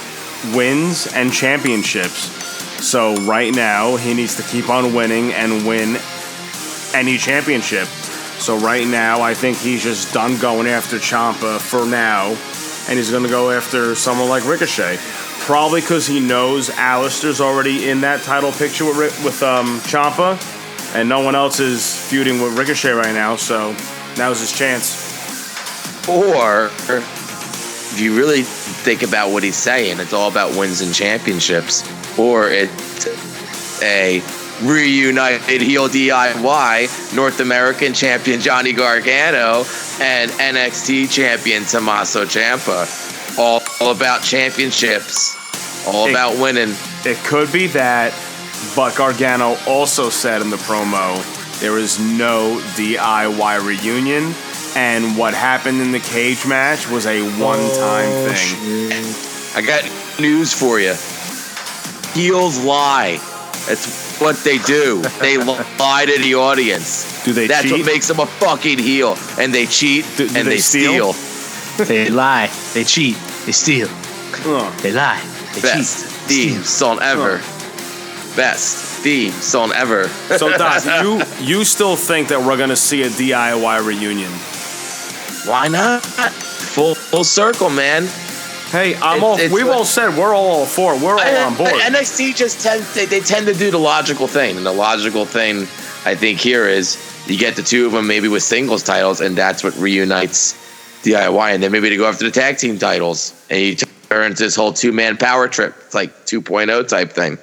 wins 0.55 1.07
and 1.07 1.33
championships. 1.33 2.31
So 2.85 3.15
right 3.23 3.55
now 3.55 3.97
he 3.97 4.13
needs 4.13 4.35
to 4.37 4.43
keep 4.43 4.69
on 4.69 4.93
winning 4.93 5.33
and 5.33 5.67
win 5.67 5.97
any 6.95 7.17
championship. 7.17 7.87
So 8.39 8.59
right 8.59 8.87
now 8.87 9.23
I 9.23 9.33
think 9.35 9.57
he's 9.57 9.83
just 9.83 10.13
done 10.13 10.37
going 10.39 10.67
after 10.67 10.97
Ciampa 10.99 11.59
for 11.61 11.87
now, 11.87 12.29
and 12.89 12.99
he's 12.99 13.11
going 13.11 13.23
to 13.23 13.29
go 13.31 13.51
after 13.51 13.95
someone 13.95 14.29
like 14.29 14.45
Ricochet. 14.47 14.99
Probably 15.47 15.81
because 15.81 16.07
he 16.07 16.21
knows 16.21 16.71
Aleister's 16.71 17.41
already 17.41 17.89
in 17.91 18.03
that 18.03 18.23
title 18.23 18.53
picture 18.53 18.85
with 18.85 19.25
with 19.25 19.43
um, 19.43 19.81
Ciampa, 19.81 20.39
and 20.95 21.09
no 21.09 21.21
one 21.21 21.35
else 21.35 21.59
is 21.59 22.09
feuding 22.09 22.41
with 22.41 22.57
Ricochet 22.57 22.93
right 22.93 23.13
now. 23.13 23.37
So 23.37 23.75
now's 24.17 24.41
his 24.41 24.57
chance. 24.57 25.11
Or 26.09 26.67
if 26.67 28.01
you 28.01 28.17
really 28.17 28.43
think 28.43 29.03
about 29.03 29.33
what 29.33 29.43
he's 29.43 29.57
saying, 29.57 30.01
it's 30.01 30.13
all 30.13 30.31
about 30.31 30.57
wins 30.57 30.81
and 30.81 30.95
championships. 30.95 31.83
Or 32.19 32.49
it's 32.49 33.83
a 33.83 34.23
reunited 34.63 35.61
heel 35.61 35.89
DIY 35.89 37.17
North 37.17 37.41
American 37.41 37.95
champion 37.95 38.41
Johnny 38.41 38.73
Gargano 38.73 39.65
and 40.01 40.31
NXT 40.31 41.11
champion 41.11 41.65
Tommaso 41.65 42.25
Ciampa. 42.25 43.02
All, 43.39 43.63
all 43.81 43.91
about 43.93 44.23
championships. 44.23 45.37
All 45.87 46.07
It- 46.07 46.11
about 46.11 46.37
winning. 46.39 46.75
It 47.05 47.17
could 47.25 47.51
be 47.53 47.67
that, 47.69 48.13
but 48.77 48.95
Gargano 48.95 49.57
also 49.67 50.11
said 50.11 50.41
in 50.43 50.51
the 50.51 50.57
promo 50.59 51.21
there 51.61 51.79
is 51.79 51.99
no 51.99 52.61
DIY 52.77 53.57
reunion, 53.67 54.35
and 54.77 55.17
what 55.17 55.35
happened 55.35 55.81
in 55.81 55.91
the 55.93 56.01
cage 56.01 56.47
match 56.47 56.89
was 56.89 57.07
a 57.07 57.23
one-time 57.39 58.09
Oh, 58.11 58.33
thing. 58.33 59.15
I 59.57 59.67
got 59.67 59.83
news 60.21 60.53
for 60.53 60.79
you. 60.81 60.95
Heels 62.15 62.59
lie. 62.59 63.19
That's 63.67 64.19
what 64.21 64.37
they 64.45 64.59
do. 64.59 65.03
They 65.21 65.37
lie 65.79 66.05
to 66.07 66.19
the 66.21 66.35
audience. 66.35 67.25
Do 67.25 67.33
they 67.33 67.47
That's 67.47 67.63
cheat? 67.63 67.73
what 67.73 67.87
makes 67.87 68.09
them 68.09 68.21
a 68.21 68.27
fucking 68.27 68.79
heel. 68.79 69.17
And 69.39 69.53
they 69.55 69.67
cheat 69.67 70.05
Do- 70.17 70.29
do 70.29 70.37
and 70.39 70.47
they 70.47 70.55
they, 70.57 70.59
steal? 70.59 71.13
steal. 71.13 71.32
They 71.79 72.09
lie. 72.11 72.51
They 72.75 72.85
cheat. 72.85 73.17
They 73.47 73.53
steal. 73.53 73.89
Ugh. 74.47 74.73
They 74.81 74.93
lie. 74.93 75.21
They 75.55 75.61
Best 75.63 76.03
cheat. 76.05 76.13
theme 76.29 76.63
song 76.65 76.99
ever. 77.03 77.39
Best 78.37 78.77
theme 79.03 79.33
song 79.33 79.73
ever. 79.75 80.09
So 80.39 80.57
Doc, 80.57 80.85
you 81.05 81.23
you 81.41 81.65
still 81.65 81.97
think 81.97 82.29
that 82.29 82.41
we're 82.41 82.57
gonna 82.57 82.77
see 82.77 83.03
a 83.03 83.09
DIY 83.11 83.85
reunion? 83.87 84.31
Why 85.51 85.69
not? 85.69 86.03
Full 86.03 86.95
full 86.95 87.25
circle, 87.25 87.69
man. 87.69 88.07
Hey, 88.71 88.95
I'm 88.97 89.19
It- 89.19 89.23
all. 89.23 89.37
We've 89.37 89.67
what- 89.67 89.77
all 89.79 89.85
said 89.85 90.17
we're 90.17 90.35
all 90.35 90.65
for. 90.65 90.97
We're 90.97 91.19
all 91.19 91.37
on 91.47 91.55
board. 91.57 91.71
NXT 91.73 92.35
just 92.37 92.61
tend 92.61 92.85
they, 92.95 93.05
they 93.07 93.21
tend 93.21 93.47
to 93.47 93.55
do 93.55 93.71
the 93.71 93.79
logical 93.79 94.27
thing, 94.27 94.57
and 94.57 94.65
the 94.65 94.73
logical 94.73 95.27
thing 95.27 95.67
I 96.07 96.15
think 96.15 96.39
here 96.39 96.67
is 96.67 96.97
you 97.27 97.37
get 97.37 97.57
the 97.57 97.63
two 97.63 97.87
of 97.87 97.93
them 97.93 98.07
maybe 98.07 98.29
with 98.29 98.43
singles 98.43 98.83
titles, 98.83 99.21
and 99.21 99.37
that's 99.37 99.63
what 99.63 99.77
reunites 99.77 100.55
DIY, 101.03 101.55
and 101.55 101.63
then 101.63 101.73
maybe 101.73 101.89
they 101.89 101.97
go 101.97 102.09
after 102.09 102.25
the 102.25 102.31
tag 102.31 102.59
team 102.59 102.79
titles, 102.79 103.33
and 103.51 103.59
he 103.59 103.77
turn 104.13 104.31
into 104.31 104.43
this 104.43 104.55
whole 104.55 104.73
two 104.73 104.93
man 104.93 105.17
power 105.17 105.49
trip, 105.49 105.75
it's 105.81 105.95
like 105.95 106.27
2.0 106.27 106.89
type 106.89 107.13
thing. 107.13 107.39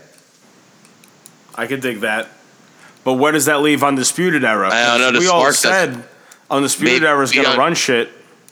I 1.55 1.68
could 1.68 1.82
dig 1.82 2.01
that. 2.01 2.30
But 3.03 3.14
where 3.14 3.32
does 3.32 3.45
that 3.45 3.62
leave 3.62 3.84
Undisputed 3.84 4.43
Era? 4.43 4.70
I 4.72 4.97
don't 4.97 5.14
know, 5.14 5.20
We 5.20 5.28
all 5.28 5.41
Spark 5.51 5.53
does- 5.53 5.60
said 5.60 6.03
Undisputed 6.49 7.03
Era 7.03 7.24
is 7.24 7.32
gonna 7.32 7.57
run 7.57 7.76
shit 7.76 8.10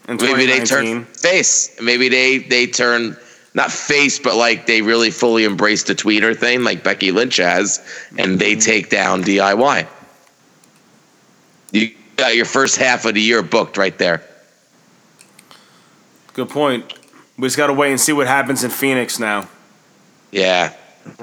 in 0.08 0.18
Maybe 0.18 0.45
they 0.45 0.60
2019. 0.60 0.68
turn 0.68 1.05
face. 1.14 1.80
Maybe 1.82 2.10
they 2.10 2.38
they 2.39 2.68
turn 2.68 3.18
not 3.53 3.72
face, 3.72 4.20
but 4.20 4.36
like 4.36 4.68
they 4.68 4.82
really 4.82 5.12
fully 5.12 5.43
embrace 5.43 5.84
the 5.84 5.95
tweener 5.95 6.38
thing, 6.38 6.64
like 6.64 6.84
Becky 6.84 7.12
Lynch 7.12 7.38
has, 7.38 7.82
and 8.18 8.39
they 8.39 8.51
mm-hmm. 8.53 8.60
take 8.60 8.89
down 8.89 9.24
DIY. 9.24 9.88
You 11.72 11.91
got 12.16 12.36
your 12.36 12.45
first 12.45 12.78
half 12.78 13.05
of 13.05 13.16
the 13.16 13.22
year 13.22 13.41
booked 13.41 13.78
right 13.78 13.97
there. 13.97 14.24
Good 16.38 16.50
point. 16.50 16.94
We 17.40 17.48
just 17.48 17.58
got 17.58 17.66
to 17.66 17.74
wait 17.74 17.90
and 17.90 18.00
see 18.00 18.14
what 18.14 18.28
happens 18.28 18.64
in 18.64 18.70
Phoenix 18.70 19.18
now. 19.18 19.50
Yeah, 20.32 20.72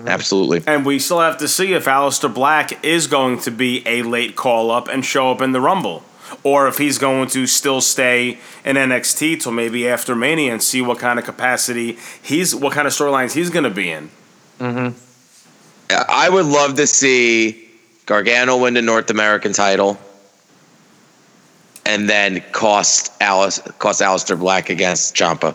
absolutely. 0.08 0.64
And 0.66 0.84
we 0.84 0.98
still 0.98 1.20
have 1.20 1.38
to 1.38 1.46
see 1.46 1.72
if 1.72 1.84
Aleister 1.84 2.34
Black 2.34 2.84
is 2.84 3.06
going 3.06 3.38
to 3.42 3.52
be 3.52 3.86
a 3.86 4.02
late 4.02 4.34
call 4.34 4.72
up 4.72 4.88
and 4.88 5.04
show 5.04 5.30
up 5.30 5.40
in 5.40 5.52
the 5.52 5.60
Rumble. 5.60 6.02
Or 6.42 6.66
if 6.66 6.78
he's 6.78 6.98
going 6.98 7.28
to 7.28 7.46
still 7.46 7.80
stay 7.80 8.38
in 8.64 8.74
NXT 8.74 9.40
till 9.40 9.52
maybe 9.52 9.88
after 9.88 10.16
Mania 10.16 10.52
and 10.52 10.60
see 10.60 10.82
what 10.82 10.98
kind 10.98 11.20
of 11.20 11.24
capacity 11.24 11.96
he's, 12.20 12.52
what 12.52 12.72
kind 12.72 12.88
of 12.88 12.92
storylines 12.92 13.34
he's 13.34 13.50
going 13.50 13.62
to 13.62 13.70
be 13.70 13.92
in. 13.92 14.10
Mm-hmm. 14.58 14.98
I 16.08 16.28
would 16.28 16.46
love 16.46 16.74
to 16.74 16.88
see 16.88 17.68
Gargano 18.04 18.56
win 18.56 18.74
the 18.74 18.82
North 18.82 19.10
American 19.10 19.52
title, 19.52 19.96
and 21.86 22.08
then 22.08 22.42
cost 22.52 23.12
Alice 23.20 23.60
cost 23.78 24.00
Aleister 24.00 24.38
Black 24.38 24.70
against 24.70 25.14
Ciampa. 25.14 25.54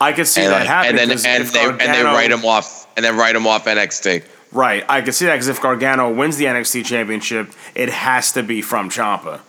I 0.00 0.12
could 0.12 0.26
see 0.26 0.42
and, 0.42 0.52
that 0.52 0.56
uh, 0.56 0.58
then- 0.58 0.66
happening. 0.66 1.00
and 1.00 1.10
then 1.10 1.34
and 1.34 1.42
if 1.44 1.52
they, 1.52 1.64
and 1.64 1.80
they 1.80 2.02
write 2.02 2.30
him 2.30 2.44
off 2.44 2.86
and 2.96 3.04
then 3.04 3.16
write 3.16 3.36
him 3.36 3.46
off 3.46 3.64
NXT. 3.66 4.24
Right, 4.52 4.84
I 4.88 5.00
could 5.00 5.14
see 5.14 5.26
that 5.26 5.32
because 5.34 5.48
if 5.48 5.60
Gargano 5.60 6.12
wins 6.12 6.36
the 6.36 6.44
NXT 6.44 6.84
championship, 6.84 7.52
it 7.74 7.88
has 7.90 8.30
to 8.32 8.42
be 8.44 8.62
from 8.62 8.88
Ciampa. 8.88 9.40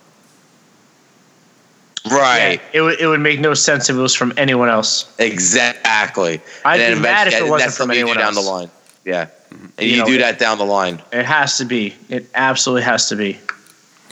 Right. 2.10 2.60
It 2.72 2.80
would 2.82 3.00
it 3.00 3.06
would 3.06 3.20
make 3.20 3.40
no 3.40 3.54
sense 3.54 3.90
if 3.90 3.96
it 3.96 4.00
was 4.00 4.14
from 4.14 4.32
anyone 4.36 4.68
else. 4.68 5.12
Exactly. 5.18 6.40
I'd 6.64 6.80
And 6.80 6.88
be 6.90 6.94
then 6.94 7.02
mad 7.02 7.26
if 7.28 7.34
it 7.34 7.42
wasn't 7.42 7.60
that's 7.62 7.76
from 7.78 7.88
lead 7.88 7.96
you 7.96 8.00
anyone 8.02 8.16
down 8.18 8.34
else. 8.36 8.44
the 8.44 8.50
line. 8.50 8.70
Yeah. 9.04 9.28
And 9.50 9.72
You 9.80 9.86
you, 9.86 9.96
know, 9.98 10.06
do 10.06 10.18
that 10.18 10.38
down 10.38 10.58
the 10.58 10.64
line. 10.64 11.02
It 11.12 11.24
has 11.24 11.58
to 11.58 11.64
be. 11.64 11.94
It 12.08 12.28
absolutely 12.34 12.82
has 12.82 13.08
to 13.08 13.16
be. 13.16 13.38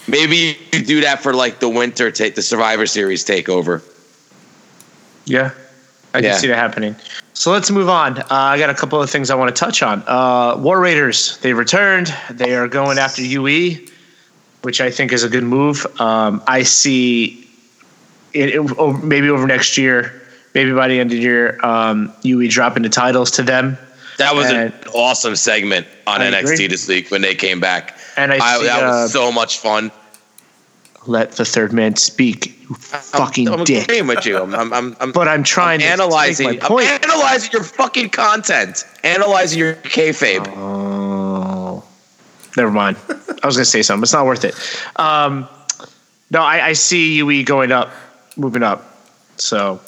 Maybe 0.07 0.59
you 0.73 0.83
do 0.85 1.01
that 1.03 1.23
for 1.23 1.33
like 1.33 1.61
the 1.61 1.69
winter 1.69 2.11
take 2.11 2.35
the 2.35 2.43
Survivor 2.43 2.87
Series 2.87 3.25
takeover. 3.25 3.83
Yeah, 5.25 5.51
I 6.13 6.19
Yeah. 6.19 6.33
can 6.33 6.41
see 6.41 6.47
that 6.49 6.57
happening. 6.57 6.97
So 7.33 7.51
let's 7.51 7.71
move 7.71 7.89
on. 7.89 8.19
Uh, 8.19 8.27
I 8.31 8.59
got 8.59 8.71
a 8.71 8.75
couple 8.75 9.01
of 9.01 9.11
things 9.11 9.31
I 9.31 9.35
want 9.35 9.55
to 9.55 9.59
touch 9.59 9.83
on. 9.83 10.03
Uh, 10.07 10.57
War 10.57 10.79
Raiders, 10.79 11.39
they 11.43 11.53
returned. 11.53 12.15
They 12.31 12.55
are 12.55 12.69
going 12.69 12.99
after 12.99 13.23
UE, 13.23 13.79
which 14.63 14.81
I 14.81 14.91
think 14.91 15.13
is 15.13 15.25
a 15.25 15.29
good 15.29 15.43
move. 15.45 15.87
Um, 16.01 16.43
I 16.47 16.63
see 16.63 17.49
it, 18.35 18.51
it 18.51 18.59
oh, 18.79 18.93
maybe 18.93 19.31
over 19.31 19.47
next 19.47 19.79
year, 19.79 20.23
maybe 20.55 20.73
by 20.73 20.89
the 20.89 21.01
end 21.01 21.11
of 21.13 21.17
the 21.17 21.23
year, 21.23 21.59
um, 21.65 22.13
UE 22.23 22.49
dropping 22.49 22.83
the 22.83 22.89
titles 22.89 23.31
to 23.33 23.43
them. 23.43 23.79
That 24.19 24.37
was 24.37 24.47
And- 24.47 24.57
an 24.59 24.73
awesome 24.93 25.35
segment 25.35 25.87
on 26.07 26.21
I 26.21 26.27
NXT 26.31 26.53
agree. 26.53 26.67
this 26.69 26.87
week 26.87 27.11
when 27.11 27.23
they 27.23 27.35
came 27.35 27.59
back. 27.59 27.97
And 28.17 28.33
I 28.33 28.39
see, 28.59 28.65
that 28.67 28.83
uh, 28.85 28.87
was 28.87 29.13
so 29.13 29.33
much 29.33 29.59
fun. 29.59 29.91
Let 31.07 31.33
the 31.33 31.45
third 31.45 31.73
man 31.73 31.97
speak, 31.97 32.59
you 32.63 32.75
fucking 32.77 33.45
dick. 33.45 33.55
I'm 33.59 33.65
dick. 33.65 33.83
agreeing 33.85 34.07
with 34.07 34.25
you. 34.25 34.39
I'm, 34.39 34.55
I'm, 34.55 34.73
I'm, 34.73 34.97
I'm 35.01 35.13
But 35.13 35.29
I'm 35.29 35.43
trying 35.45 35.81
to 35.81 35.85
analyzing. 35.87 36.49
make 36.49 36.63
my 36.63 36.69
point. 36.69 36.87
I'm 36.89 37.03
analyzing 37.05 37.51
your 37.53 37.63
fucking 37.63 38.09
content. 38.11 38.85
Analyzing 39.03 39.59
your 39.59 39.75
kayfabe. 39.75 40.47
Oh, 40.57 41.85
never 42.57 42.71
mind. 42.71 42.97
I 43.43 43.47
was 43.47 43.57
going 43.57 43.65
to 43.65 43.71
say 43.71 43.83
something. 43.83 44.03
It's 44.05 44.15
not 44.15 44.25
worth 44.25 44.45
it. 44.45 44.55
Um, 44.99 45.47
no, 46.31 46.41
I, 46.41 46.69
I 46.69 46.73
see 46.73 47.17
UE 47.19 47.45
going 47.45 47.71
up, 47.71 47.91
moving 48.37 48.63
up. 48.63 48.97
So 49.37 49.81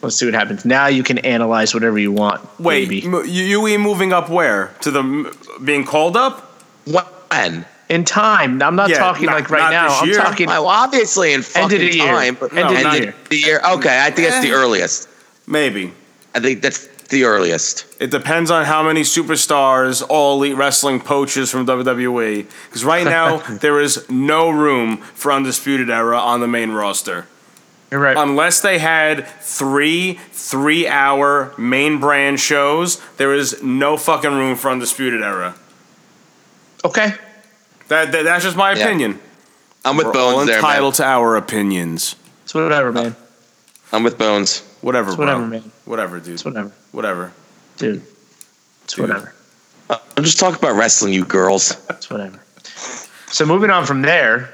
let's 0.00 0.16
see 0.16 0.24
what 0.24 0.34
happens. 0.34 0.64
Now 0.64 0.86
you 0.86 1.02
can 1.02 1.18
analyze 1.18 1.74
whatever 1.74 1.98
you 1.98 2.12
want. 2.12 2.40
Wait, 2.58 2.88
baby. 2.88 3.06
m- 3.06 3.24
UE 3.26 3.78
moving 3.78 4.14
up 4.14 4.30
where? 4.30 4.68
To 4.80 4.90
the 4.90 5.00
m- 5.00 5.30
being 5.62 5.84
called 5.84 6.16
up? 6.16 6.40
When? 6.86 7.66
In 7.88 8.04
time. 8.04 8.62
I'm 8.62 8.76
not 8.76 8.90
Yeah, 8.90 8.98
talking 8.98 9.26
not- 9.26 9.34
like 9.36 9.50
right 9.50 9.70
now. 9.70 9.88
I'm 10.00 10.08
year. 10.08 10.16
talking. 10.18 10.46
Well, 10.48 10.66
obviously 10.66 11.32
in 11.32 11.42
fucking 11.42 11.62
End 11.64 11.72
of 11.72 11.78
the 11.92 11.96
year. 11.96 12.06
time. 12.12 12.36
But 12.38 12.52
End 12.52 12.68
of 12.68 12.74
the 12.74 12.88
end 12.88 13.04
year. 13.04 13.14
the 13.30 13.36
year. 13.36 13.60
Okay, 13.72 14.00
I 14.02 14.10
think 14.10 14.28
that's 14.28 14.42
the 14.44 14.50
eh. 14.50 14.54
earliest. 14.54 15.08
Maybe. 15.46 15.92
I 16.34 16.40
think 16.40 16.62
that's 16.62 16.88
the 17.08 17.24
earliest. 17.24 17.86
It 18.00 18.10
depends 18.10 18.50
on 18.50 18.64
how 18.64 18.82
many 18.82 19.02
superstars 19.02 20.04
all 20.08 20.36
elite 20.42 20.56
wrestling 20.56 20.98
poaches 21.00 21.50
from 21.50 21.64
WWE. 21.66 22.46
Because 22.68 22.84
right 22.84 23.04
now, 23.04 23.36
there 23.60 23.80
is 23.80 24.10
no 24.10 24.50
room 24.50 24.96
for 24.98 25.30
Undisputed 25.32 25.88
Era 25.88 26.18
on 26.18 26.40
the 26.40 26.48
main 26.48 26.72
roster. 26.72 27.26
You're 27.92 28.00
right. 28.00 28.16
Unless 28.16 28.62
they 28.62 28.80
had 28.80 29.28
three 29.40 30.18
three 30.32 30.88
hour 30.88 31.54
main 31.56 32.00
brand 32.00 32.40
shows, 32.40 33.00
there 33.16 33.32
is 33.32 33.62
no 33.62 33.96
fucking 33.96 34.32
room 34.32 34.56
for 34.56 34.70
Undisputed 34.70 35.22
Era. 35.22 35.54
okay. 36.84 37.14
That, 37.88 38.12
that 38.12 38.24
That's 38.24 38.44
just 38.44 38.56
my 38.56 38.72
Yeah. 38.72 38.84
opinion. 38.84 39.20
I'm 39.84 39.96
with 39.96 40.06
We're 40.06 40.18
all 40.20 40.32
Bones 40.34 40.48
there, 40.48 40.60
man. 40.60 40.70
entitled 40.70 40.94
to 40.96 41.04
our 41.04 41.36
opinions. 41.36 42.16
It's 42.44 42.54
whatever, 42.54 42.92
man. 42.92 43.14
I'm 43.92 44.02
with 44.02 44.18
Bones. 44.18 44.62
Whatever, 44.80 45.08
It's 45.10 45.16
bro. 45.16 45.38
man. 45.46 45.70
Whatever, 45.84 46.18
dude. 46.18 46.34
It's 46.34 46.44
whatever, 46.44 46.72
Whatever. 46.92 47.32
dude. 47.76 48.02
It's 48.84 48.94
Dude. 48.94 49.08
whatever. 49.08 49.32
I'm 49.90 50.24
just 50.24 50.40
talking 50.40 50.56
about 50.58 50.74
wrestling, 50.74 51.12
you 51.12 51.24
girls. 51.24 51.76
It's 51.90 52.10
whatever. 52.10 52.40
So 53.30 53.44
moving 53.46 53.70
on 53.70 53.86
from 53.86 54.02
there, 54.02 54.52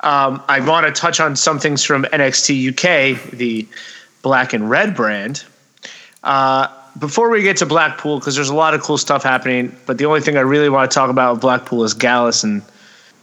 um, 0.00 0.42
I 0.48 0.60
want 0.60 0.86
to 0.86 0.92
touch 0.92 1.20
on 1.20 1.36
some 1.36 1.58
things 1.58 1.84
from 1.84 2.04
NXT 2.04 2.68
UK, 2.70 3.30
the 3.32 3.66
black 4.22 4.52
and 4.54 4.68
red 4.70 4.94
brand. 4.96 5.44
Uh, 6.24 6.68
before 6.98 7.30
we 7.30 7.42
get 7.42 7.56
to 7.58 7.66
Blackpool, 7.66 8.18
because 8.18 8.34
there's 8.34 8.50
a 8.50 8.54
lot 8.54 8.74
of 8.74 8.82
cool 8.82 8.98
stuff 8.98 9.22
happening, 9.22 9.74
but 9.86 9.98
the 9.98 10.04
only 10.06 10.20
thing 10.20 10.36
I 10.36 10.40
really 10.40 10.68
want 10.68 10.90
to 10.90 10.94
talk 10.94 11.10
about 11.10 11.34
with 11.34 11.40
Blackpool 11.40 11.84
is 11.84 11.94
Gallus 11.94 12.44
and 12.44 12.62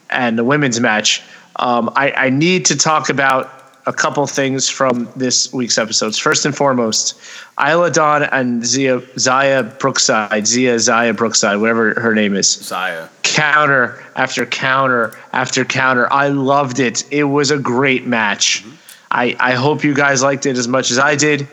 and 0.09 0.37
the 0.39 0.43
women's 0.43 0.79
match. 0.79 1.21
Um, 1.57 1.91
I, 1.95 2.11
I 2.11 2.29
need 2.29 2.65
to 2.65 2.75
talk 2.75 3.09
about 3.09 3.51
a 3.85 3.93
couple 3.93 4.25
things 4.25 4.69
from 4.69 5.07
this 5.15 5.53
week's 5.53 5.77
episodes. 5.77 6.17
First 6.17 6.45
and 6.45 6.55
foremost, 6.55 7.19
Isla 7.59 7.91
Dawn 7.91 8.23
and 8.23 8.65
Zia 8.65 9.01
Zaya 9.19 9.63
Brookside, 9.63 10.47
Zia 10.47 10.79
Zaya 10.79 11.13
Brookside, 11.13 11.59
whatever 11.59 11.99
her 11.99 12.15
name 12.15 12.35
is. 12.35 12.51
Zaya. 12.51 13.07
Counter 13.23 14.03
after 14.15 14.45
counter 14.45 15.15
after 15.33 15.63
counter. 15.63 16.11
I 16.11 16.29
loved 16.29 16.79
it. 16.79 17.03
It 17.11 17.25
was 17.25 17.51
a 17.51 17.59
great 17.59 18.07
match. 18.07 18.65
I, 19.11 19.35
I 19.39 19.53
hope 19.53 19.83
you 19.83 19.93
guys 19.93 20.21
liked 20.21 20.45
it 20.45 20.57
as 20.57 20.67
much 20.67 20.91
as 20.91 20.99
I 20.99 21.15
did, 21.15 21.47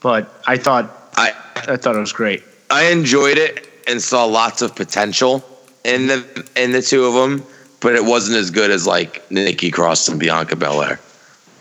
but 0.00 0.42
I 0.46 0.56
thought 0.56 1.10
I 1.16 1.34
I 1.68 1.76
thought 1.76 1.96
it 1.96 2.00
was 2.00 2.12
great. 2.12 2.42
I 2.70 2.90
enjoyed 2.90 3.38
it 3.38 3.68
and 3.86 4.00
saw 4.00 4.24
lots 4.24 4.62
of 4.62 4.74
potential 4.74 5.44
in 5.84 6.06
the 6.06 6.48
in 6.56 6.72
the 6.72 6.82
two 6.82 7.04
of 7.04 7.14
them, 7.14 7.44
but 7.80 7.94
it 7.94 8.04
wasn't 8.04 8.38
as 8.38 8.50
good 8.50 8.70
as 8.70 8.86
like 8.86 9.28
Nikki 9.30 9.70
Cross 9.70 10.08
and 10.08 10.18
Bianca 10.18 10.56
Belair. 10.56 11.00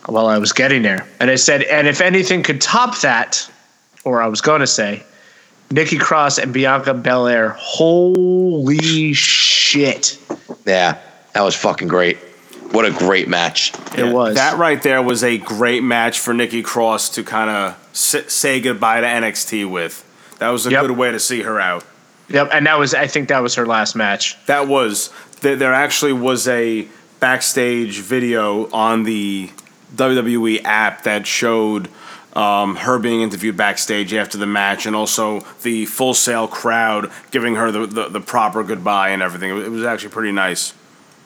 Well, 0.08 0.28
I 0.28 0.38
was 0.38 0.52
getting 0.52 0.82
there, 0.82 1.08
and 1.20 1.30
I 1.30 1.36
said, 1.36 1.64
and 1.64 1.88
if 1.88 2.02
anything 2.02 2.42
could 2.42 2.60
top 2.60 3.00
that, 3.02 3.50
or 4.04 4.22
I 4.22 4.28
was 4.28 4.42
going 4.42 4.62
to 4.62 4.68
say, 4.68 5.04
Nikki 5.70 5.98
Cross 5.98 6.40
and 6.40 6.52
Bianca 6.52 6.94
Belair. 6.94 7.56
Holy 7.58 9.14
shit! 9.14 10.18
Yeah, 10.66 11.00
that 11.34 11.42
was 11.42 11.56
fucking 11.56 11.88
great. 11.88 12.18
What 12.72 12.86
a 12.86 12.92
great 12.92 13.28
match. 13.28 13.74
It 13.98 14.12
was. 14.14 14.36
That 14.36 14.58
right 14.58 14.82
there 14.82 15.02
was 15.02 15.24
a 15.24 15.38
great 15.38 15.84
match 15.84 16.20
for 16.20 16.34
Nikki 16.34 16.62
Cross 16.64 17.10
to 17.12 17.24
kind 17.24 17.50
of 17.50 17.78
say 17.94 18.60
goodbye 18.62 19.02
to 19.02 19.08
NXT 19.08 19.70
with. 19.70 20.06
That 20.40 20.50
was 20.50 20.66
a 20.66 20.72
Yep. 20.72 20.82
good 20.84 20.92
way 20.98 21.12
to 21.12 21.20
see 21.20 21.42
her 21.42 21.60
out. 21.60 21.84
Yep, 22.30 22.50
and 22.54 22.66
that 22.66 22.80
was 22.80 22.94
I 22.94 23.08
think 23.08 23.28
that 23.30 23.42
was 23.44 23.56
her 23.56 23.66
last 23.66 23.96
match. 23.96 24.38
That 24.46 24.68
was 24.68 25.10
there, 25.42 25.56
there 25.58 25.74
actually 25.74 26.14
was 26.14 26.48
a 26.48 26.88
backstage 27.20 28.00
video 28.00 28.70
on 28.72 29.04
the 29.04 29.50
WWE 29.96 30.64
app 30.64 31.04
that 31.04 31.28
showed 31.28 31.90
um, 32.34 32.78
her 32.78 32.98
being 32.98 33.22
interviewed 33.22 33.58
backstage 33.58 34.14
after 34.14 34.38
the 34.38 34.46
match, 34.48 34.86
and 34.86 34.96
also 34.96 35.42
the 35.64 35.86
full 35.88 36.14
sale 36.14 36.48
crowd 36.48 37.12
giving 37.32 37.56
her 37.56 37.70
the, 37.72 37.86
the, 37.86 38.08
the 38.08 38.22
proper 38.22 38.64
goodbye 38.64 39.10
and 39.10 39.22
everything. 39.22 39.50
It 39.50 39.54
was, 39.54 39.64
it 39.66 39.70
was 39.72 39.84
actually 39.84 40.12
pretty 40.12 40.32
nice. 40.32 40.74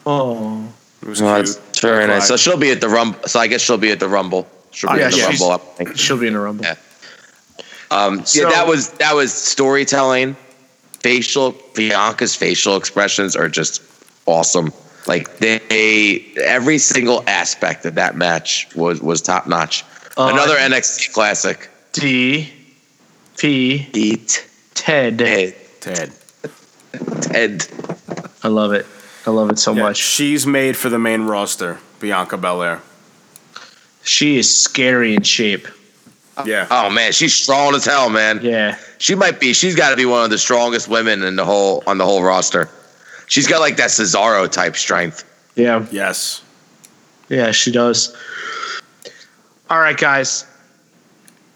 Oh, 0.07 0.73
It 1.01 1.07
was 1.09 1.22
Well, 1.22 1.35
cute. 1.43 1.55
that's 1.55 1.80
very 1.80 2.07
nice. 2.07 2.27
So 2.27 2.38
she'll 2.38 2.57
be 2.57 2.72
at 2.72 2.81
the 2.81 2.89
Rumble. 2.89 3.19
So 3.27 3.39
I 3.39 3.47
guess 3.47 3.61
she'll 3.61 3.77
be 3.77 3.91
at 3.91 3.99
the 3.99 4.09
Rumble. 4.09 4.47
She'll 4.72 4.91
be 4.93 4.99
yeah, 4.99 5.05
at 5.07 5.13
the 5.13 5.22
Rumble. 5.22 5.51
I 5.51 5.57
think. 5.57 5.97
she'll 5.97 6.17
be 6.17 6.27
in 6.27 6.35
a 6.35 6.39
rumble. 6.41 6.65
Yeah. 6.65 6.76
Um, 7.91 8.26
So- 8.26 8.41
yeah, 8.41 8.49
that 8.49 8.67
was 8.67 8.89
that 8.91 9.13
was 9.15 9.31
storytelling. 9.34 10.35
Facial 11.01 11.51
Bianca's 11.76 12.35
facial 12.35 12.76
expressions 12.77 13.35
are 13.35 13.47
just 13.47 13.81
awesome. 14.26 14.73
Like 15.07 15.38
they, 15.38 16.26
every 16.43 16.80
single 16.80 17.23
aspect 17.27 17.85
of 17.85 17.93
that 17.95 18.17
match 18.17 18.67
was 18.76 19.01
was 19.01 19.22
top 19.22 19.45
notch. 19.47 19.84
Uh, 20.17 20.31
Another 20.34 20.55
NXT 20.57 21.13
classic. 21.13 21.69
D 21.93 22.51
P 23.38 23.88
Eat 23.93 24.47
Ted. 24.73 25.19
Ted. 25.19 25.55
Ted. 25.80 26.11
Ted. 27.22 27.67
I 28.43 28.47
love 28.47 28.72
it. 28.73 28.88
I 29.27 29.31
love 29.31 29.49
it 29.49 29.60
so 29.60 29.73
Yeah, 29.73 29.84
much. 29.84 29.97
she's 29.97 30.45
made 30.45 30.77
for 30.77 30.89
the 30.89 30.99
main 30.99 31.23
roster, 31.23 31.80
Bianca 31.99 32.38
Belair. 32.38 32.81
She 34.03 34.38
is 34.38 34.53
scary 34.64 35.15
in 35.15 35.23
shape. 35.23 35.68
Yeah. 36.45 36.68
Oh 36.69 36.89
man, 36.89 37.11
she's 37.11 37.34
strong 37.34 37.73
as 37.76 37.85
hell, 37.85 38.10
man. 38.10 38.39
Yeah. 38.43 38.77
She 38.99 39.15
might 39.15 39.39
be. 39.39 39.53
She's 39.53 39.76
got 39.76 39.91
to 39.91 39.95
be 39.95 40.06
one 40.06 40.23
of 40.26 40.30
the 40.30 40.38
strongest 40.38 40.88
women 40.88 41.23
in 41.23 41.35
the 41.38 41.45
whole 41.45 41.81
on 41.88 41.97
the 41.97 42.06
whole 42.06 42.22
roster. 42.22 42.69
She's 43.27 43.47
got 43.47 43.61
like 43.61 43.77
that 43.77 43.89
Cesaro 43.89 44.52
type 44.52 44.76
strength. 44.76 45.23
Yeah. 45.56 45.85
Yes. 45.91 46.43
Yeah, 47.30 47.52
she 47.52 47.72
does. 47.72 48.15
All 49.69 49.80
right, 49.80 49.97
guys. 49.97 50.45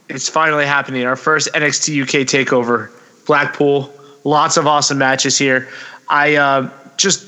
It's 0.08 0.28
finally 0.28 0.66
happening. 0.66 1.06
Our 1.06 1.16
first 1.18 1.50
NXT 1.54 2.02
UK 2.02 2.26
takeover, 2.26 2.90
Blackpool. 3.28 3.94
Lots 4.24 4.58
of 4.58 4.66
awesome 4.66 4.98
matches 4.98 5.38
here. 5.38 5.68
I 6.08 6.36
uh, 6.36 6.72
just 6.98 7.26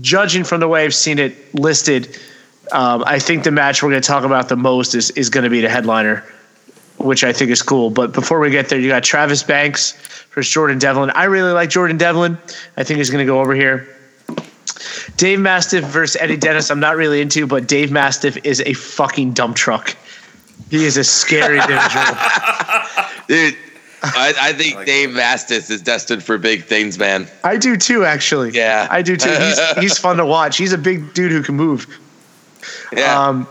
judging 0.00 0.44
from 0.44 0.60
the 0.60 0.68
way 0.68 0.84
I've 0.84 0.94
seen 0.94 1.18
it 1.18 1.54
listed, 1.54 2.18
um, 2.72 3.04
I 3.06 3.18
think 3.18 3.44
the 3.44 3.50
match 3.50 3.82
we're 3.82 3.90
going 3.90 4.02
to 4.02 4.06
talk 4.06 4.24
about 4.24 4.48
the 4.48 4.56
most 4.56 4.94
is 4.94 5.10
is 5.10 5.28
going 5.28 5.44
to 5.44 5.50
be 5.50 5.60
the 5.60 5.68
headliner, 5.68 6.24
which 6.98 7.24
I 7.24 7.32
think 7.32 7.50
is 7.50 7.62
cool. 7.62 7.90
But 7.90 8.12
before 8.12 8.40
we 8.40 8.50
get 8.50 8.68
there, 8.68 8.78
you 8.78 8.88
got 8.88 9.02
Travis 9.02 9.42
Banks 9.42 9.92
versus 10.30 10.52
Jordan 10.52 10.78
Devlin. 10.78 11.10
I 11.10 11.24
really 11.24 11.52
like 11.52 11.70
Jordan 11.70 11.98
Devlin. 11.98 12.38
I 12.76 12.84
think 12.84 12.98
he's 12.98 13.10
going 13.10 13.24
to 13.24 13.30
go 13.30 13.40
over 13.40 13.54
here. 13.54 13.88
Dave 15.16 15.40
Mastiff 15.40 15.84
versus 15.84 16.20
Eddie 16.20 16.36
Dennis. 16.36 16.70
I'm 16.70 16.80
not 16.80 16.96
really 16.96 17.20
into, 17.20 17.46
but 17.46 17.68
Dave 17.68 17.92
Mastiff 17.92 18.38
is 18.44 18.60
a 18.62 18.72
fucking 18.72 19.32
dump 19.32 19.56
truck. 19.56 19.96
He 20.70 20.84
is 20.84 20.96
a 20.96 21.04
scary 21.04 21.58
individual. 21.60 22.16
Dude, 23.28 23.56
I, 24.02 24.34
I 24.40 24.52
think 24.54 24.84
Dave 24.86 25.10
Mastiff 25.12 25.70
is 25.70 25.80
destined 25.82 26.22
for 26.22 26.38
big 26.38 26.64
things, 26.64 26.98
man. 26.98 27.28
I 27.44 27.56
do 27.56 27.76
too, 27.76 28.04
actually. 28.04 28.50
Yeah. 28.50 28.88
I 28.90 29.02
do 29.02 29.16
too. 29.16 29.30
He's 29.30 29.60
he's 29.78 29.98
fun 29.98 30.16
to 30.18 30.26
watch. 30.26 30.56
He's 30.56 30.72
a 30.72 30.78
big 30.78 31.14
dude 31.14 31.32
who 31.32 31.42
can 31.42 31.54
move. 31.56 31.86
Yeah. 32.92 33.28
Um, 33.28 33.48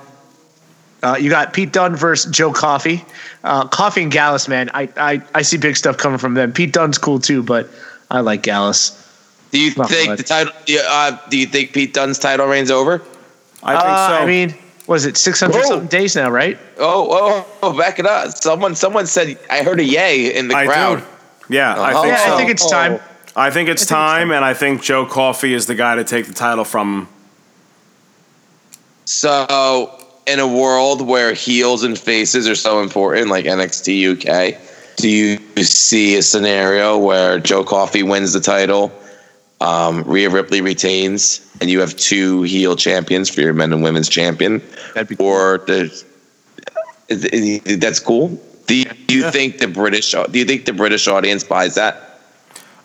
uh, 1.03 1.17
you 1.19 1.29
got 1.29 1.51
Pete 1.53 1.71
Dunne 1.73 1.95
versus 1.95 2.31
Joe 2.31 2.53
Coffey. 2.53 3.03
Uh, 3.43 3.67
Coffey 3.67 4.03
and 4.03 4.11
Gallus, 4.11 4.47
man. 4.47 4.69
I, 4.73 4.87
I 4.97 5.21
I 5.33 5.41
see 5.41 5.57
big 5.57 5.75
stuff 5.75 5.97
coming 5.97 6.19
from 6.19 6.35
them. 6.35 6.51
Pete 6.53 6.73
Dunne's 6.73 6.97
cool 6.99 7.19
too, 7.19 7.41
but 7.41 7.69
I 8.11 8.19
like 8.19 8.43
Gallus. 8.43 8.91
do 9.51 9.59
you 9.59 9.73
not 9.75 9.89
think 9.89 10.09
much. 10.09 10.17
the 10.19 10.23
title? 10.23 10.53
do 10.65 10.73
you, 10.73 10.81
Uh, 10.85 11.17
do 11.29 11.37
you 11.37 11.47
think 11.47 11.73
Pete 11.73 11.93
Dunne's 11.93 12.19
title 12.19 12.45
reign's 12.45 12.69
over? 12.69 13.01
I 13.63 13.73
think 13.73 13.83
Uh, 13.85 14.07
so. 14.09 14.13
I 14.15 14.25
mean, 14.27 14.53
was 14.91 15.05
it 15.05 15.15
600 15.18 15.55
Whoa. 15.55 15.61
something 15.63 15.88
days 15.88 16.15
now, 16.15 16.30
right? 16.30 16.59
Oh, 16.77 17.07
oh, 17.09 17.47
oh, 17.63 17.77
back 17.77 17.97
it 17.97 18.05
up! 18.05 18.30
Someone, 18.31 18.76
someone 18.76 19.07
said 19.07 19.39
I 19.49 19.63
heard 19.63 19.80
a 19.80 19.84
yay 19.84 20.35
in 20.35 20.49
the 20.49 20.55
I 20.55 20.65
crowd. 20.68 20.99
do. 20.99 21.55
Yeah, 21.55 21.73
I 21.73 21.93
Oh. 21.93 22.01
think 22.03 22.13
yeah, 22.13 22.26
so. 22.26 22.34
I 22.34 22.38
think 22.38 22.49
it's 22.51 22.69
time. 22.69 22.99
I 23.35 23.49
think 23.49 23.69
it's 23.69 23.85
time, 23.85 24.31
and 24.31 24.43
I 24.43 24.53
think 24.53 24.81
Joe 24.84 25.05
Coffey 25.05 25.53
is 25.53 25.65
the 25.65 25.76
guy 25.76 25.95
to 25.95 26.03
take 26.03 26.27
the 26.27 26.34
title 26.34 26.65
from 26.65 26.93
him. 26.93 27.07
So, 29.05 29.97
in 30.27 30.39
a 30.39 30.47
world 30.47 31.01
where 31.07 31.34
heels 31.34 31.84
and 31.84 31.97
faces 31.97 32.47
are 32.47 32.55
so 32.55 32.81
important, 32.81 33.30
like 33.30 33.45
NXT 33.45 34.11
UK, 34.18 34.57
do 34.97 35.09
you 35.09 35.38
see 35.63 36.15
a 36.18 36.22
scenario 36.22 36.97
where 36.97 37.39
Joe 37.39 37.63
Coffey 37.63 38.03
wins 38.03 38.34
the 38.34 38.39
title, 38.41 38.91
um, 39.61 40.03
Rhea 40.03 40.29
Ripley 40.29 40.61
retains, 40.61 41.39
and 41.61 41.69
you 41.69 41.79
have 41.79 41.95
two 41.95 42.41
heel 42.43 42.75
champions 42.75 43.29
for 43.29 43.41
your 43.41 43.53
men 43.53 43.71
and 43.73 43.81
women's 43.83 44.09
champion? 44.09 44.61
That'd 44.93 45.07
be 45.09 45.15
cool. 45.15 45.27
Or 45.27 45.57
there's, 45.67 46.03
is- 47.09 47.25
is- 47.25 47.79
that's 47.79 47.99
cool. 47.99 48.39
Do 48.67 48.75
you, 48.75 48.85
do 49.07 49.15
you 49.17 49.29
think 49.31 49.57
the 49.59 49.67
British? 49.67 50.11
Do 50.11 50.39
you 50.39 50.45
think 50.45 50.65
the 50.65 50.73
British 50.73 51.07
audience 51.07 51.43
buys 51.43 51.75
that? 51.75 52.07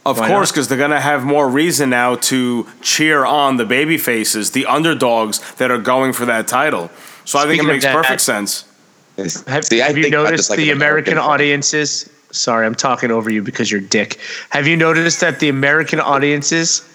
Of 0.05 0.19
Why 0.19 0.29
course, 0.29 0.51
because 0.53 0.69
they're 0.69 0.79
going 0.79 0.91
to 0.93 1.01
have 1.01 1.25
more 1.25 1.49
reason 1.49 1.91
now 1.91 2.15
to 2.17 2.67
cheer 2.81 3.25
on 3.25 3.57
the 3.57 3.65
baby 3.65 3.99
faces, 3.99 4.53
the 4.53 4.67
underdogs 4.67 5.41
that 5.55 5.71
are 5.71 5.79
going 5.79 6.13
for 6.13 6.27
that 6.27 6.47
title. 6.47 6.91
So 7.25 7.39
I 7.41 7.47
think 7.47 7.63
it 7.63 7.67
makes 7.67 7.85
that- 7.85 7.95
perfect 7.95 8.21
sense. 8.21 8.65
Have, 9.47 9.65
See, 9.65 9.79
have 9.79 9.97
you 9.97 10.11
noticed 10.11 10.51
like 10.51 10.59
the 10.59 10.71
an 10.71 10.77
American, 10.77 11.15
American 11.15 11.15
fan. 11.15 11.19
audiences? 11.33 12.11
Sorry, 12.37 12.67
I'm 12.67 12.75
talking 12.75 13.11
over 13.11 13.31
you 13.31 13.43
because 13.43 13.71
you're 13.71 13.81
dick. 13.81 14.19
Have 14.51 14.67
you 14.67 14.77
noticed 14.77 15.21
that 15.21 15.41
the 15.41 15.49
American 15.49 16.01
audiences 16.01 16.87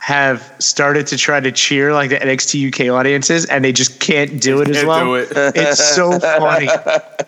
have 0.00 0.54
started 0.60 1.06
to 1.08 1.16
try 1.16 1.40
to 1.40 1.50
cheer 1.50 1.92
like 1.92 2.10
the 2.10 2.16
NXT 2.16 2.68
UK 2.72 2.92
audiences, 2.94 3.44
and 3.46 3.64
they 3.64 3.72
just 3.72 3.98
can't 4.00 4.40
do 4.40 4.60
it 4.62 4.68
as 4.68 4.76
Can't 4.76 4.88
well? 4.88 5.04
do 5.04 5.14
it. 5.16 5.28
It's 5.56 5.82
so 5.94 6.18
funny. 6.20 6.68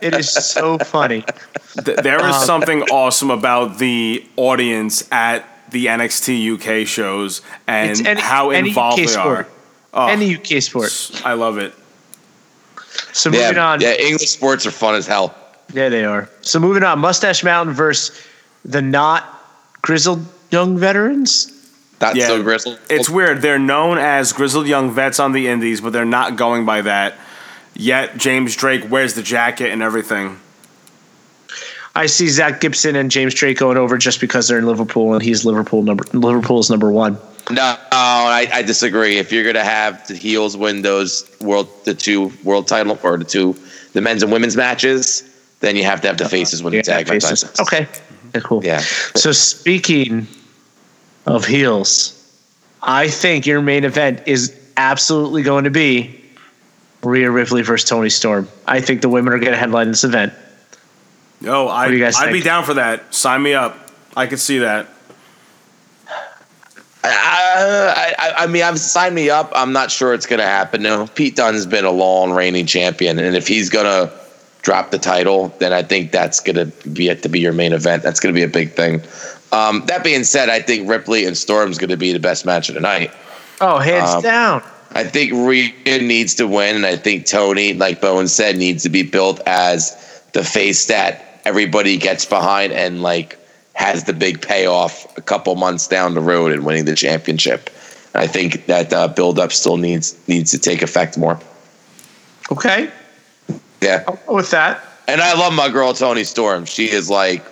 It 0.00 0.14
is 0.14 0.30
so 0.30 0.78
funny. 0.78 1.24
Th- 1.84 1.96
There 1.98 2.18
is 2.20 2.36
Um, 2.36 2.44
something 2.44 2.82
awesome 2.84 3.30
about 3.30 3.78
the 3.78 4.24
audience 4.36 5.02
at 5.12 5.44
the 5.70 5.86
NXT 5.86 6.54
UK 6.54 6.86
shows 6.86 7.42
and 7.66 7.90
It's 7.90 8.00
any- 8.04 8.20
how 8.20 8.50
any 8.50 8.68
involved 8.68 9.00
UK 9.00 9.06
they 9.06 9.12
sport. 9.12 9.38
are. 9.38 9.46
Oh, 9.92 10.06
Any 10.06 10.34
UK 10.36 10.62
sport. 10.62 10.92
I 11.24 11.32
love 11.34 11.58
it. 11.58 11.74
So 13.12 13.30
moving 13.30 13.56
Yeah, 13.56 13.66
on. 13.66 13.80
yeah. 13.80 13.92
English 13.94 14.30
sports 14.30 14.64
are 14.66 14.70
fun 14.70 14.94
as 14.94 15.06
hell. 15.06 15.34
Yeah, 15.72 15.88
they 15.88 16.04
are. 16.04 16.28
So 16.42 16.58
moving 16.58 16.82
on, 16.82 16.98
Mustache 16.98 17.44
Mountain 17.44 17.74
versus 17.74 18.26
the 18.64 18.82
not 18.82 19.24
grizzled 19.82 20.24
young 20.50 20.78
veterans. 20.78 21.56
That's 21.98 22.16
Yeah, 22.16 22.28
so 22.28 22.42
grizzled. 22.42 22.78
It's 22.88 23.10
oh. 23.10 23.14
weird. 23.14 23.42
They're 23.42 23.58
known 23.58 23.98
as 23.98 24.32
grizzled 24.32 24.66
young 24.66 24.90
vets 24.90 25.20
on 25.20 25.32
the 25.32 25.48
indies, 25.48 25.80
but 25.80 25.92
they're 25.92 26.04
not 26.04 26.36
going 26.36 26.64
by 26.64 26.82
that. 26.82 27.14
Yet 27.74 28.16
James 28.16 28.56
Drake 28.56 28.90
wears 28.90 29.14
the 29.14 29.22
jacket 29.22 29.70
and 29.70 29.82
everything. 29.82 30.38
I 31.94 32.06
see 32.06 32.28
Zach 32.28 32.60
Gibson 32.60 32.94
and 32.96 33.10
James 33.10 33.34
Drake 33.34 33.58
going 33.58 33.76
over 33.76 33.98
just 33.98 34.20
because 34.20 34.48
they're 34.48 34.58
in 34.58 34.66
Liverpool 34.66 35.12
and 35.12 35.22
he's 35.22 35.44
Liverpool 35.44 35.82
number 35.82 36.04
Liverpool's 36.12 36.70
number 36.70 36.90
one. 36.90 37.18
No, 37.50 37.76
I, 37.90 38.48
I 38.52 38.62
disagree. 38.62 39.18
If 39.18 39.32
you're 39.32 39.44
gonna 39.44 39.64
have 39.64 40.06
the 40.06 40.14
heels 40.14 40.56
win 40.56 40.82
those 40.82 41.28
world, 41.40 41.68
the 41.84 41.94
two 41.94 42.32
world 42.44 42.68
title 42.68 42.98
or 43.02 43.18
the 43.18 43.24
two, 43.24 43.56
the 43.92 44.00
men's 44.00 44.22
and 44.22 44.30
women's 44.30 44.56
matches, 44.56 45.29
then 45.60 45.76
you 45.76 45.84
have 45.84 46.00
to 46.00 46.08
have 46.08 46.18
the 46.18 46.24
uh, 46.24 46.28
faces 46.28 46.62
with 46.62 46.72
the 46.72 46.82
tag. 46.82 47.08
faces. 47.08 47.44
matches. 47.44 47.60
Okay. 47.60 47.88
Yeah, 48.34 48.40
cool. 48.40 48.64
Yeah. 48.64 48.80
So 49.14 49.32
speaking 49.32 50.26
of 51.26 51.44
heels, 51.44 52.16
I 52.82 53.08
think 53.08 53.46
your 53.46 53.62
main 53.62 53.84
event 53.84 54.22
is 54.26 54.58
absolutely 54.76 55.42
going 55.42 55.64
to 55.64 55.70
be 55.70 56.20
Rhea 57.02 57.30
Ripley 57.30 57.62
versus 57.62 57.88
Toni 57.88 58.10
Storm. 58.10 58.48
I 58.66 58.80
think 58.80 59.02
the 59.02 59.08
women 59.08 59.32
are 59.32 59.38
going 59.38 59.52
to 59.52 59.58
headline 59.58 59.88
this 59.88 60.04
event. 60.04 60.32
Yo, 61.40 61.68
I, 61.68 61.88
do 61.88 61.94
you 61.94 62.00
guys 62.02 62.16
I'd 62.18 62.32
be 62.32 62.42
down 62.42 62.64
for 62.64 62.74
that. 62.74 63.14
Sign 63.14 63.42
me 63.42 63.54
up. 63.54 63.90
I 64.16 64.26
could 64.26 64.40
see 64.40 64.58
that. 64.58 64.88
I, 67.02 68.14
I, 68.18 68.32
I 68.44 68.46
mean, 68.46 68.62
I've 68.62 68.78
signed 68.78 69.14
me 69.14 69.30
up. 69.30 69.50
I'm 69.54 69.72
not 69.72 69.90
sure 69.90 70.12
it's 70.12 70.26
going 70.26 70.40
to 70.40 70.46
happen. 70.46 70.82
No, 70.82 71.06
Pete 71.06 71.34
Dunne's 71.34 71.64
been 71.64 71.86
a 71.86 71.90
long 71.90 72.30
reigning 72.30 72.66
champion, 72.66 73.18
and 73.18 73.34
if 73.34 73.48
he's 73.48 73.70
going 73.70 73.86
to 73.86 74.19
drop 74.62 74.90
the 74.90 74.98
title, 74.98 75.48
then 75.58 75.72
I 75.72 75.82
think 75.82 76.12
that's 76.12 76.40
going 76.40 76.56
to 76.56 76.88
be 76.88 77.08
it 77.08 77.22
to 77.22 77.28
be 77.28 77.40
your 77.40 77.52
main 77.52 77.72
event. 77.72 78.02
That's 78.02 78.20
going 78.20 78.34
to 78.34 78.38
be 78.38 78.44
a 78.44 78.48
big 78.48 78.72
thing. 78.72 79.02
Um, 79.52 79.84
that 79.86 80.04
being 80.04 80.24
said, 80.24 80.48
I 80.48 80.60
think 80.60 80.88
Ripley 80.88 81.26
and 81.26 81.36
Storm's 81.36 81.78
going 81.78 81.90
to 81.90 81.96
be 81.96 82.12
the 82.12 82.20
best 82.20 82.46
match 82.46 82.68
of 82.68 82.74
the 82.74 82.80
night. 82.80 83.10
Oh, 83.60 83.78
hands 83.78 84.10
Um, 84.10 84.22
down. 84.22 84.62
I 84.92 85.04
think 85.04 85.32
Rhea 85.32 85.72
needs 86.02 86.34
to 86.36 86.46
win, 86.48 86.76
and 86.76 86.86
I 86.86 86.96
think 86.96 87.26
Toni, 87.26 87.74
like 87.74 88.00
Bowen 88.00 88.26
said, 88.28 88.56
needs 88.56 88.82
to 88.82 88.88
be 88.88 89.02
built 89.02 89.40
as 89.46 90.22
the 90.32 90.42
face 90.44 90.86
that 90.86 91.40
everybody 91.44 91.96
gets 91.96 92.24
behind 92.24 92.72
and 92.72 93.02
like 93.02 93.38
has 93.74 94.04
the 94.04 94.12
big 94.12 94.42
payoff 94.42 95.16
a 95.16 95.20
couple 95.22 95.54
months 95.54 95.86
down 95.86 96.14
the 96.14 96.20
road 96.20 96.52
and 96.52 96.64
winning 96.66 96.84
the 96.84 96.94
championship. 96.94 97.70
I 98.14 98.26
think 98.26 98.66
that 98.66 98.92
uh, 98.92 99.08
build 99.08 99.38
up 99.38 99.52
still 99.52 99.76
needs 99.76 100.16
needs 100.28 100.50
to 100.50 100.58
take 100.58 100.82
effect 100.82 101.16
more. 101.16 101.38
Okay. 102.50 102.90
Yeah, 103.80 104.04
I'll 104.06 104.34
with 104.34 104.50
that. 104.50 104.82
and 105.08 105.20
I 105.20 105.34
love 105.38 105.52
my 105.54 105.68
girl 105.68 105.94
Toni 105.94 106.24
Storm. 106.24 106.64
She 106.66 106.90
is 106.90 107.08
like 107.10 107.44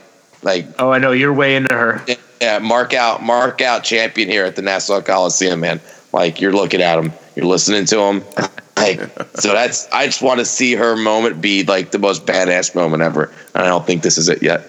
like 0.43 0.67
Oh, 0.79 0.91
I 0.91 0.99
know 0.99 1.13
you're 1.13 1.33
way 1.33 1.57
into 1.57 1.75
her. 1.75 2.05
yeah, 2.41 2.59
mark 2.59 2.95
out 2.95 3.23
mark 3.23 3.61
out 3.61 3.83
champion 3.85 4.29
here 4.29 4.45
at 4.45 4.57
the 4.57 4.63
Nassau 4.63 5.01
Coliseum, 5.01 5.61
man. 5.61 5.81
Like 6.13 6.41
you're 6.41 6.53
looking 6.53 6.81
at 6.83 6.99
him, 6.99 7.13
you're 7.37 7.47
listening 7.47 7.85
to 7.87 8.01
him. 8.01 8.25
Like 8.79 9.01
so 9.35 9.53
that's 9.55 9.89
I 9.91 10.07
just 10.07 10.23
want 10.23 10.39
to 10.39 10.45
see 10.45 10.77
her 10.77 10.95
moment 10.95 11.41
be 11.41 11.65
like 11.65 11.91
the 11.91 11.99
most 11.99 12.25
badass 12.27 12.77
moment 12.77 13.03
ever. 13.03 13.25
And 13.53 13.65
I 13.65 13.67
don't 13.67 13.85
think 13.85 14.03
this 14.05 14.17
is 14.19 14.29
it 14.29 14.41
yet. 14.41 14.65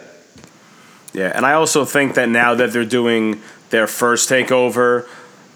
Yeah, 1.14 1.31
and 1.36 1.45
I 1.45 1.53
also 1.53 1.86
think 1.86 2.15
that 2.15 2.27
now 2.27 2.56
that 2.56 2.73
they're 2.73 2.86
doing 2.86 3.40
their 3.69 3.86
first 3.86 4.27
takeover, 4.27 5.07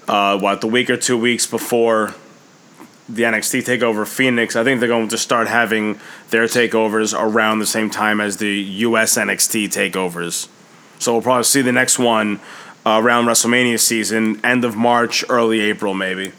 uh, 0.08 0.38
what 0.38 0.62
the 0.62 0.68
week 0.68 0.92
or 0.92 0.98
two 0.98 1.18
weeks 1.18 1.48
before 1.48 2.14
the 3.10 3.24
NXT 3.24 3.64
takeover 3.66 4.08
Phoenix, 4.08 4.56
I 4.56 4.64
think 4.64 4.80
they're 4.80 4.90
going 4.90 5.10
to 5.10 5.18
start 5.18 5.48
having 5.48 6.00
their 6.30 6.46
takeovers 6.46 7.14
around 7.18 7.60
the 7.60 7.66
same 7.66 7.90
time 7.90 8.22
as 8.22 8.38
the 8.38 8.50
US 8.88 9.18
NXT 9.18 9.66
takeovers. 9.74 10.48
So 11.00 11.14
we'll 11.14 11.22
probably 11.22 11.44
see 11.44 11.62
the 11.62 11.72
next 11.74 12.00
one 12.00 12.40
uh, 12.86 13.00
around 13.04 13.26
WrestleMania 13.26 13.80
season, 13.80 14.40
end 14.46 14.64
of 14.66 14.76
March, 14.76 15.24
early 15.30 15.60
April, 15.62 15.94
maybe. 15.94 16.32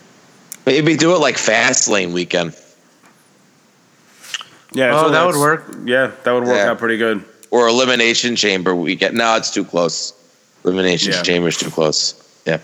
Maybe 0.66 0.96
do 0.96 1.14
it 1.14 1.18
like 1.18 1.36
Fastlane 1.36 2.12
weekend. 2.12 2.54
Yeah, 4.72 4.92
Oh, 4.98 5.04
so 5.04 5.10
that 5.10 5.26
would 5.26 5.36
work. 5.36 5.76
Yeah, 5.84 6.10
that 6.24 6.32
would 6.32 6.44
work 6.44 6.56
Yeah. 6.56 6.70
out 6.70 6.78
pretty 6.78 6.96
good. 6.96 7.24
Or 7.50 7.68
elimination 7.68 8.34
chamber 8.36 8.74
weekend. 8.74 9.16
No, 9.16 9.36
it's 9.36 9.50
too 9.50 9.64
close. 9.64 10.12
Elimination 10.64 11.12
Yeah. 11.12 11.22
chamber's 11.22 11.56
too 11.56 11.70
close. 11.70 12.14
Yeah. 12.46 12.58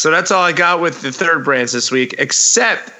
So 0.00 0.10
that's 0.10 0.30
all 0.30 0.42
I 0.42 0.52
got 0.52 0.80
with 0.80 1.02
the 1.02 1.12
third 1.12 1.44
brands 1.44 1.72
this 1.72 1.90
week, 1.90 2.14
except 2.16 2.90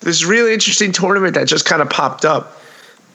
this 0.00 0.26
really 0.26 0.52
interesting 0.52 0.92
tournament 0.92 1.32
that 1.32 1.48
just 1.48 1.64
kind 1.64 1.80
of 1.80 1.88
popped 1.88 2.26
up. 2.26 2.60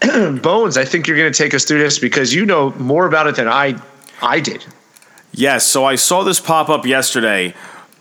Bones, 0.41 0.77
I 0.77 0.83
think 0.83 1.05
you're 1.05 1.15
going 1.15 1.31
to 1.31 1.37
take 1.37 1.53
us 1.53 1.63
through 1.63 1.77
this 1.77 1.99
because 1.99 2.33
you 2.33 2.43
know 2.43 2.71
more 2.71 3.05
about 3.05 3.27
it 3.27 3.35
than 3.35 3.47
I 3.47 3.79
I 4.19 4.39
did. 4.39 4.65
Yes, 5.31 5.63
so 5.63 5.85
I 5.85 5.93
saw 5.93 6.23
this 6.23 6.39
pop 6.39 6.69
up 6.69 6.87
yesterday. 6.87 7.53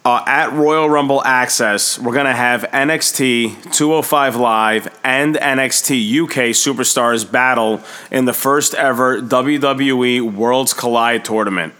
Uh, 0.02 0.24
at 0.26 0.50
Royal 0.54 0.88
Rumble 0.88 1.22
Access, 1.22 1.98
we're 1.98 2.14
going 2.14 2.24
to 2.24 2.32
have 2.32 2.62
NXT 2.62 3.70
205 3.70 4.36
Live 4.36 4.98
and 5.04 5.34
NXT 5.34 6.22
UK 6.22 6.36
Superstars 6.54 7.30
battle 7.30 7.82
in 8.10 8.24
the 8.24 8.32
first 8.32 8.74
ever 8.74 9.20
WWE 9.20 10.22
Worlds 10.32 10.72
Collide 10.72 11.22
tournament. 11.22 11.74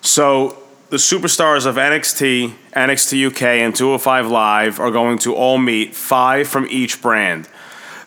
So 0.00 0.59
the 0.90 0.96
superstars 0.96 1.66
of 1.66 1.76
NXT, 1.76 2.52
NXT 2.72 3.28
UK, 3.28 3.42
and 3.42 3.74
205 3.74 4.26
Live 4.26 4.80
are 4.80 4.90
going 4.90 5.18
to 5.18 5.34
all 5.34 5.56
meet, 5.56 5.94
five 5.94 6.48
from 6.48 6.66
each 6.68 7.00
brand. 7.00 7.48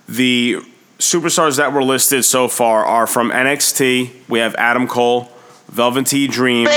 The 0.08 0.58
superstars 1.00 1.58
that 1.58 1.72
were 1.72 1.84
listed 1.84 2.26
so 2.26 2.50
far 2.50 2.86
are 2.86 3.08
from 3.08 3.32
NXT, 3.32 4.12
we 4.28 4.40
have 4.40 4.54
Adam 4.56 4.88
Cole, 4.88 5.32
Velveteen 5.70 6.30
Dream, 6.30 6.68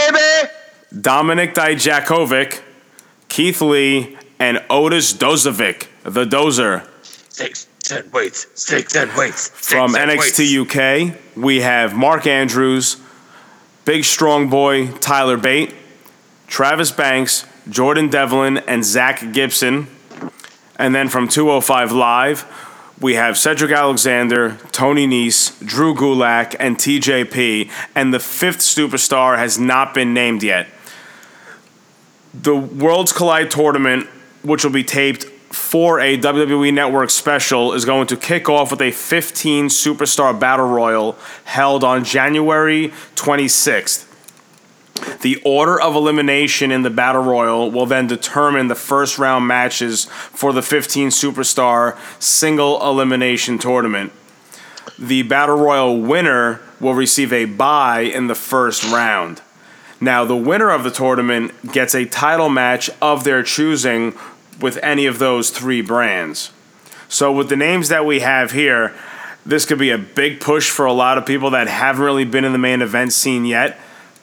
Dominic 0.99 1.55
Dijakovic, 1.55 2.63
Keith 3.29 3.61
Lee, 3.61 4.17
and 4.39 4.65
Otis 4.71 5.13
Dozovic, 5.13 5.89
the 6.05 6.25
Dozer. 6.25 6.87
Six, 7.03 7.67
weights. 8.13 8.47
Six, 8.55 8.95
weights. 9.17 9.49
From 9.49 9.95
NXT 9.95 11.11
UK, 11.11 11.17
we 11.37 11.63
have 11.63 11.97
Mark 11.97 12.29
Andrews, 12.29 12.97
Big 13.85 14.05
Strong 14.05 14.51
Boy 14.51 14.87
Tyler 14.99 15.37
Bate, 15.37 15.75
Travis 16.47 16.93
Banks, 16.93 17.45
Jordan 17.69 18.09
Devlin, 18.09 18.59
and 18.59 18.85
Zach 18.85 19.33
Gibson. 19.33 19.89
And 20.79 20.95
then 20.95 21.09
from 21.09 21.29
205 21.29 21.93
Live, 21.93 22.45
we 23.01 23.15
have 23.15 23.37
Cedric 23.37 23.73
Alexander, 23.73 24.57
Tony 24.73 25.07
Nese, 25.07 25.59
Drew 25.67 25.95
Gulak, 25.95 26.57
and 26.59 26.77
TJP. 26.79 27.71
And 27.95 28.15
the 28.15 28.21
fifth 28.21 28.61
superstar 28.61 29.37
has 29.37 29.59
not 29.59 29.93
been 29.93 30.15
named 30.15 30.43
yet. 30.43 30.69
The 32.33 32.57
Worlds 32.57 33.13
Collide 33.13 33.51
tournament, 33.51 34.07
which 34.43 34.65
will 34.65 34.73
be 34.73 34.85
taped 34.85 35.25
for 35.25 36.01
a 36.01 36.19
WWE 36.19 36.73
Network 36.73 37.11
special, 37.11 37.73
is 37.73 37.85
going 37.85 38.07
to 38.09 38.17
kick 38.17 38.49
off 38.49 38.71
with 38.71 38.83
a 38.83 38.91
15 38.91 39.67
superstar 39.67 40.39
battle 40.39 40.69
royal 40.69 41.17
held 41.45 41.85
on 41.85 42.05
January 42.05 42.89
26th. 43.15 44.06
The 45.21 45.41
order 45.45 45.81
of 45.81 45.95
elimination 45.95 46.71
in 46.71 46.83
the 46.83 46.91
battle 46.91 47.23
royal 47.23 47.71
will 47.71 47.87
then 47.87 48.07
determine 48.07 48.69
the 48.69 48.75
first 48.75 49.19
round 49.19 49.47
matches 49.47 50.05
for 50.07 50.53
the 50.53 50.63
15 50.63 51.09
superstar 51.09 51.99
single 52.21 52.81
elimination 52.89 53.59
tournament. 53.59 54.13
The 54.99 55.23
battle 55.23 55.57
royal 55.57 56.01
winner 56.01 56.61
will 56.81 56.95
receive 56.95 57.33
a 57.33 57.45
bye 57.45 58.01
in 58.01 58.27
the 58.27 58.35
first 58.35 58.85
round. 58.85 59.43
Now, 60.01 60.25
the 60.25 60.37
winner 60.37 60.71
of 60.71 60.85
the 60.85 60.91
tournament 60.91 61.73
gets 61.73 61.95
a 61.95 62.05
title 62.05 62.49
match 62.49 62.91
of 63.01 63.25
their 63.25 63.43
choosing 63.43 64.15
with 64.61 64.79
any 64.83 65.07
of 65.07 65.19
those 65.19 65.51
three 65.51 65.81
brands. 65.81 66.51
So, 67.09 67.33
with 67.33 67.49
the 67.49 67.57
names 67.57 67.89
that 67.89 68.05
we 68.05 68.21
have 68.21 68.51
here, 68.51 68.95
this 69.45 69.65
could 69.65 69.79
be 69.79 69.91
a 69.91 69.99
big 69.99 70.41
push 70.41 70.71
for 70.71 70.87
a 70.87 70.93
lot 70.93 71.19
of 71.19 71.25
people 71.25 71.51
that 71.51 71.69
haven't 71.69 72.05
really 72.05 72.25
been 72.25 72.45
in 72.45 72.53
the 72.53 72.59
main 72.59 72.83
event 72.83 73.13
scene 73.13 73.45
yet. 73.45 73.79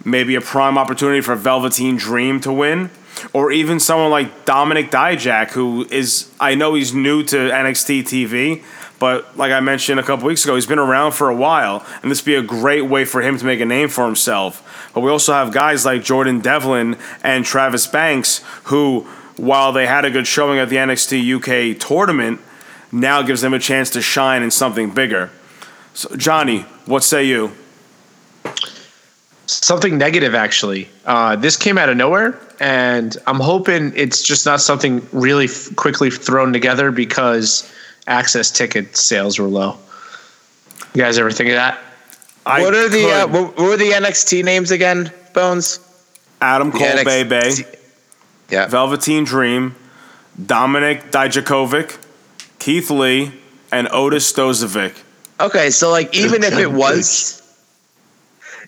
Maybe 0.06 0.36
a 0.36 0.42
prime 0.42 0.78
opportunity 0.78 1.22
for 1.22 1.36
Velveteen 1.36 1.96
Dream 1.96 2.40
to 2.42 2.52
win, 2.52 2.90
or 3.32 3.52
even 3.52 3.80
someone 3.80 4.12
like 4.12 4.46
Dominic 4.46 4.92
Dijak, 4.92 5.52
who 5.52 5.86
is, 5.90 6.30
I 6.40 6.56
know 6.56 6.74
he's 6.74 6.94
new 6.94 7.24
to 7.24 7.38
NXT 7.38 8.02
TV, 8.04 8.64
but 9.00 9.38
like 9.38 9.52
I 9.52 9.60
mentioned 9.60 10.00
a 10.00 10.04
couple 10.04 10.28
weeks 10.28 10.44
ago, 10.44 10.56
he's 10.56 10.66
been 10.66 10.80
around 10.80 11.12
for 11.12 11.30
a 11.30 11.36
while, 11.36 11.86
and 12.02 12.12
this 12.12 12.22
would 12.22 12.26
be 12.26 12.36
a 12.36 12.42
great 12.42 12.84
way 12.84 13.06
for 13.06 13.22
him 13.22 13.38
to 13.38 13.46
make 13.46 13.60
a 13.60 13.66
name 13.66 13.90
for 13.90 14.06
himself. 14.06 14.90
But 14.94 15.02
we 15.02 15.10
also 15.10 15.34
have 15.34 15.52
guys 15.52 15.86
like 15.86 16.04
Jordan 16.04 16.40
Devlin 16.40 16.98
and 17.24 17.46
Travis 17.46 17.88
Banks, 17.88 18.44
who, 18.66 19.02
while 19.38 19.72
they 19.72 19.88
had 19.88 20.06
a 20.06 20.12
good 20.12 20.28
showing 20.28 20.60
at 20.60 20.70
the 20.70 20.78
NXT 20.78 21.74
UK 21.74 21.80
tournament, 21.80 22.40
now 22.92 23.22
gives 23.24 23.42
them 23.42 23.54
a 23.54 23.60
chance 23.60 23.90
to 23.90 24.02
shine 24.02 24.44
in 24.44 24.52
something 24.52 24.92
bigger. 24.92 25.32
So, 25.94 26.16
Johnny, 26.16 26.62
what 26.86 27.04
say 27.04 27.26
you? 27.26 27.52
Something 29.62 29.98
negative, 29.98 30.36
actually. 30.36 30.90
Uh, 31.06 31.36
this 31.36 31.58
came 31.58 31.78
out 31.78 31.90
of 31.90 31.98
nowhere, 31.98 32.40
and 32.60 33.16
I'm 33.28 33.40
hoping 33.40 33.92
it's 33.96 34.24
just 34.24 34.46
not 34.46 34.62
something 34.62 35.06
really 35.12 35.46
f- 35.46 35.76
quickly 35.76 36.10
thrown 36.10 36.54
together 36.54 36.92
because 36.92 37.72
access 38.08 38.52
ticket 38.52 38.96
sales 38.98 39.38
were 39.40 39.48
low. 39.48 39.78
You 40.94 41.02
guys 41.02 41.18
ever 41.18 41.32
think 41.32 41.50
of 41.50 41.56
that? 41.56 41.80
I 42.46 42.62
what 42.62 42.74
are 42.74 42.90
the 42.90 43.06
uh, 43.12 43.28
what, 43.28 43.58
what 43.58 43.70
were 43.70 43.78
the 43.78 43.92
NXT 43.92 44.44
names 44.44 44.72
again? 44.72 45.12
Bones. 45.34 45.80
Adam 46.42 46.72
Cole, 46.72 46.82
Yeah, 46.82 47.04
Bay 47.04 47.24
Bay, 47.24 47.52
Yeah. 48.50 48.68
Velveteen 48.68 49.24
Dream, 49.24 49.76
Dominic 50.46 51.10
Dijakovic, 51.12 51.98
Keith 52.60 52.90
Lee, 52.90 53.32
and 53.72 53.88
Otis 53.92 54.32
Dozovic. 54.34 55.02
Okay, 55.40 55.70
so 55.70 55.90
like 55.90 56.14
even 56.16 56.44
if 56.44 56.54
it 56.58 56.72
was 56.72 57.42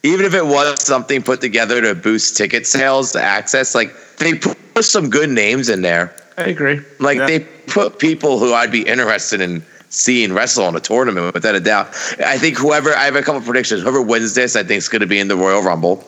even 0.06 0.26
if 0.26 0.34
it 0.34 0.45
was 0.45 0.82
something 0.82 1.22
put 1.23 1.41
together 1.41 1.82
to 1.82 1.95
boost 1.95 2.38
ticket 2.38 2.65
sales, 2.68 3.11
to 3.14 3.22
access, 3.22 3.73
like 3.76 3.94
they 4.18 4.36
put 4.36 4.57
some 4.86 5.10
good 5.10 5.30
names 5.30 5.69
in 5.69 5.82
there. 5.82 6.15
I 6.38 6.44
agree. 6.45 6.82
Like 6.99 7.18
Yeah. 7.18 7.26
they 7.27 7.40
put 7.68 7.99
people 7.99 8.40
who 8.40 8.53
I'd 8.53 8.72
be 8.72 8.82
interested 8.84 9.41
in 9.41 9.64
seeing 9.90 10.34
wrestle 10.34 10.65
on 10.65 10.76
a 10.76 10.80
tournament 10.80 11.34
without 11.34 11.56
a 11.56 11.60
doubt. 11.60 11.88
I 12.26 12.38
think 12.38 12.57
whoever 12.57 12.94
I 12.94 13.06
have 13.06 13.15
a 13.15 13.22
couple 13.22 13.41
predictions. 13.41 13.82
Whoever 13.82 14.02
wins 14.02 14.34
this, 14.36 14.56
I 14.56 14.64
think 14.64 14.77
is 14.80 14.90
going 14.90 15.02
to 15.02 15.07
be 15.07 15.19
in 15.19 15.27
the 15.30 15.38
Royal 15.38 15.61
Rumble. 15.61 16.03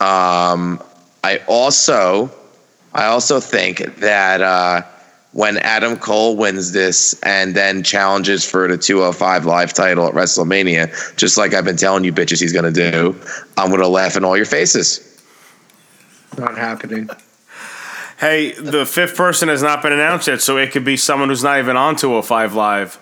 Um, 0.00 0.82
I 1.24 1.40
also, 1.46 2.30
I 2.92 3.06
also 3.06 3.40
think 3.40 3.78
that 4.00 4.42
uh, 4.42 4.82
when 5.36 5.58
Adam 5.58 5.98
Cole 5.98 6.34
wins 6.34 6.72
this 6.72 7.20
and 7.20 7.54
then 7.54 7.82
challenges 7.82 8.42
for 8.42 8.66
the 8.68 8.78
205 8.78 9.44
live 9.44 9.74
title 9.74 10.06
at 10.06 10.14
WrestleMania, 10.14 11.14
just 11.18 11.36
like 11.36 11.52
I've 11.52 11.66
been 11.66 11.76
telling 11.76 12.04
you 12.04 12.12
bitches 12.12 12.40
he's 12.40 12.54
going 12.54 12.72
to 12.72 12.90
do, 12.90 13.20
I'm 13.58 13.68
going 13.68 13.82
to 13.82 13.86
laugh 13.86 14.16
in 14.16 14.24
all 14.24 14.34
your 14.34 14.46
faces. 14.46 15.22
Not 16.38 16.56
happening. 16.56 17.10
Hey, 18.18 18.52
the 18.52 18.86
fifth 18.86 19.14
person 19.14 19.50
has 19.50 19.62
not 19.62 19.82
been 19.82 19.92
announced 19.92 20.26
yet, 20.26 20.40
so 20.40 20.56
it 20.56 20.72
could 20.72 20.86
be 20.86 20.96
someone 20.96 21.28
who's 21.28 21.44
not 21.44 21.58
even 21.58 21.76
on 21.76 21.96
205 21.96 22.54
Live. 22.54 22.98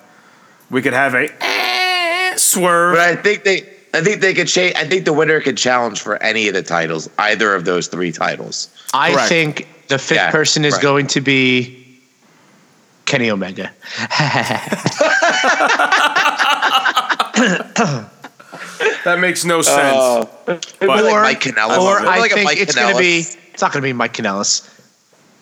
We 0.71 0.83
could 0.83 0.93
have 0.93 1.15
a 1.15 1.29
eh, 1.41 2.35
swerve. 2.35 2.97
But 2.97 3.11
I 3.11 3.15
think 3.15 3.45
they, 3.45 3.59
I 3.95 4.03
think 4.03 4.21
they 4.21 4.35
could 4.35 4.49
change. 4.49 4.75
I 4.75 4.89
think 4.89 5.05
the 5.05 5.13
winner 5.13 5.41
could 5.41 5.57
challenge 5.57 6.01
for 6.01 6.21
any 6.21 6.49
of 6.49 6.55
the 6.55 6.65
titles, 6.65 7.09
either 7.17 7.55
of 7.55 7.65
those 7.65 7.87
three 7.87 8.11
titles. 8.11 8.75
I 8.93 9.13
Correct. 9.13 9.29
think 9.29 9.69
the 9.87 9.99
fifth 9.99 10.17
Yeah, 10.17 10.33
person 10.33 10.65
is 10.65 10.75
right. 10.75 10.83
going 10.83 11.07
to 11.07 11.21
be 11.21 11.84
Kenny 13.07 13.31
Omega. 13.31 13.71
That 19.05 19.19
makes 19.21 19.45
no 19.45 19.63
sense. 19.63 19.97
Uh, 19.97 20.27
but 20.47 21.05
like 21.05 21.05
Mike 21.23 21.41
Kanellis. 21.41 21.79
or 21.79 21.97
Maybe 22.01 22.09
I 22.09 22.19
like 22.19 22.33
think 22.33 22.45
Mike 22.45 22.59
it's 22.59 22.75
going 22.75 22.93
to 22.95 22.99
be. 22.99 23.19
It's 23.53 23.63
not 23.63 23.73
going 23.73 23.83
to 23.83 23.87
be 23.87 23.93
Mike 23.93 24.15
Kanellis. 24.15 24.69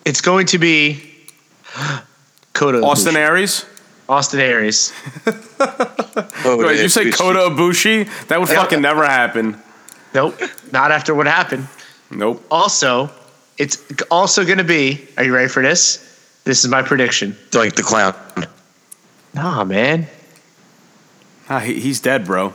It's 0.05 0.21
going 0.21 0.45
to 0.47 0.57
be 0.57 1.01
Kota 2.53 2.79
Austin 2.81 3.13
Ibushi. 3.15 3.17
Aries? 3.17 3.65
Austin 4.09 4.39
Aries. 4.41 4.93
Wait, 5.25 5.35
you 6.45 6.69
it's- 6.71 6.93
say 6.93 7.01
it's- 7.03 7.17
Kota 7.17 7.39
Ibushi? 7.39 8.27
That 8.27 8.39
would 8.39 8.49
fucking 8.49 8.81
never 8.81 9.05
happen. 9.05 9.57
Nope, 10.13 10.39
not 10.71 10.91
after 10.91 11.15
what 11.15 11.25
happened. 11.25 11.67
Nope. 12.11 12.43
Also, 12.51 13.09
it's 13.57 13.81
also 14.11 14.45
going 14.45 14.59
to 14.59 14.63
be. 14.63 15.07
Are 15.17 15.23
you 15.23 15.33
ready 15.33 15.47
for 15.49 15.63
this? 15.63 16.12
This 16.43 16.63
is 16.63 16.69
my 16.69 16.81
prediction. 16.81 17.37
Like 17.53 17.75
the 17.75 17.83
clown. 17.83 18.15
Nah, 19.33 19.63
man. 19.63 20.07
Ah, 21.49 21.59
he, 21.59 21.79
he's 21.79 21.99
dead, 21.99 22.25
bro. 22.25 22.53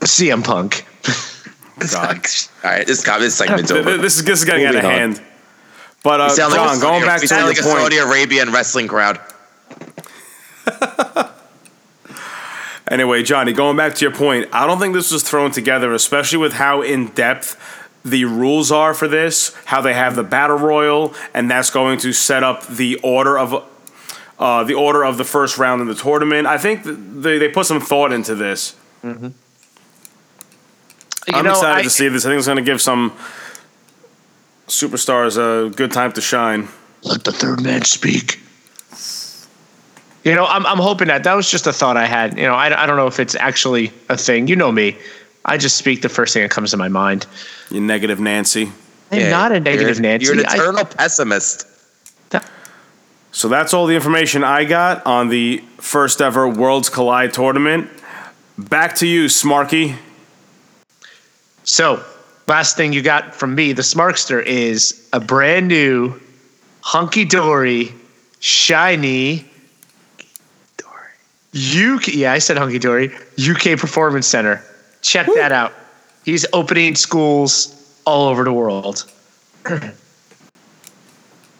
CM 0.00 0.44
Punk. 0.44 0.86
God. 1.92 2.18
All 2.64 2.70
right, 2.70 2.86
this 2.86 3.04
comment 3.04 3.22
this 3.22 3.34
segment's 3.38 3.70
Th- 3.70 3.84
over. 3.84 3.96
This 3.98 4.18
is, 4.18 4.24
this 4.24 4.40
is 4.40 4.44
getting 4.44 4.66
out 4.66 4.74
of 4.76 4.84
on. 4.84 4.90
hand. 4.90 5.22
But 6.02 6.20
uh, 6.20 6.26
We 6.30 6.36
sound 6.36 6.52
like 6.52 6.60
John, 6.70 6.80
going 6.80 7.02
back 7.04 7.20
to 7.20 7.26
sound 7.28 7.40
your 7.40 7.48
like 7.48 7.58
a 7.58 7.62
point. 7.62 7.78
Saudi 7.78 7.96
Arabian 7.98 8.52
wrestling 8.52 8.88
crowd. 8.88 9.18
Anyway, 12.90 13.22
Johnny, 13.22 13.54
going 13.54 13.78
back 13.78 13.94
to 13.94 14.04
your 14.04 14.12
point, 14.14 14.46
I 14.52 14.66
don't 14.66 14.78
think 14.78 14.92
this 14.94 15.10
was 15.10 15.22
thrown 15.22 15.50
together, 15.50 15.94
especially 15.94 16.36
with 16.38 16.52
how 16.52 16.82
in 16.82 17.06
depth 17.08 17.56
the 18.04 18.24
rules 18.26 18.70
are 18.70 18.92
for 18.94 19.08
this, 19.08 19.54
how 19.64 19.80
they 19.80 19.94
have 19.94 20.14
the 20.14 20.22
battle 20.22 20.58
royal, 20.58 21.14
and 21.32 21.50
that's 21.50 21.70
going 21.70 21.98
to 22.00 22.12
set 22.12 22.42
up 22.42 22.66
the 22.66 22.96
order 23.02 23.38
of 23.38 23.64
uh, 24.38 24.64
the 24.64 24.74
order 24.74 25.04
of 25.04 25.16
the 25.16 25.24
first 25.24 25.56
round 25.58 25.80
in 25.80 25.86
the 25.88 25.94
tournament. 25.94 26.46
I 26.46 26.58
think 26.58 26.82
they 26.84 27.38
they 27.38 27.48
put 27.48 27.66
some 27.66 27.80
thought 27.80 28.12
into 28.12 28.34
this. 28.34 28.74
You 29.02 29.32
I'm 31.32 31.44
know, 31.44 31.52
excited 31.52 31.80
I- 31.80 31.82
to 31.82 31.90
see 31.90 32.08
this. 32.08 32.26
I 32.26 32.28
think 32.30 32.38
it's 32.38 32.46
going 32.46 32.56
to 32.58 32.62
give 32.62 32.82
some 32.82 33.12
superstars 34.68 35.36
a 35.38 35.70
good 35.70 35.92
time 35.92 36.12
to 36.12 36.20
shine. 36.20 36.68
Let 37.02 37.24
the 37.24 37.32
third 37.32 37.62
man 37.62 37.82
speak. 37.84 38.40
You 40.24 40.34
know, 40.34 40.46
I'm, 40.46 40.64
I'm 40.64 40.78
hoping 40.78 41.08
that 41.08 41.24
that 41.24 41.34
was 41.34 41.50
just 41.50 41.66
a 41.66 41.72
thought 41.72 41.98
I 41.98 42.06
had. 42.06 42.38
You 42.38 42.44
know, 42.44 42.54
I, 42.54 42.82
I 42.82 42.86
don't 42.86 42.96
know 42.96 43.06
if 43.06 43.20
it's 43.20 43.34
actually 43.34 43.92
a 44.08 44.16
thing. 44.16 44.48
You 44.48 44.56
know 44.56 44.72
me. 44.72 44.96
I 45.44 45.56
just 45.58 45.76
speak 45.76 46.02
the 46.02 46.08
first 46.08 46.32
thing 46.34 46.42
that 46.42 46.50
comes 46.50 46.70
to 46.70 46.76
my 46.76 46.88
mind. 46.88 47.26
You 47.70 47.80
negative 47.80 48.18
Nancy. 48.20 48.70
I'm 49.12 49.20
Yeah, 49.20 49.30
not 49.30 49.52
a 49.52 49.60
negative 49.60 49.96
you're, 49.96 50.02
Nancy. 50.02 50.26
You're 50.26 50.40
an 50.40 50.46
I- 50.46 50.54
eternal 50.54 50.84
pessimist. 50.84 51.66
So 53.32 53.48
that's 53.48 53.74
all 53.74 53.86
the 53.86 53.96
information 53.96 54.44
I 54.44 54.62
got 54.64 55.04
on 55.04 55.28
the 55.28 55.60
first 55.78 56.22
ever 56.22 56.48
Worlds 56.48 56.88
Collide 56.88 57.32
tournament. 57.32 57.90
Back 58.56 58.94
to 58.98 59.08
you, 59.08 59.24
Smarky. 59.24 59.96
So, 61.64 62.04
last 62.46 62.76
thing 62.76 62.92
you 62.92 63.02
got 63.02 63.34
from 63.34 63.56
me, 63.56 63.72
the 63.72 63.82
Smarkster, 63.82 64.40
is 64.40 65.08
a 65.12 65.18
brand 65.18 65.66
new, 65.66 66.14
hunky 66.80 67.24
dory, 67.24 67.92
shiny. 68.38 69.46
UK, 71.52 72.14
yeah, 72.14 72.32
I 72.32 72.38
said 72.38 72.56
hunky 72.56 72.78
dory. 72.78 73.12
UK 73.36 73.76
Performance 73.76 74.28
Center. 74.28 74.62
Check 75.04 75.26
that 75.34 75.52
out. 75.52 75.72
He's 76.24 76.46
opening 76.54 76.94
schools 76.94 78.00
all 78.06 78.28
over 78.28 78.42
the 78.42 78.52
world. 78.52 79.04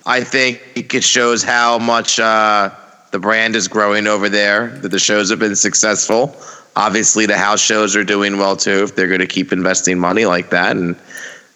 I 0.06 0.24
think 0.24 0.62
it 0.74 1.04
shows 1.04 1.42
how 1.42 1.78
much 1.78 2.18
uh, 2.18 2.70
the 3.12 3.18
brand 3.18 3.54
is 3.54 3.68
growing 3.68 4.06
over 4.06 4.28
there. 4.30 4.68
That 4.68 4.88
the 4.88 4.98
shows 4.98 5.30
have 5.30 5.38
been 5.38 5.56
successful. 5.56 6.34
Obviously, 6.74 7.26
the 7.26 7.36
house 7.36 7.60
shows 7.60 7.94
are 7.94 8.02
doing 8.02 8.38
well 8.38 8.56
too. 8.56 8.82
If 8.82 8.96
they're 8.96 9.08
going 9.08 9.20
to 9.20 9.26
keep 9.26 9.52
investing 9.52 9.98
money 9.98 10.24
like 10.24 10.50
that, 10.50 10.76
and 10.76 10.96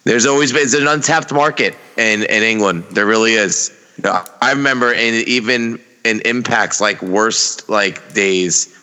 there's 0.03 0.27
always 0.27 0.53
been 0.53 0.61
it's 0.61 0.75
an 0.75 0.87
untapped 0.87 1.33
market 1.33 1.75
in 1.97 2.23
in 2.23 2.43
England. 2.43 2.85
There 2.91 3.07
really 3.07 3.33
is. 3.33 3.75
You 3.97 4.03
know, 4.03 4.23
I 4.41 4.51
remember 4.51 4.93
in 4.93 5.27
even 5.27 5.79
in 6.05 6.21
impacts 6.21 6.79
like 6.79 7.01
worst 7.01 7.67
like 7.67 8.13
days, 8.13 8.78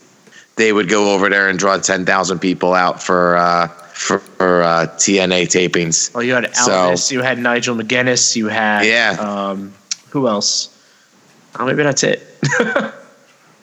they 0.56 0.72
would 0.72 0.88
go 0.88 1.14
over 1.14 1.28
there 1.28 1.48
and 1.48 1.58
draw 1.58 1.76
ten 1.78 2.04
thousand 2.04 2.40
people 2.40 2.74
out 2.74 3.02
for 3.02 3.36
uh, 3.36 3.68
for, 3.68 4.18
for 4.18 4.62
uh, 4.62 4.86
TNA 4.96 5.46
tapings. 5.46 6.12
Well, 6.14 6.22
you 6.22 6.34
had 6.34 6.54
So- 6.56 6.94
you 7.14 7.22
had 7.22 7.38
Nigel 7.38 7.76
McGuinness, 7.76 8.36
you 8.36 8.48
had 8.48 8.84
Yeah. 8.84 9.16
Um, 9.18 9.72
who 10.10 10.28
else? 10.28 10.72
Oh, 11.58 11.64
maybe 11.64 11.82
that's 11.82 12.02
it. 12.02 12.22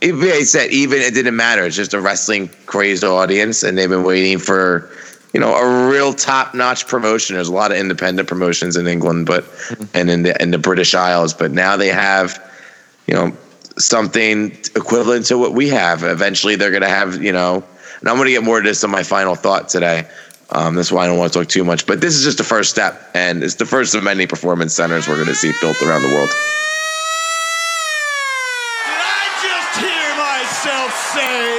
I 0.03 0.43
said 0.43 0.71
even 0.71 0.99
it 1.01 1.13
didn't 1.13 1.35
matter. 1.35 1.63
It's 1.63 1.75
just 1.75 1.93
a 1.93 2.01
wrestling 2.01 2.49
crazed 2.65 3.03
audience, 3.03 3.63
and 3.63 3.77
they've 3.77 3.89
been 3.89 4.03
waiting 4.03 4.37
for 4.37 4.89
you 5.33 5.39
know 5.39 5.55
a 5.55 5.89
real 5.89 6.13
top 6.13 6.53
notch 6.53 6.87
promotion. 6.87 7.35
There's 7.35 7.47
a 7.47 7.53
lot 7.53 7.71
of 7.71 7.77
independent 7.77 8.27
promotions 8.27 8.75
in 8.75 8.85
England, 8.87 9.25
but 9.25 9.45
and 9.93 10.09
in 10.09 10.23
the 10.23 10.41
in 10.41 10.51
the 10.51 10.57
British 10.57 10.93
Isles, 10.93 11.33
but 11.33 11.51
now 11.51 11.77
they 11.77 11.87
have 11.87 12.37
you 13.07 13.13
know 13.13 13.31
something 13.77 14.51
equivalent 14.75 15.25
to 15.27 15.37
what 15.37 15.53
we 15.53 15.69
have. 15.69 16.03
Eventually, 16.03 16.55
they're 16.55 16.71
going 16.71 16.83
to 16.83 16.89
have 16.89 17.21
you 17.21 17.31
know, 17.31 17.63
and 17.99 18.09
I'm 18.09 18.15
going 18.15 18.27
to 18.27 18.31
get 18.31 18.43
more 18.43 18.61
to 18.61 18.67
this 18.67 18.83
in 18.83 18.89
my 18.91 19.03
final 19.03 19.35
thought 19.35 19.69
today. 19.69 20.07
Um, 20.49 20.75
that's 20.75 20.91
why 20.91 21.05
I 21.05 21.07
don't 21.07 21.17
want 21.17 21.33
to 21.33 21.39
talk 21.39 21.47
too 21.47 21.63
much, 21.63 21.87
but 21.87 21.99
this 22.01 22.13
is 22.15 22.23
just 22.23 22.37
the 22.37 22.43
first 22.43 22.69
step, 22.69 23.09
and 23.15 23.43
it's 23.43 23.55
the 23.55 23.65
first 23.65 23.95
of 23.95 24.03
many 24.03 24.27
performance 24.27 24.73
centers 24.73 25.07
we're 25.07 25.15
going 25.15 25.27
to 25.27 25.35
see 25.35 25.51
built 25.61 25.81
around 25.81 26.03
the 26.03 26.13
world. 26.13 26.29
Did 28.85 29.01
I 29.01 29.23
just 29.41 29.71
hear 29.81 30.09
myself 30.13 30.93
say 31.15 31.57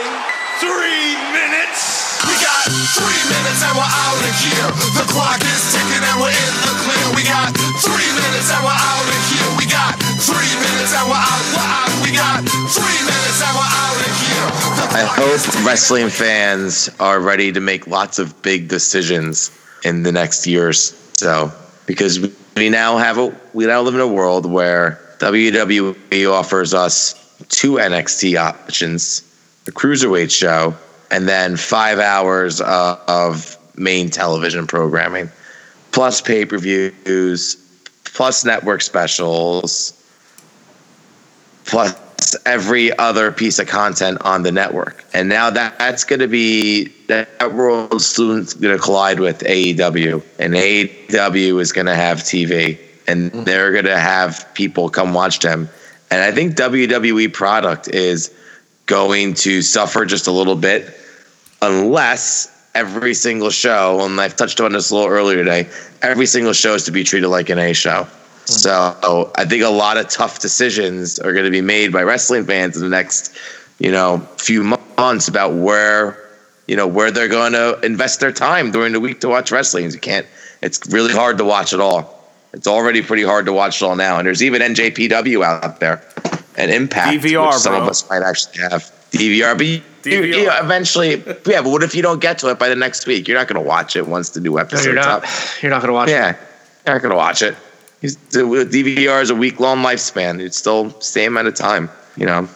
three 0.62 1.18
minutes? 1.34 2.22
We 2.22 2.38
got 2.38 2.70
three 2.94 3.22
minutes 3.34 3.66
and 3.66 3.74
we're 3.74 3.82
out 3.82 4.22
of 4.22 4.34
here. 4.38 4.68
The 4.94 5.06
clock 5.10 5.42
is 5.42 5.62
ticking 5.74 6.04
and 6.04 6.18
we're 6.22 6.30
in 6.30 6.54
the 6.62 6.74
clear. 6.86 7.06
We 7.18 7.26
got 7.26 7.50
three 7.82 8.10
minutes 8.14 8.48
and 8.54 8.62
we're 8.62 8.78
out 8.78 9.06
of 9.10 9.22
here. 9.26 9.48
We 9.58 9.66
got 9.66 9.98
three 10.22 10.54
minutes 10.54 10.94
and 10.94 11.06
we're 11.10 11.18
out. 11.18 11.44
We're 11.50 11.66
out. 11.66 11.93
I 14.96 15.04
hope 15.08 15.66
wrestling 15.66 16.08
fans 16.08 16.88
are 17.00 17.20
ready 17.20 17.50
to 17.52 17.60
make 17.60 17.86
lots 17.86 18.18
of 18.18 18.40
big 18.42 18.68
decisions 18.68 19.50
in 19.84 20.02
the 20.02 20.12
next 20.12 20.46
years. 20.46 20.94
so 21.14 21.52
because 21.86 22.20
we 22.56 22.68
now 22.68 22.96
have 22.96 23.18
a 23.18 23.34
we 23.52 23.66
now 23.66 23.80
live 23.82 23.94
in 23.94 24.00
a 24.00 24.08
world 24.08 24.50
where 24.50 25.00
WWE 25.18 26.32
offers 26.32 26.74
us 26.74 27.14
two 27.48 27.72
NXT 27.74 28.38
options, 28.38 29.22
the 29.64 29.72
cruiserweight 29.72 30.30
show, 30.30 30.74
and 31.10 31.28
then 31.28 31.56
five 31.56 31.98
hours 31.98 32.60
uh, 32.60 32.98
of 33.08 33.56
main 33.76 34.10
television 34.10 34.66
programming, 34.66 35.30
plus 35.92 36.20
pay 36.20 36.44
per 36.44 36.58
views, 36.58 37.56
plus 38.04 38.44
network 38.44 38.82
specials, 38.82 39.92
plus 41.64 41.94
every 42.46 42.96
other 42.98 43.30
piece 43.32 43.58
of 43.58 43.68
content 43.68 44.18
on 44.22 44.42
the 44.42 44.52
network. 44.52 45.04
And 45.12 45.28
now 45.28 45.50
that, 45.50 45.78
that's 45.78 46.04
going 46.04 46.20
to 46.20 46.28
be 46.28 46.86
that 47.06 47.52
world 47.52 48.02
soon 48.02 48.44
going 48.60 48.76
to 48.76 48.82
collide 48.82 49.20
with 49.20 49.40
AEW, 49.40 50.22
and 50.38 50.54
AEW 50.54 51.60
is 51.60 51.72
going 51.72 51.86
to 51.86 51.94
have 51.94 52.18
TV, 52.18 52.78
and 53.06 53.30
they're 53.30 53.72
going 53.72 53.84
to 53.84 53.98
have 53.98 54.48
people 54.54 54.88
come 54.88 55.14
watch 55.14 55.40
them. 55.40 55.68
And 56.10 56.22
I 56.22 56.32
think 56.32 56.54
WWE 56.54 57.32
product 57.32 57.88
is 57.88 58.34
going 58.86 59.34
to 59.34 59.62
suffer 59.62 60.04
just 60.04 60.26
a 60.26 60.30
little 60.30 60.56
bit 60.56 60.94
unless 61.62 62.50
every 62.74 63.14
single 63.14 63.50
show, 63.50 64.04
and 64.04 64.20
I've 64.20 64.36
touched 64.36 64.60
on 64.60 64.72
this 64.72 64.90
a 64.90 64.94
little 64.94 65.10
earlier 65.10 65.38
today, 65.38 65.68
every 66.02 66.26
single 66.26 66.52
show 66.52 66.74
is 66.74 66.84
to 66.84 66.92
be 66.92 67.04
treated 67.04 67.28
like 67.28 67.48
an 67.48 67.58
A 67.58 67.72
show. 67.72 68.06
So 68.46 69.30
I 69.36 69.44
think 69.44 69.62
a 69.62 69.68
lot 69.68 69.96
of 69.96 70.08
tough 70.08 70.38
decisions 70.40 71.18
are 71.18 71.32
going 71.32 71.44
to 71.46 71.50
be 71.50 71.60
made 71.62 71.92
by 71.92 72.02
wrestling 72.02 72.44
fans 72.44 72.76
in 72.76 72.82
the 72.82 72.88
next 72.88 73.36
you 73.78 73.90
know 73.90 74.18
few 74.38 74.62
months 74.98 75.28
about 75.28 75.54
where 75.54 76.18
you 76.68 76.76
know 76.76 76.86
where 76.86 77.10
they're 77.10 77.28
going 77.28 77.52
to 77.52 77.78
invest 77.82 78.20
their 78.20 78.32
time 78.32 78.70
during 78.70 78.92
the 78.92 79.00
week 79.00 79.20
to 79.22 79.28
watch 79.28 79.50
wrestling. 79.50 79.90
You 79.90 79.98
can't. 79.98 80.26
It's 80.62 80.80
really 80.92 81.12
hard 81.12 81.38
to 81.38 81.44
watch 81.44 81.72
it 81.72 81.80
all. 81.80 82.22
It's 82.52 82.66
already 82.68 83.02
pretty 83.02 83.24
hard 83.24 83.46
to 83.46 83.52
watch 83.52 83.82
it 83.82 83.84
all 83.84 83.96
now, 83.96 84.18
and 84.18 84.26
there's 84.26 84.42
even 84.42 84.62
NJPW 84.62 85.42
out 85.44 85.80
there 85.80 86.02
and 86.56 86.70
Impact, 86.70 87.18
DVR, 87.22 87.46
which 87.48 87.56
some 87.56 87.72
bro. 87.72 87.82
of 87.82 87.88
us 87.88 88.08
might 88.08 88.22
actually 88.22 88.62
have 88.62 88.82
DVR. 89.10 89.56
But 89.58 89.66
you, 89.66 89.80
DVR. 90.04 90.26
you 90.38 90.46
know, 90.46 90.58
eventually, 90.62 91.16
yeah. 91.46 91.62
But 91.62 91.64
what 91.64 91.82
if 91.82 91.94
you 91.96 92.02
don't 92.02 92.20
get 92.20 92.38
to 92.38 92.50
it 92.50 92.58
by 92.60 92.68
the 92.68 92.76
next 92.76 93.06
week? 93.06 93.26
You're 93.26 93.36
not 93.38 93.48
going 93.48 93.60
to 93.62 93.68
watch 93.68 93.96
it 93.96 94.06
once 94.06 94.30
the 94.30 94.40
new 94.40 94.52
No, 94.52 94.58
episode's 94.58 94.84
you're 94.86 94.94
not. 94.94 95.24
up. 95.24 95.30
You're 95.62 95.70
not 95.70 95.80
going 95.80 95.88
to 95.88 95.94
watch. 95.94 96.08
it. 96.08 96.12
Yeah, 96.12 96.36
you're 96.86 96.94
not 96.94 97.02
going 97.02 97.10
to 97.10 97.16
watch 97.16 97.42
it. 97.42 97.56
DVR 98.12 99.22
is 99.22 99.30
a 99.30 99.34
week 99.34 99.60
long 99.60 99.78
lifespan. 99.78 100.40
It's 100.40 100.56
still 100.56 100.90
same 101.00 101.32
amount 101.32 101.48
of 101.48 101.54
time, 101.54 101.90
you 102.16 102.26
know. 102.26 102.48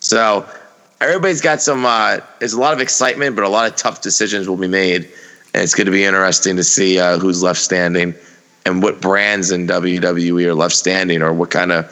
So 0.00 0.48
everybody's 1.00 1.40
got 1.40 1.60
some. 1.60 1.84
Uh, 1.86 2.18
there's 2.40 2.52
a 2.52 2.60
lot 2.60 2.72
of 2.72 2.80
excitement, 2.80 3.36
but 3.36 3.44
a 3.44 3.48
lot 3.48 3.70
of 3.70 3.76
tough 3.76 4.02
decisions 4.02 4.48
will 4.48 4.56
be 4.56 4.68
made, 4.68 5.04
and 5.54 5.62
it's 5.62 5.74
going 5.74 5.86
to 5.86 5.92
be 5.92 6.04
interesting 6.04 6.56
to 6.56 6.64
see 6.64 6.98
uh, 6.98 7.18
who's 7.18 7.42
left 7.42 7.60
standing 7.60 8.14
and 8.66 8.82
what 8.82 9.00
brands 9.00 9.50
in 9.50 9.66
WWE 9.66 10.46
are 10.46 10.54
left 10.54 10.74
standing, 10.74 11.22
or 11.22 11.32
what 11.32 11.50
kind 11.50 11.72
of 11.72 11.86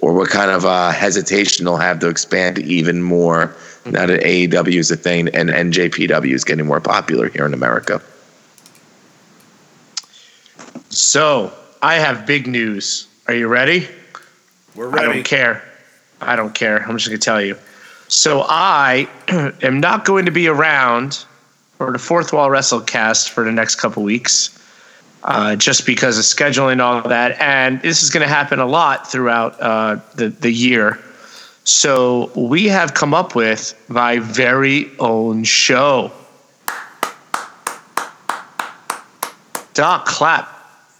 or 0.00 0.12
what 0.12 0.28
kind 0.28 0.50
of 0.50 0.64
uh, 0.64 0.90
hesitation 0.90 1.64
they'll 1.64 1.76
have 1.76 1.98
to 2.00 2.08
expand 2.08 2.58
even 2.58 3.02
more 3.02 3.56
now 3.86 4.06
that 4.06 4.20
AEW 4.20 4.74
is 4.74 4.90
a 4.90 4.96
thing 4.96 5.28
and 5.28 5.48
NJPW 5.48 6.32
is 6.32 6.44
getting 6.44 6.66
more 6.66 6.80
popular 6.80 7.28
here 7.28 7.46
in 7.46 7.54
America. 7.54 8.02
So 10.90 11.52
I 11.84 11.96
have 11.96 12.24
big 12.24 12.46
news. 12.46 13.08
Are 13.28 13.34
you 13.34 13.46
ready? 13.46 13.86
We're 14.74 14.88
ready. 14.88 15.06
I 15.06 15.12
don't 15.12 15.22
care. 15.22 15.62
I 16.18 16.34
don't 16.34 16.54
care. 16.54 16.78
I'm 16.78 16.96
just 16.96 17.08
going 17.10 17.20
to 17.20 17.22
tell 17.22 17.42
you. 17.42 17.58
So 18.08 18.42
I 18.48 19.06
am 19.62 19.80
not 19.80 20.06
going 20.06 20.24
to 20.24 20.30
be 20.30 20.48
around 20.48 21.26
for 21.76 21.92
the 21.92 21.98
fourth 21.98 22.32
wall 22.32 22.48
wrestlecast 22.48 23.28
for 23.28 23.44
the 23.44 23.52
next 23.52 23.74
couple 23.74 24.02
weeks, 24.02 24.58
uh, 25.24 25.56
just 25.56 25.84
because 25.84 26.16
of 26.16 26.24
scheduling 26.24 26.72
and 26.72 26.80
all 26.80 26.96
of 26.96 27.10
that. 27.10 27.38
And 27.38 27.82
this 27.82 28.02
is 28.02 28.08
going 28.08 28.26
to 28.26 28.32
happen 28.32 28.60
a 28.60 28.66
lot 28.66 29.12
throughout 29.12 29.60
uh, 29.60 29.96
the 30.14 30.30
the 30.30 30.50
year. 30.50 30.98
So 31.64 32.30
we 32.34 32.66
have 32.68 32.94
come 32.94 33.12
up 33.12 33.34
with 33.34 33.78
my 33.88 34.20
very 34.20 34.90
own 34.98 35.44
show. 35.44 36.12
Doc, 39.74 40.06
clap. 40.06 40.53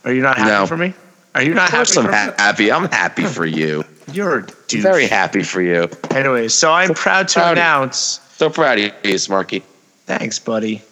Are 0.05 0.13
you 0.13 0.21
not 0.23 0.37
happy 0.39 0.51
No. 0.51 0.67
for 0.67 0.77
me? 0.77 0.95
Are 1.35 1.43
you 1.43 1.55
not 1.55 1.69
Of 1.69 1.75
course 1.75 1.95
happy 1.95 2.07
I'm 2.09 2.13
for 2.27 2.31
me? 2.31 2.35
happy. 2.39 2.73
I'm 2.73 2.89
happy 2.91 3.25
for 3.25 3.47
you. 3.47 3.85
You're. 4.13 4.47
Very 4.71 5.07
happy 5.07 5.43
for 5.43 5.63
you. 5.63 5.89
Anyways, 6.11 6.53
so 6.55 6.73
I'm 6.73 6.95
proud 6.95 7.29
to 7.29 7.41
proud 7.41 7.53
announce. 7.59 8.21
So 8.37 8.51
proud 8.51 8.79
of 8.79 8.85
you, 9.05 9.15
Smarky. 9.15 9.63
Thanks, 10.07 10.39
buddy. 10.39 10.83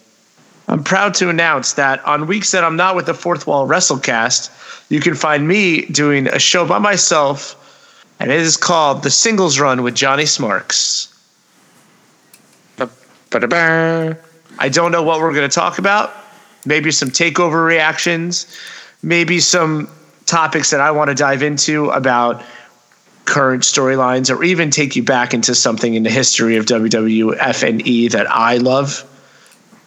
I'm 0.67 0.83
proud 0.83 1.13
to 1.15 1.29
announce 1.29 1.73
that 1.73 2.03
on 2.05 2.25
weeks 2.27 2.51
that 2.51 2.63
I'm 2.63 2.75
not 2.77 2.95
with 2.95 3.05
the 3.05 3.13
Fourth 3.13 3.45
Wall 3.45 3.67
Wrestlecast, 3.67 4.49
you 4.89 4.99
can 5.01 5.13
find 5.15 5.47
me 5.47 5.85
doing 5.85 6.27
a 6.27 6.39
show 6.39 6.65
by 6.65 6.79
myself, 6.79 7.59
and 8.19 8.31
it 8.31 8.39
is 8.39 8.55
called 8.57 9.03
The 9.03 9.09
Singles 9.11 9.59
Run 9.59 9.83
with 9.83 9.93
Johnny 9.95 10.25
Smarks. 10.25 11.09
Ba-da-ba. 12.77 14.17
I 14.59 14.69
don't 14.69 14.91
know 14.91 15.03
what 15.03 15.19
we're 15.19 15.33
going 15.33 15.49
to 15.49 15.53
talk 15.53 15.79
about. 15.79 16.13
Maybe 16.65 16.91
some 16.91 17.09
takeover 17.09 17.65
reactions, 17.65 18.45
maybe 19.03 19.39
some 19.39 19.89
topics 20.25 20.71
that 20.71 20.79
I 20.79 20.91
want 20.91 21.09
to 21.09 21.15
dive 21.15 21.43
into 21.43 21.89
about 21.89 22.41
current 23.25 23.63
storylines, 23.63 24.35
or 24.35 24.43
even 24.43 24.71
take 24.71 24.95
you 24.95 25.03
back 25.03 25.33
into 25.33 25.53
something 25.55 25.93
in 25.93 26.03
the 26.03 26.09
history 26.09 26.57
of 26.57 26.65
WWF 26.65 27.67
and 27.67 27.85
E 27.87 28.07
that 28.09 28.29
I 28.29 28.57
love. 28.57 29.09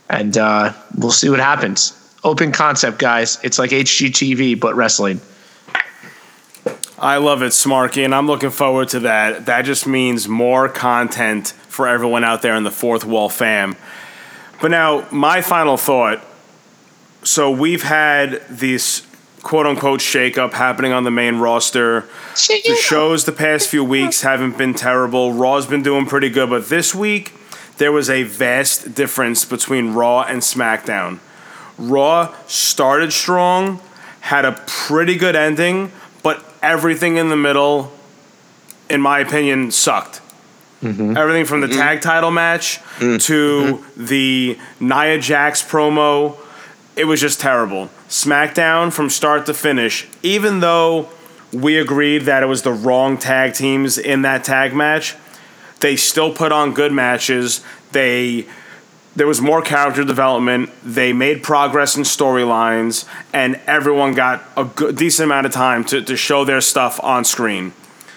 And 0.09 0.37
uh, 0.39 0.73
we'll 0.97 1.11
see 1.11 1.29
what 1.29 1.41
happens. 1.41 1.93
Open 2.23 2.53
concept, 2.53 2.99
guys. 2.99 3.39
It's 3.43 3.59
like 3.59 3.71
HGTV, 3.71 4.59
but 4.61 4.75
wrestling. 4.75 5.21
I 6.99 7.19
love 7.19 7.43
it, 7.43 7.53
Smarky, 7.53 8.05
and 8.05 8.15
I'm 8.15 8.27
looking 8.27 8.51
forward 8.51 8.89
to 8.91 9.01
that. 9.01 9.47
That 9.47 9.63
just 9.63 9.87
means 9.87 10.29
more 10.29 10.69
content 10.69 11.49
for 11.69 11.87
everyone 11.87 12.25
out 12.25 12.41
there 12.41 12.55
in 12.55 12.65
the 12.65 12.71
fourth 12.71 13.05
wall 13.05 13.29
fam. 13.29 13.77
But 14.63 14.71
now, 14.71 15.07
my 15.11 15.43
final 15.43 15.77
thought. 15.77 16.26
So 17.27 17.51
we've 17.51 17.83
had 17.83 18.41
this 18.49 19.05
quote 19.43 19.67
unquote 19.67 19.99
shakeup 19.99 20.53
happening 20.53 20.93
on 20.93 21.03
the 21.03 21.11
main 21.11 21.41
roster. 21.41 22.05
The 22.35 22.79
shows 22.81 23.25
the 23.25 23.33
past 23.33 23.69
few 23.69 23.83
weeks 23.83 24.23
haven't 24.23 24.57
been 24.57 24.75
terrible. 24.75 25.33
Raw's 25.33 25.67
been 25.67 25.83
doing 25.83 26.07
pretty 26.07 26.31
good, 26.31 26.51
but 26.51 26.69
this 26.69 26.95
week 26.95 27.33
there 27.79 27.91
was 27.91 28.09
a 28.09 28.23
vast 28.23 28.95
difference 28.95 29.45
between 29.45 29.93
Raw 29.93 30.23
and 30.23 30.41
SmackDown. 30.41 31.19
Raw 31.77 32.33
started 32.47 33.13
strong, 33.13 33.81
had 34.21 34.45
a 34.45 34.53
pretty 34.67 35.17
good 35.17 35.35
ending, 35.35 35.91
but 36.23 36.45
everything 36.63 37.17
in 37.17 37.29
the 37.29 37.37
middle, 37.37 37.93
in 38.89 39.01
my 39.01 39.19
opinion, 39.19 39.73
sucked. 39.73 40.21
Mm-hmm. 40.81 41.17
Everything 41.17 41.45
from 41.45 41.61
the 41.61 41.67
mm-hmm. 41.67 41.79
tag 41.79 42.03
title 42.03 42.31
match 42.31 42.79
mm-hmm. 42.99 43.17
to 43.17 43.85
the 43.97 44.57
Nia 44.79 45.19
Jax 45.19 45.63
promo, 45.63 46.37
it 46.97 47.05
was 47.05 47.21
just 47.21 47.41
terrible. 47.41 47.91
SmackDown 48.09 48.93
from 48.93 49.11
start 49.11 49.47
to 49.47 49.55
finish, 49.55 50.09
even 50.23 50.61
though 50.61 51.11
we 51.53 51.79
agreed 51.79 52.23
that 52.23 52.43
it 52.43 52.47
was 52.47 52.63
the 52.63 52.73
wrong 52.73 53.19
tag 53.19 53.55
teams 53.55 53.99
in 53.99 54.23
that 54.23 54.43
tag 54.45 54.75
match, 54.75 55.15
they 55.81 55.95
still 55.95 56.33
put 56.33 56.53
on 56.53 56.73
good 56.73 56.93
matches. 56.93 57.63
They 57.93 58.47
there 59.15 59.27
was 59.27 59.41
more 59.41 59.63
character 59.63 60.05
development. 60.05 60.71
They 60.85 61.15
made 61.15 61.43
progress 61.43 61.97
in 61.97 62.03
storylines, 62.03 63.09
and 63.33 63.59
everyone 63.67 64.13
got 64.13 64.43
a 64.59 64.65
good, 64.65 64.97
decent 64.97 65.25
amount 65.25 65.47
of 65.47 65.53
time 65.53 65.85
to, 65.85 66.03
to 66.03 66.17
show 66.17 66.45
their 66.45 66.61
stuff 66.61 67.03
on 67.03 67.25
screen. 67.25 67.73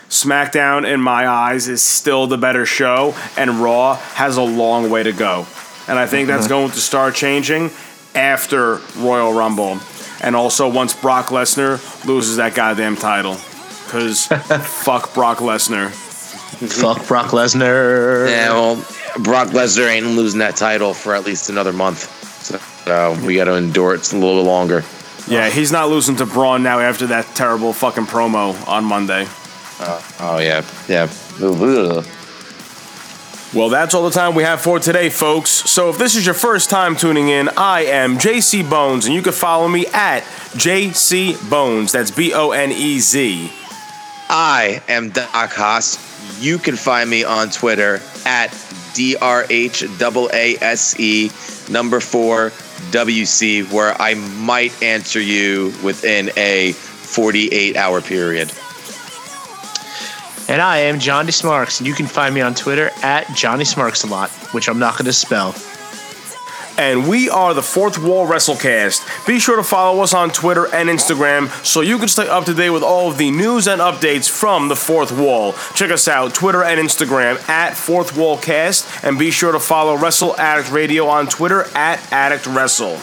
SmackDown, 0.10 0.92
in 0.92 1.00
my 1.00 1.26
eyes, 1.26 1.70
is 1.70 1.82
still 1.82 2.28
the 2.28 2.38
better 2.38 2.66
show, 2.66 3.16
and 3.38 3.62
Raw 3.62 3.96
has 3.96 4.36
a 4.36 4.42
long 4.42 4.90
way 4.90 5.04
to 5.04 5.14
go. 5.14 5.48
And 5.88 5.98
I 5.98 6.06
think 6.06 6.28
that's 6.28 6.44
mm-hmm. 6.44 6.50
going 6.50 6.72
to 6.72 6.80
start 6.80 7.16
changing 7.16 7.72
after 8.16 8.76
Royal 8.98 9.34
Rumble. 9.34 9.80
And 10.22 10.36
also 10.36 10.70
once 10.70 10.94
Brock 10.94 11.28
Lesnar 11.28 12.06
loses 12.06 12.38
that 12.38 12.56
goddamn 12.56 12.96
title. 12.96 13.38
Because 13.86 14.26
fuck 14.84 15.14
Brock 15.14 15.38
Lesnar. 15.38 15.90
Fuck 15.90 17.08
Brock 17.08 17.28
Lesnar. 17.28 18.30
Yeah, 18.30 18.50
well, 18.50 18.76
Brock 19.20 19.50
Lesnar 19.50 19.88
ain't 19.90 20.06
losing 20.08 20.40
that 20.40 20.56
title 20.56 20.94
for 20.94 21.16
at 21.16 21.26
least 21.26 21.50
another 21.50 21.72
month. 21.72 22.00
So, 22.44 22.58
so 22.58 23.26
we 23.26 23.36
got 23.36 23.46
to 23.46 23.56
endure 23.56 23.96
it 23.96 24.12
a 24.12 24.18
little 24.18 24.44
longer. 24.44 24.84
Yeah, 25.28 25.50
he's 25.50 25.72
not 25.72 25.90
losing 25.90 26.16
to 26.18 26.26
Braun 26.26 26.64
now 26.64 26.80
after 26.80 27.08
that 27.08 27.26
terrible 27.36 27.72
fucking 27.72 28.06
promo 28.06 28.68
on 28.68 28.84
Monday. 28.84 29.28
Uh, 29.80 30.02
oh, 30.20 30.40
yeah. 30.40 30.66
Yeah. 30.88 31.08
Ugh. 31.42 32.06
Well, 33.52 33.70
that's 33.70 33.96
all 33.96 34.04
the 34.04 34.12
time 34.12 34.36
we 34.36 34.44
have 34.44 34.62
for 34.62 34.78
today, 34.78 35.10
folks. 35.10 35.50
So 35.50 35.90
if 35.90 35.98
this 35.98 36.16
is 36.16 36.24
your 36.24 36.36
first 36.36 36.70
time 36.70 36.96
tuning 36.96 37.30
in, 37.30 37.50
I 37.58 37.86
am 37.86 38.20
JC 38.20 38.70
Bones, 38.70 39.08
and 39.08 39.16
you 39.16 39.24
can 39.24 39.34
follow 39.34 39.68
me 39.68 39.88
at 39.88 40.22
JC 40.54 41.50
Bones. 41.50 41.92
That's 41.92 42.12
B 42.12 42.32
O 42.32 42.52
N 42.52 42.72
E 42.72 43.00
Z. 43.00 43.52
I 44.30 44.84
am 44.88 45.10
Doc 45.10 45.32
Haas. 45.34 45.98
You 46.40 46.60
can 46.60 46.76
find 46.76 47.10
me 47.10 47.24
on 47.24 47.50
Twitter 47.50 47.96
at 48.24 48.52
DRHAASE 48.94 51.00
E 51.00 51.32
number 51.74 52.00
four 52.00 52.52
WC, 52.92 53.72
where 53.72 54.00
I 54.00 54.14
might 54.14 54.84
answer 54.84 55.20
you 55.20 55.74
within 55.84 56.30
a 56.38 56.74
48 56.74 57.76
hour 57.76 58.02
period. 58.02 58.52
And 60.50 60.64
I 60.64 60.80
am 60.80 60.98
Johnny 60.98 61.32
Smarks, 61.32 61.80
and 61.80 61.86
you 61.86 61.94
can 61.94 62.08
find 62.08 62.34
me 62.34 62.42
on 62.42 62.56
Twitter 62.56 62.90
at 63.04 63.32
Johnny 63.36 63.66
Smarks 63.66 64.04
a 64.04 64.08
lot, 64.08 64.32
which 64.52 64.68
I'm 64.68 64.80
not 64.80 64.94
going 64.94 65.06
to 65.06 65.14
spell. 65.14 65.54
And 66.76 67.08
we 67.08 67.30
are 67.30 67.54
the 67.54 67.62
Fourth 67.62 68.00
Wall 68.02 68.26
Wrestlecast. 68.26 69.28
Be 69.28 69.38
sure 69.38 69.58
to 69.58 69.64
follow 69.64 70.02
us 70.02 70.16
on 70.16 70.32
Twitter 70.32 70.66
and 70.74 70.90
Instagram 70.90 71.50
so 71.64 71.82
you 71.82 72.00
can 72.00 72.08
stay 72.08 72.28
up 72.28 72.46
to 72.46 72.56
date 72.56 72.72
with 72.72 72.82
all 72.82 73.12
of 73.12 73.20
the 73.20 73.30
news 73.30 73.68
and 73.68 73.80
updates 73.80 74.28
from 74.28 74.70
the 74.70 74.76
Fourth 74.76 75.12
Wall. 75.12 75.54
Check 75.76 75.92
us 75.92 76.08
out, 76.08 76.34
Twitter 76.34 76.64
and 76.64 76.80
Instagram 76.80 77.48
at 77.48 77.76
Fourth 77.76 78.18
Wall 78.18 78.36
Cast, 78.36 78.88
and 79.04 79.20
be 79.20 79.30
sure 79.30 79.52
to 79.52 79.60
follow 79.60 79.98
Wrestle 79.98 80.36
Addict 80.40 80.72
Radio 80.72 81.06
on 81.06 81.28
Twitter 81.28 81.66
at 81.76 82.12
Addict 82.12 82.48
Wrestle. 82.48 82.98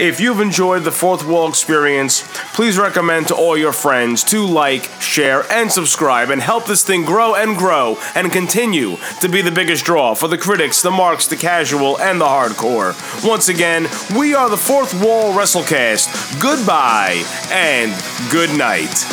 If 0.00 0.18
you've 0.18 0.40
enjoyed 0.40 0.84
the 0.84 0.92
Fourth 0.92 1.26
Wall 1.26 1.46
experience, 1.46 2.26
please 2.54 2.78
recommend 2.78 3.28
to 3.28 3.34
all 3.34 3.54
your 3.54 3.74
friends 3.74 4.24
to 4.24 4.46
like, 4.46 4.84
share, 4.98 5.44
and 5.52 5.70
subscribe 5.70 6.30
and 6.30 6.40
help 6.40 6.64
this 6.64 6.82
thing 6.82 7.04
grow 7.04 7.34
and 7.34 7.54
grow 7.54 7.98
and 8.14 8.32
continue 8.32 8.96
to 9.20 9.28
be 9.28 9.42
the 9.42 9.50
biggest 9.50 9.84
draw 9.84 10.14
for 10.14 10.26
the 10.26 10.38
critics, 10.38 10.80
the 10.80 10.90
marks, 10.90 11.26
the 11.26 11.36
casual, 11.36 12.00
and 12.00 12.18
the 12.18 12.24
hardcore. 12.24 12.96
Once 13.28 13.50
again, 13.50 13.88
we 14.16 14.34
are 14.34 14.48
the 14.48 14.56
Fourth 14.56 14.94
Wall 15.04 15.34
Wrestlecast. 15.34 16.40
Goodbye 16.40 17.22
and 17.52 17.92
good 18.32 18.56
night. 18.56 19.04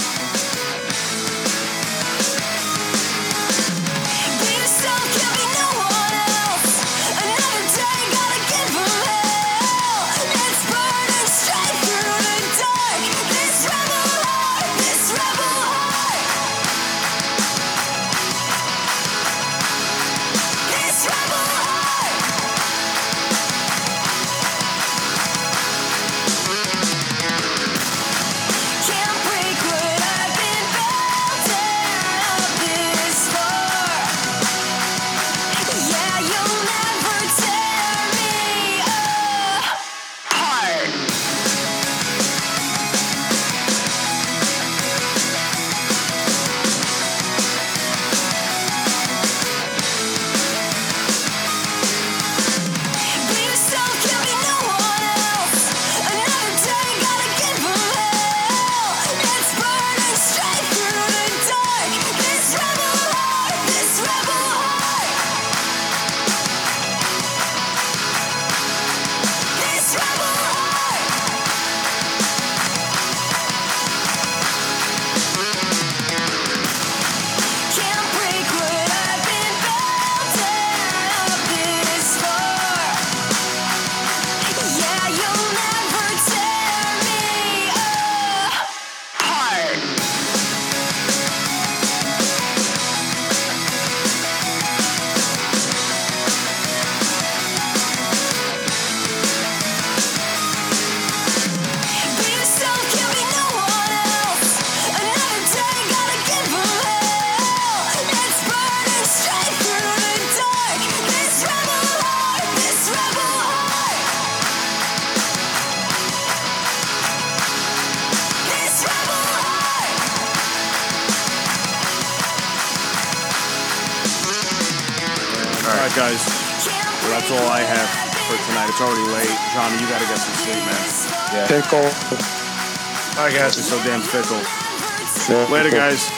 Guys. 133.48 133.56
You're 133.56 133.80
so 133.80 133.84
damn 133.86 134.02
fickle. 134.02 135.54
Later, 135.54 135.72
guys. 135.72 136.12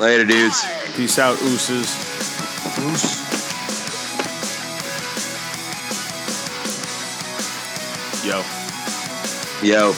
Later, 0.00 0.24
dudes. 0.24 0.64
Peace 0.96 1.16
out, 1.20 1.40
ooses. 1.42 1.86
Yo. 8.26 8.42
Yo. 9.62 9.92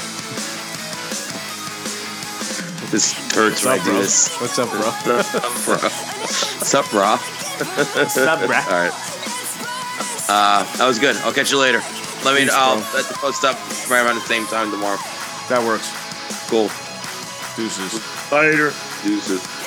This 2.90 3.14
hurts 3.34 3.64
when 3.64 3.72
I 3.72 3.78
up, 3.78 3.84
do 3.84 3.92
bro? 3.92 4.00
this. 4.00 4.40
What's 4.42 4.58
up, 4.58 4.68
bro? 4.68 4.80
bro? 5.64 5.78
What's 5.78 6.74
up, 6.74 6.90
bro? 6.90 7.16
What's 7.16 8.18
up, 8.18 8.40
bro? 8.40 8.56
All 8.58 8.76
right. 8.76 8.92
Uh, 10.28 10.64
that 10.76 10.84
was 10.86 10.98
good. 10.98 11.16
I'll 11.24 11.32
catch 11.32 11.50
you 11.50 11.58
later. 11.58 11.80
Let 12.26 12.34
me. 12.34 12.42
Peace, 12.42 12.52
I'll 12.52 12.76
bro. 12.76 12.86
let 12.92 13.06
the 13.06 13.14
post 13.14 13.44
up 13.44 13.56
right 13.88 14.04
around 14.04 14.16
the 14.16 14.20
same 14.20 14.44
time 14.48 14.70
tomorrow. 14.70 14.98
That 15.48 15.62
works. 15.66 15.90
Cool. 16.48 16.68
Deuces. 17.56 18.32
Later. 18.32 18.72
Deuces. 19.02 19.62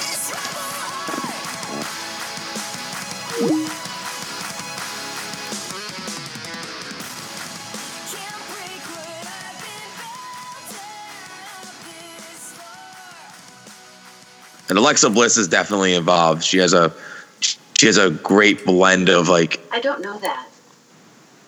And 14.68 14.80
Alexa 14.80 15.10
Bliss 15.12 15.38
is 15.38 15.48
definitely 15.48 15.94
involved. 15.94 16.44
She 16.44 16.58
has 16.58 16.74
a 16.74 16.92
she 17.40 17.86
has 17.86 17.98
a 17.98 18.10
great 18.10 18.66
blend 18.66 19.10
of 19.10 19.30
like 19.30 19.60
I 19.72 19.80
don't 19.80 20.02
know 20.02 20.18
that. 20.20 20.48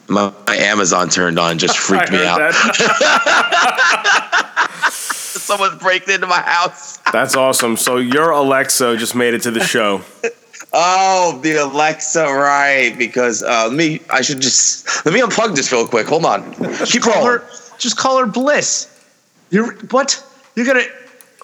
My, 0.08 0.32
my 0.48 0.56
Amazon 0.56 1.10
turned 1.10 1.38
on 1.40 1.58
just 1.58 1.78
freaked 1.88 2.12
me 2.12 2.26
out. 2.26 2.38
that. 2.40 2.54
Someone 4.92 5.78
breaking 5.78 6.14
into 6.16 6.28
my 6.28 6.42
house. 6.42 6.98
That's 7.14 7.36
awesome. 7.36 7.78
So 7.78 7.98
your 7.98 8.32
Alexa 8.32 8.98
just 8.98 9.16
made 9.16 9.34
it 9.34 9.42
to 9.44 9.52
the 9.52 9.64
show. 9.64 10.02
Oh, 10.74 11.40
the 11.42 11.56
Alexa, 11.64 12.24
right? 12.26 12.94
Because 12.98 13.44
uh, 13.44 13.68
let 13.68 13.74
me. 13.74 14.02
I 14.10 14.22
should 14.22 14.42
just 14.42 15.06
let 15.06 15.14
me 15.14 15.22
unplug 15.22 15.56
this 15.56 15.72
real 15.72 15.88
quick. 15.88 16.08
Hold 16.08 16.26
on. 16.26 16.54
Keep 16.86 17.04
Call 17.04 17.14
rolling. 17.26 17.40
her. 17.40 17.44
Just 17.78 17.96
call 17.98 18.18
her 18.20 18.26
Bliss. 18.26 18.90
You're 19.50 19.74
what? 19.92 20.22
You're 20.56 20.66
gonna. 20.66 20.84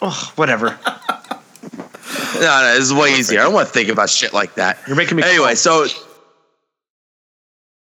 Oh, 0.01 0.31
whatever. 0.35 0.77
No, 2.35 2.41
no, 2.41 2.73
this 2.75 2.83
is 2.83 2.93
way 2.93 3.13
easier. 3.17 3.39
I 3.39 3.43
don't 3.43 3.53
want 3.53 3.67
to 3.67 3.73
think 3.73 3.87
about 3.89 4.09
shit 4.09 4.33
like 4.33 4.55
that. 4.55 4.79
You're 4.87 4.97
making 4.97 5.15
me 5.17 5.23
Anyway, 5.23 5.55
call. 5.55 5.55
so 5.55 5.85